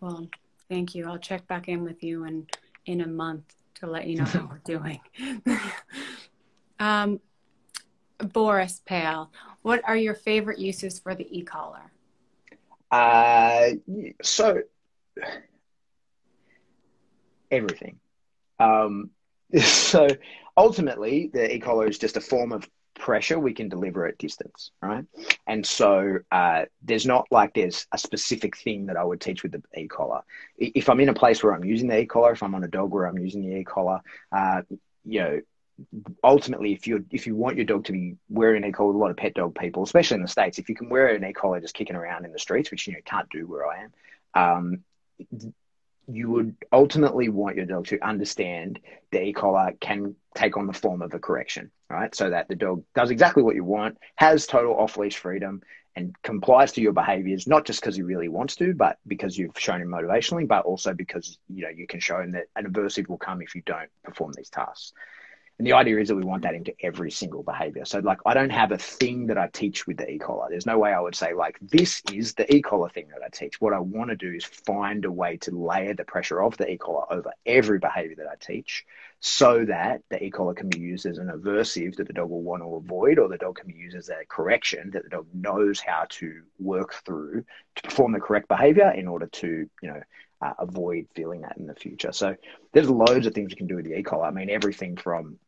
Well, 0.00 0.28
thank 0.68 0.96
you. 0.96 1.06
I'll 1.06 1.18
check 1.18 1.46
back 1.46 1.68
in 1.68 1.84
with 1.84 2.02
you 2.02 2.24
in 2.24 2.48
in 2.84 3.00
a 3.00 3.06
month 3.06 3.54
to 3.80 3.86
let 3.86 4.06
you 4.06 4.18
know 4.18 4.24
how 4.24 4.48
we're 4.50 4.58
doing. 4.64 5.00
um, 6.78 7.20
Boris 8.18 8.82
Pale, 8.84 9.30
what 9.62 9.82
are 9.84 9.96
your 9.96 10.14
favorite 10.14 10.58
uses 10.58 10.98
for 10.98 11.14
the 11.14 11.26
e-collar? 11.38 11.92
Uh, 12.90 13.70
so 14.22 14.62
everything. 17.50 17.98
Um, 18.58 19.10
so 19.62 20.08
ultimately, 20.56 21.30
the 21.32 21.54
e-collar 21.54 21.86
is 21.86 21.98
just 21.98 22.16
a 22.16 22.20
form 22.20 22.52
of 22.52 22.68
pressure 22.98 23.38
we 23.38 23.54
can 23.54 23.68
deliver 23.68 24.06
at 24.06 24.18
distance, 24.18 24.70
right? 24.82 25.04
And 25.46 25.64
so 25.64 26.18
uh, 26.32 26.64
there's 26.82 27.06
not 27.06 27.26
like 27.30 27.54
there's 27.54 27.86
a 27.92 27.98
specific 27.98 28.56
thing 28.56 28.86
that 28.86 28.96
I 28.96 29.04
would 29.04 29.20
teach 29.20 29.42
with 29.42 29.52
the 29.52 29.62
e-collar. 29.76 30.22
If 30.58 30.88
I'm 30.88 31.00
in 31.00 31.08
a 31.08 31.14
place 31.14 31.42
where 31.42 31.54
I'm 31.54 31.64
using 31.64 31.88
the 31.88 31.98
e-collar, 31.98 32.32
if 32.32 32.42
I'm 32.42 32.54
on 32.54 32.64
a 32.64 32.68
dog 32.68 32.90
where 32.90 33.06
I'm 33.06 33.18
using 33.18 33.42
the 33.42 33.56
e-collar, 33.56 34.00
uh, 34.32 34.62
you 35.04 35.20
know, 35.20 35.40
ultimately, 36.24 36.72
if 36.72 36.86
you 36.86 37.04
if 37.10 37.26
you 37.26 37.36
want 37.36 37.56
your 37.56 37.66
dog 37.66 37.84
to 37.84 37.92
be 37.92 38.16
wearing 38.28 38.64
an 38.64 38.70
e-collar, 38.70 38.94
a 38.94 38.98
lot 38.98 39.10
of 39.10 39.16
pet 39.16 39.34
dog 39.34 39.54
people, 39.54 39.82
especially 39.82 40.16
in 40.16 40.22
the 40.22 40.28
states, 40.28 40.58
if 40.58 40.68
you 40.68 40.74
can 40.74 40.88
wear 40.88 41.08
an 41.08 41.24
e-collar 41.24 41.60
just 41.60 41.74
kicking 41.74 41.96
around 41.96 42.24
in 42.24 42.32
the 42.32 42.38
streets, 42.38 42.70
which 42.70 42.86
you 42.86 42.94
know 42.94 43.00
can't 43.04 43.28
do 43.30 43.46
where 43.46 43.66
I 43.66 43.84
am, 43.84 43.92
um, 44.34 45.50
you 46.08 46.30
would 46.30 46.56
ultimately 46.72 47.28
want 47.28 47.56
your 47.56 47.66
dog 47.66 47.86
to 47.86 48.06
understand 48.06 48.78
the 49.10 49.22
e-collar 49.22 49.72
can 49.80 50.14
take 50.34 50.56
on 50.56 50.66
the 50.66 50.72
form 50.72 51.02
of 51.02 51.12
a 51.14 51.18
correction, 51.18 51.70
right? 51.90 52.14
So 52.14 52.30
that 52.30 52.48
the 52.48 52.54
dog 52.54 52.84
does 52.94 53.10
exactly 53.10 53.42
what 53.42 53.56
you 53.56 53.64
want, 53.64 53.98
has 54.16 54.46
total 54.46 54.78
off-leash 54.78 55.16
freedom, 55.16 55.62
and 55.96 56.14
complies 56.22 56.72
to 56.72 56.82
your 56.82 56.92
behaviors, 56.92 57.46
not 57.46 57.64
just 57.64 57.80
because 57.80 57.96
he 57.96 58.02
really 58.02 58.28
wants 58.28 58.54
to, 58.56 58.74
but 58.74 58.98
because 59.06 59.36
you've 59.36 59.58
shown 59.58 59.80
him 59.80 59.88
motivationally, 59.88 60.46
but 60.46 60.64
also 60.64 60.92
because 60.92 61.38
you 61.48 61.62
know 61.62 61.70
you 61.70 61.86
can 61.86 62.00
show 62.00 62.20
him 62.20 62.32
that 62.32 62.44
an 62.54 62.66
aversive 62.66 63.08
will 63.08 63.16
come 63.16 63.40
if 63.40 63.54
you 63.54 63.62
don't 63.64 63.88
perform 64.04 64.32
these 64.36 64.50
tasks. 64.50 64.92
And 65.58 65.66
the 65.66 65.72
idea 65.72 65.98
is 65.98 66.08
that 66.08 66.16
we 66.16 66.22
want 66.22 66.42
that 66.42 66.54
into 66.54 66.74
every 66.82 67.10
single 67.10 67.42
behavior. 67.42 67.86
So, 67.86 68.00
like, 68.00 68.18
I 68.26 68.34
don't 68.34 68.50
have 68.50 68.72
a 68.72 68.78
thing 68.78 69.28
that 69.28 69.38
I 69.38 69.48
teach 69.48 69.86
with 69.86 69.96
the 69.96 70.10
e 70.10 70.18
collar. 70.18 70.48
There's 70.50 70.66
no 70.66 70.78
way 70.78 70.92
I 70.92 71.00
would 71.00 71.14
say, 71.14 71.32
like, 71.32 71.56
this 71.62 72.02
is 72.12 72.34
the 72.34 72.54
e 72.54 72.60
collar 72.60 72.90
thing 72.90 73.08
that 73.08 73.24
I 73.24 73.30
teach. 73.30 73.58
What 73.58 73.72
I 73.72 73.78
want 73.78 74.10
to 74.10 74.16
do 74.16 74.30
is 74.30 74.44
find 74.44 75.06
a 75.06 75.10
way 75.10 75.38
to 75.38 75.52
layer 75.52 75.94
the 75.94 76.04
pressure 76.04 76.42
of 76.42 76.58
the 76.58 76.70
e 76.70 76.76
collar 76.76 77.10
over 77.10 77.32
every 77.46 77.78
behavior 77.78 78.16
that 78.16 78.28
I 78.28 78.34
teach 78.38 78.84
so 79.20 79.64
that 79.64 80.02
the 80.10 80.22
e 80.22 80.30
collar 80.30 80.52
can 80.52 80.68
be 80.68 80.78
used 80.78 81.06
as 81.06 81.16
an 81.16 81.28
aversive 81.28 81.96
that 81.96 82.06
the 82.06 82.12
dog 82.12 82.28
will 82.28 82.42
want 82.42 82.62
to 82.62 82.74
avoid, 82.74 83.18
or 83.18 83.28
the 83.28 83.38
dog 83.38 83.56
can 83.56 83.68
be 83.68 83.78
used 83.78 83.96
as 83.96 84.10
a 84.10 84.26
correction 84.28 84.90
that 84.90 85.04
the 85.04 85.08
dog 85.08 85.26
knows 85.32 85.80
how 85.80 86.04
to 86.10 86.42
work 86.58 86.92
through 87.06 87.46
to 87.76 87.82
perform 87.82 88.12
the 88.12 88.20
correct 88.20 88.48
behavior 88.48 88.90
in 88.90 89.08
order 89.08 89.26
to, 89.28 89.66
you 89.80 89.88
know, 89.88 90.02
uh, 90.42 90.52
avoid 90.58 91.06
feeling 91.14 91.40
that 91.40 91.56
in 91.56 91.66
the 91.66 91.74
future. 91.74 92.12
So 92.12 92.36
there's 92.72 92.90
loads 92.90 93.26
of 93.26 93.32
things 93.32 93.50
you 93.52 93.56
can 93.56 93.68
do 93.68 93.76
with 93.76 93.86
the 93.86 93.98
e-collar. 93.98 94.26
I 94.26 94.30
mean, 94.30 94.50
everything 94.50 94.98
from 94.98 95.38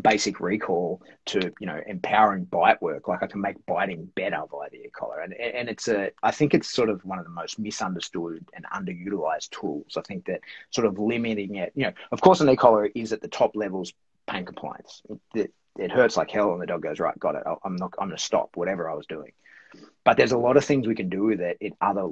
basic 0.00 0.40
recall 0.40 1.02
to 1.26 1.52
you 1.60 1.66
know 1.66 1.80
empowering 1.86 2.44
bite 2.44 2.80
work. 2.80 3.08
Like 3.08 3.22
i 3.22 3.26
can 3.26 3.40
make 3.40 3.64
biting 3.66 4.10
better 4.14 4.42
via 4.50 4.70
the 4.70 4.86
e-collar 4.86 5.20
and 5.20 5.34
and 5.34 5.68
it's 5.68 5.88
a 5.88 6.10
i 6.22 6.30
think 6.30 6.54
it's 6.54 6.70
sort 6.70 6.88
of 6.88 7.04
one 7.04 7.18
of 7.18 7.24
the 7.24 7.30
most 7.30 7.58
misunderstood 7.58 8.44
and 8.54 8.64
underutilized 8.74 9.50
tools. 9.50 9.96
I 9.96 10.02
think 10.02 10.26
that 10.26 10.40
sort 10.70 10.86
of 10.86 10.98
limiting 10.98 11.56
it 11.56 11.72
you 11.74 11.84
know 11.84 11.92
of 12.10 12.20
course 12.20 12.40
an 12.40 12.48
e-collar 12.48 12.86
is 12.94 13.12
at 13.12 13.20
the 13.20 13.28
top 13.28 13.54
levels 13.54 13.92
pain 14.26 14.44
compliance. 14.44 15.02
It, 15.34 15.52
it 15.78 15.90
hurts 15.90 16.16
like 16.16 16.30
hell 16.30 16.52
and 16.52 16.62
the 16.62 16.66
dog 16.66 16.82
goes 16.82 17.00
right 17.00 17.18
got 17.18 17.34
it. 17.34 17.42
I'm 17.64 17.76
not 17.76 17.94
i'm 17.98 18.08
going 18.08 18.16
to 18.16 18.22
stop 18.22 18.50
whatever 18.54 18.90
i 18.90 18.94
was 18.94 19.06
doing 19.06 19.32
but 20.04 20.16
there's 20.16 20.32
a 20.32 20.38
lot 20.38 20.56
of 20.56 20.64
things 20.64 20.86
we 20.86 20.94
can 20.94 21.08
do 21.08 21.24
with 21.24 21.40
it 21.40 21.56
in 21.60 21.72
other 21.80 22.08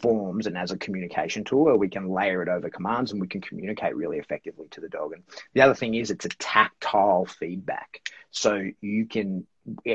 forms 0.00 0.46
and 0.46 0.56
as 0.56 0.70
a 0.70 0.78
communication 0.78 1.44
tool 1.44 1.64
where 1.64 1.76
we 1.76 1.88
can 1.88 2.08
layer 2.08 2.42
it 2.42 2.48
over 2.48 2.70
commands 2.70 3.12
and 3.12 3.20
we 3.20 3.26
can 3.26 3.40
communicate 3.40 3.94
really 3.94 4.18
effectively 4.18 4.66
to 4.70 4.80
the 4.80 4.88
dog. 4.88 5.12
And 5.12 5.22
the 5.52 5.60
other 5.60 5.74
thing 5.74 5.94
is 5.94 6.10
it's 6.10 6.24
a 6.24 6.30
tactile 6.30 7.26
feedback. 7.26 8.08
So 8.30 8.68
you 8.80 9.06
can, 9.06 9.46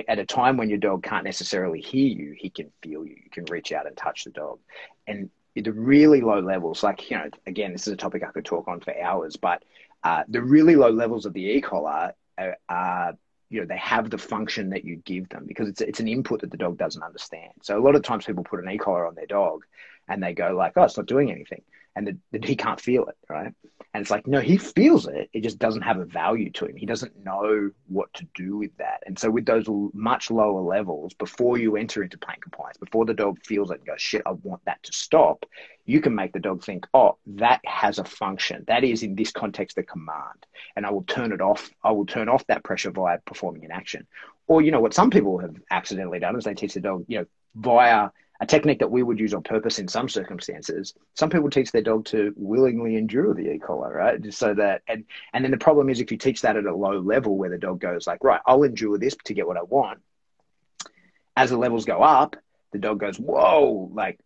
at 0.08 0.20
a 0.20 0.26
time 0.26 0.58
when 0.58 0.70
your 0.70 0.78
dog 0.78 1.04
can't 1.04 1.26
necessarily 1.26 1.82
hear 1.82 2.08
you, 2.08 2.36
he 2.38 2.50
can 2.50 2.72
feel 2.82 3.06
you. 3.06 3.16
You 3.24 3.30
can 3.32 3.46
reach 3.46 3.72
out 3.72 3.88
and 3.88 3.98
touch 3.98 4.24
the 4.24 4.32
dog. 4.32 4.60
And 5.08 5.30
the 5.56 5.74
really 5.74 6.22
low 6.22 6.40
levels, 6.40 6.84
like, 6.84 7.10
you 7.10 7.18
know, 7.18 7.30
again, 7.48 7.74
this 7.74 7.88
is 7.88 7.94
a 7.94 7.98
topic 7.98 8.24
I 8.24 8.32
could 8.32 8.46
talk 8.46 8.68
on 8.68 8.80
for 8.80 8.98
hours, 9.02 9.36
but 9.36 9.64
uh, 10.04 10.24
the 10.28 10.42
really 10.42 10.76
low 10.76 10.92
levels 10.92 11.26
of 11.26 11.34
the 11.34 11.44
e-collar 11.44 12.14
are, 12.38 12.58
are 12.70 13.18
you 13.50 13.60
know 13.60 13.66
they 13.66 13.78
have 13.78 14.10
the 14.10 14.18
function 14.18 14.70
that 14.70 14.86
you 14.86 14.98
give 14.98 15.30
them 15.30 15.46
because 15.48 15.68
it's 15.68 15.82
it's 15.82 16.00
an 16.00 16.08
input 16.08 16.42
that 16.42 16.52
the 16.52 16.58
dog 16.58 16.78
doesn't 16.78 17.04
understand. 17.04 17.52
So 17.62 17.78
a 17.78 17.84
lot 17.84 17.96
of 17.96 18.04
times 18.04 18.26
people 18.26 18.44
put 18.44 18.64
an 18.64 18.70
e-collar 18.70 19.08
on 19.08 19.16
their 19.16 19.26
dog 19.26 19.66
and 20.08 20.22
they 20.22 20.34
go 20.34 20.56
like, 20.56 20.74
"Oh, 20.76 20.84
it's 20.84 20.98
not 20.98 21.08
doing 21.08 21.32
anything," 21.32 21.64
and 21.96 22.20
the, 22.32 22.40
he 22.46 22.56
can't 22.56 22.80
feel 22.80 23.06
it, 23.06 23.18
right? 23.30 23.54
And 23.94 24.02
it's 24.02 24.12
like, 24.12 24.28
no, 24.28 24.40
he 24.40 24.58
feels 24.58 25.08
it. 25.08 25.30
It 25.34 25.42
just 25.42 25.58
doesn't 25.58 25.82
have 25.82 25.98
a 25.98 26.06
value 26.06 26.52
to 26.52 26.66
him. 26.66 26.76
He 26.76 26.86
doesn't 26.86 27.24
know 27.24 27.72
what 27.88 28.14
to 28.14 28.28
do 28.36 28.58
with 28.58 28.76
that. 28.78 29.02
And 29.08 29.18
so 29.18 29.32
with 29.32 29.46
those 29.46 29.66
much 29.94 30.30
lower 30.30 30.62
levels, 30.62 31.16
before 31.16 31.58
you 31.58 31.76
enter 31.76 32.04
into 32.04 32.18
pain 32.18 32.38
compliance, 32.40 32.78
before 32.78 33.06
the 33.06 33.16
dog 33.16 33.40
feels 33.44 33.72
it 33.72 33.80
and 33.80 33.88
goes, 33.88 34.02
"Shit, 34.02 34.22
I 34.28 34.32
want 34.32 34.64
that 34.66 34.84
to 34.84 34.94
stop," 34.94 35.44
you 35.86 36.02
can 36.02 36.14
make 36.14 36.34
the 36.34 36.40
dog 36.40 36.64
think, 36.64 36.86
"Oh, 36.94 37.18
that 37.26 37.62
has 37.66 37.98
a 37.98 38.04
function. 38.04 38.64
That 38.68 38.84
is 38.84 39.02
in 39.02 39.16
this 39.16 39.32
context 39.32 39.78
a 39.80 39.84
command, 39.84 40.46
and 40.76 40.86
I 40.86 40.92
will 40.92 41.04
turn 41.04 41.32
it 41.32 41.42
off. 41.42 41.72
I 41.84 41.92
will 41.92 42.06
turn 42.06 42.30
off 42.30 42.46
that 42.46 42.64
pressure 42.64 42.92
via 42.92 43.18
performing 43.26 43.66
an 43.66 43.72
action." 43.72 44.06
Or 44.46 44.62
you 44.62 44.72
know 44.72 44.82
what 44.82 44.94
some 44.94 45.10
people 45.10 45.40
have 45.40 45.56
accidentally 45.72 46.20
done 46.20 46.36
is 46.36 46.44
they 46.44 46.54
teach 46.54 46.76
the 46.76 46.80
dog, 46.80 47.06
you 47.08 47.20
know, 47.20 47.26
via 47.56 48.12
a 48.40 48.46
technique 48.46 48.80
that 48.80 48.92
we 48.92 49.04
would 49.04 49.20
use 49.20 49.34
on 49.34 49.44
purpose 49.44 49.80
in 49.80 49.88
some 49.88 50.08
circumstances. 50.08 50.94
Some 51.16 51.30
people 51.30 51.50
teach 51.50 51.72
their 51.72 51.82
dog 51.82 52.06
to 52.06 52.34
willingly 52.38 52.96
endure 52.96 53.34
the 53.34 53.52
e-collar, 53.52 53.94
right? 53.94 54.22
Just 54.22 54.40
so 54.40 54.54
that, 54.54 54.82
and 54.88 55.06
and 55.34 55.44
then 55.44 55.52
the 55.52 55.58
problem 55.58 55.90
is 55.90 56.00
if 56.00 56.12
you 56.12 56.18
teach 56.18 56.42
that 56.42 56.58
at 56.58 56.66
a 56.66 56.76
low 56.76 57.00
level 57.00 57.38
where 57.38 57.50
the 57.50 57.58
dog 57.58 57.80
goes 57.80 58.08
like, 58.08 58.24
right, 58.24 58.42
I'll 58.46 58.64
endure 58.64 58.98
this 58.98 59.16
to 59.26 59.34
get 59.34 59.48
what 59.48 59.58
I 59.58 59.64
want. 59.64 60.00
As 61.36 61.50
the 61.50 61.58
levels 61.58 61.86
go 61.86 62.02
up, 62.02 62.36
the 62.72 62.80
dog 62.80 63.00
goes, 63.00 63.18
whoa, 63.18 63.90
like 63.94 64.20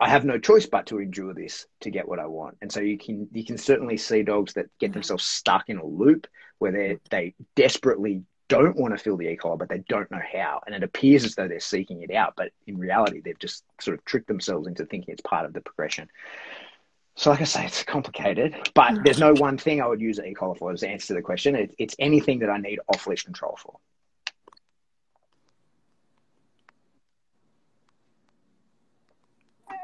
I 0.00 0.08
have 0.08 0.24
no 0.24 0.38
choice 0.38 0.66
but 0.66 0.86
to 0.86 1.00
endure 1.00 1.34
this 1.34 1.66
to 1.80 1.90
get 1.90 2.06
what 2.06 2.20
I 2.20 2.26
want. 2.26 2.58
And 2.62 2.70
so 2.70 2.80
you 2.80 2.98
can 2.98 3.28
you 3.32 3.44
can 3.44 3.58
certainly 3.58 3.96
see 3.96 4.22
dogs 4.22 4.54
that 4.54 4.66
get 4.78 4.86
mm-hmm. 4.88 4.94
themselves 4.94 5.24
stuck 5.24 5.68
in 5.68 5.78
a 5.78 5.84
loop 5.84 6.26
where 6.58 6.72
they 6.72 6.98
they 7.10 7.34
desperately 7.56 8.22
don't 8.48 8.76
want 8.76 8.96
to 8.96 9.02
fill 9.02 9.16
the 9.16 9.28
e-collar, 9.28 9.56
but 9.56 9.68
they 9.68 9.84
don't 9.88 10.10
know 10.10 10.20
how. 10.32 10.60
And 10.66 10.74
it 10.74 10.82
appears 10.82 11.24
as 11.24 11.34
though 11.34 11.48
they're 11.48 11.60
seeking 11.60 12.02
it 12.02 12.10
out, 12.10 12.34
but 12.36 12.50
in 12.66 12.78
reality, 12.78 13.20
they've 13.20 13.38
just 13.38 13.64
sort 13.80 13.98
of 13.98 14.04
tricked 14.04 14.28
themselves 14.28 14.66
into 14.66 14.84
thinking 14.86 15.12
it's 15.12 15.22
part 15.22 15.44
of 15.44 15.52
the 15.52 15.60
progression. 15.60 16.08
So, 17.14 17.30
like 17.30 17.40
I 17.40 17.44
say, 17.44 17.66
it's 17.66 17.82
complicated, 17.82 18.70
but 18.74 19.02
there's 19.04 19.18
no 19.18 19.32
one 19.34 19.58
thing 19.58 19.82
I 19.82 19.86
would 19.86 20.00
use 20.00 20.18
an 20.18 20.26
e-collar 20.26 20.54
for 20.54 20.72
as 20.72 20.80
the 20.80 20.88
answer 20.88 21.08
to 21.08 21.14
the 21.14 21.22
question. 21.22 21.56
It, 21.56 21.74
it's 21.78 21.96
anything 21.98 22.38
that 22.40 22.50
I 22.50 22.58
need 22.58 22.78
off-leash 22.88 23.24
control 23.24 23.58
for. 23.60 23.76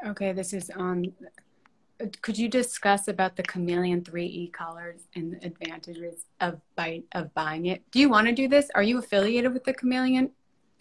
Okay, 0.07 0.31
this 0.31 0.53
is 0.53 0.69
on 0.69 1.11
could 2.21 2.37
you 2.37 2.49
discuss 2.49 3.07
about 3.07 3.35
the 3.35 3.43
Chameleon 3.43 4.03
3 4.03 4.25
e-collars 4.25 5.07
and 5.15 5.33
the 5.33 5.45
advantages 5.45 6.25
of 6.41 6.59
of 7.13 7.33
buying 7.33 7.65
it? 7.67 7.83
Do 7.91 7.99
you 7.99 8.09
want 8.09 8.27
to 8.27 8.33
do 8.33 8.47
this? 8.47 8.69
Are 8.75 8.83
you 8.83 8.97
affiliated 8.97 9.53
with 9.53 9.63
the 9.63 9.73
Chameleon? 9.73 10.31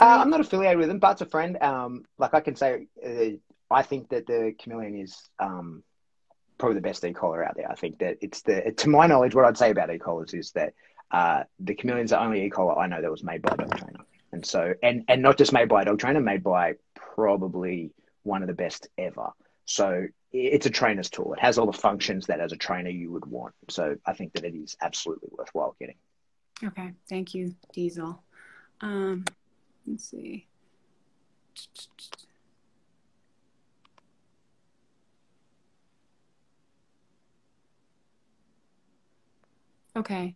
Uh, 0.00 0.18
I'm 0.20 0.30
not 0.30 0.40
affiliated 0.40 0.78
with 0.78 0.88
them, 0.88 0.98
but 0.98 1.12
it's 1.12 1.20
a 1.20 1.26
friend. 1.26 1.56
Um, 1.62 2.04
like 2.18 2.34
I 2.34 2.40
can 2.40 2.56
say, 2.56 2.88
uh, 3.04 3.36
I 3.70 3.82
think 3.82 4.08
that 4.10 4.26
the 4.26 4.54
Chameleon 4.58 5.00
is 5.00 5.28
um, 5.38 5.84
probably 6.58 6.74
the 6.74 6.80
best 6.80 7.04
e-collar 7.04 7.44
out 7.44 7.56
there. 7.56 7.70
I 7.70 7.74
think 7.74 7.98
that 8.00 8.18
it's 8.20 8.42
the, 8.42 8.72
to 8.76 8.88
my 8.88 9.06
knowledge, 9.06 9.34
what 9.34 9.44
I'd 9.44 9.56
say 9.56 9.70
about 9.70 9.94
e-collars 9.94 10.34
is 10.34 10.50
that 10.52 10.74
uh, 11.12 11.44
the 11.60 11.74
Chameleon's 11.74 12.10
the 12.10 12.20
only 12.20 12.44
e-collar 12.44 12.76
I 12.76 12.88
know 12.88 13.00
that 13.00 13.10
was 13.10 13.22
made 13.22 13.42
by 13.42 13.54
a 13.54 13.56
dog 13.56 13.76
trainer. 13.76 14.04
And 14.32 14.44
so, 14.44 14.74
and, 14.82 15.04
and 15.06 15.22
not 15.22 15.38
just 15.38 15.52
made 15.52 15.68
by 15.68 15.82
a 15.82 15.84
dog 15.84 16.00
trainer, 16.00 16.20
made 16.20 16.42
by 16.42 16.74
probably 16.94 17.92
one 18.24 18.42
of 18.42 18.48
the 18.48 18.54
best 18.54 18.88
ever. 18.98 19.30
So 19.64 20.08
it's 20.34 20.66
a 20.66 20.70
trainer's 20.70 21.08
tool. 21.08 21.32
It 21.34 21.40
has 21.40 21.58
all 21.58 21.66
the 21.66 21.72
functions 21.72 22.26
that 22.26 22.40
as 22.40 22.52
a 22.52 22.56
trainer 22.56 22.90
you 22.90 23.10
would 23.12 23.24
want. 23.24 23.54
So 23.70 23.96
I 24.04 24.14
think 24.14 24.32
that 24.32 24.44
it 24.44 24.54
is 24.54 24.76
absolutely 24.82 25.28
worthwhile 25.30 25.76
getting. 25.78 25.94
Okay. 26.62 26.92
Thank 27.08 27.34
you, 27.34 27.54
Diesel. 27.72 28.20
Um, 28.80 29.24
let's 29.86 30.10
see. 30.10 30.46
Okay. 39.96 40.34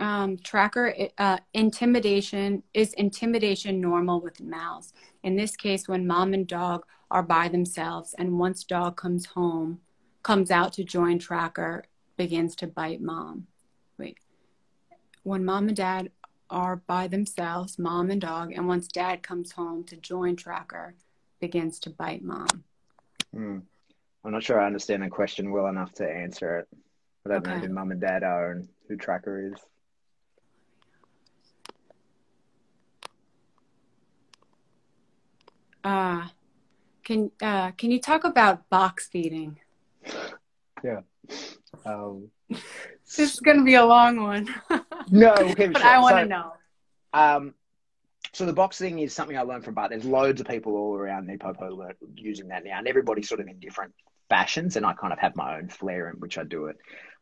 Um, 0.00 0.38
tracker 0.38 0.94
uh, 1.18 1.38
intimidation 1.52 2.62
is 2.72 2.94
intimidation 2.94 3.80
normal 3.82 4.20
with 4.20 4.40
mouths. 4.40 4.94
In 5.22 5.36
this 5.36 5.56
case, 5.56 5.86
when 5.88 6.06
mom 6.06 6.32
and 6.32 6.46
dog 6.46 6.86
are 7.10 7.22
by 7.22 7.48
themselves, 7.48 8.14
and 8.18 8.38
once 8.38 8.64
dog 8.64 8.96
comes 8.96 9.26
home, 9.26 9.80
comes 10.22 10.50
out 10.50 10.72
to 10.74 10.84
join 10.84 11.18
tracker 11.18 11.84
begins 12.16 12.54
to 12.56 12.66
bite 12.66 13.00
mom. 13.00 13.46
Wait. 13.98 14.18
When 15.22 15.44
mom 15.44 15.68
and 15.68 15.76
dad 15.76 16.10
are 16.48 16.76
by 16.76 17.06
themselves, 17.06 17.78
mom 17.78 18.10
and 18.10 18.20
dog, 18.20 18.52
and 18.52 18.66
once 18.66 18.88
dad 18.88 19.22
comes 19.22 19.52
home 19.52 19.84
to 19.84 19.96
join 19.96 20.36
tracker, 20.36 20.94
begins 21.40 21.78
to 21.80 21.90
bite 21.90 22.22
mom. 22.22 22.64
Mm. 23.34 23.62
I'm 24.24 24.32
not 24.32 24.42
sure 24.42 24.60
I 24.60 24.66
understand 24.66 25.02
the 25.02 25.08
question 25.08 25.50
well 25.50 25.66
enough 25.66 25.92
to 25.94 26.10
answer 26.10 26.58
it. 26.58 26.68
I 27.24 27.30
don't 27.30 27.46
okay. 27.46 27.54
know 27.54 27.66
who 27.66 27.72
mom 27.72 27.90
and 27.90 28.00
dad 28.00 28.22
are 28.22 28.52
and 28.52 28.68
who 28.88 28.96
tracker 28.96 29.52
is. 29.52 29.60
Uh, 35.82 36.28
can 37.04 37.30
uh, 37.42 37.70
can 37.72 37.90
you 37.90 38.00
talk 38.00 38.24
about 38.24 38.68
box 38.68 39.08
feeding? 39.08 39.58
Yeah. 40.84 41.00
Um, 41.84 42.28
this 42.48 43.18
is 43.18 43.40
going 43.40 43.58
to 43.58 43.64
be 43.64 43.74
a 43.74 43.84
long 43.84 44.22
one. 44.22 44.48
no, 45.10 45.32
okay, 45.34 45.68
but 45.72 45.82
I 45.82 45.98
want 45.98 46.16
to 46.16 46.22
so, 46.22 46.28
know. 46.28 46.52
Um, 47.12 47.54
so 48.32 48.46
the 48.46 48.52
box 48.52 48.78
thing 48.78 48.98
is 48.98 49.12
something 49.12 49.36
I 49.36 49.42
learned 49.42 49.64
from 49.64 49.74
Bart. 49.74 49.90
There's 49.90 50.04
loads 50.04 50.40
of 50.40 50.46
people 50.46 50.76
all 50.76 50.94
around 50.94 51.28
NePoPo 51.28 51.92
using 52.14 52.48
that 52.48 52.64
now, 52.64 52.78
and 52.78 52.86
everybody's 52.86 53.28
sort 53.28 53.40
of 53.40 53.48
in 53.48 53.58
different 53.58 53.92
fashions, 54.28 54.76
and 54.76 54.86
I 54.86 54.92
kind 54.92 55.12
of 55.12 55.18
have 55.18 55.34
my 55.34 55.56
own 55.56 55.68
flair 55.68 56.08
in 56.10 56.16
which 56.20 56.38
I 56.38 56.44
do 56.44 56.66
it. 56.66 56.76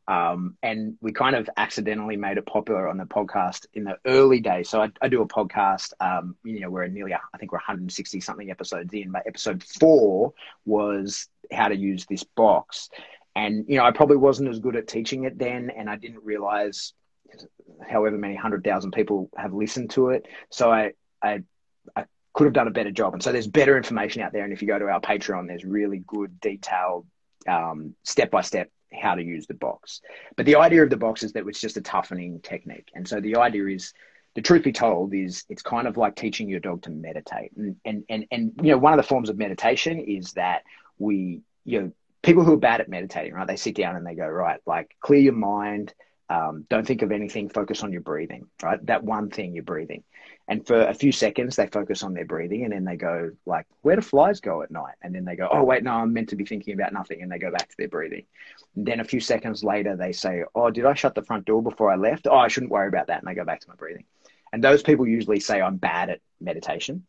Um, 0.09 0.56
and 0.62 0.96
we 1.02 1.12
kind 1.12 1.36
of 1.36 1.50
accidentally 1.59 2.16
made 2.16 2.38
it 2.38 2.46
popular 2.46 2.88
on 2.88 2.96
the 2.96 3.04
podcast 3.04 3.66
in 3.74 3.84
the 3.84 3.98
early 4.06 4.40
days. 4.40 4.70
So 4.70 4.80
I, 4.80 4.90
I 5.02 5.09
do 5.09 5.20
a 5.20 5.28
podcast. 5.28 5.92
Um, 6.00 6.34
you 6.42 6.61
know, 6.61 6.70
we're 6.70 6.86
nearly, 6.86 7.12
I 7.12 7.38
think 7.38 7.52
we're 7.52 7.59
160 7.59 8.20
something 8.20 8.50
episodes 8.50 8.92
in. 8.94 9.11
But 9.11 9.26
episode 9.26 9.62
four 9.62 10.32
was 10.64 11.28
how 11.52 11.68
to 11.68 11.76
use 11.76 12.06
this 12.06 12.24
box, 12.24 12.88
and 13.36 13.66
you 13.68 13.76
know, 13.76 13.84
I 13.84 13.90
probably 13.90 14.16
wasn't 14.16 14.48
as 14.48 14.59
good 14.59 14.76
at 14.76 14.88
teaching 14.88 15.24
it 15.24 15.38
then, 15.38 15.70
and 15.70 15.90
I 15.90 15.96
didn't 15.96 16.24
realize 16.24 16.94
however 17.88 18.16
many 18.16 18.34
hundred 18.34 18.64
thousand 18.64 18.92
people 18.92 19.30
have 19.36 19.52
listened 19.52 19.90
to 19.90 20.09
it. 20.09 20.26
So 20.48 20.72
I, 20.72 20.92
I, 21.22 21.42
I 21.94 22.04
could 22.32 22.44
have 22.44 22.54
done 22.54 22.68
a 22.68 22.72
better 22.72 22.90
job. 22.90 23.12
And 23.12 23.22
so 23.22 23.30
there's 23.30 23.46
better 23.46 23.76
information 23.76 24.22
out 24.22 24.32
there. 24.32 24.44
And 24.44 24.52
if 24.54 24.62
you 24.62 24.68
go 24.68 24.78
to 24.78 24.86
our 24.86 25.00
Patreon, 25.00 25.46
there's 25.46 25.64
really 25.64 26.02
good, 26.06 26.40
detailed, 26.40 27.06
step 28.04 28.30
by 28.30 28.40
step 28.40 28.70
how 28.93 29.14
to 29.14 29.22
use 29.22 29.47
the 29.47 29.55
box. 29.55 30.01
But 30.36 30.47
the 30.47 30.57
idea 30.57 30.82
of 30.82 30.91
the 30.91 30.97
box 30.97 31.22
is 31.22 31.32
that 31.32 31.47
it's 31.47 31.61
just 31.61 31.76
a 31.76 31.80
toughening 31.80 32.41
technique. 32.41 32.91
And 32.95 33.07
so 33.07 33.20
the 33.20 33.36
idea 33.36 33.66
is, 33.66 33.93
the 34.34 34.43
truth 34.43 34.62
be 34.62 34.72
told, 34.72 35.14
is 35.14 35.45
it's 35.49 35.62
kind 35.62 35.89
of 35.89 35.97
like 35.97 36.14
teaching 36.14 36.49
your 36.49 36.61
dog 36.61 36.82
to 36.82 36.91
meditate. 36.91 37.51
And 37.57 37.76
and 37.84 38.05
and, 38.09 38.26
and 38.30 38.53
you 38.62 38.70
know, 38.70 38.78
one 38.78 38.93
of 38.93 38.99
the 38.99 39.09
forms 39.09 39.30
of 39.30 39.39
meditation 39.39 39.99
is 39.99 40.32
that 40.34 40.62
we, 40.99 41.41
you 41.64 41.80
know, 41.80 41.93
people 42.22 42.45
who 42.45 42.53
are 42.53 42.59
bad 42.59 42.80
at 42.80 42.89
meditating, 42.89 43.32
right? 43.32 43.47
They 43.47 43.57
sit 43.57 43.74
down 43.74 43.97
and 43.97 44.07
they 44.07 44.14
go, 44.14 44.26
right, 44.26 44.61
like 44.66 44.95
clear 45.01 45.20
your 45.20 45.32
mind. 45.32 45.95
Um, 46.31 46.66
don't 46.68 46.87
think 46.87 47.03
of 47.03 47.11
anything. 47.11 47.49
Focus 47.49 47.83
on 47.83 47.91
your 47.91 48.03
breathing, 48.03 48.47
right? 48.62 48.85
That 48.87 49.03
one 49.03 49.31
thing 49.31 49.55
you're 49.55 49.62
breathing. 49.62 50.05
And 50.47 50.66
for 50.66 50.83
a 50.83 50.95
few 50.95 51.12
seconds, 51.12 51.57
they 51.57 51.66
focus 51.66 52.03
on 52.03 52.14
their 52.14 52.24
breathing 52.24 52.64
and 52.64 52.72
then 52.72 52.85
they 52.85 52.97
go, 52.97 53.31
like, 53.47 53.66
where 53.83 53.97
do 53.97 54.03
flies 54.03 54.41
go 54.41 54.62
at 54.62 54.70
night? 54.70 54.95
And 55.03 55.14
then 55.14 55.24
they 55.24 55.37
go, 55.37 55.49
oh, 55.51 55.64
wait, 55.64 55.83
no, 55.83 55.93
I'm 55.93 56.12
meant 56.12 56.31
to 56.31 56.37
be 56.37 56.45
thinking 56.45 56.74
about 56.74 56.93
nothing. 56.93 57.22
And 57.22 57.31
they 57.31 57.39
go 57.39 57.51
back 57.51 57.68
to 57.68 57.74
their 57.79 57.89
breathing. 57.89 58.24
And 58.76 58.87
then 58.87 59.01
a 59.01 59.05
few 59.05 59.20
seconds 59.20 59.64
later, 59.64 59.97
they 59.97 60.12
say, 60.12 60.45
oh, 60.55 60.70
did 60.70 60.85
I 60.85 60.95
shut 60.95 61.14
the 61.14 61.22
front 61.22 61.47
door 61.47 61.62
before 61.62 61.91
I 61.91 61.97
left? 61.97 62.26
Oh, 62.26 62.37
I 62.37 62.49
shouldn't 62.49 62.72
worry 62.72 62.89
about 62.89 63.07
that. 63.07 63.20
And 63.20 63.29
they 63.29 63.35
go 63.35 63.45
back 63.45 63.61
to 63.61 63.68
my 63.68 63.74
breathing. 63.74 64.05
And 64.53 64.64
those 64.64 64.83
people 64.83 65.07
usually 65.07 65.41
say, 65.41 65.61
I'm 65.61 65.76
bad 65.76 66.11
at 66.11 66.20
meditation. 66.41 67.07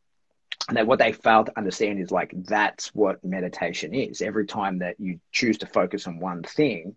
And 0.67 0.77
that 0.77 0.87
what 0.87 0.99
they 0.99 1.13
fail 1.13 1.45
to 1.45 1.57
understand 1.57 1.99
is 1.99 2.11
like, 2.11 2.31
that's 2.35 2.93
what 2.93 3.23
meditation 3.23 3.93
is. 3.93 4.21
Every 4.21 4.45
time 4.45 4.79
that 4.79 4.99
you 4.99 5.19
choose 5.31 5.57
to 5.59 5.65
focus 5.65 6.07
on 6.07 6.19
one 6.19 6.43
thing, 6.43 6.95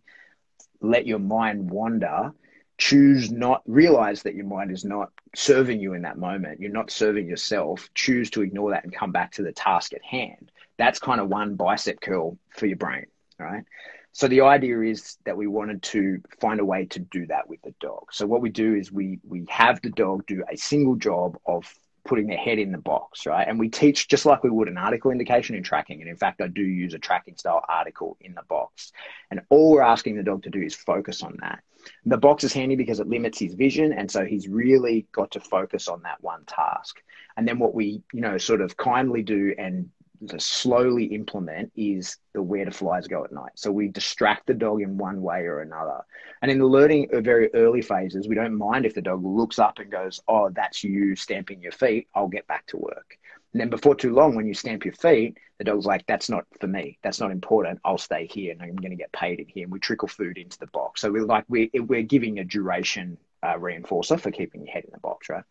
let 0.82 1.06
your 1.06 1.18
mind 1.18 1.70
wander 1.70 2.32
choose 2.78 3.30
not 3.30 3.62
realize 3.66 4.22
that 4.22 4.34
your 4.34 4.46
mind 4.46 4.70
is 4.72 4.84
not 4.84 5.10
serving 5.34 5.80
you 5.80 5.94
in 5.94 6.02
that 6.02 6.18
moment. 6.18 6.60
You're 6.60 6.72
not 6.72 6.90
serving 6.90 7.28
yourself. 7.28 7.88
Choose 7.94 8.30
to 8.30 8.42
ignore 8.42 8.70
that 8.70 8.84
and 8.84 8.94
come 8.94 9.12
back 9.12 9.32
to 9.32 9.42
the 9.42 9.52
task 9.52 9.92
at 9.92 10.02
hand. 10.02 10.50
That's 10.78 10.98
kind 10.98 11.20
of 11.20 11.28
one 11.28 11.54
bicep 11.54 12.00
curl 12.00 12.38
for 12.50 12.66
your 12.66 12.76
brain 12.76 13.06
right? 13.42 13.64
So 14.12 14.28
the 14.28 14.42
idea 14.42 14.80
is 14.82 15.16
that 15.24 15.36
we 15.36 15.46
wanted 15.46 15.82
to 15.84 16.20
find 16.40 16.60
a 16.60 16.64
way 16.64 16.86
to 16.86 16.98
do 16.98 17.26
that 17.26 17.48
with 17.48 17.62
the 17.62 17.74
dog. 17.80 18.12
So 18.12 18.26
what 18.26 18.42
we 18.42 18.50
do 18.50 18.74
is 18.74 18.92
we 18.92 19.18
we 19.26 19.44
have 19.48 19.80
the 19.80 19.90
dog 19.90 20.26
do 20.26 20.44
a 20.50 20.56
single 20.56 20.96
job 20.96 21.38
of 21.46 21.72
putting 22.04 22.26
their 22.26 22.38
head 22.38 22.58
in 22.58 22.72
the 22.72 22.78
box, 22.78 23.26
right? 23.26 23.46
And 23.46 23.58
we 23.58 23.68
teach 23.68 24.08
just 24.08 24.26
like 24.26 24.42
we 24.42 24.50
would 24.50 24.68
an 24.68 24.78
article 24.78 25.10
indication 25.10 25.54
in 25.54 25.62
tracking. 25.62 26.00
And 26.00 26.10
in 26.10 26.16
fact, 26.16 26.40
I 26.40 26.48
do 26.48 26.62
use 26.62 26.94
a 26.94 26.98
tracking 26.98 27.36
style 27.36 27.64
article 27.68 28.16
in 28.20 28.34
the 28.34 28.42
box. 28.48 28.92
And 29.30 29.40
all 29.50 29.72
we're 29.72 29.82
asking 29.82 30.16
the 30.16 30.22
dog 30.22 30.42
to 30.44 30.50
do 30.50 30.60
is 30.60 30.74
focus 30.74 31.22
on 31.22 31.36
that. 31.40 31.62
The 32.06 32.18
box 32.18 32.44
is 32.44 32.52
handy 32.52 32.76
because 32.76 33.00
it 33.00 33.08
limits 33.08 33.38
his 33.38 33.54
vision. 33.54 33.92
And 33.92 34.10
so 34.10 34.24
he's 34.24 34.48
really 34.48 35.06
got 35.12 35.30
to 35.32 35.40
focus 35.40 35.88
on 35.88 36.02
that 36.02 36.22
one 36.22 36.44
task. 36.46 37.00
And 37.36 37.46
then 37.46 37.58
what 37.58 37.74
we, 37.74 38.02
you 38.12 38.20
know, 38.20 38.38
sort 38.38 38.60
of 38.60 38.76
kindly 38.76 39.22
do 39.22 39.54
and 39.58 39.90
slowly 40.38 41.04
implement 41.06 41.72
is 41.76 42.16
the 42.32 42.42
where 42.42 42.64
the 42.64 42.70
flies 42.70 43.06
go 43.08 43.24
at 43.24 43.32
night. 43.32 43.52
So 43.54 43.70
we 43.70 43.88
distract 43.88 44.46
the 44.46 44.54
dog 44.54 44.82
in 44.82 44.96
one 44.96 45.22
way 45.22 45.40
or 45.40 45.60
another. 45.60 46.00
And 46.40 46.50
in 46.50 46.58
the 46.58 46.66
learning 46.66 47.08
of 47.12 47.24
very 47.24 47.52
early 47.54 47.82
phases, 47.82 48.28
we 48.28 48.34
don't 48.34 48.56
mind 48.56 48.86
if 48.86 48.94
the 48.94 49.02
dog 49.02 49.24
looks 49.24 49.58
up 49.58 49.78
and 49.78 49.90
goes, 49.90 50.20
Oh, 50.28 50.50
that's 50.50 50.84
you 50.84 51.16
stamping 51.16 51.62
your 51.62 51.72
feet. 51.72 52.08
I'll 52.14 52.28
get 52.28 52.46
back 52.46 52.66
to 52.68 52.76
work. 52.76 53.18
And 53.52 53.60
then 53.60 53.68
before 53.68 53.94
too 53.94 54.14
long, 54.14 54.34
when 54.34 54.46
you 54.46 54.54
stamp 54.54 54.84
your 54.84 54.94
feet, 54.94 55.36
the 55.58 55.64
dog's 55.64 55.84
like, 55.84 56.06
that's 56.06 56.30
not 56.30 56.46
for 56.58 56.66
me. 56.66 56.98
That's 57.02 57.20
not 57.20 57.30
important. 57.30 57.80
I'll 57.84 57.98
stay 57.98 58.26
here 58.26 58.52
and 58.52 58.62
I'm 58.62 58.76
going 58.76 58.90
to 58.92 58.96
get 58.96 59.12
paid 59.12 59.40
in 59.40 59.46
here. 59.48 59.64
And 59.64 59.72
we 59.72 59.78
trickle 59.78 60.08
food 60.08 60.38
into 60.38 60.58
the 60.58 60.68
box. 60.68 61.02
So 61.02 61.12
we're 61.12 61.24
like, 61.24 61.44
we're, 61.48 61.68
we're 61.74 62.02
giving 62.02 62.38
a 62.38 62.44
duration 62.44 63.18
uh, 63.42 63.54
reinforcer 63.54 64.18
for 64.18 64.30
keeping 64.30 64.64
your 64.64 64.72
head 64.72 64.84
in 64.84 64.90
the 64.92 65.00
box, 65.00 65.28
right? 65.28 65.44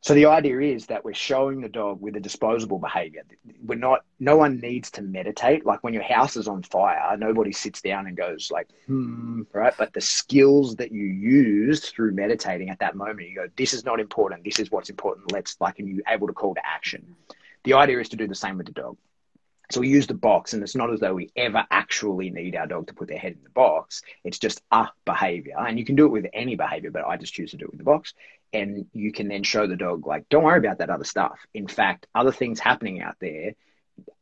So 0.00 0.14
the 0.14 0.26
idea 0.26 0.60
is 0.60 0.86
that 0.86 1.04
we're 1.04 1.12
showing 1.12 1.60
the 1.60 1.68
dog 1.68 2.00
with 2.00 2.14
a 2.14 2.20
disposable 2.20 2.78
behavior. 2.78 3.22
We're 3.64 3.78
not, 3.78 4.04
no 4.20 4.36
one 4.36 4.60
needs 4.60 4.92
to 4.92 5.02
meditate. 5.02 5.66
Like 5.66 5.82
when 5.82 5.92
your 5.92 6.04
house 6.04 6.36
is 6.36 6.46
on 6.46 6.62
fire, 6.62 7.16
nobody 7.16 7.50
sits 7.50 7.82
down 7.82 8.06
and 8.06 8.16
goes 8.16 8.50
like, 8.52 8.68
hmm, 8.86 9.42
right? 9.52 9.74
But 9.76 9.92
the 9.92 10.00
skills 10.00 10.76
that 10.76 10.92
you 10.92 11.04
used 11.04 11.86
through 11.86 12.12
meditating 12.12 12.70
at 12.70 12.78
that 12.78 12.94
moment, 12.94 13.28
you 13.28 13.34
go, 13.34 13.48
this 13.56 13.74
is 13.74 13.84
not 13.84 13.98
important. 13.98 14.44
This 14.44 14.60
is 14.60 14.70
what's 14.70 14.88
important. 14.88 15.32
Let's 15.32 15.56
like, 15.60 15.80
and 15.80 15.88
you're 15.88 16.04
able 16.06 16.28
to 16.28 16.32
call 16.32 16.54
to 16.54 16.64
action. 16.64 17.16
The 17.64 17.74
idea 17.74 17.98
is 17.98 18.08
to 18.10 18.16
do 18.16 18.28
the 18.28 18.36
same 18.36 18.56
with 18.56 18.66
the 18.66 18.72
dog. 18.72 18.96
So 19.70 19.80
we 19.80 19.88
use 19.88 20.06
the 20.06 20.14
box, 20.14 20.54
and 20.54 20.62
it's 20.62 20.74
not 20.74 20.90
as 20.90 21.00
though 21.00 21.12
we 21.12 21.30
ever 21.36 21.62
actually 21.70 22.30
need 22.30 22.56
our 22.56 22.66
dog 22.66 22.86
to 22.86 22.94
put 22.94 23.08
their 23.08 23.18
head 23.18 23.32
in 23.32 23.42
the 23.42 23.50
box. 23.50 24.00
It's 24.24 24.38
just 24.38 24.62
a 24.70 24.86
behavior. 25.04 25.56
And 25.58 25.78
you 25.78 25.84
can 25.84 25.94
do 25.94 26.06
it 26.06 26.10
with 26.10 26.24
any 26.32 26.56
behavior, 26.56 26.90
but 26.90 27.04
I 27.04 27.18
just 27.18 27.34
choose 27.34 27.50
to 27.50 27.58
do 27.58 27.66
it 27.66 27.72
with 27.72 27.78
the 27.78 27.84
box. 27.84 28.14
And 28.52 28.86
you 28.92 29.12
can 29.12 29.28
then 29.28 29.42
show 29.42 29.66
the 29.66 29.76
dog, 29.76 30.06
like, 30.06 30.28
don't 30.28 30.44
worry 30.44 30.58
about 30.58 30.78
that 30.78 30.90
other 30.90 31.04
stuff. 31.04 31.38
In 31.54 31.68
fact, 31.68 32.06
other 32.14 32.32
things 32.32 32.58
happening 32.60 33.02
out 33.02 33.16
there 33.20 33.52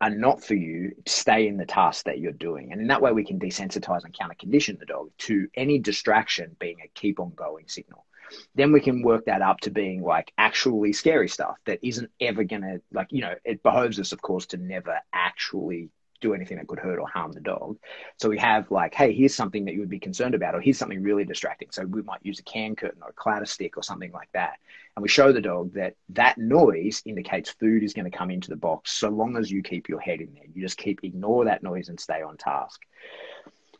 are 0.00 0.10
not 0.10 0.42
for 0.42 0.54
you. 0.54 0.92
Stay 1.06 1.46
in 1.46 1.56
the 1.56 1.66
task 1.66 2.06
that 2.06 2.18
you're 2.18 2.32
doing. 2.32 2.72
And 2.72 2.80
in 2.80 2.88
that 2.88 3.02
way, 3.02 3.12
we 3.12 3.24
can 3.24 3.38
desensitize 3.38 4.04
and 4.04 4.16
counter 4.18 4.34
condition 4.38 4.78
the 4.80 4.86
dog 4.86 5.10
to 5.18 5.48
any 5.54 5.78
distraction 5.78 6.56
being 6.58 6.78
a 6.82 6.88
keep 6.94 7.20
on 7.20 7.32
going 7.34 7.68
signal 7.68 8.06
then 8.54 8.72
we 8.72 8.80
can 8.80 9.02
work 9.02 9.26
that 9.26 9.42
up 9.42 9.60
to 9.60 9.70
being 9.70 10.02
like 10.02 10.32
actually 10.38 10.92
scary 10.92 11.28
stuff 11.28 11.56
that 11.64 11.78
isn't 11.82 12.10
ever 12.20 12.44
gonna 12.44 12.78
like 12.92 13.08
you 13.10 13.20
know 13.20 13.34
it 13.44 13.62
behoves 13.62 13.98
us 14.00 14.12
of 14.12 14.22
course 14.22 14.46
to 14.46 14.56
never 14.56 14.98
actually 15.12 15.90
do 16.20 16.34
anything 16.34 16.56
that 16.58 16.66
could 16.66 16.78
hurt 16.78 16.98
or 16.98 17.08
harm 17.08 17.32
the 17.32 17.40
dog. 17.40 17.78
So 18.16 18.28
we 18.28 18.38
have 18.38 18.70
like, 18.70 18.94
hey, 18.94 19.12
here's 19.12 19.34
something 19.34 19.64
that 19.64 19.74
you 19.74 19.80
would 19.80 19.90
be 19.90 19.98
concerned 19.98 20.34
about, 20.34 20.54
or 20.54 20.60
here's 20.60 20.78
something 20.78 21.02
really 21.02 21.24
distracting. 21.24 21.68
So 21.70 21.84
we 21.84 22.02
might 22.02 22.24
use 22.24 22.38
a 22.38 22.42
can 22.42 22.76
curtain 22.76 23.02
or 23.02 23.10
a 23.10 23.14
clatter 23.14 23.46
stick 23.46 23.76
or 23.76 23.82
something 23.82 24.12
like 24.12 24.28
that. 24.32 24.58
And 24.96 25.02
we 25.02 25.08
show 25.08 25.32
the 25.32 25.40
dog 25.40 25.74
that 25.74 25.94
that 26.10 26.38
noise 26.38 27.02
indicates 27.04 27.50
food 27.50 27.82
is 27.82 27.92
going 27.92 28.10
to 28.10 28.16
come 28.16 28.30
into 28.30 28.48
the 28.48 28.56
box 28.56 28.92
so 28.92 29.08
long 29.08 29.36
as 29.36 29.50
you 29.50 29.62
keep 29.62 29.88
your 29.88 30.00
head 30.00 30.20
in 30.20 30.32
there. 30.34 30.44
You 30.54 30.62
just 30.62 30.78
keep 30.78 31.00
ignore 31.02 31.44
that 31.44 31.62
noise 31.62 31.88
and 31.88 32.00
stay 32.00 32.22
on 32.22 32.36
task. 32.36 32.80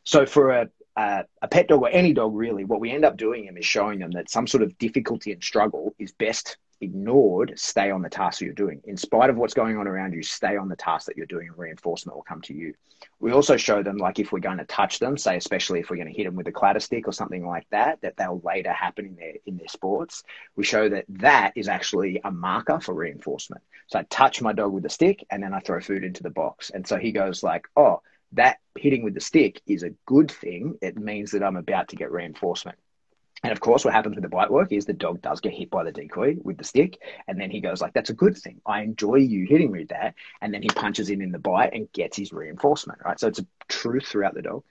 So 0.05 0.27
for 0.27 0.51
a, 0.51 0.69
uh, 0.97 1.23
a 1.43 1.49
pet 1.49 1.69
dog 1.69 1.83
or 1.83 1.89
any 1.89 2.13
dog 2.13 2.35
really, 2.35 2.65
what 2.65 2.81
we 2.81 2.91
end 2.91 3.05
up 3.05 3.17
doing 3.17 3.47
them 3.47 3.57
is 3.57 3.67
showing 3.67 3.99
them 3.99 4.13
that 4.13 4.31
some 4.31 4.47
sort 4.47 4.63
of 4.63 4.77
difficulty 4.79 5.33
and 5.33 5.43
struggle 5.43 5.95
is 5.99 6.13
best 6.13 6.59
ignored. 6.81 7.53
Stay 7.57 7.91
on 7.91 8.03
the 8.03 8.09
task 8.09 8.39
that 8.39 8.45
you're 8.45 8.55
doing. 8.55 8.81
In 8.85 8.97
spite 8.97 9.31
of 9.31 9.37
what's 9.37 9.55
going 9.55 9.77
on 9.77 9.87
around 9.87 10.13
you, 10.13 10.23
stay 10.23 10.57
on 10.57 10.69
the 10.69 10.77
task 10.77 11.07
that 11.07 11.17
you're 11.17 11.27
doing, 11.27 11.49
and 11.49 11.59
reinforcement 11.59 12.17
will 12.17 12.23
come 12.23 12.41
to 12.43 12.55
you. 12.55 12.75
We 13.21 13.33
also 13.33 13.57
show 13.57 13.83
them, 13.83 13.97
like 13.97 14.19
if 14.19 14.33
we're 14.33 14.41
going 14.41 14.59
to 14.59 14.65
touch 14.65 14.99
them, 14.99 15.17
say 15.17 15.37
especially 15.37 15.81
if 15.81 15.91
we're 15.91 15.97
going 15.97 16.13
to 16.13 16.17
hit 16.17 16.25
them 16.25 16.37
with 16.37 16.49
a 16.49 16.53
clatter 16.53 16.81
stick 16.81 17.09
or 17.09 17.13
something 17.13 17.47
like 17.47 17.67
that, 17.71 18.01
that 18.03 18.17
they'll 18.17 18.41
later 18.45 18.73
happen 18.73 19.07
in 19.07 19.17
their 19.17 19.35
in 19.47 19.57
their 19.57 19.69
sports. 19.69 20.23
We 20.57 20.65
show 20.65 20.89
that 20.89 21.05
that 21.09 21.53
is 21.57 21.69
actually 21.69 22.21
a 22.25 22.31
marker 22.31 22.81
for 22.81 22.95
reinforcement. 22.95 23.63
So 23.89 23.99
I 23.99 24.03
touch 24.05 24.43
my 24.43 24.53
dog 24.53 24.73
with 24.73 24.87
a 24.87 24.91
stick, 24.91 25.25
and 25.31 25.43
then 25.43 25.55
I 25.55 25.61
throw 25.61 25.81
food 25.81 26.05
into 26.05 26.23
the 26.23 26.31
box, 26.31 26.71
and 26.71 26.87
so 26.87 26.97
he 26.97 27.13
goes 27.13 27.43
like, 27.43 27.67
oh 27.77 28.03
that 28.33 28.59
hitting 28.77 29.05
with 29.05 29.15
the 29.15 29.21
stick 29.21 29.61
is 29.67 29.83
a 29.83 29.91
good 30.05 30.31
thing. 30.31 30.77
It 30.83 30.97
means 30.97 31.31
that 31.31 31.43
I'm 31.43 31.57
about 31.57 31.89
to 31.89 31.97
get 31.97 32.11
reinforcement. 32.11 32.79
And 33.43 33.53
of 33.53 33.61
course, 33.61 33.85
what 33.85 33.95
happens 33.95 34.17
with 34.17 34.23
the 34.23 34.29
bite 34.29 34.51
work 34.51 34.73
is 34.73 34.87
the 34.87 34.93
dog 34.93 35.21
does 35.21 35.41
get 35.41 35.53
hit 35.53 35.71
by 35.71 35.85
the 35.85 35.93
decoy 35.93 36.37
with 36.43 36.57
the 36.57 36.65
stick, 36.65 37.01
and 37.29 37.41
then 37.41 37.51
he 37.51 37.61
goes 37.61 37.81
like, 37.81 37.93
"That's 37.93 38.11
a 38.11 38.15
good 38.15 38.37
thing. 38.37 38.61
I 38.67 38.83
enjoy 38.83 39.17
you 39.17 39.47
hitting 39.47 39.71
me 39.73 39.81
with 39.81 39.89
that." 39.91 40.15
And 40.41 40.53
then 40.53 40.63
he 40.63 40.69
punches 40.69 41.11
in 41.11 41.21
in 41.21 41.33
the 41.33 41.39
bite 41.39 41.75
and 41.75 41.93
gets 41.93 42.17
his 42.17 42.33
reinforcement, 42.33 43.01
right? 43.05 43.21
So 43.21 43.29
it's 43.29 43.39
a 43.39 43.47
truth 43.69 44.07
throughout 44.07 44.35
the 44.35 44.43
dog. 44.43 44.65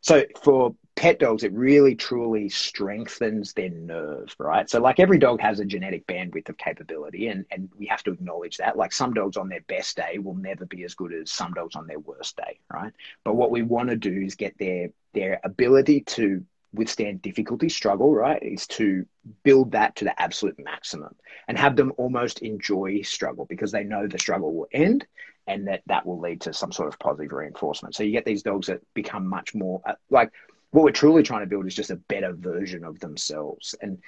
So 0.00 0.22
for 0.42 0.74
pet 0.96 1.18
dogs, 1.18 1.44
it 1.44 1.52
really 1.52 1.94
truly 1.94 2.50
strengthens 2.50 3.54
their 3.54 3.70
nerve, 3.70 4.34
right? 4.38 4.68
So 4.68 4.80
like 4.80 5.00
every 5.00 5.18
dog 5.18 5.40
has 5.40 5.58
a 5.58 5.64
genetic 5.64 6.06
bandwidth 6.06 6.50
of 6.50 6.58
capability, 6.58 7.28
and 7.28 7.46
and 7.50 7.70
we 7.78 7.86
have 7.86 8.02
to 8.04 8.12
acknowledge 8.12 8.58
that. 8.58 8.76
Like 8.76 8.92
some 8.92 9.14
dogs 9.14 9.38
on 9.38 9.48
their 9.48 9.62
best 9.62 9.96
day 9.96 10.18
will 10.18 10.36
never 10.36 10.66
be 10.66 10.84
as 10.84 10.94
good 10.94 11.14
as 11.14 11.32
some 11.32 11.54
dogs 11.54 11.74
on 11.74 11.86
their 11.86 11.98
worst 11.98 12.36
day, 12.36 12.58
right? 12.70 12.92
But 13.24 13.36
what 13.36 13.50
we 13.50 13.62
want 13.62 13.88
to 13.88 13.96
do 13.96 14.12
is 14.12 14.34
get 14.34 14.58
their 14.58 14.90
their 15.14 15.40
ability 15.42 16.02
to 16.02 16.44
withstand 16.74 17.22
difficulty, 17.22 17.68
struggle, 17.68 18.14
right, 18.14 18.42
is 18.42 18.66
to 18.66 19.06
build 19.42 19.72
that 19.72 19.96
to 19.96 20.04
the 20.04 20.20
absolute 20.20 20.58
maximum 20.58 21.14
and 21.48 21.58
have 21.58 21.76
them 21.76 21.92
almost 21.96 22.40
enjoy 22.42 23.00
struggle 23.02 23.44
because 23.46 23.72
they 23.72 23.84
know 23.84 24.06
the 24.06 24.18
struggle 24.18 24.54
will 24.54 24.68
end 24.72 25.06
and 25.46 25.68
that 25.68 25.82
that 25.86 26.06
will 26.06 26.18
lead 26.18 26.40
to 26.42 26.52
some 26.52 26.72
sort 26.72 26.88
of 26.88 26.98
positive 26.98 27.32
reinforcement. 27.32 27.94
So 27.94 28.02
you 28.02 28.12
get 28.12 28.24
these 28.24 28.42
dogs 28.42 28.66
that 28.66 28.80
become 28.94 29.26
much 29.26 29.54
more 29.54 29.80
uh, 29.86 29.94
like 30.10 30.30
what 30.70 30.82
we're 30.82 30.90
truly 30.90 31.22
trying 31.22 31.40
to 31.42 31.46
build 31.46 31.66
is 31.66 31.74
just 31.74 31.90
a 31.90 31.96
better 31.96 32.32
version 32.32 32.82
of 32.82 32.98
themselves. 32.98 33.76
And 33.80 33.98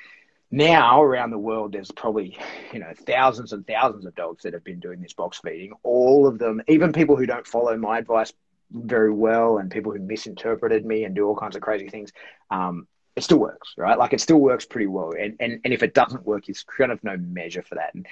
now 0.50 1.00
around 1.02 1.30
the 1.30 1.38
world, 1.38 1.72
there's 1.72 1.92
probably 1.92 2.38
you 2.72 2.78
know 2.80 2.92
thousands 3.06 3.52
and 3.52 3.66
thousands 3.66 4.06
of 4.06 4.14
dogs 4.14 4.42
that 4.42 4.54
have 4.54 4.64
been 4.64 4.80
doing 4.80 5.00
this 5.00 5.12
box 5.12 5.38
feeding. 5.38 5.72
All 5.82 6.26
of 6.26 6.38
them, 6.38 6.62
even 6.68 6.92
people 6.92 7.16
who 7.16 7.26
don't 7.26 7.46
follow 7.46 7.76
my 7.76 7.98
advice 7.98 8.32
very 8.70 9.12
well, 9.12 9.58
and 9.58 9.70
people 9.70 9.92
who 9.92 9.98
misinterpreted 9.98 10.84
me 10.84 11.04
and 11.04 11.14
do 11.14 11.26
all 11.26 11.36
kinds 11.36 11.56
of 11.56 11.62
crazy 11.62 11.88
things. 11.88 12.12
Um, 12.50 12.86
it 13.14 13.24
still 13.24 13.38
works, 13.38 13.72
right? 13.78 13.98
Like 13.98 14.12
it 14.12 14.20
still 14.20 14.38
works 14.38 14.66
pretty 14.66 14.88
well. 14.88 15.12
And, 15.18 15.36
and, 15.40 15.60
and 15.64 15.72
if 15.72 15.82
it 15.82 15.94
doesn't 15.94 16.26
work, 16.26 16.50
it's 16.50 16.64
kind 16.64 16.92
of 16.92 17.02
no 17.02 17.16
measure 17.16 17.62
for 17.62 17.76
that. 17.76 17.94
And 17.94 18.06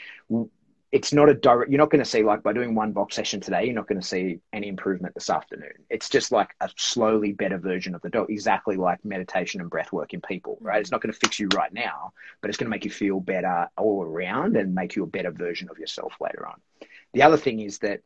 it's 0.94 1.12
not 1.12 1.28
a 1.28 1.35
direct 1.35 1.72
you're 1.72 1.78
not 1.78 1.90
going 1.90 2.02
to 2.02 2.09
see 2.09 2.22
like 2.22 2.40
by 2.44 2.52
doing 2.52 2.72
one 2.72 2.93
box 2.93 3.16
session 3.16 3.40
today 3.40 3.64
you're 3.64 3.74
not 3.74 3.89
going 3.89 4.01
to 4.01 4.06
see 4.06 4.39
any 4.52 4.68
improvement 4.68 5.12
this 5.12 5.28
afternoon 5.28 5.72
it's 5.90 6.09
just 6.09 6.31
like 6.31 6.55
a 6.60 6.70
slowly 6.76 7.32
better 7.32 7.59
version 7.59 7.97
of 7.97 8.01
the 8.02 8.09
dog 8.09 8.31
exactly 8.31 8.76
like 8.76 9.05
meditation 9.05 9.60
and 9.60 9.68
breath 9.68 9.93
work 9.93 10.14
in 10.14 10.20
people 10.20 10.56
right 10.60 10.81
it's 10.81 10.93
not 10.93 11.01
going 11.01 11.12
to 11.12 11.18
fix 11.18 11.40
you 11.40 11.48
right 11.56 11.72
now 11.72 12.12
but 12.40 12.48
it's 12.48 12.56
going 12.56 12.66
to 12.66 12.70
make 12.70 12.85
you 12.85 12.93
feel 12.93 13.18
better 13.18 13.68
all 13.76 14.05
around 14.05 14.56
and 14.56 14.72
make 14.72 14.94
you 14.94 15.02
a 15.02 15.06
better 15.06 15.32
version 15.32 15.68
of 15.68 15.78
yourself 15.81 16.14
later 16.20 16.47
on 16.47 16.60
the 17.12 17.22
other 17.22 17.36
thing 17.36 17.59
is 17.59 17.78
that 17.81 18.01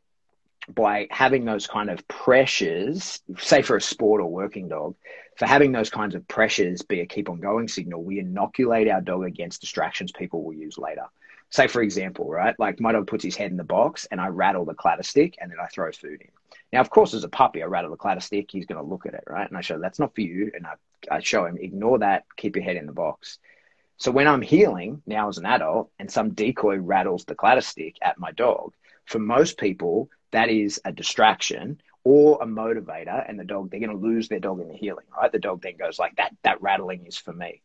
by 0.74 1.07
having 1.11 1.45
those 1.45 1.66
kind 1.66 1.90
of 1.90 2.07
pressures, 2.09 3.20
say 3.39 3.62
for 3.62 3.77
a 3.77 3.81
sport 3.81 4.20
or 4.20 4.31
working 4.31 4.69
dog, 4.69 4.95
for 5.36 5.47
having 5.47 5.73
those 5.73 5.90
kinds 5.90 6.15
of 6.15 6.27
pressures 6.28 6.82
be 6.82 7.01
a 7.01 7.07
keep 7.07 7.28
on 7.28 7.40
going 7.40 7.69
signal, 7.69 8.03
we 8.03 8.19
inoculate 8.19 8.89
our 8.89 9.01
dog 9.01 9.24
against 9.24 9.61
distractions 9.61 10.12
people 10.12 10.43
will 10.43 10.55
use 10.55 10.78
later 10.78 11.05
say 11.51 11.66
for 11.66 11.82
example, 11.82 12.28
right? 12.28 12.55
Like 12.59 12.81
my 12.81 12.93
dog 12.93 13.07
puts 13.07 13.24
his 13.24 13.36
head 13.36 13.51
in 13.51 13.57
the 13.57 13.65
box 13.65 14.07
and 14.11 14.20
I 14.20 14.28
rattle 14.28 14.65
the 14.65 14.74
clatter 14.74 15.03
stick 15.03 15.36
and 15.40 15.51
then 15.51 15.59
I 15.61 15.66
throw 15.66 15.90
food 15.93 16.20
in. 16.20 16.28
Now, 16.73 16.81
of 16.81 16.90
course, 16.90 17.15
as 17.15 17.24
a 17.24 17.28
puppy, 17.28 17.62
I 17.62 17.66
rattle 17.66 17.90
the 17.90 17.97
clatter 17.97 18.20
stick. 18.20 18.51
He's 18.51 18.66
going 18.66 18.82
to 18.82 18.89
look 18.89 19.07
at 19.07 19.15
it, 19.15 19.24
right? 19.27 19.49
And 19.49 19.57
I 19.57 19.62
show 19.62 19.78
that's 19.78 19.99
not 19.99 20.15
for 20.15 20.20
you. 20.20 20.51
And 20.55 20.66
I, 20.66 20.74
I 21.11 21.20
show 21.20 21.47
him, 21.47 21.57
ignore 21.59 22.01
that, 22.01 22.24
keep 22.36 22.57
your 22.57 22.65
head 22.65 22.77
in 22.77 22.86
the 22.86 22.93
box. 22.93 23.39
So 23.97 24.11
when 24.11 24.28
I'm 24.28 24.43
heeling 24.43 25.03
now 25.07 25.28
as 25.28 25.39
an 25.39 25.47
adult 25.47 25.90
and 25.99 26.11
some 26.11 26.31
decoy 26.31 26.77
rattles 26.77 27.24
the 27.24 27.35
clatter 27.35 27.62
stick 27.62 27.97
at 28.03 28.19
my 28.19 28.32
dog, 28.32 28.74
for 29.07 29.19
most 29.19 29.57
people, 29.57 30.11
that 30.31 30.49
is 30.49 30.81
a 30.85 30.93
distraction 30.93 31.81
or 32.05 32.39
a 32.43 32.47
motivator 32.47 33.25
and 33.29 33.39
the 33.39 33.45
dog, 33.45 33.71
they're 33.71 33.81
going 33.81 33.91
to 33.91 33.97
lose 33.97 34.29
their 34.29 34.41
dog 34.41 34.61
in 34.61 34.69
the 34.69 34.77
heeling 34.77 35.07
right? 35.17 35.33
The 35.33 35.39
dog 35.39 35.63
then 35.63 35.77
goes 35.77 35.99
like 35.99 36.17
that, 36.17 36.35
that 36.43 36.63
rattling 36.63 37.07
is 37.07 37.17
for 37.17 37.33
me 37.33 37.63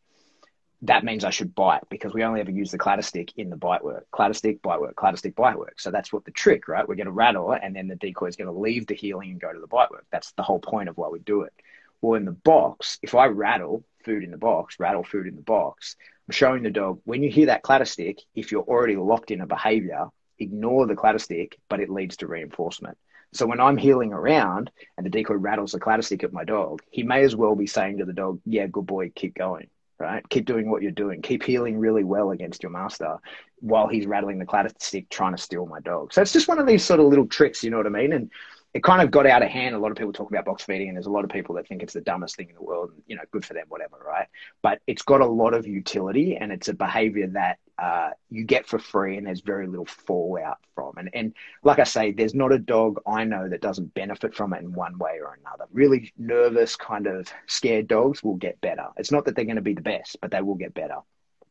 that 0.83 1.05
means 1.05 1.23
I 1.23 1.29
should 1.29 1.55
bite 1.55 1.83
because 1.89 2.13
we 2.13 2.23
only 2.23 2.41
ever 2.41 2.51
use 2.51 2.71
the 2.71 2.77
clatter 2.77 3.01
stick 3.01 3.31
in 3.37 3.49
the 3.49 3.55
bite 3.55 3.83
work. 3.83 4.05
Clatter 4.11 4.33
stick, 4.33 4.61
bite 4.61 4.81
work, 4.81 4.97
clatter 4.97 5.15
stick, 5.15 5.33
bite 5.33 5.57
work. 5.57 5.79
So 5.79 5.91
that's 5.91 6.11
what 6.11 6.25
the 6.25 6.31
trick, 6.31 6.67
right? 6.67 6.87
We're 6.87 6.95
going 6.95 7.05
to 7.05 7.11
rattle 7.11 7.53
and 7.53 7.73
then 7.73 7.87
the 7.87 7.95
decoy 7.95 8.27
is 8.27 8.35
going 8.35 8.53
to 8.53 8.59
leave 8.59 8.85
the 8.87 8.93
heeling 8.93 9.31
and 9.31 9.39
go 9.39 9.53
to 9.53 9.59
the 9.59 9.67
bite 9.67 9.91
work. 9.91 10.05
That's 10.11 10.33
the 10.33 10.43
whole 10.43 10.59
point 10.59 10.89
of 10.89 10.97
why 10.97 11.07
we 11.07 11.19
do 11.19 11.43
it. 11.43 11.53
Well, 12.01 12.15
in 12.15 12.25
the 12.25 12.33
box, 12.33 12.99
if 13.01 13.15
I 13.15 13.27
rattle 13.27 13.85
food 14.03 14.25
in 14.25 14.31
the 14.31 14.37
box, 14.37 14.77
rattle 14.77 15.05
food 15.05 15.25
in 15.25 15.37
the 15.37 15.41
box, 15.41 15.95
I'm 16.27 16.33
showing 16.33 16.63
the 16.63 16.69
dog 16.69 16.99
when 17.05 17.23
you 17.23 17.31
hear 17.31 17.45
that 17.45 17.61
clatter 17.61 17.85
stick, 17.85 18.19
if 18.35 18.51
you're 18.51 18.63
already 18.63 18.97
locked 18.97 19.31
in 19.31 19.39
a 19.39 19.47
behavior, 19.47 20.07
ignore 20.43 20.85
the 20.85 20.95
clatter 20.95 21.19
stick, 21.19 21.57
but 21.69 21.79
it 21.79 21.89
leads 21.89 22.17
to 22.17 22.27
reinforcement. 22.27 22.97
So 23.33 23.47
when 23.47 23.59
I'm 23.59 23.77
heeling 23.77 24.13
around 24.13 24.69
and 24.95 25.05
the 25.05 25.09
decoy 25.09 25.35
rattles 25.35 25.71
the 25.71 25.79
clatter 25.79 26.03
stick 26.03 26.23
at 26.23 26.33
my 26.33 26.43
dog, 26.43 26.81
he 26.91 27.01
may 27.01 27.23
as 27.23 27.35
well 27.35 27.55
be 27.55 27.65
saying 27.65 27.97
to 27.97 28.05
the 28.05 28.13
dog, 28.13 28.39
Yeah, 28.45 28.67
good 28.67 28.85
boy, 28.85 29.11
keep 29.15 29.33
going 29.33 29.67
right? 30.03 30.27
Keep 30.29 30.45
doing 30.45 30.69
what 30.69 30.81
you're 30.81 30.91
doing. 30.91 31.21
Keep 31.21 31.43
heeling 31.43 31.79
really 31.79 32.03
well 32.03 32.31
against 32.31 32.61
your 32.61 32.71
master 32.71 33.17
while 33.59 33.87
he's 33.87 34.05
rattling 34.05 34.37
the 34.37 34.45
clatter 34.45 34.69
stick 34.79 35.09
trying 35.09 35.35
to 35.35 35.41
steal 35.41 35.65
my 35.65 35.79
dog. 35.79 36.13
So 36.13 36.21
it's 36.21 36.33
just 36.33 36.47
one 36.47 36.59
of 36.59 36.67
these 36.67 36.83
sort 36.83 36.99
of 36.99 37.07
little 37.07 37.27
tricks, 37.27 37.63
you 37.63 37.69
know 37.69 37.77
what 37.77 37.85
I 37.87 37.89
mean? 37.89 38.13
And 38.13 38.29
it 38.73 38.81
kind 38.81 39.01
of 39.01 39.11
got 39.11 39.27
out 39.27 39.43
of 39.43 39.49
hand. 39.49 39.75
A 39.75 39.79
lot 39.79 39.91
of 39.91 39.97
people 39.97 40.13
talk 40.13 40.29
about 40.29 40.45
box 40.45 40.63
feeding, 40.63 40.87
and 40.87 40.97
there's 40.97 41.05
a 41.05 41.11
lot 41.11 41.23
of 41.23 41.29
people 41.29 41.55
that 41.55 41.67
think 41.67 41.83
it's 41.83 41.93
the 41.93 42.01
dumbest 42.01 42.35
thing 42.35 42.49
in 42.49 42.55
the 42.55 42.63
world. 42.63 42.91
And, 42.91 43.03
you 43.05 43.15
know, 43.15 43.21
good 43.31 43.45
for 43.45 43.53
them, 43.53 43.65
whatever, 43.69 43.97
right? 44.03 44.27
But 44.63 44.81
it's 44.87 45.03
got 45.03 45.21
a 45.21 45.25
lot 45.25 45.53
of 45.53 45.67
utility, 45.67 46.37
and 46.37 46.51
it's 46.51 46.69
a 46.69 46.73
behavior 46.73 47.27
that 47.27 47.59
uh, 47.77 48.11
you 48.31 48.43
get 48.43 48.65
for 48.65 48.79
free, 48.79 49.17
and 49.17 49.27
there's 49.27 49.41
very 49.41 49.67
little 49.67 49.85
fallout 49.85 50.57
from. 50.73 50.97
And 50.97 51.09
and 51.13 51.33
like 51.63 51.77
I 51.77 51.83
say, 51.83 52.11
there's 52.11 52.33
not 52.33 52.51
a 52.51 52.57
dog 52.57 52.99
I 53.05 53.25
know 53.25 53.47
that 53.47 53.61
doesn't 53.61 53.93
benefit 53.93 54.33
from 54.33 54.53
it 54.53 54.63
in 54.63 54.73
one 54.73 54.97
way 54.97 55.19
or 55.21 55.37
another. 55.39 55.65
Really 55.71 56.11
nervous, 56.17 56.75
kind 56.75 57.05
of 57.05 57.31
scared 57.45 57.87
dogs 57.87 58.23
will 58.23 58.35
get 58.35 58.59
better. 58.59 58.87
It's 58.97 59.11
not 59.11 59.25
that 59.25 59.35
they're 59.35 59.45
going 59.45 59.57
to 59.57 59.61
be 59.61 59.75
the 59.75 59.81
best, 59.81 60.17
but 60.19 60.31
they 60.31 60.41
will 60.41 60.55
get 60.55 60.73
better. 60.73 60.97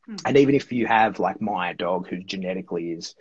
Mm-hmm. 0.09 0.27
And 0.27 0.36
even 0.39 0.57
if 0.57 0.73
you 0.73 0.86
have 0.86 1.20
like 1.20 1.40
my 1.40 1.73
dog, 1.74 2.09
who 2.09 2.19
genetically 2.19 2.90
is 2.90 3.15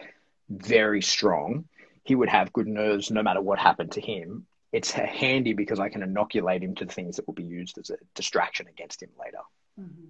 very 0.50 1.02
strong 1.02 1.66
he 2.04 2.16
would 2.16 2.30
have 2.30 2.54
good 2.54 2.68
nerves 2.68 3.12
no 3.12 3.24
matter 3.24 3.42
what 3.42 3.60
happened 3.60 3.92
to 3.94 4.02
him. 4.02 4.46
It's 4.72 4.92
handy 4.92 5.54
because 5.54 5.80
I 5.80 5.90
can 5.90 6.02
inoculate 6.02 6.64
him 6.64 6.76
to 6.76 6.86
things 6.86 7.18
that 7.18 7.28
will 7.28 7.34
be 7.34 7.44
used 7.44 7.78
as 7.78 7.90
a 7.90 7.98
distraction 8.16 8.68
against 8.68 9.04
him 9.04 9.10
later. 9.20 9.42
Mm-hmm. 9.80 10.08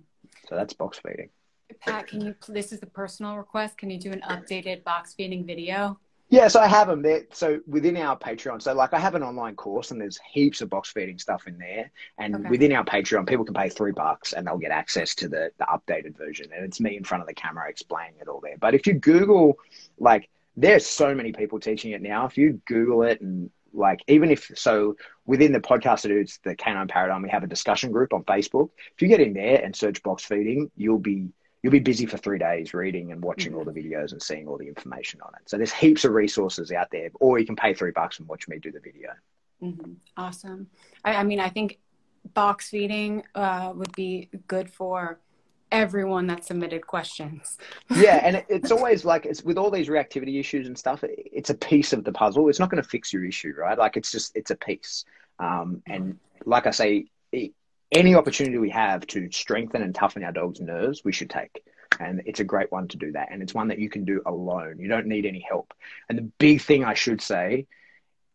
So 0.47 0.55
that's 0.55 0.73
box 0.73 0.99
feeding. 0.99 1.29
Pat, 1.79 2.07
can 2.07 2.21
you? 2.21 2.35
This 2.47 2.71
is 2.71 2.83
a 2.83 2.85
personal 2.85 3.37
request. 3.37 3.77
Can 3.77 3.89
you 3.89 3.99
do 3.99 4.11
an 4.11 4.21
updated 4.29 4.83
box 4.83 5.13
feeding 5.13 5.45
video? 5.45 5.97
Yes, 6.31 6.55
I 6.55 6.65
have 6.65 6.87
them 6.87 7.01
there. 7.01 7.23
So 7.33 7.59
within 7.67 7.97
our 7.97 8.17
Patreon, 8.17 8.61
so 8.61 8.73
like 8.73 8.93
I 8.93 8.99
have 8.99 9.15
an 9.15 9.23
online 9.23 9.55
course 9.55 9.91
and 9.91 9.99
there's 9.99 10.17
heaps 10.31 10.61
of 10.61 10.69
box 10.69 10.89
feeding 10.89 11.19
stuff 11.19 11.45
in 11.45 11.57
there. 11.57 11.91
And 12.17 12.35
okay. 12.35 12.49
within 12.49 12.71
our 12.71 12.85
Patreon, 12.85 13.27
people 13.27 13.43
can 13.43 13.53
pay 13.53 13.67
three 13.67 13.91
bucks 13.91 14.31
and 14.31 14.47
they'll 14.47 14.57
get 14.57 14.71
access 14.71 15.13
to 15.15 15.27
the, 15.27 15.51
the 15.57 15.65
updated 15.65 16.17
version. 16.17 16.47
And 16.55 16.63
it's 16.63 16.79
me 16.79 16.95
in 16.95 17.03
front 17.03 17.21
of 17.21 17.27
the 17.27 17.33
camera 17.33 17.69
explaining 17.69 18.15
it 18.21 18.29
all 18.29 18.39
there. 18.39 18.55
But 18.57 18.73
if 18.73 18.87
you 18.87 18.93
Google 18.93 19.57
like 19.99 20.29
there's 20.55 20.85
so 20.85 21.15
many 21.15 21.31
people 21.31 21.59
teaching 21.59 21.91
it 21.91 22.01
now. 22.01 22.25
If 22.25 22.37
you 22.37 22.61
Google 22.65 23.03
it 23.03 23.21
and 23.21 23.49
like 23.73 24.01
even 24.07 24.31
if 24.31 24.51
so 24.55 24.95
within 25.25 25.51
the 25.51 25.59
podcast 25.59 26.03
dudes 26.03 26.39
the 26.43 26.55
canine 26.55 26.87
paradigm 26.87 27.21
we 27.21 27.29
have 27.29 27.43
a 27.43 27.47
discussion 27.47 27.91
group 27.91 28.13
on 28.13 28.23
facebook 28.23 28.69
if 28.93 29.01
you 29.01 29.07
get 29.07 29.21
in 29.21 29.33
there 29.33 29.63
and 29.63 29.75
search 29.75 30.01
box 30.03 30.23
feeding 30.23 30.69
you'll 30.75 30.99
be 30.99 31.29
you'll 31.63 31.71
be 31.71 31.79
busy 31.79 32.05
for 32.05 32.17
three 32.17 32.39
days 32.39 32.73
reading 32.73 33.11
and 33.11 33.23
watching 33.23 33.51
mm-hmm. 33.51 33.59
all 33.59 33.65
the 33.65 33.71
videos 33.71 34.11
and 34.11 34.21
seeing 34.21 34.47
all 34.47 34.57
the 34.57 34.67
information 34.67 35.21
on 35.21 35.31
it 35.35 35.49
so 35.49 35.57
there's 35.57 35.71
heaps 35.71 36.05
of 36.05 36.11
resources 36.11 36.71
out 36.71 36.87
there 36.91 37.09
or 37.19 37.39
you 37.39 37.45
can 37.45 37.55
pay 37.55 37.73
three 37.73 37.91
bucks 37.91 38.19
and 38.19 38.27
watch 38.27 38.47
me 38.47 38.59
do 38.59 38.71
the 38.71 38.79
video 38.79 39.09
mm-hmm. 39.61 39.93
awesome 40.17 40.67
I, 41.03 41.15
I, 41.15 41.23
mean 41.23 41.39
i 41.39 41.49
think 41.49 41.79
box 42.33 42.69
feeding 42.69 43.23
uh, 43.35 43.73
would 43.75 43.93
be 43.95 44.29
good 44.47 44.69
for 44.69 45.19
everyone 45.71 46.27
that 46.27 46.45
submitted 46.45 46.85
questions. 46.85 47.57
yeah, 47.95 48.21
and 48.23 48.43
it's 48.49 48.71
always 48.71 49.05
like 49.05 49.25
it's 49.25 49.43
with 49.43 49.57
all 49.57 49.71
these 49.71 49.87
reactivity 49.87 50.39
issues 50.39 50.67
and 50.67 50.77
stuff. 50.77 51.03
It's 51.03 51.49
a 51.49 51.55
piece 51.55 51.93
of 51.93 52.03
the 52.03 52.11
puzzle. 52.11 52.49
It's 52.49 52.59
not 52.59 52.69
going 52.69 52.81
to 52.81 52.89
fix 52.89 53.11
your 53.13 53.25
issue, 53.25 53.53
right? 53.57 53.77
Like 53.77 53.97
it's 53.97 54.11
just 54.11 54.35
it's 54.35 54.51
a 54.51 54.55
piece. 54.55 55.05
Um, 55.39 55.81
and 55.87 56.19
like 56.45 56.67
I 56.67 56.71
say, 56.71 57.05
any 57.91 58.15
opportunity 58.15 58.57
we 58.57 58.69
have 58.69 59.05
to 59.07 59.29
strengthen 59.31 59.81
and 59.81 59.93
toughen 59.93 60.23
our 60.23 60.31
dog's 60.31 60.61
nerves, 60.61 61.03
we 61.03 61.11
should 61.11 61.29
take. 61.29 61.63
And 61.99 62.21
it's 62.25 62.39
a 62.39 62.45
great 62.45 62.71
one 62.71 62.87
to 62.89 62.97
do 62.97 63.11
that. 63.11 63.29
And 63.31 63.43
it's 63.43 63.53
one 63.53 63.67
that 63.67 63.79
you 63.79 63.89
can 63.89 64.05
do 64.05 64.21
alone. 64.25 64.77
You 64.79 64.87
don't 64.87 65.07
need 65.07 65.25
any 65.25 65.45
help. 65.47 65.73
And 66.07 66.17
the 66.17 66.31
big 66.39 66.61
thing 66.61 66.85
I 66.85 66.93
should 66.93 67.21
say 67.21 67.67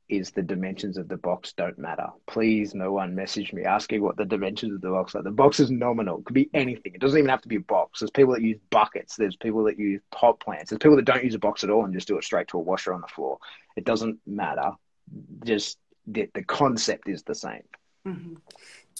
is 0.09 0.31
the 0.31 0.43
dimensions 0.43 0.97
of 0.97 1.09
the 1.09 1.17
box 1.17 1.53
don't 1.53 1.79
matter. 1.79 2.07
Please, 2.27 2.75
no 2.75 2.93
one 2.93 3.15
message 3.15 3.53
me 3.53 3.65
asking 3.65 4.03
what 4.03 4.17
the 4.17 4.25
dimensions 4.25 4.73
of 4.73 4.81
the 4.81 4.91
box 4.91 5.15
are. 5.15 5.23
The 5.23 5.31
box 5.31 5.59
is 5.59 5.71
nominal. 5.71 6.19
It 6.19 6.25
could 6.25 6.35
be 6.35 6.51
anything. 6.55 6.95
It 6.95 7.01
doesn't 7.01 7.19
even 7.19 7.29
have 7.29 7.43
to 7.43 7.49
be 7.49 7.57
a 7.57 7.61
box. 7.61 8.01
There's 8.01 8.11
people 8.11 8.35
that 8.35 8.43
use 8.43 8.59
buckets. 8.71 9.17
There's 9.17 9.37
people 9.37 9.65
that 9.65 9.79
use 9.79 10.01
pot 10.13 10.39
plants. 10.39 10.71
There's 10.71 10.79
people 10.79 10.97
that 10.97 11.05
don't 11.05 11.25
use 11.25 11.35
a 11.35 11.41
box 11.41 11.65
at 11.65 11.71
all 11.71 11.85
and 11.85 11.93
just 11.93 12.09
do 12.09 12.19
it 12.19 12.25
straight 12.25 12.49
to 12.49 12.59
a 12.59 12.61
washer 12.61 12.95
on 12.95 13.01
the 13.01 13.09
floor. 13.09 13.39
It 13.77 13.85
doesn't 13.85 14.19
matter. 14.27 14.73
Just 15.45 15.79
the, 16.07 16.29
the 16.35 16.45
concept 16.45 17.09
is 17.09 17.23
the 17.25 17.35
same. 17.35 17.65
Mm-hmm. 18.07 18.35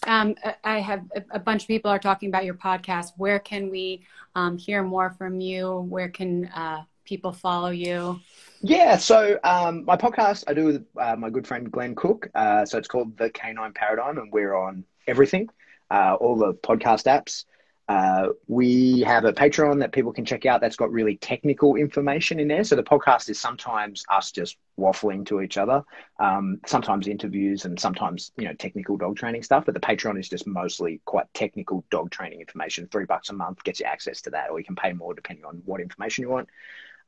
Um, 0.07 0.35
I 0.63 0.81
have 0.81 1.05
a 1.31 1.39
bunch 1.39 1.63
of 1.63 1.69
people 1.69 1.91
are 1.91 1.99
talking 1.99 2.29
about 2.29 2.45
your 2.45 2.55
podcast. 2.55 3.13
Where 3.17 3.39
can 3.39 3.71
we 3.71 4.03
um, 4.35 4.59
hear 4.59 4.83
more 4.83 5.11
from 5.11 5.41
you? 5.41 5.87
Where 5.89 6.09
can 6.09 6.47
uh, 6.47 6.83
people 7.07 7.33
follow 7.33 7.71
you? 7.71 8.21
Yeah, 8.61 8.97
so 8.97 9.39
um, 9.45 9.85
my 9.85 9.97
podcast 9.97 10.45
I 10.49 10.55
do 10.55 10.65
with 10.65 10.87
uh, 11.01 11.17
my 11.17 11.31
good 11.31 11.47
friend 11.47 11.71
Glenn 11.71 11.95
Cook. 11.95 12.29
Uh, 12.35 12.67
so 12.67 12.79
it's 12.79 12.89
called 12.89 13.17
The 13.17 13.31
Canine 13.31 13.73
Paradigm, 13.73 14.19
and 14.19 14.33
we're 14.33 14.55
on 14.55 14.85
everything, 15.07 15.49
uh, 15.91 16.15
all 16.15 16.37
the 16.37 16.55
podcast 16.55 17.05
apps. 17.05 17.45
Uh, 17.89 18.31
we 18.49 19.01
have 19.03 19.25
a 19.25 19.33
Patreon 19.33 19.79
that 19.79 19.93
people 19.93 20.13
can 20.13 20.25
check 20.25 20.45
out 20.45 20.61
that's 20.61 20.75
got 20.75 20.91
really 20.91 21.17
technical 21.19 21.77
information 21.77 22.41
in 22.41 22.49
there. 22.49 22.65
So 22.65 22.75
the 22.75 22.83
podcast 22.83 23.31
is 23.31 23.39
sometimes 23.39 24.05
us 24.11 24.33
just 24.33 24.57
waffling 24.77 25.25
to 25.27 25.41
each 25.41 25.57
other, 25.57 25.85
um, 26.19 26.61
sometimes 26.67 27.07
interviews, 27.07 27.65
and 27.65 27.79
sometimes 27.79 28.33
you 28.37 28.45
know 28.47 28.55
technical 28.55 28.97
dog 28.97 29.17
training 29.17 29.45
stuff. 29.45 29.65
But 29.67 29.75
the 29.75 29.81
Patreon 29.81 30.19
is 30.19 30.29
just 30.29 30.49
mostly 30.49 31.01
quite 31.05 31.33
technical 31.33 31.85
dog 31.91 32.11
training 32.11 32.41
information. 32.41 32.89
Three 32.91 33.05
bucks 33.05 33.29
a 33.29 33.35
month 33.35 33.63
gets 33.63 33.79
you 33.79 33.87
access 33.87 34.21
to 34.23 34.31
that, 34.31 34.51
or 34.51 34.59
you 34.59 34.65
can 34.65 34.77
pay 34.77 34.93
more 34.93 35.15
depending 35.15 35.45
on 35.45 35.63
what 35.65 35.81
information 35.81 36.23
you 36.23 36.31
want. 36.31 36.49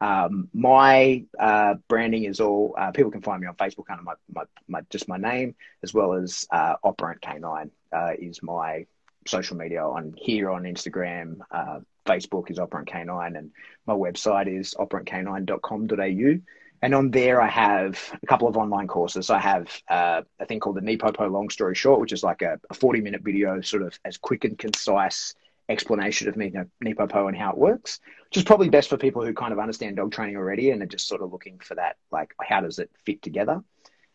Um, 0.00 0.48
my 0.54 1.24
uh, 1.38 1.74
branding 1.88 2.24
is 2.24 2.40
all 2.40 2.74
uh, 2.78 2.92
people 2.92 3.10
can 3.10 3.22
find 3.22 3.40
me 3.40 3.48
on 3.48 3.54
Facebook 3.56 3.90
under 3.90 4.02
my, 4.02 4.14
my, 4.32 4.44
my 4.68 4.80
just 4.90 5.08
my 5.08 5.16
name 5.16 5.54
as 5.82 5.92
well 5.92 6.12
as 6.12 6.46
uh, 6.52 6.74
Operant 6.84 7.20
Canine 7.20 7.70
uh, 7.92 8.12
is 8.18 8.42
my 8.42 8.86
social 9.26 9.56
media 9.56 9.82
on 9.82 10.14
here 10.16 10.50
on 10.50 10.62
Instagram. 10.62 11.38
Uh, 11.50 11.80
Facebook 12.06 12.50
is 12.50 12.58
Operant 12.58 12.88
Canine, 12.88 13.36
and 13.36 13.50
my 13.86 13.94
website 13.94 14.46
is 14.48 14.74
operantcanine.com.au. 14.78 16.40
And 16.80 16.94
on 16.94 17.10
there, 17.10 17.40
I 17.40 17.48
have 17.48 17.98
a 18.22 18.26
couple 18.26 18.46
of 18.46 18.56
online 18.56 18.86
courses. 18.86 19.30
I 19.30 19.40
have 19.40 19.68
uh, 19.88 20.22
a 20.38 20.46
thing 20.46 20.60
called 20.60 20.76
the 20.76 20.80
NePoPo 20.80 21.30
Long 21.30 21.50
Story 21.50 21.74
Short, 21.74 22.00
which 22.00 22.12
is 22.12 22.22
like 22.22 22.40
a, 22.42 22.60
a 22.70 22.74
40 22.74 23.00
minute 23.00 23.22
video, 23.22 23.60
sort 23.60 23.82
of 23.82 23.98
as 24.04 24.16
quick 24.16 24.44
and 24.44 24.56
concise 24.56 25.34
explanation 25.68 26.28
of 26.28 26.34
NePoPo 26.34 27.28
and 27.28 27.36
how 27.36 27.50
it 27.50 27.58
works, 27.58 28.00
which 28.28 28.38
is 28.38 28.44
probably 28.44 28.68
best 28.68 28.88
for 28.88 28.96
people 28.96 29.24
who 29.24 29.34
kind 29.34 29.52
of 29.52 29.58
understand 29.58 29.96
dog 29.96 30.12
training 30.12 30.36
already 30.36 30.70
and 30.70 30.82
are 30.82 30.86
just 30.86 31.06
sort 31.06 31.22
of 31.22 31.32
looking 31.32 31.58
for 31.58 31.74
that, 31.74 31.96
like 32.10 32.34
how 32.40 32.60
does 32.60 32.78
it 32.78 32.90
fit 33.04 33.22
together. 33.22 33.62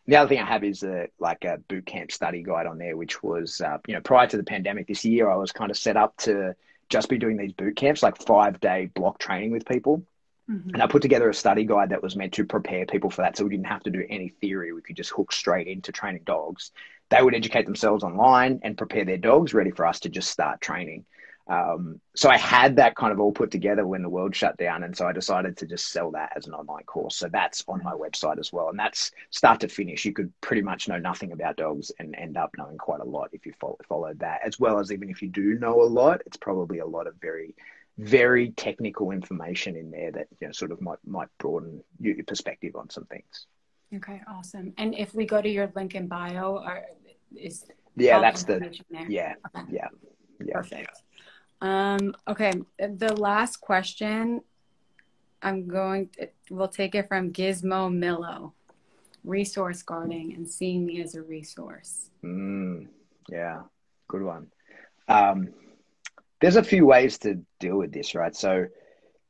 The 0.08 0.18
other 0.18 0.28
thing 0.28 0.40
I 0.40 0.46
have 0.46 0.64
is 0.64 0.84
a, 0.84 1.08
like 1.20 1.46
a 1.46 1.60
boot 1.70 1.86
camp 1.86 2.12
study 2.12 2.44
guide 2.44 2.66
on 2.66 2.78
there, 2.78 2.98
which 2.98 3.24
was, 3.24 3.62
uh, 3.62 3.78
you 3.88 3.94
know, 3.94 4.02
prior 4.02 4.28
to 4.28 4.38
the 4.38 4.44
pandemic 4.44 4.88
this 4.88 5.06
year, 5.06 5.30
I 5.30 5.36
was 5.36 5.52
kind 5.52 5.72
of 5.72 5.78
set 5.78 5.96
up 5.96 6.18
to 6.18 6.56
just 6.90 7.08
be 7.08 7.18
doing 7.18 7.38
these 7.38 7.54
boot 7.54 7.78
camps, 7.78 8.04
like 8.04 8.18
five 8.22 8.60
day 8.60 8.90
block 8.94 9.20
training 9.20 9.52
with 9.52 9.66
people. 9.66 10.04
Mm-hmm. 10.50 10.72
And 10.74 10.84
I 10.84 10.88
put 10.88 11.02
together 11.02 11.30
a 11.30 11.34
study 11.34 11.64
guide 11.64 11.90
that 11.90 12.04
was 12.04 12.18
meant 12.18 12.34
to 12.34 12.46
prepare 12.46 12.86
people 12.86 13.10
for 13.10 13.22
that. 13.22 13.38
So 13.38 13.46
we 13.46 13.52
didn't 13.52 13.68
have 13.68 13.84
to 13.84 13.92
do 13.92 14.06
any 14.10 14.30
theory. 14.42 14.74
We 14.74 14.82
could 14.82 14.98
just 14.98 15.12
hook 15.12 15.32
straight 15.32 15.68
into 15.68 15.94
training 15.94 16.24
dogs. 16.26 16.72
They 17.10 17.22
would 17.22 17.36
educate 17.36 17.66
themselves 17.66 18.04
online 18.04 18.60
and 18.64 18.78
prepare 18.78 19.06
their 19.06 19.18
dogs 19.18 19.54
ready 19.54 19.72
for 19.72 19.86
us 19.86 20.02
to 20.02 20.10
just 20.10 20.30
start 20.30 20.60
training. 20.60 21.06
Um, 21.48 22.00
so 22.16 22.30
I 22.30 22.38
had 22.38 22.78
that 22.78 22.96
kind 22.96 23.12
of 23.12 23.20
all 23.20 23.34
put 23.34 23.52
together 23.52 23.86
when 23.86 24.02
the 24.02 24.10
world 24.10 24.34
shut 24.34 24.56
down, 24.58 24.84
and 24.84 24.96
so 24.96 25.06
I 25.06 25.12
decided 25.12 25.58
to 25.58 25.66
just 25.66 25.92
sell 25.92 26.12
that 26.12 26.32
as 26.36 26.48
an 26.48 26.54
online 26.54 26.84
course. 26.84 27.18
So 27.18 27.28
that's 27.28 27.64
on 27.68 27.84
my 27.84 27.92
website 27.92 28.40
as 28.40 28.54
well, 28.54 28.70
and 28.70 28.80
that's 28.80 29.12
start 29.30 29.60
to 29.62 29.68
finish. 29.68 30.06
You 30.06 30.14
could 30.14 30.32
pretty 30.40 30.62
much 30.62 30.88
know 30.88 30.98
nothing 30.98 31.34
about 31.34 31.58
dogs 31.58 31.92
and 32.00 32.16
end 32.16 32.38
up 32.38 32.52
knowing 32.58 32.78
quite 32.78 33.02
a 33.02 33.06
lot 33.06 33.30
if 33.34 33.46
you 33.46 33.54
follow, 33.60 33.78
followed 33.88 34.20
that, 34.20 34.40
as 34.46 34.58
well 34.58 34.80
as 34.80 34.92
even 34.92 35.10
if 35.10 35.22
you 35.22 35.28
do 35.28 35.56
know 35.60 35.82
a 35.82 35.84
lot, 35.84 36.22
it's 36.26 36.38
probably 36.38 36.80
a 36.80 36.86
lot 36.86 37.08
of 37.08 37.16
very, 37.22 37.56
very 37.98 38.52
technical 38.52 39.12
information 39.12 39.76
in 39.76 39.92
there 39.92 40.12
that 40.12 40.28
you 40.40 40.48
know 40.48 40.54
sort 40.54 40.72
of 40.72 40.82
might 40.82 41.00
might 41.06 41.28
broaden 41.40 41.84
your 42.00 42.24
perspective 42.24 42.78
on 42.78 42.90
some 42.90 43.06
things. 43.06 43.48
Okay, 43.94 44.22
awesome. 44.28 44.74
And 44.78 44.96
if 44.96 45.14
we 45.14 45.26
go 45.26 45.42
to 45.42 45.50
your 45.50 45.70
link 45.76 45.94
in 45.94 46.08
bio, 46.08 46.64
or 46.66 46.86
is 47.36 47.66
yeah, 47.98 48.22
that's 48.22 48.44
the 48.44 48.80
yeah, 49.10 49.34
okay. 49.56 49.66
yeah, 49.70 49.88
yeah, 50.40 50.54
perfect. 50.54 51.04
Um, 51.64 52.14
okay, 52.28 52.52
the 52.78 53.14
last 53.14 53.62
question, 53.62 54.42
I'm 55.42 55.66
going. 55.66 56.10
To, 56.20 56.28
we'll 56.50 56.68
take 56.68 56.94
it 56.94 57.08
from 57.08 57.32
Gizmo 57.32 57.90
Millo, 57.90 58.52
resource 59.24 59.82
guarding 59.82 60.34
and 60.34 60.48
seeing 60.48 60.86
me 60.86 61.02
as 61.02 61.16
a 61.16 61.22
resource. 61.22 62.10
Mm, 62.22 62.88
yeah, 63.30 63.62
good 64.10 64.24
one. 64.24 64.48
Um, 65.08 65.54
there's 66.42 66.58
a 66.58 66.64
few 66.64 66.86
ways 66.86 67.18
to 67.20 67.42
deal 67.62 67.78
with 67.78 67.94
this, 67.94 68.14
right? 68.14 68.36
So, 68.36 68.66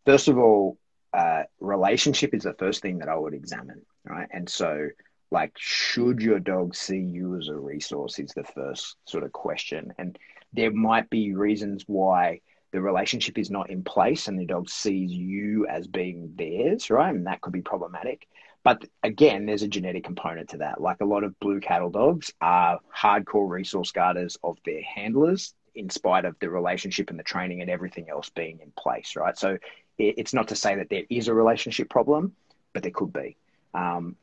first 0.03 0.27
of 0.27 0.39
all, 0.39 0.79
uh, 1.13 1.43
relationship 1.59 2.33
is 2.33 2.43
the 2.43 2.55
first 2.55 2.81
thing 2.81 2.97
that 2.97 3.09
I 3.09 3.15
would 3.15 3.35
examine, 3.35 3.83
right? 4.05 4.27
And 4.31 4.49
so, 4.49 4.89
like, 5.29 5.51
should 5.55 6.19
your 6.19 6.39
dog 6.39 6.75
see 6.75 6.97
you 6.97 7.37
as 7.37 7.49
a 7.49 7.55
resource? 7.55 8.17
Is 8.17 8.31
the 8.35 8.43
first 8.43 8.95
sort 9.05 9.23
of 9.23 9.31
question, 9.33 9.93
and 9.99 10.17
there 10.53 10.71
might 10.71 11.09
be 11.09 11.33
reasons 11.33 11.83
why 11.87 12.41
the 12.71 12.81
relationship 12.81 13.37
is 13.37 13.51
not 13.51 13.69
in 13.69 13.83
place 13.83 14.27
and 14.27 14.39
the 14.39 14.45
dog 14.45 14.69
sees 14.69 15.11
you 15.11 15.67
as 15.67 15.87
being 15.87 16.33
theirs, 16.35 16.89
right? 16.89 17.13
And 17.13 17.27
that 17.27 17.41
could 17.41 17.53
be 17.53 17.61
problematic. 17.61 18.27
But 18.63 18.85
again, 19.03 19.45
there's 19.45 19.63
a 19.63 19.67
genetic 19.67 20.03
component 20.03 20.49
to 20.49 20.57
that. 20.57 20.81
Like 20.81 21.01
a 21.01 21.05
lot 21.05 21.23
of 21.23 21.37
blue 21.39 21.59
cattle 21.59 21.89
dogs 21.89 22.31
are 22.41 22.79
hardcore 22.95 23.49
resource 23.49 23.91
guarders 23.91 24.37
of 24.43 24.57
their 24.65 24.81
handlers, 24.81 25.53
in 25.75 25.89
spite 25.89 26.25
of 26.25 26.35
the 26.39 26.49
relationship 26.49 27.09
and 27.09 27.19
the 27.19 27.23
training 27.23 27.61
and 27.61 27.69
everything 27.69 28.09
else 28.09 28.29
being 28.29 28.59
in 28.61 28.71
place, 28.77 29.15
right? 29.15 29.37
So 29.37 29.57
it's 29.97 30.33
not 30.33 30.47
to 30.49 30.55
say 30.55 30.75
that 30.75 30.89
there 30.89 31.03
is 31.09 31.27
a 31.27 31.33
relationship 31.33 31.89
problem, 31.89 32.35
but 32.73 32.83
there 32.83 32.91
could 32.91 33.13
be. 33.13 33.37
Um, 33.73 34.15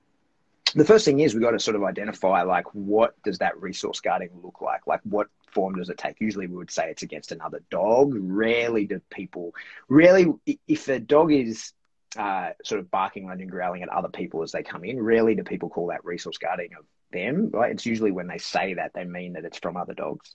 the 0.75 0.85
first 0.85 1.05
thing 1.05 1.21
is 1.21 1.35
we've 1.35 1.43
got 1.43 1.53
to 1.53 1.59
sort 1.59 1.77
of 1.77 1.85
identify 1.85 2.43
like 2.43 2.67
what 2.75 3.21
does 3.23 3.39
that 3.39 3.61
resource 3.61 4.01
guarding 4.01 4.31
look 4.43 4.61
like? 4.61 4.87
Like 4.87 5.01
what 5.05 5.29
form 5.51 5.77
does 5.77 5.91
it 5.91 5.99
take? 5.99 6.21
Usually 6.21 6.47
we 6.47 6.57
would 6.57 6.71
say 6.71 6.91
it's 6.91 7.03
against 7.03 7.33
another 7.33 7.63
dog. 7.71 8.15
Rarely 8.17 8.87
do 8.87 9.01
people 9.11 9.55
rarely 9.89 10.33
if 10.69 10.89
a 10.89 10.99
dog 10.99 11.33
is 11.33 11.73
uh, 12.17 12.51
sort 12.65 12.81
of 12.81 12.91
barking 12.91 13.31
and 13.31 13.51
growling 13.51 13.83
at 13.83 13.89
other 13.89 14.09
people 14.09 14.43
as 14.43 14.51
they 14.51 14.65
come 14.65 14.85
in 14.85 15.01
rarely 15.01 15.37
do 15.37 15.45
people 15.45 15.69
call 15.69 15.87
that 15.87 16.05
resource 16.05 16.39
guarding 16.39 16.71
of 16.77 16.85
them 17.13 17.51
right? 17.53 17.73
It's 17.73 17.87
usually 17.87 18.11
when 18.11 18.27
they 18.27 18.39
say 18.39 18.75
that 18.75 18.93
they 18.95 19.05
mean 19.05 19.35
that 19.35 19.45
it's 19.45 19.59
from 19.59 19.77
other 19.77 19.95
dogs. 19.95 20.35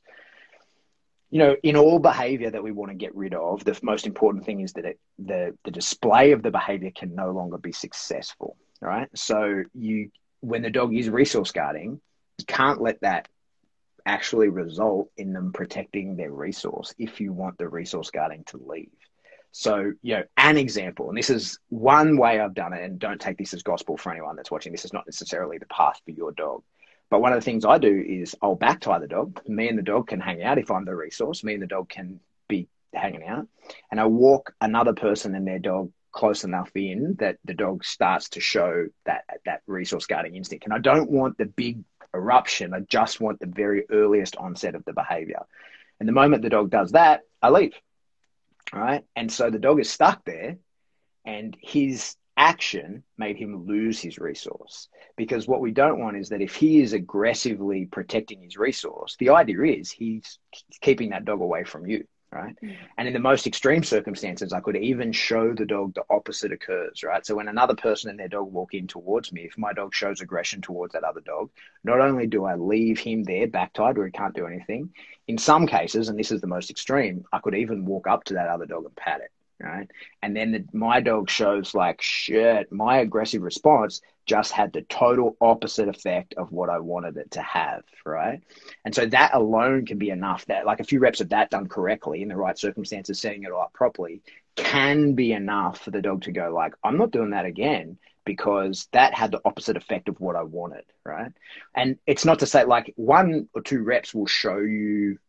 You 1.32 1.40
know, 1.40 1.56
in 1.64 1.76
all 1.76 1.99
behavior 1.99 2.52
that 2.52 2.64
we 2.64 2.72
want 2.72 2.91
to 2.91 2.95
get 2.95 3.16
rid 3.16 3.34
of, 3.34 3.64
the 3.66 3.78
most 3.82 4.06
important 4.06 4.45
thing 4.45 4.62
is 4.62 4.74
that 4.74 4.86
it, 4.86 4.99
the 5.20 5.57
the 5.66 5.72
display 5.72 6.32
of 6.32 6.44
the 6.44 6.52
behavior 6.52 6.91
can 6.95 7.16
no 7.16 7.32
longer 7.32 7.57
be 7.57 7.72
successful, 7.72 8.56
right? 8.80 9.10
So 9.16 9.64
you 9.74 10.12
when 10.45 10.61
the 10.61 10.69
dog 10.69 10.95
is 10.95 11.09
resource 11.09 11.51
guarding, 11.51 11.99
you 12.38 12.45
can't 12.45 12.81
let 12.81 13.01
that 13.01 13.27
actually 14.05 14.49
result 14.49 15.09
in 15.17 15.34
them 15.34 15.51
protecting 15.51 16.15
their 16.15 16.31
resource 16.31 16.93
if 16.99 17.19
you 17.19 17.34
want 17.34 17.57
the 17.57 17.67
resource 17.67 18.11
guarding 18.11 18.43
to 18.45 18.57
leave. 18.57 18.91
So, 19.51 19.93
you 20.01 20.17
know, 20.17 20.23
an 20.38 20.57
example, 20.57 21.09
and 21.09 21.17
this 21.17 21.30
is 21.30 21.59
one 21.69 22.17
way 22.17 22.39
I've 22.39 22.53
done 22.53 22.73
it, 22.73 22.84
and 22.84 22.99
don't 22.99 23.19
take 23.19 23.38
this 23.38 23.53
as 23.53 23.63
gospel 23.63 23.97
for 23.97 24.11
anyone 24.11 24.35
that's 24.35 24.51
watching. 24.51 24.72
This 24.72 24.85
is 24.85 24.93
not 24.93 25.07
necessarily 25.07 25.57
the 25.57 25.65
path 25.67 25.99
for 26.05 26.11
your 26.11 26.34
dog. 26.34 26.61
But 27.09 27.22
one 27.22 27.31
of 27.34 27.39
the 27.39 27.45
things 27.45 27.65
I 27.65 27.77
do 27.77 28.03
is 28.07 28.35
I'll 28.41 28.55
back 28.55 28.81
tie 28.81 28.99
the 28.99 29.07
dog. 29.07 29.41
Me 29.47 29.69
and 29.69 29.77
the 29.77 29.84
dog 29.84 30.07
can 30.07 30.19
hang 30.19 30.43
out 30.43 30.57
if 30.57 30.69
I'm 30.69 30.85
the 30.85 30.95
resource. 30.95 31.43
Me 31.43 31.53
and 31.53 31.63
the 31.63 31.67
dog 31.67 31.89
can 31.89 32.19
be 32.47 32.67
hanging 32.93 33.26
out. 33.26 33.47
And 33.91 33.99
I 33.99 34.05
walk 34.07 34.53
another 34.59 34.93
person 34.93 35.35
and 35.35 35.47
their 35.47 35.59
dog 35.59 35.91
close 36.15 36.45
enough 36.45 36.71
in 36.75 37.15
that 37.19 37.37
the 37.43 37.53
dog 37.53 37.83
starts 37.83 38.29
to 38.29 38.39
show 38.39 38.87
that 39.05 39.25
that 39.45 39.61
resource 39.67 40.05
guarding 40.05 40.35
instinct. 40.35 40.63
And 40.63 40.73
I 40.73 40.79
don't 40.79 41.11
want 41.11 41.37
the 41.37 41.45
big 41.45 41.83
eruption. 42.13 42.73
I 42.73 42.79
just 42.79 43.19
want 43.19 43.39
the 43.39 43.47
very 43.47 43.83
earliest 43.91 44.37
onset 44.37 44.75
of 44.75 44.85
the 44.85 44.93
behavior. 44.93 45.41
And 45.99 46.07
the 46.07 46.13
moment 46.13 46.41
the 46.41 46.49
dog 46.49 46.71
does 46.71 46.93
that, 46.93 47.21
I 47.41 47.49
leave. 47.49 47.73
All 48.73 48.79
right. 48.79 49.03
And 49.15 49.31
so 49.31 49.49
the 49.49 49.59
dog 49.59 49.79
is 49.81 49.89
stuck 49.89 50.23
there 50.23 50.57
and 51.25 51.55
his 51.61 52.15
action 52.37 53.03
made 53.17 53.35
him 53.35 53.65
lose 53.65 53.99
his 53.99 54.17
resource. 54.17 54.87
Because 55.17 55.47
what 55.47 55.61
we 55.61 55.71
don't 55.71 55.99
want 55.99 56.15
is 56.15 56.29
that 56.29 56.41
if 56.41 56.55
he 56.55 56.79
is 56.79 56.93
aggressively 56.93 57.85
protecting 57.85 58.41
his 58.41 58.57
resource, 58.57 59.17
the 59.19 59.31
idea 59.31 59.61
is 59.63 59.91
he's 59.91 60.39
keeping 60.79 61.09
that 61.09 61.25
dog 61.25 61.41
away 61.41 61.65
from 61.65 61.85
you 61.85 62.05
right? 62.36 62.56
Mm. 62.62 62.76
And 62.98 63.07
in 63.07 63.14
the 63.14 63.20
most 63.20 63.48
extreme 63.48 63.84
circumstances, 63.84 64.52
I 64.52 64.60
could 64.60 64.76
even 64.76 65.12
show 65.12 65.53
the 65.53 65.66
dog 65.66 65.94
the 65.94 66.03
opposite 66.10 66.52
occurs, 66.52 67.02
right? 67.03 67.26
So 67.26 67.36
when 67.36 67.48
another 67.48 67.76
person 67.76 68.10
and 68.10 68.20
their 68.20 68.28
dog 68.28 68.52
walk 68.52 68.74
in 68.74 68.88
towards 68.88 69.32
me, 69.32 69.44
if 69.44 69.57
my 69.57 69.74
dog 69.74 69.94
shows 69.95 70.22
aggression 70.22 70.62
towards 70.62 70.94
that 70.94 71.03
other 71.03 71.22
dog, 71.22 71.49
not 71.84 72.02
only 72.02 72.28
do 72.28 72.44
I 72.45 72.56
leave 72.56 72.99
him 72.99 73.24
there 73.24 73.48
back 73.48 73.74
tied 73.74 73.98
where 73.98 74.06
he 74.06 74.12
can't 74.12 74.36
do 74.36 74.45
anything, 74.45 74.90
in 75.28 75.38
some 75.38 75.66
cases, 75.66 76.10
and 76.10 76.20
this 76.20 76.32
is 76.32 76.41
the 76.41 76.48
most 76.48 76.70
extreme, 76.70 77.24
I 77.32 77.40
could 77.40 77.56
even 77.56 77.86
walk 77.86 78.07
up 78.07 78.26
to 78.26 78.34
that 78.36 78.49
other 78.49 78.66
dog 78.66 78.86
and 78.86 78.95
pat 78.95 79.22
it 79.22 79.32
right? 79.57 79.90
And 80.22 80.36
then 80.36 80.52
the, 80.52 80.66
my 80.74 80.99
dog 80.99 81.30
shows 81.30 81.74
like 81.74 82.02
shit. 82.02 82.72
My 82.74 82.98
aggressive 82.98 83.41
response 83.41 84.02
just 84.26 84.52
had 84.52 84.73
the 84.73 84.81
total 84.84 85.38
opposite 85.39 85.88
effect 85.88 86.34
of 86.35 86.52
what 86.52 86.69
I 86.69 86.80
wanted 86.80 87.18
it 87.18 87.31
to 87.31 87.41
have, 87.41 87.84
right? 88.06 88.41
And 88.84 88.93
so 88.93 89.06
that 89.06 89.34
alone 89.34 89.85
can 89.85 89.97
be 89.97 90.10
enough. 90.10 90.45
That 90.47 90.65
like 90.65 90.80
a 90.80 90.85
few 90.85 90.99
reps 90.99 91.22
of 91.22 91.30
that 91.30 91.49
done 91.52 91.68
correctly 91.68 92.22
in 92.22 92.30
the 92.30 92.35
right 92.35 92.57
circumstances, 92.57 93.19
setting 93.19 93.43
it 93.43 93.52
all 93.52 93.64
up 93.64 93.73
properly, 93.73 94.22
can 94.56 95.14
be 95.14 95.34
enough 95.34 95.81
for 95.81 95.91
the 95.91 96.02
dog 96.02 96.23
to 96.23 96.31
go 96.31 96.53
like, 96.53 96.73
I'm 96.84 96.97
not 96.97 97.11
doing 97.11 97.31
that 97.31 97.45
again 97.45 97.97
because 98.26 98.88
that 98.91 99.14
had 99.14 99.31
the 99.31 99.41
opposite 99.45 99.77
effect 99.77 100.10
of 100.10 100.19
what 100.19 100.35
I 100.35 100.43
wanted, 100.43 100.84
right? 101.03 101.31
And 101.76 101.97
it's 102.07 102.26
not 102.26 102.39
to 102.39 102.47
say 102.47 102.65
like 102.65 102.93
one 102.95 103.47
or 103.53 103.61
two 103.61 103.84
reps 103.84 104.14
will 104.14 104.26
show 104.26 104.57
you 104.57 105.19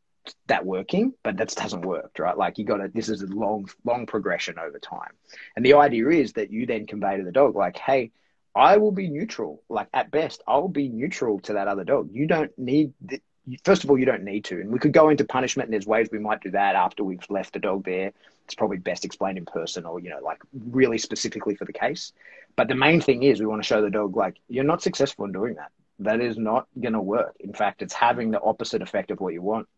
that 0.46 0.64
working, 0.64 1.12
but 1.22 1.36
that 1.36 1.54
hasn't 1.54 1.84
worked, 1.84 2.18
right? 2.18 2.36
Like 2.36 2.58
you 2.58 2.64
got 2.64 2.78
to, 2.78 2.88
this 2.88 3.08
is 3.08 3.22
a 3.22 3.26
long, 3.26 3.68
long 3.84 4.06
progression 4.06 4.58
over 4.58 4.78
time. 4.78 5.12
And 5.54 5.64
the 5.64 5.74
idea 5.74 6.08
is 6.08 6.32
that 6.32 6.50
you 6.50 6.66
then 6.66 6.86
convey 6.86 7.18
to 7.18 7.24
the 7.24 7.32
dog, 7.32 7.54
like, 7.54 7.76
hey, 7.76 8.10
I 8.56 8.78
will 8.78 8.92
be 8.92 9.08
neutral. 9.08 9.62
Like 9.68 9.88
at 9.92 10.10
best, 10.10 10.42
I'll 10.48 10.68
be 10.68 10.88
neutral 10.88 11.40
to 11.40 11.52
that 11.52 11.68
other 11.68 11.84
dog. 11.84 12.08
You 12.12 12.26
don't 12.26 12.56
need, 12.58 12.94
th- 13.08 13.22
first 13.64 13.84
of 13.84 13.90
all, 13.90 13.98
you 13.98 14.06
don't 14.06 14.24
need 14.24 14.44
to. 14.46 14.60
And 14.60 14.70
we 14.70 14.78
could 14.78 14.92
go 14.92 15.10
into 15.10 15.24
punishment, 15.24 15.66
and 15.66 15.74
there's 15.74 15.86
ways 15.86 16.08
we 16.10 16.18
might 16.18 16.40
do 16.40 16.50
that 16.52 16.74
after 16.74 17.04
we've 17.04 17.20
left 17.28 17.52
the 17.52 17.58
dog 17.58 17.84
there. 17.84 18.12
It's 18.46 18.54
probably 18.54 18.78
best 18.78 19.04
explained 19.04 19.38
in 19.38 19.44
person 19.44 19.84
or, 19.84 20.00
you 20.00 20.08
know, 20.08 20.20
like 20.22 20.40
really 20.52 20.98
specifically 20.98 21.54
for 21.54 21.66
the 21.66 21.72
case. 21.72 22.12
But 22.56 22.68
the 22.68 22.74
main 22.74 23.00
thing 23.00 23.22
is 23.22 23.40
we 23.40 23.46
want 23.46 23.62
to 23.62 23.66
show 23.66 23.82
the 23.82 23.90
dog, 23.90 24.16
like, 24.16 24.36
you're 24.48 24.64
not 24.64 24.82
successful 24.82 25.26
in 25.26 25.32
doing 25.32 25.56
that. 25.56 25.70
That 25.98 26.20
is 26.20 26.38
not 26.38 26.66
going 26.80 26.94
to 26.94 27.00
work. 27.00 27.36
In 27.40 27.52
fact, 27.52 27.82
it's 27.82 27.92
having 27.92 28.30
the 28.30 28.40
opposite 28.40 28.82
effect 28.82 29.10
of 29.10 29.20
what 29.20 29.34
you 29.34 29.42
want. 29.42 29.68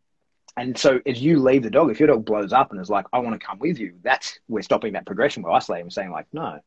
And 0.57 0.77
so 0.77 1.01
as 1.07 1.21
you 1.21 1.41
leave 1.41 1.63
the 1.63 1.71
dog, 1.71 1.91
if 1.91 1.99
your 1.99 2.09
dog 2.09 2.25
blows 2.25 2.53
up 2.53 2.73
and 2.73 2.81
is 2.81 2.91
like, 2.91 3.07
I 3.13 3.21
want 3.21 3.41
to 3.41 3.47
come 3.47 3.59
with 3.59 3.79
you, 3.79 3.95
that's 4.03 4.39
we're 4.49 4.63
stopping 4.63 4.95
that 4.95 5.07
progression. 5.07 5.43
We're 5.43 5.51
isolating, 5.51 5.91
saying 5.91 6.11
like, 6.11 6.27
no, 6.33 6.61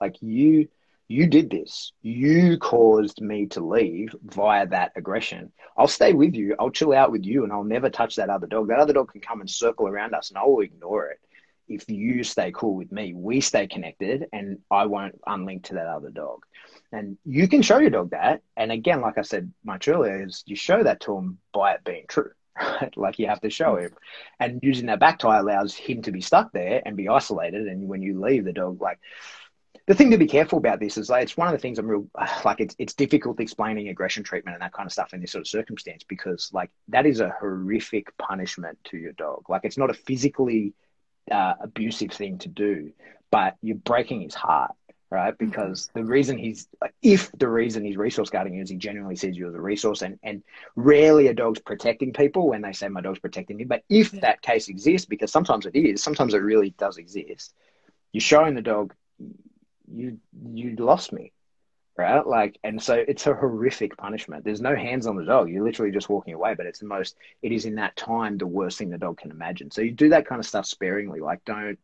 like 0.00 0.20
you 0.20 0.68
you 1.08 1.26
did 1.26 1.50
this. 1.50 1.92
You 2.02 2.58
caused 2.58 3.20
me 3.20 3.46
to 3.46 3.60
leave 3.60 4.14
via 4.24 4.66
that 4.68 4.92
aggression. 4.96 5.52
I'll 5.76 5.86
stay 5.88 6.12
with 6.12 6.34
you. 6.34 6.56
I'll 6.58 6.70
chill 6.70 6.92
out 6.92 7.12
with 7.12 7.24
you 7.24 7.44
and 7.44 7.52
I'll 7.52 7.64
never 7.64 7.90
touch 7.90 8.16
that 8.16 8.30
other 8.30 8.46
dog. 8.46 8.68
That 8.68 8.80
other 8.80 8.92
dog 8.92 9.12
can 9.12 9.20
come 9.20 9.40
and 9.40 9.48
circle 9.48 9.86
around 9.86 10.14
us 10.14 10.30
and 10.30 10.38
I 10.38 10.44
will 10.44 10.60
ignore 10.60 11.06
it. 11.10 11.20
If 11.68 11.88
you 11.88 12.22
stay 12.22 12.52
cool 12.52 12.76
with 12.76 12.92
me, 12.92 13.12
we 13.14 13.40
stay 13.40 13.66
connected 13.66 14.26
and 14.32 14.58
I 14.70 14.86
won't 14.86 15.20
unlink 15.22 15.64
to 15.64 15.74
that 15.74 15.86
other 15.86 16.10
dog. 16.10 16.44
And 16.92 17.18
you 17.24 17.48
can 17.48 17.62
show 17.62 17.78
your 17.78 17.90
dog 17.90 18.10
that. 18.10 18.42
And 18.56 18.70
again, 18.72 19.00
like 19.00 19.18
I 19.18 19.22
said 19.22 19.52
much 19.64 19.88
earlier, 19.88 20.24
is 20.24 20.42
you 20.46 20.56
show 20.56 20.82
that 20.82 21.00
to 21.02 21.16
him 21.16 21.38
by 21.52 21.72
it 21.72 21.84
being 21.84 22.04
true. 22.08 22.30
Right? 22.58 22.96
Like 22.96 23.18
you 23.18 23.26
have 23.26 23.42
to 23.42 23.50
show 23.50 23.76
him. 23.76 23.90
And 24.40 24.60
using 24.62 24.86
that 24.86 24.98
back 24.98 25.18
tie 25.18 25.38
allows 25.38 25.74
him 25.74 26.00
to 26.02 26.10
be 26.10 26.22
stuck 26.22 26.52
there 26.52 26.80
and 26.86 26.96
be 26.96 27.06
isolated. 27.06 27.66
And 27.66 27.86
when 27.86 28.00
you 28.00 28.18
leave 28.18 28.46
the 28.46 28.52
dog, 28.54 28.80
like 28.80 28.98
the 29.86 29.94
thing 29.94 30.10
to 30.10 30.18
be 30.18 30.26
careful 30.26 30.58
about 30.58 30.80
this 30.80 30.96
is 30.96 31.08
like 31.08 31.22
it's 31.22 31.36
one 31.36 31.48
of 31.48 31.52
the 31.52 31.58
things 31.58 31.78
I'm 31.78 31.88
real 31.88 32.06
like 32.44 32.60
it's 32.60 32.74
it's 32.78 32.94
difficult 32.94 33.40
explaining 33.40 33.88
aggression 33.88 34.22
treatment 34.22 34.54
and 34.54 34.62
that 34.62 34.72
kind 34.72 34.86
of 34.86 34.92
stuff 34.92 35.14
in 35.14 35.20
this 35.20 35.32
sort 35.32 35.42
of 35.42 35.48
circumstance 35.48 36.04
because 36.04 36.50
like 36.52 36.70
that 36.88 37.06
is 37.06 37.20
a 37.20 37.34
horrific 37.40 38.16
punishment 38.18 38.78
to 38.84 38.96
your 38.96 39.12
dog. 39.12 39.48
Like 39.48 39.62
it's 39.64 39.78
not 39.78 39.90
a 39.90 39.94
physically 39.94 40.74
uh, 41.30 41.54
abusive 41.60 42.12
thing 42.12 42.38
to 42.38 42.48
do, 42.48 42.92
but 43.30 43.56
you're 43.62 43.76
breaking 43.76 44.20
his 44.20 44.34
heart, 44.34 44.72
right? 45.10 45.34
Mm-hmm. 45.34 45.46
Because 45.46 45.90
the 45.94 46.04
reason 46.04 46.38
he's 46.38 46.68
like, 46.80 46.94
if 47.02 47.30
the 47.32 47.48
reason 47.48 47.84
he's 47.84 47.96
resource 47.96 48.30
guarding 48.30 48.54
you 48.54 48.62
is 48.62 48.70
he 48.70 48.76
genuinely 48.76 49.16
sees 49.16 49.36
you 49.36 49.48
as 49.48 49.54
a 49.54 49.60
resource, 49.60 50.02
and 50.02 50.18
and 50.22 50.42
rarely 50.74 51.28
a 51.28 51.34
dog's 51.34 51.60
protecting 51.60 52.12
people 52.12 52.48
when 52.48 52.62
they 52.62 52.72
say 52.72 52.88
my 52.88 53.00
dog's 53.00 53.18
protecting 53.18 53.56
me. 53.56 53.64
But 53.64 53.82
if 53.88 54.12
yeah. 54.12 54.20
that 54.20 54.42
case 54.42 54.68
exists, 54.68 55.06
because 55.06 55.32
sometimes 55.32 55.66
it 55.66 55.76
is, 55.76 56.02
sometimes 56.02 56.34
it 56.34 56.38
really 56.38 56.70
does 56.70 56.98
exist, 56.98 57.54
you're 58.12 58.20
showing 58.20 58.54
the 58.54 58.62
dog 58.62 58.94
you 59.92 60.18
you 60.52 60.76
lost 60.76 61.12
me 61.12 61.32
right? 61.98 62.26
Like 62.26 62.58
and 62.62 62.82
so 62.82 62.94
it's 62.94 63.26
a 63.26 63.34
horrific 63.34 63.96
punishment. 63.96 64.44
There's 64.44 64.60
no 64.60 64.76
hands 64.76 65.06
on 65.06 65.16
the 65.16 65.24
dog. 65.24 65.48
You're 65.50 65.64
literally 65.64 65.92
just 65.92 66.08
walking 66.08 66.34
away 66.34 66.54
but 66.54 66.66
it's 66.66 66.80
the 66.80 66.86
most 66.86 67.16
it 67.42 67.52
is 67.52 67.64
in 67.64 67.76
that 67.76 67.96
time 67.96 68.38
the 68.38 68.46
worst 68.46 68.78
thing 68.78 68.90
the 68.90 68.98
dog 68.98 69.18
can 69.18 69.30
imagine. 69.30 69.70
So 69.70 69.80
you 69.80 69.92
do 69.92 70.10
that 70.10 70.26
kind 70.26 70.38
of 70.38 70.46
stuff 70.46 70.66
sparingly 70.66 71.20
like 71.20 71.44
don't 71.44 71.78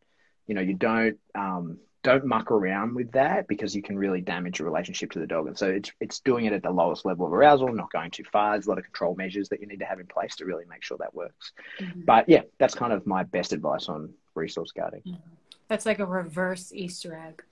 you 0.47 0.55
know 0.55 0.61
you 0.61 0.75
don't 0.75 1.19
um 1.35 1.79
don't 2.03 2.27
muck 2.27 2.51
around 2.51 2.97
with 2.97 3.13
that 3.13 3.47
because 3.47 3.77
you 3.77 3.83
can 3.83 3.97
really 3.97 4.21
damage 4.21 4.59
your 4.59 4.67
relationship 4.69 5.13
to 5.13 5.21
the 5.21 5.27
dog. 5.27 5.47
And 5.47 5.57
so 5.57 5.69
it's 5.69 5.93
it's 6.01 6.21
doing 6.21 6.45
it 6.45 6.53
at 6.53 6.63
the 6.63 6.71
lowest 6.71 7.05
level 7.05 7.27
of 7.27 7.33
arousal 7.33 7.73
not 7.73 7.93
going 7.93 8.11
too 8.11 8.25
far. 8.25 8.53
There's 8.53 8.67
a 8.67 8.71
lot 8.71 8.79
of 8.79 8.85
control 8.85 9.15
measures 9.15 9.49
that 9.51 9.61
you 9.61 9.67
need 9.67 9.79
to 9.79 9.87
have 9.87 10.01
in 10.01 10.07
place 10.07 10.37
to 10.37 10.45
really 10.45 10.65
make 10.69 10.83
sure 10.83 10.99
that 10.99 11.15
works. 11.15 11.53
Mm-hmm. 11.81 12.03
but 12.05 12.29
yeah 12.29 12.43
that's 12.59 12.75
kind 12.75 12.93
of 12.93 13.07
my 13.07 13.23
best 13.23 13.53
advice 13.53 13.89
on 13.89 14.13
resource 14.35 14.73
guarding. 14.73 15.01
Mm-hmm. 15.01 15.31
that's 15.69 15.87
like 15.87 16.01
a 16.01 16.07
reverse 16.07 16.73
easter 16.75 17.17
egg 17.17 17.43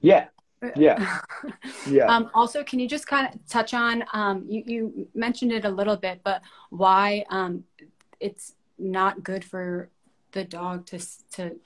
yeah. 0.00 0.26
Yeah. 0.74 1.18
Yeah. 1.88 2.06
Um, 2.06 2.30
also, 2.34 2.64
can 2.64 2.80
you 2.80 2.88
just 2.88 3.06
kind 3.06 3.32
of 3.32 3.46
touch 3.46 3.72
on, 3.72 4.02
um, 4.12 4.44
you, 4.48 4.64
you 4.66 5.08
mentioned 5.14 5.52
it 5.52 5.64
a 5.64 5.70
little 5.70 5.96
bit, 5.96 6.20
but 6.24 6.42
why 6.70 7.24
um, 7.30 7.62
it's 8.18 8.54
not 8.76 9.22
good 9.22 9.44
for 9.44 9.88
the 10.32 10.42
dog 10.42 10.84
to, 10.86 10.98
to, 11.32 11.56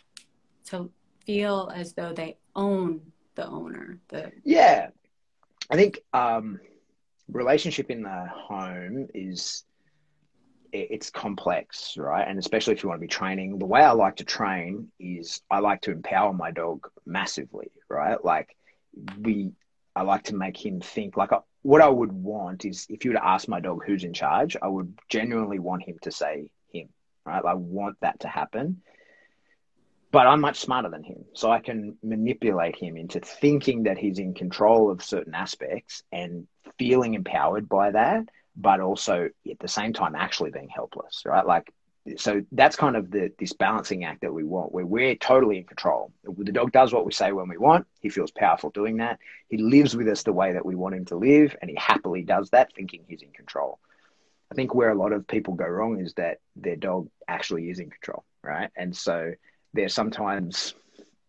to 0.67 0.91
feel 1.25 1.73
as 1.75 1.95
though 1.95 2.13
they 2.13 2.37
own 2.55 3.01
the 3.35 3.47
owner? 3.47 3.99
The... 4.09 4.33
Yeah. 4.45 4.89
I 5.71 5.77
think 5.77 6.01
um, 6.13 6.61
relationship 7.29 7.91
in 7.91 8.03
the 8.03 8.27
home 8.31 9.09
is 9.15 9.65
it's 10.73 11.11
complex, 11.11 11.97
right? 11.97 12.27
And 12.27 12.39
especially 12.39 12.75
if 12.75 12.83
you 12.83 12.89
want 12.89 13.01
to 13.01 13.07
be 13.07 13.09
training, 13.09 13.59
the 13.59 13.67
way 13.67 13.83
I 13.83 13.93
like 13.93 14.17
to 14.17 14.25
train 14.25 14.89
is 14.99 15.41
I 15.51 15.59
like 15.61 15.83
to 15.83 15.93
empower 15.93 16.33
my 16.33 16.51
dog 16.51 16.89
massively, 17.07 17.71
right? 17.89 18.23
Like 18.25 18.57
we, 19.19 19.53
I 19.95 20.03
like 20.03 20.25
to 20.25 20.35
make 20.35 20.65
him 20.65 20.81
think 20.81 21.17
like 21.17 21.33
uh, 21.33 21.41
what 21.63 21.81
I 21.81 21.89
would 21.89 22.13
want 22.13 22.65
is 22.65 22.87
if 22.89 23.05
you 23.05 23.11
were 23.11 23.17
to 23.17 23.27
ask 23.27 23.49
my 23.49 23.61
dog 23.61 23.85
who's 23.85 24.05
in 24.05 24.13
charge, 24.13 24.57
I 24.61 24.69
would 24.69 24.99
genuinely 25.09 25.59
want 25.59 25.83
him 25.83 25.99
to 26.03 26.11
say 26.11 26.51
him, 26.73 26.89
right? 27.25 27.45
I 27.45 27.55
want 27.55 27.97
that 28.01 28.21
to 28.21 28.29
happen. 28.29 28.83
But 30.13 30.27
I'm 30.27 30.41
much 30.41 30.59
smarter 30.59 30.89
than 30.89 31.05
him. 31.05 31.25
So 31.35 31.53
I 31.53 31.61
can 31.61 31.97
manipulate 32.03 32.75
him 32.75 32.97
into 32.97 33.21
thinking 33.21 33.85
that 33.85 33.97
he's 33.97 34.19
in 34.19 34.35
control 34.35 34.91
of 34.91 35.05
certain 35.05 35.35
aspects 35.35 36.03
and 36.11 36.49
feeling 36.79 37.15
empowered 37.15 37.69
by 37.69 37.93
that 37.93 38.29
but 38.61 38.81
also 38.81 39.31
at 39.51 39.59
the 39.59 39.69
same 39.69 39.93
time 39.93 40.15
actually 40.15 40.51
being 40.51 40.69
helpless, 40.69 41.23
right? 41.25 41.47
Like, 41.47 41.73
so 42.17 42.43
that's 42.53 42.77
kind 42.77 42.97
of 42.97 43.11
the 43.11 43.31
this 43.39 43.53
balancing 43.53 44.05
act 44.05 44.23
that 44.23 44.33
we 44.33 44.43
want, 44.43 44.73
where 44.73 44.87
we're 44.87 45.15
totally 45.17 45.59
in 45.59 45.65
control. 45.65 46.13
The 46.25 46.53
dog 46.53 46.73
does 46.73 46.93
what 46.93 47.05
we 47.05 47.13
say 47.13 47.33
when 47.33 47.49
we 47.49 47.59
want. 47.59 47.87
He 48.01 48.09
feels 48.09 48.31
powerful 48.31 48.71
doing 48.71 48.99
that. 48.99 49.19
He 49.49 49.59
lives 49.59 49.95
with 49.95 50.09
us 50.09 50.23
the 50.23 50.33
way 50.33 50.53
that 50.53 50.65
we 50.65 50.75
want 50.75 50.95
him 50.95 51.05
to 51.07 51.17
live, 51.17 51.55
and 51.61 51.71
he 51.71 51.77
happily 51.77 52.23
does 52.23 52.51
that, 52.51 52.73
thinking 52.75 53.05
he's 53.07 53.23
in 53.23 53.33
control. 53.33 53.79
I 54.51 54.55
think 54.55 54.75
where 54.75 54.91
a 54.91 54.95
lot 54.95 55.13
of 55.13 55.27
people 55.29 55.55
go 55.55 55.67
wrong 55.67 56.01
is 56.01 56.15
that 56.15 56.39
their 56.57 56.77
dog 56.77 57.09
actually 57.29 57.71
is 57.71 57.79
in 57.79 57.91
control, 57.91 58.25
right? 58.43 58.71
And 58.75 58.97
so 58.97 59.33
they're 59.75 59.89
sometimes, 59.89 60.75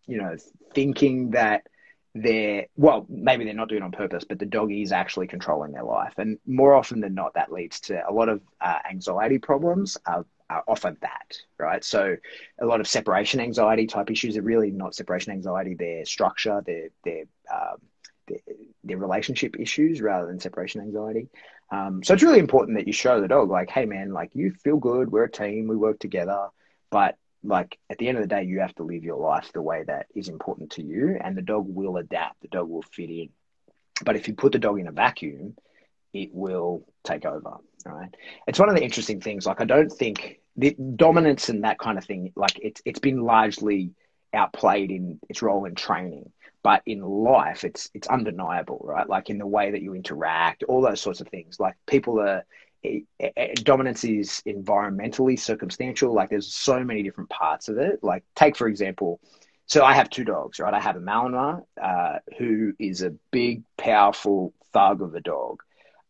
you 0.06 0.18
know, 0.18 0.36
thinking 0.74 1.30
that 1.30 1.66
they're 2.14 2.66
well 2.76 3.06
maybe 3.08 3.44
they're 3.44 3.54
not 3.54 3.68
doing 3.68 3.80
it 3.80 3.84
on 3.84 3.92
purpose 3.92 4.24
but 4.24 4.38
the 4.38 4.46
dog 4.46 4.70
is 4.70 4.92
actually 4.92 5.26
controlling 5.26 5.72
their 5.72 5.84
life. 5.84 6.12
And 6.18 6.38
more 6.46 6.74
often 6.74 7.00
than 7.00 7.14
not 7.14 7.34
that 7.34 7.52
leads 7.52 7.80
to 7.82 8.02
a 8.06 8.12
lot 8.12 8.28
of 8.28 8.42
uh, 8.60 8.78
anxiety 8.90 9.38
problems 9.38 9.96
are, 10.04 10.26
are 10.50 10.62
often 10.68 10.98
that 11.00 11.36
right? 11.58 11.82
So 11.82 12.16
a 12.60 12.66
lot 12.66 12.80
of 12.80 12.88
separation 12.88 13.40
anxiety 13.40 13.86
type 13.86 14.10
issues 14.10 14.36
are 14.36 14.42
really 14.42 14.70
not 14.70 14.94
separation 14.94 15.32
anxiety 15.32 15.74
they're 15.74 16.04
structure 16.04 16.62
they're, 16.66 16.88
they're, 17.04 17.24
um, 17.52 17.78
they're, 18.26 18.56
they're 18.84 18.98
relationship 18.98 19.58
issues 19.58 20.02
rather 20.02 20.26
than 20.26 20.38
separation 20.38 20.82
anxiety. 20.82 21.28
Um, 21.70 22.04
so 22.04 22.12
it's 22.12 22.22
really 22.22 22.40
important 22.40 22.76
that 22.76 22.86
you 22.86 22.92
show 22.92 23.22
the 23.22 23.28
dog 23.28 23.48
like 23.48 23.70
hey 23.70 23.86
man 23.86 24.12
like 24.12 24.34
you 24.34 24.50
feel 24.50 24.76
good 24.76 25.10
we're 25.10 25.24
a 25.24 25.30
team 25.30 25.66
we 25.66 25.76
work 25.76 25.98
together. 25.98 26.48
But 26.90 27.16
like 27.44 27.78
at 27.90 27.98
the 27.98 28.08
end 28.08 28.18
of 28.18 28.22
the 28.22 28.34
day, 28.34 28.44
you 28.44 28.60
have 28.60 28.74
to 28.76 28.82
live 28.82 29.04
your 29.04 29.18
life 29.18 29.50
the 29.52 29.62
way 29.62 29.84
that 29.84 30.06
is 30.14 30.28
important 30.28 30.70
to 30.72 30.82
you, 30.82 31.18
and 31.20 31.36
the 31.36 31.42
dog 31.42 31.66
will 31.68 31.96
adapt. 31.96 32.40
The 32.42 32.48
dog 32.48 32.68
will 32.68 32.82
fit 32.82 33.10
in. 33.10 33.30
But 34.04 34.16
if 34.16 34.28
you 34.28 34.34
put 34.34 34.52
the 34.52 34.58
dog 34.58 34.78
in 34.78 34.88
a 34.88 34.92
vacuum, 34.92 35.56
it 36.12 36.30
will 36.32 36.86
take 37.04 37.24
over. 37.24 37.56
Right? 37.84 38.14
It's 38.46 38.58
one 38.58 38.68
of 38.68 38.76
the 38.76 38.84
interesting 38.84 39.20
things. 39.20 39.46
Like 39.46 39.60
I 39.60 39.64
don't 39.64 39.90
think 39.90 40.40
the 40.56 40.76
dominance 40.96 41.48
and 41.48 41.64
that 41.64 41.78
kind 41.78 41.98
of 41.98 42.04
thing. 42.04 42.32
Like 42.36 42.58
it's 42.62 42.82
it's 42.84 43.00
been 43.00 43.22
largely 43.22 43.92
outplayed 44.34 44.90
in 44.90 45.18
its 45.28 45.42
role 45.42 45.64
in 45.64 45.74
training, 45.74 46.30
but 46.62 46.82
in 46.86 47.00
life, 47.00 47.64
it's 47.64 47.90
it's 47.94 48.08
undeniable, 48.08 48.80
right? 48.84 49.08
Like 49.08 49.30
in 49.30 49.38
the 49.38 49.46
way 49.46 49.72
that 49.72 49.82
you 49.82 49.94
interact, 49.94 50.62
all 50.64 50.80
those 50.80 51.00
sorts 51.00 51.20
of 51.20 51.28
things. 51.28 51.58
Like 51.58 51.76
people 51.86 52.20
are 52.20 52.44
dominance 53.54 54.04
is 54.04 54.42
environmentally 54.46 55.38
circumstantial. 55.38 56.14
Like 56.14 56.30
there's 56.30 56.52
so 56.52 56.82
many 56.84 57.02
different 57.02 57.30
parts 57.30 57.68
of 57.68 57.78
it. 57.78 58.02
Like 58.02 58.24
take 58.34 58.56
for 58.56 58.68
example, 58.68 59.20
so 59.66 59.84
I 59.84 59.94
have 59.94 60.10
two 60.10 60.24
dogs, 60.24 60.58
right? 60.58 60.74
I 60.74 60.80
have 60.80 60.96
a 60.96 61.00
Malinois 61.00 61.62
uh, 61.80 62.18
who 62.38 62.72
is 62.78 63.02
a 63.02 63.14
big, 63.30 63.62
powerful 63.78 64.52
thug 64.72 65.02
of 65.02 65.14
a 65.14 65.20
dog, 65.20 65.62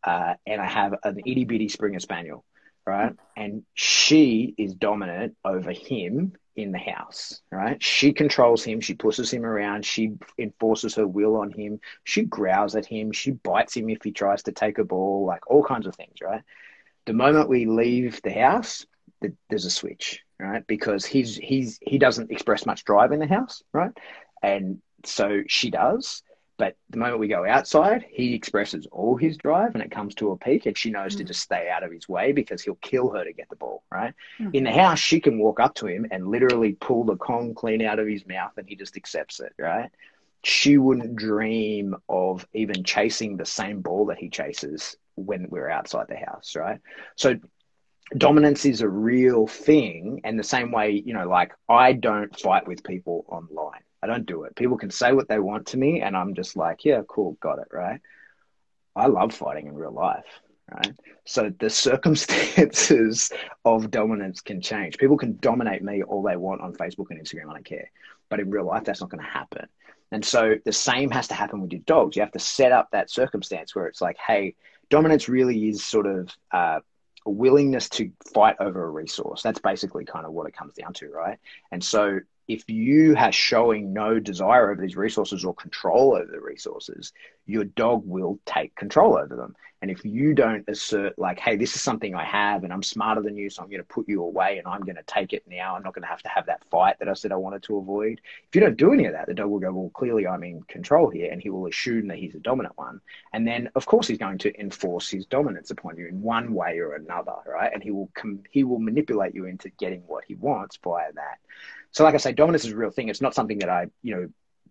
uh, 0.05 0.35
and 0.47 0.61
I 0.61 0.67
have 0.67 0.95
an 1.05 1.21
itty 1.25 1.45
bitty 1.45 1.69
Springer 1.69 2.01
Spaniel, 2.01 2.45
right? 2.87 3.13
And 3.37 3.63
she 3.75 4.55
is 4.59 4.75
dominant 4.75 5.37
over 5.45 5.73
him 5.73 6.33
in 6.57 6.73
the 6.73 6.79
house, 6.79 7.41
right? 7.51 7.83
She 7.83 8.13
controls 8.13 8.63
him. 8.63 8.81
She 8.81 8.95
pushes 8.95 9.31
him 9.31 9.45
around. 9.45 9.85
She 9.85 10.13
enforces 10.39 10.95
her 10.97 11.07
will 11.07 11.37
on 11.37 11.51
him. 11.51 11.81
She 12.05 12.23
growls 12.25 12.77
at 12.77 12.87
him. 12.87 13.13
She 13.13 13.31
bites 13.31 13.77
him 13.77 13.89
if 13.89 14.03
he 14.03 14.13
tries 14.13 14.43
to 14.45 14.53
take 14.53 14.79
a 14.79 14.85
ball, 14.85 15.25
like 15.27 15.51
all 15.51 15.65
kinds 15.65 15.87
of 15.87 15.95
things, 15.95 16.17
right? 16.23 16.43
The 17.07 17.15
moment 17.15 17.49
we 17.49 17.67
leave 17.67 18.21
the 18.23 18.33
house, 18.33 18.87
there's 19.49 19.65
a 19.65 19.71
switch, 19.71 20.21
right? 20.39 20.67
Because 20.67 21.07
he's 21.07 21.37
he's 21.37 21.79
he 21.81 21.99
doesn't 21.99 22.31
express 22.31 22.67
much 22.67 22.85
drive 22.85 23.13
in 23.13 23.21
the 23.21 23.27
house, 23.27 23.63
right? 23.73 23.93
And 24.43 24.83
so 25.05 25.43
she 25.47 25.71
does. 25.71 26.23
But 26.63 26.77
the 26.91 26.99
moment 26.99 27.19
we 27.19 27.27
go 27.27 27.45
outside, 27.45 28.07
he 28.09 28.35
expresses 28.35 28.87
all 28.93 29.17
his 29.17 29.37
drive 29.37 29.75
and 29.75 29.83
it 29.83 29.91
comes 29.91 30.15
to 30.15 30.31
a 30.31 30.37
peak, 30.37 30.65
and 30.67 30.79
she 30.79 30.93
knows 30.93 31.17
mm. 31.17 31.19
to 31.19 31.25
just 31.25 31.41
stay 31.41 31.69
out 31.69 31.83
of 31.83 31.91
his 31.91 32.09
way 32.09 32.31
because 32.31 32.63
he'll 32.63 32.77
kill 32.77 33.11
her 33.11 33.25
to 33.25 33.33
get 33.33 33.49
the 33.49 33.57
ball, 33.57 33.83
right? 33.91 34.15
Mm. 34.39 34.55
In 34.55 34.63
the 34.63 34.71
house, 34.71 35.01
she 35.01 35.19
can 35.19 35.41
walk 35.41 35.59
up 35.59 35.75
to 35.75 35.89
him 35.89 36.07
and 36.13 36.29
literally 36.29 36.75
pull 36.75 37.03
the 37.03 37.17
Kong 37.17 37.53
clean 37.53 37.83
out 37.83 37.99
of 37.99 38.07
his 38.07 38.25
mouth 38.29 38.53
and 38.59 38.69
he 38.69 38.77
just 38.77 38.97
accepts 38.97 39.41
it, 39.41 39.53
right? 39.59 39.91
She 40.45 40.79
wouldn't 40.79 41.17
dream 41.17 41.97
of 42.09 42.47
even 42.53 42.85
chasing 42.85 43.37
the 43.37 43.45
same 43.45 43.81
ball 43.81 44.07
that 44.07 44.19
he 44.19 44.29
chases 44.29 44.95
when 45.17 45.49
we're 45.51 45.69
outside 45.69 46.07
the 46.09 46.15
house, 46.15 46.55
right? 46.55 46.79
So 47.17 47.41
dominance 48.17 48.65
is 48.65 48.83
a 48.83 48.89
real 48.89 49.49
thing 49.49 50.21
and 50.23 50.39
the 50.39 50.45
same 50.45 50.71
way 50.71 50.91
you 50.91 51.15
know 51.15 51.27
like 51.27 51.53
i 51.69 51.95
don't 51.95 52.39
fight 52.39 52.69
with 52.69 52.85
people 52.85 53.25
online 53.29 53.81
i 54.03 54.07
don't 54.07 54.27
do 54.27 54.45
it. 54.45 54.57
People 54.57 54.77
can 54.77 54.91
say 54.91 55.13
what 55.13 55.29
they 55.29 55.39
want 55.39 55.67
to 55.69 55.77
me 55.77 56.01
and 56.01 56.17
i'm 56.17 56.35
just 56.35 56.57
like 56.57 56.85
yeah 56.85 57.03
cool 57.09 57.37
got 57.41 57.59
it 57.59 57.69
right? 57.73 58.01
I 58.95 59.07
love 59.07 59.33
fighting 59.33 59.67
in 59.67 59.75
real 59.75 59.93
life 59.93 60.27
right? 60.73 60.95
So 61.25 61.53
the 61.59 61.71
circumstances 61.89 63.31
of 63.65 63.91
dominance 63.91 64.41
can 64.41 64.61
change. 64.61 64.99
People 64.99 65.17
can 65.17 65.39
dominate 65.39 65.83
me 65.83 66.03
all 66.03 66.23
they 66.23 66.37
want 66.37 66.61
on 66.61 66.75
facebook 66.75 67.07
and 67.11 67.21
instagram 67.21 67.51
i 67.51 67.55
don't 67.55 67.65
care. 67.65 67.91
But 68.29 68.41
in 68.41 68.51
real 68.51 68.67
life 68.67 68.85
that's 68.85 69.01
not 69.01 69.11
going 69.11 69.23
to 69.25 69.31
happen. 69.31 69.67
And 70.11 70.25
so 70.25 70.57
the 70.65 70.73
same 70.73 71.11
has 71.11 71.29
to 71.29 71.35
happen 71.35 71.63
with 71.63 71.73
your 71.73 71.81
dogs. 71.87 72.17
You 72.17 72.23
have 72.23 72.33
to 72.33 72.39
set 72.39 72.71
up 72.71 72.91
that 72.91 73.11
circumstance 73.11 73.75
where 73.75 73.87
it's 73.87 74.01
like 74.01 74.17
hey 74.19 74.55
dominance 74.91 75.29
really 75.29 75.69
is 75.69 75.85
sort 75.85 76.07
of 76.07 76.31
uh, 76.53 76.81
a 77.25 77.31
willingness 77.31 77.89
to 77.89 78.11
fight 78.35 78.57
over 78.61 78.85
a 78.85 78.91
resource. 78.91 79.43
That's 79.43 79.61
basically 79.61 80.05
kind 80.05 80.27
of 80.27 80.33
what 80.33 80.47
it 80.49 80.57
comes 80.57 80.75
down 80.75 80.93
to, 80.95 81.09
right? 81.09 81.39
And 81.71 81.83
so 81.83 82.21
if 82.53 82.69
you 82.69 83.17
are 83.17 83.33
showing 83.33 83.95
no 83.95 84.21
desire 84.21 84.71
over 84.71 84.83
these 84.83 84.97
resources 84.97 85.43
or 85.45 85.55
control 85.55 86.15
over 86.15 86.31
the 86.31 86.41
resources, 86.41 87.13
your 87.47 87.65
dog 87.65 88.03
will 88.05 88.39
take 88.45 88.75
control 88.75 89.17
over 89.17 89.35
them. 89.35 89.57
And 89.81 89.91
if 89.91 90.05
you 90.05 90.33
don't 90.33 90.69
assert, 90.69 91.19
like, 91.19 91.41
hey, 91.41 91.57
this 91.57 91.75
is 91.75 91.83
something 91.83 92.15
I 92.15 92.25
have 92.25 92.63
and 92.63 92.73
I'm 92.73 92.85
smarter 92.85 93.21
than 93.21 93.37
you, 93.37 93.51
so 93.51 93.63
I'm 93.63 93.69
going 93.69 93.81
to 93.81 93.89
put 93.89 94.09
you 94.09 94.23
away 94.23 94.59
and 94.59 94.67
I'm 94.69 94.83
going 94.83 94.97
to 94.97 95.03
take 95.09 95.33
it 95.33 95.43
now, 95.49 95.75
I'm 95.75 95.83
not 95.83 95.93
going 95.93 96.03
to 96.03 96.09
have 96.09 96.23
to 96.23 96.29
have 96.29 96.47
that 96.47 96.63
fight 96.71 97.01
that 97.01 97.09
I 97.09 97.15
said 97.15 97.33
I 97.33 97.37
wanted 97.37 97.65
to 97.65 97.79
avoid. 97.79 98.21
If 98.47 98.55
you 98.55 98.61
don't 98.61 98.77
do 98.77 98.93
any 98.93 99.07
of 99.07 99.13
that, 99.15 99.27
the 99.27 99.35
dog 99.35 99.51
will 99.51 99.59
go, 99.59 99.73
well, 99.73 99.91
clearly 99.93 100.25
I'm 100.25 100.45
in 100.45 100.63
control 100.65 101.11
here. 101.11 101.33
And 101.33 101.43
he 101.43 101.51
will 101.51 101.67
assume 101.67 102.07
that 102.09 102.19
he's 102.19 102.37
a 102.37 102.39
dominant 102.39 102.79
one. 102.79 103.01
And 103.33 103.45
then, 103.45 103.71
of 103.75 103.87
course, 103.87 104.07
he's 104.07 104.19
going 104.19 104.39
to 104.39 104.61
enforce 104.61 105.11
his 105.11 105.27
dominance 105.27 105.73
upon 105.73 105.97
you 105.97 106.07
in 106.07 106.23
one 106.23 106.55
way 106.55 106.79
or 106.79 106.95
another, 106.95 107.35
right? 107.45 107.73
And 107.75 107.83
he 107.83 107.91
will, 107.91 108.11
com- 108.15 108.45
he 108.51 108.63
will 108.63 108.79
manipulate 108.79 109.35
you 109.35 109.47
into 109.47 109.69
getting 109.71 110.03
what 110.07 110.25
he 110.29 110.37
wants 110.37 110.79
via 110.85 111.13
that. 111.15 111.39
So, 111.93 112.05
like 112.05 112.15
I 112.15 112.19
say, 112.19 112.33
dominance 112.33 112.65
is 112.65 112.73
a 112.73 112.77
real 112.77 112.91
thing. 112.91 113.09
It's 113.09 113.21
not 113.21 113.35
something 113.35 113.59
that 113.59 113.69
I, 113.69 113.87
you 114.03 114.15
know, 114.15 114.29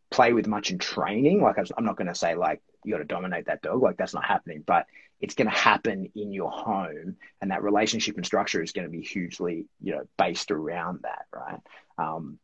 play 0.09 0.33
with 0.33 0.47
much 0.47 0.71
in 0.71 0.77
training. 0.77 1.41
Like 1.41 1.57
I'm 1.57 1.85
not 1.85 1.95
going 1.95 2.07
to 2.07 2.15
say 2.15 2.35
like 2.35 2.61
you 2.83 2.93
got 2.93 2.99
to 2.99 3.05
dominate 3.05 3.45
that 3.45 3.61
dog. 3.61 3.81
Like 3.81 3.97
that's 3.97 4.13
not 4.13 4.25
happening. 4.25 4.63
But 4.65 4.85
it's 5.19 5.35
going 5.35 5.49
to 5.49 5.55
happen 5.55 6.11
in 6.15 6.33
your 6.33 6.51
home, 6.51 7.15
and 7.41 7.51
that 7.51 7.63
relationship 7.63 8.17
and 8.17 8.25
structure 8.25 8.61
is 8.61 8.71
going 8.71 8.85
to 8.85 8.91
be 8.91 9.01
hugely, 9.01 9.65
you 9.81 9.93
know, 9.93 10.03
based 10.17 10.51
around 10.51 11.01
that, 11.03 11.25
right? 11.33 11.59
Um, 11.97 12.39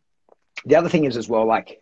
the 0.65 0.75
other 0.75 0.89
thing 0.89 1.05
is 1.05 1.17
as 1.17 1.27
well, 1.27 1.45
like 1.45 1.81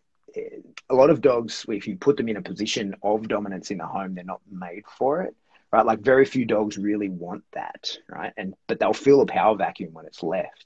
a 0.90 0.96
lot 0.96 1.10
of 1.10 1.22
dogs, 1.22 1.66
if 1.70 1.88
you 1.88 1.98
put 1.98 2.18
them 2.18 2.30
in 2.30 2.38
a 2.38 2.42
position 2.42 2.96
of 3.04 3.28
dominance 3.28 3.72
in 3.72 3.78
the 3.78 3.86
home, 3.86 4.16
they're 4.16 4.24
not 4.24 4.42
made 4.50 4.84
for 4.98 5.22
it, 5.22 5.36
right? 5.72 5.86
Like 5.86 6.00
very 6.00 6.26
few 6.26 6.46
dogs 6.46 6.78
really 6.78 7.10
want 7.10 7.44
that, 7.54 7.98
right? 8.10 8.34
And 8.38 8.54
but 8.68 8.80
they'll 8.80 8.94
feel 8.94 9.22
a 9.22 9.26
power 9.26 9.56
vacuum 9.56 9.94
when 9.94 10.06
it's 10.06 10.24
left, 10.24 10.66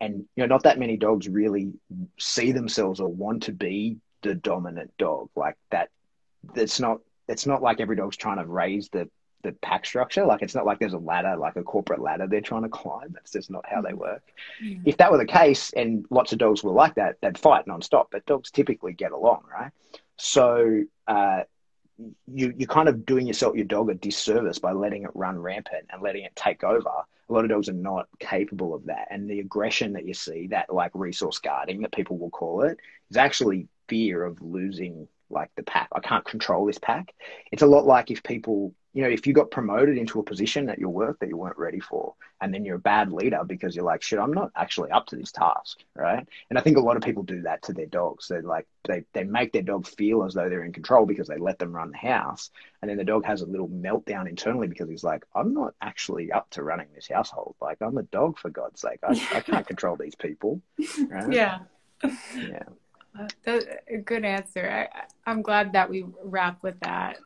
and 0.00 0.26
you 0.36 0.42
know, 0.42 0.46
not 0.46 0.64
that 0.64 0.78
many 0.78 0.96
dogs 0.96 1.28
really 1.28 1.72
see 2.18 2.52
themselves 2.52 3.00
or 3.00 3.08
want 3.08 3.44
to 3.44 3.52
be 3.52 3.98
the 4.22 4.34
dominant 4.34 4.92
dog 4.98 5.30
like 5.36 5.56
that. 5.70 5.90
It's 6.54 6.80
not. 6.80 7.00
It's 7.28 7.46
not 7.46 7.60
like 7.60 7.80
every 7.80 7.96
dog's 7.96 8.16
trying 8.16 8.38
to 8.38 8.46
raise 8.46 8.88
the 8.90 9.08
the 9.42 9.52
pack 9.52 9.86
structure. 9.86 10.24
Like 10.24 10.42
it's 10.42 10.54
not 10.54 10.66
like 10.66 10.78
there's 10.78 10.92
a 10.92 10.98
ladder, 10.98 11.36
like 11.36 11.56
a 11.56 11.62
corporate 11.62 12.00
ladder 12.00 12.26
they're 12.26 12.40
trying 12.40 12.64
to 12.64 12.68
climb. 12.68 13.12
That's 13.12 13.32
just 13.32 13.50
not 13.50 13.64
how 13.66 13.80
they 13.80 13.92
mm. 13.92 13.98
work. 13.98 14.22
If 14.84 14.98
that 14.98 15.10
were 15.10 15.18
the 15.18 15.26
case, 15.26 15.72
and 15.72 16.04
lots 16.10 16.32
of 16.32 16.38
dogs 16.38 16.62
were 16.62 16.72
like 16.72 16.96
that, 16.96 17.16
they'd 17.20 17.38
fight 17.38 17.66
nonstop. 17.66 18.06
But 18.10 18.26
dogs 18.26 18.50
typically 18.50 18.92
get 18.92 19.12
along, 19.12 19.44
right? 19.50 19.70
So 20.16 20.84
uh, 21.06 21.42
you 22.26 22.54
you're 22.56 22.68
kind 22.68 22.88
of 22.88 23.06
doing 23.06 23.26
yourself 23.26 23.54
your 23.56 23.64
dog 23.64 23.90
a 23.90 23.94
disservice 23.94 24.58
by 24.58 24.72
letting 24.72 25.04
it 25.04 25.10
run 25.14 25.38
rampant 25.38 25.86
and 25.90 26.02
letting 26.02 26.24
it 26.24 26.34
take 26.36 26.64
over. 26.64 27.04
A 27.28 27.32
lot 27.32 27.44
of 27.44 27.50
dogs 27.50 27.68
are 27.68 27.72
not 27.72 28.08
capable 28.20 28.74
of 28.74 28.86
that, 28.86 29.08
and 29.10 29.28
the 29.28 29.40
aggression 29.40 29.94
that 29.94 30.06
you 30.06 30.14
see, 30.14 30.46
that 30.48 30.72
like 30.72 30.92
resource 30.94 31.38
guarding 31.38 31.82
that 31.82 31.92
people 31.92 32.18
will 32.18 32.30
call 32.30 32.62
it, 32.62 32.78
is 33.10 33.16
actually 33.16 33.68
fear 33.88 34.24
of 34.24 34.40
losing 34.40 35.08
like 35.28 35.50
the 35.56 35.62
pack. 35.62 35.88
I 35.92 36.00
can't 36.00 36.24
control 36.24 36.66
this 36.66 36.78
pack. 36.78 37.12
It's 37.50 37.62
a 37.62 37.66
lot 37.66 37.86
like 37.86 38.10
if 38.10 38.22
people 38.22 38.74
you 38.96 39.02
know, 39.02 39.10
if 39.10 39.26
you 39.26 39.34
got 39.34 39.50
promoted 39.50 39.98
into 39.98 40.20
a 40.20 40.22
position 40.22 40.70
at 40.70 40.78
your 40.78 40.88
work 40.88 41.18
that 41.18 41.28
you 41.28 41.36
weren't 41.36 41.58
ready 41.58 41.80
for, 41.80 42.14
and 42.40 42.52
then 42.52 42.64
you're 42.64 42.76
a 42.76 42.78
bad 42.78 43.12
leader 43.12 43.42
because 43.46 43.76
you're 43.76 43.84
like, 43.84 44.00
shit, 44.00 44.18
I'm 44.18 44.32
not 44.32 44.52
actually 44.56 44.90
up 44.90 45.04
to 45.08 45.16
this 45.16 45.30
task, 45.30 45.80
right? 45.94 46.26
And 46.48 46.58
I 46.58 46.62
think 46.62 46.78
a 46.78 46.80
lot 46.80 46.96
of 46.96 47.02
people 47.02 47.22
do 47.22 47.42
that 47.42 47.62
to 47.64 47.74
their 47.74 47.84
dogs. 47.84 48.26
They're 48.26 48.40
like, 48.40 48.66
they, 48.88 49.04
they 49.12 49.22
make 49.22 49.52
their 49.52 49.60
dog 49.60 49.86
feel 49.86 50.24
as 50.24 50.32
though 50.32 50.48
they're 50.48 50.64
in 50.64 50.72
control 50.72 51.04
because 51.04 51.28
they 51.28 51.36
let 51.36 51.58
them 51.58 51.76
run 51.76 51.90
the 51.90 51.98
house. 51.98 52.48
And 52.80 52.90
then 52.90 52.96
the 52.96 53.04
dog 53.04 53.26
has 53.26 53.42
a 53.42 53.46
little 53.46 53.68
meltdown 53.68 54.30
internally 54.30 54.66
because 54.66 54.88
he's 54.88 55.04
like, 55.04 55.26
I'm 55.34 55.52
not 55.52 55.74
actually 55.82 56.32
up 56.32 56.48
to 56.52 56.62
running 56.62 56.88
this 56.94 57.08
household. 57.08 57.54
Like, 57.60 57.76
I'm 57.82 57.98
a 57.98 58.02
dog, 58.04 58.38
for 58.38 58.48
God's 58.48 58.80
sake. 58.80 59.00
I, 59.02 59.10
I 59.34 59.40
can't 59.42 59.66
control 59.66 59.96
these 59.96 60.14
people. 60.14 60.62
Right? 61.10 61.30
Yeah. 61.34 61.58
Yeah. 62.34 62.62
A 63.46 63.98
good 63.98 64.24
answer. 64.24 64.88
I, 64.94 65.02
I'm 65.30 65.42
glad 65.42 65.72
that 65.74 65.90
we 65.90 66.06
wrap 66.22 66.62
with 66.62 66.80
that. 66.80 67.18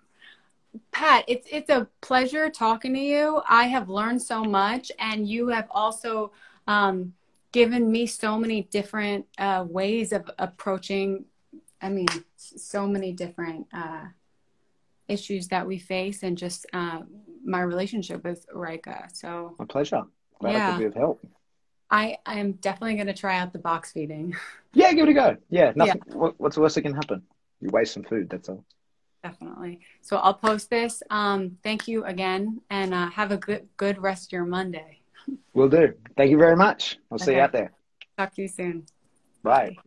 Pat, 0.93 1.25
it's 1.27 1.47
it's 1.51 1.71
a 1.71 1.89
pleasure 2.01 2.49
talking 2.51 2.95
to 2.95 3.01
you. 3.01 3.43
I 3.49 3.65
have 3.65 3.89
learned 3.89 4.23
so 4.23 4.45
much, 4.45 4.93
and 4.99 5.29
you 5.29 5.49
have 5.49 5.67
also 5.71 6.33
um, 6.67 7.15
given 7.53 7.91
me 7.91 8.07
so 8.07 8.39
many 8.39 8.63
different 8.63 9.27
uh, 9.39 9.65
ways 9.69 10.13
of 10.13 10.31
approaching. 10.39 11.25
I 11.83 11.89
mean, 11.89 12.07
so 12.37 12.87
many 12.87 13.13
different 13.13 13.67
uh, 13.73 14.07
issues 15.09 15.49
that 15.49 15.67
we 15.67 15.79
face, 15.79 16.23
and 16.23 16.39
just 16.39 16.67
uh, 16.73 17.01
my 17.45 17.63
relationship 17.63 18.23
with 18.23 18.47
Rika. 18.53 19.09
So, 19.13 19.57
my 19.59 19.65
pleasure. 19.65 20.03
Glad 20.41 20.53
yeah. 20.53 20.69
I 20.69 20.71
could 20.73 20.79
be 20.79 20.85
of 20.87 20.95
help. 20.95 21.27
I 21.91 22.19
am 22.27 22.53
definitely 22.53 22.95
going 22.95 23.09
to 23.09 23.15
try 23.15 23.39
out 23.39 23.53
the 23.53 23.59
box 23.59 23.93
feeding. 23.93 24.37
Yeah, 24.73 24.93
give 24.93 25.09
it 25.09 25.11
a 25.11 25.15
go. 25.15 25.37
Yeah, 25.49 25.73
nothing. 25.75 26.01
Yeah. 26.07 26.29
What's 26.37 26.55
the 26.55 26.63
worst 26.63 26.77
that 26.77 26.83
can 26.83 26.95
happen? 26.95 27.25
You 27.61 27.71
waste 27.73 27.93
some 27.93 28.05
food. 28.05 28.31
That's 28.31 28.49
all. 28.49 28.65
Definitely. 29.23 29.81
So 30.01 30.17
I'll 30.17 30.35
post 30.35 30.71
this. 30.71 31.03
Um, 31.11 31.59
thank 31.63 31.87
you 31.87 32.05
again, 32.05 32.61
and 32.71 32.95
uh, 32.95 33.11
have 33.11 33.33
a 33.33 33.37
good 33.37 33.69
good 33.77 33.99
rest 33.99 34.29
of 34.29 34.33
your 34.33 34.47
Monday. 34.47 35.01
Will 35.53 35.69
do. 35.69 35.93
Thank 36.17 36.31
you 36.31 36.39
very 36.39 36.57
much. 36.57 36.99
I'll 37.11 37.17
okay. 37.17 37.25
see 37.25 37.35
you 37.35 37.41
out 37.41 37.53
there. 37.53 37.73
Talk 38.17 38.35
to 38.37 38.43
you 38.43 38.49
soon. 38.49 38.87
Bye. 39.43 39.75
Bye. 39.77 39.83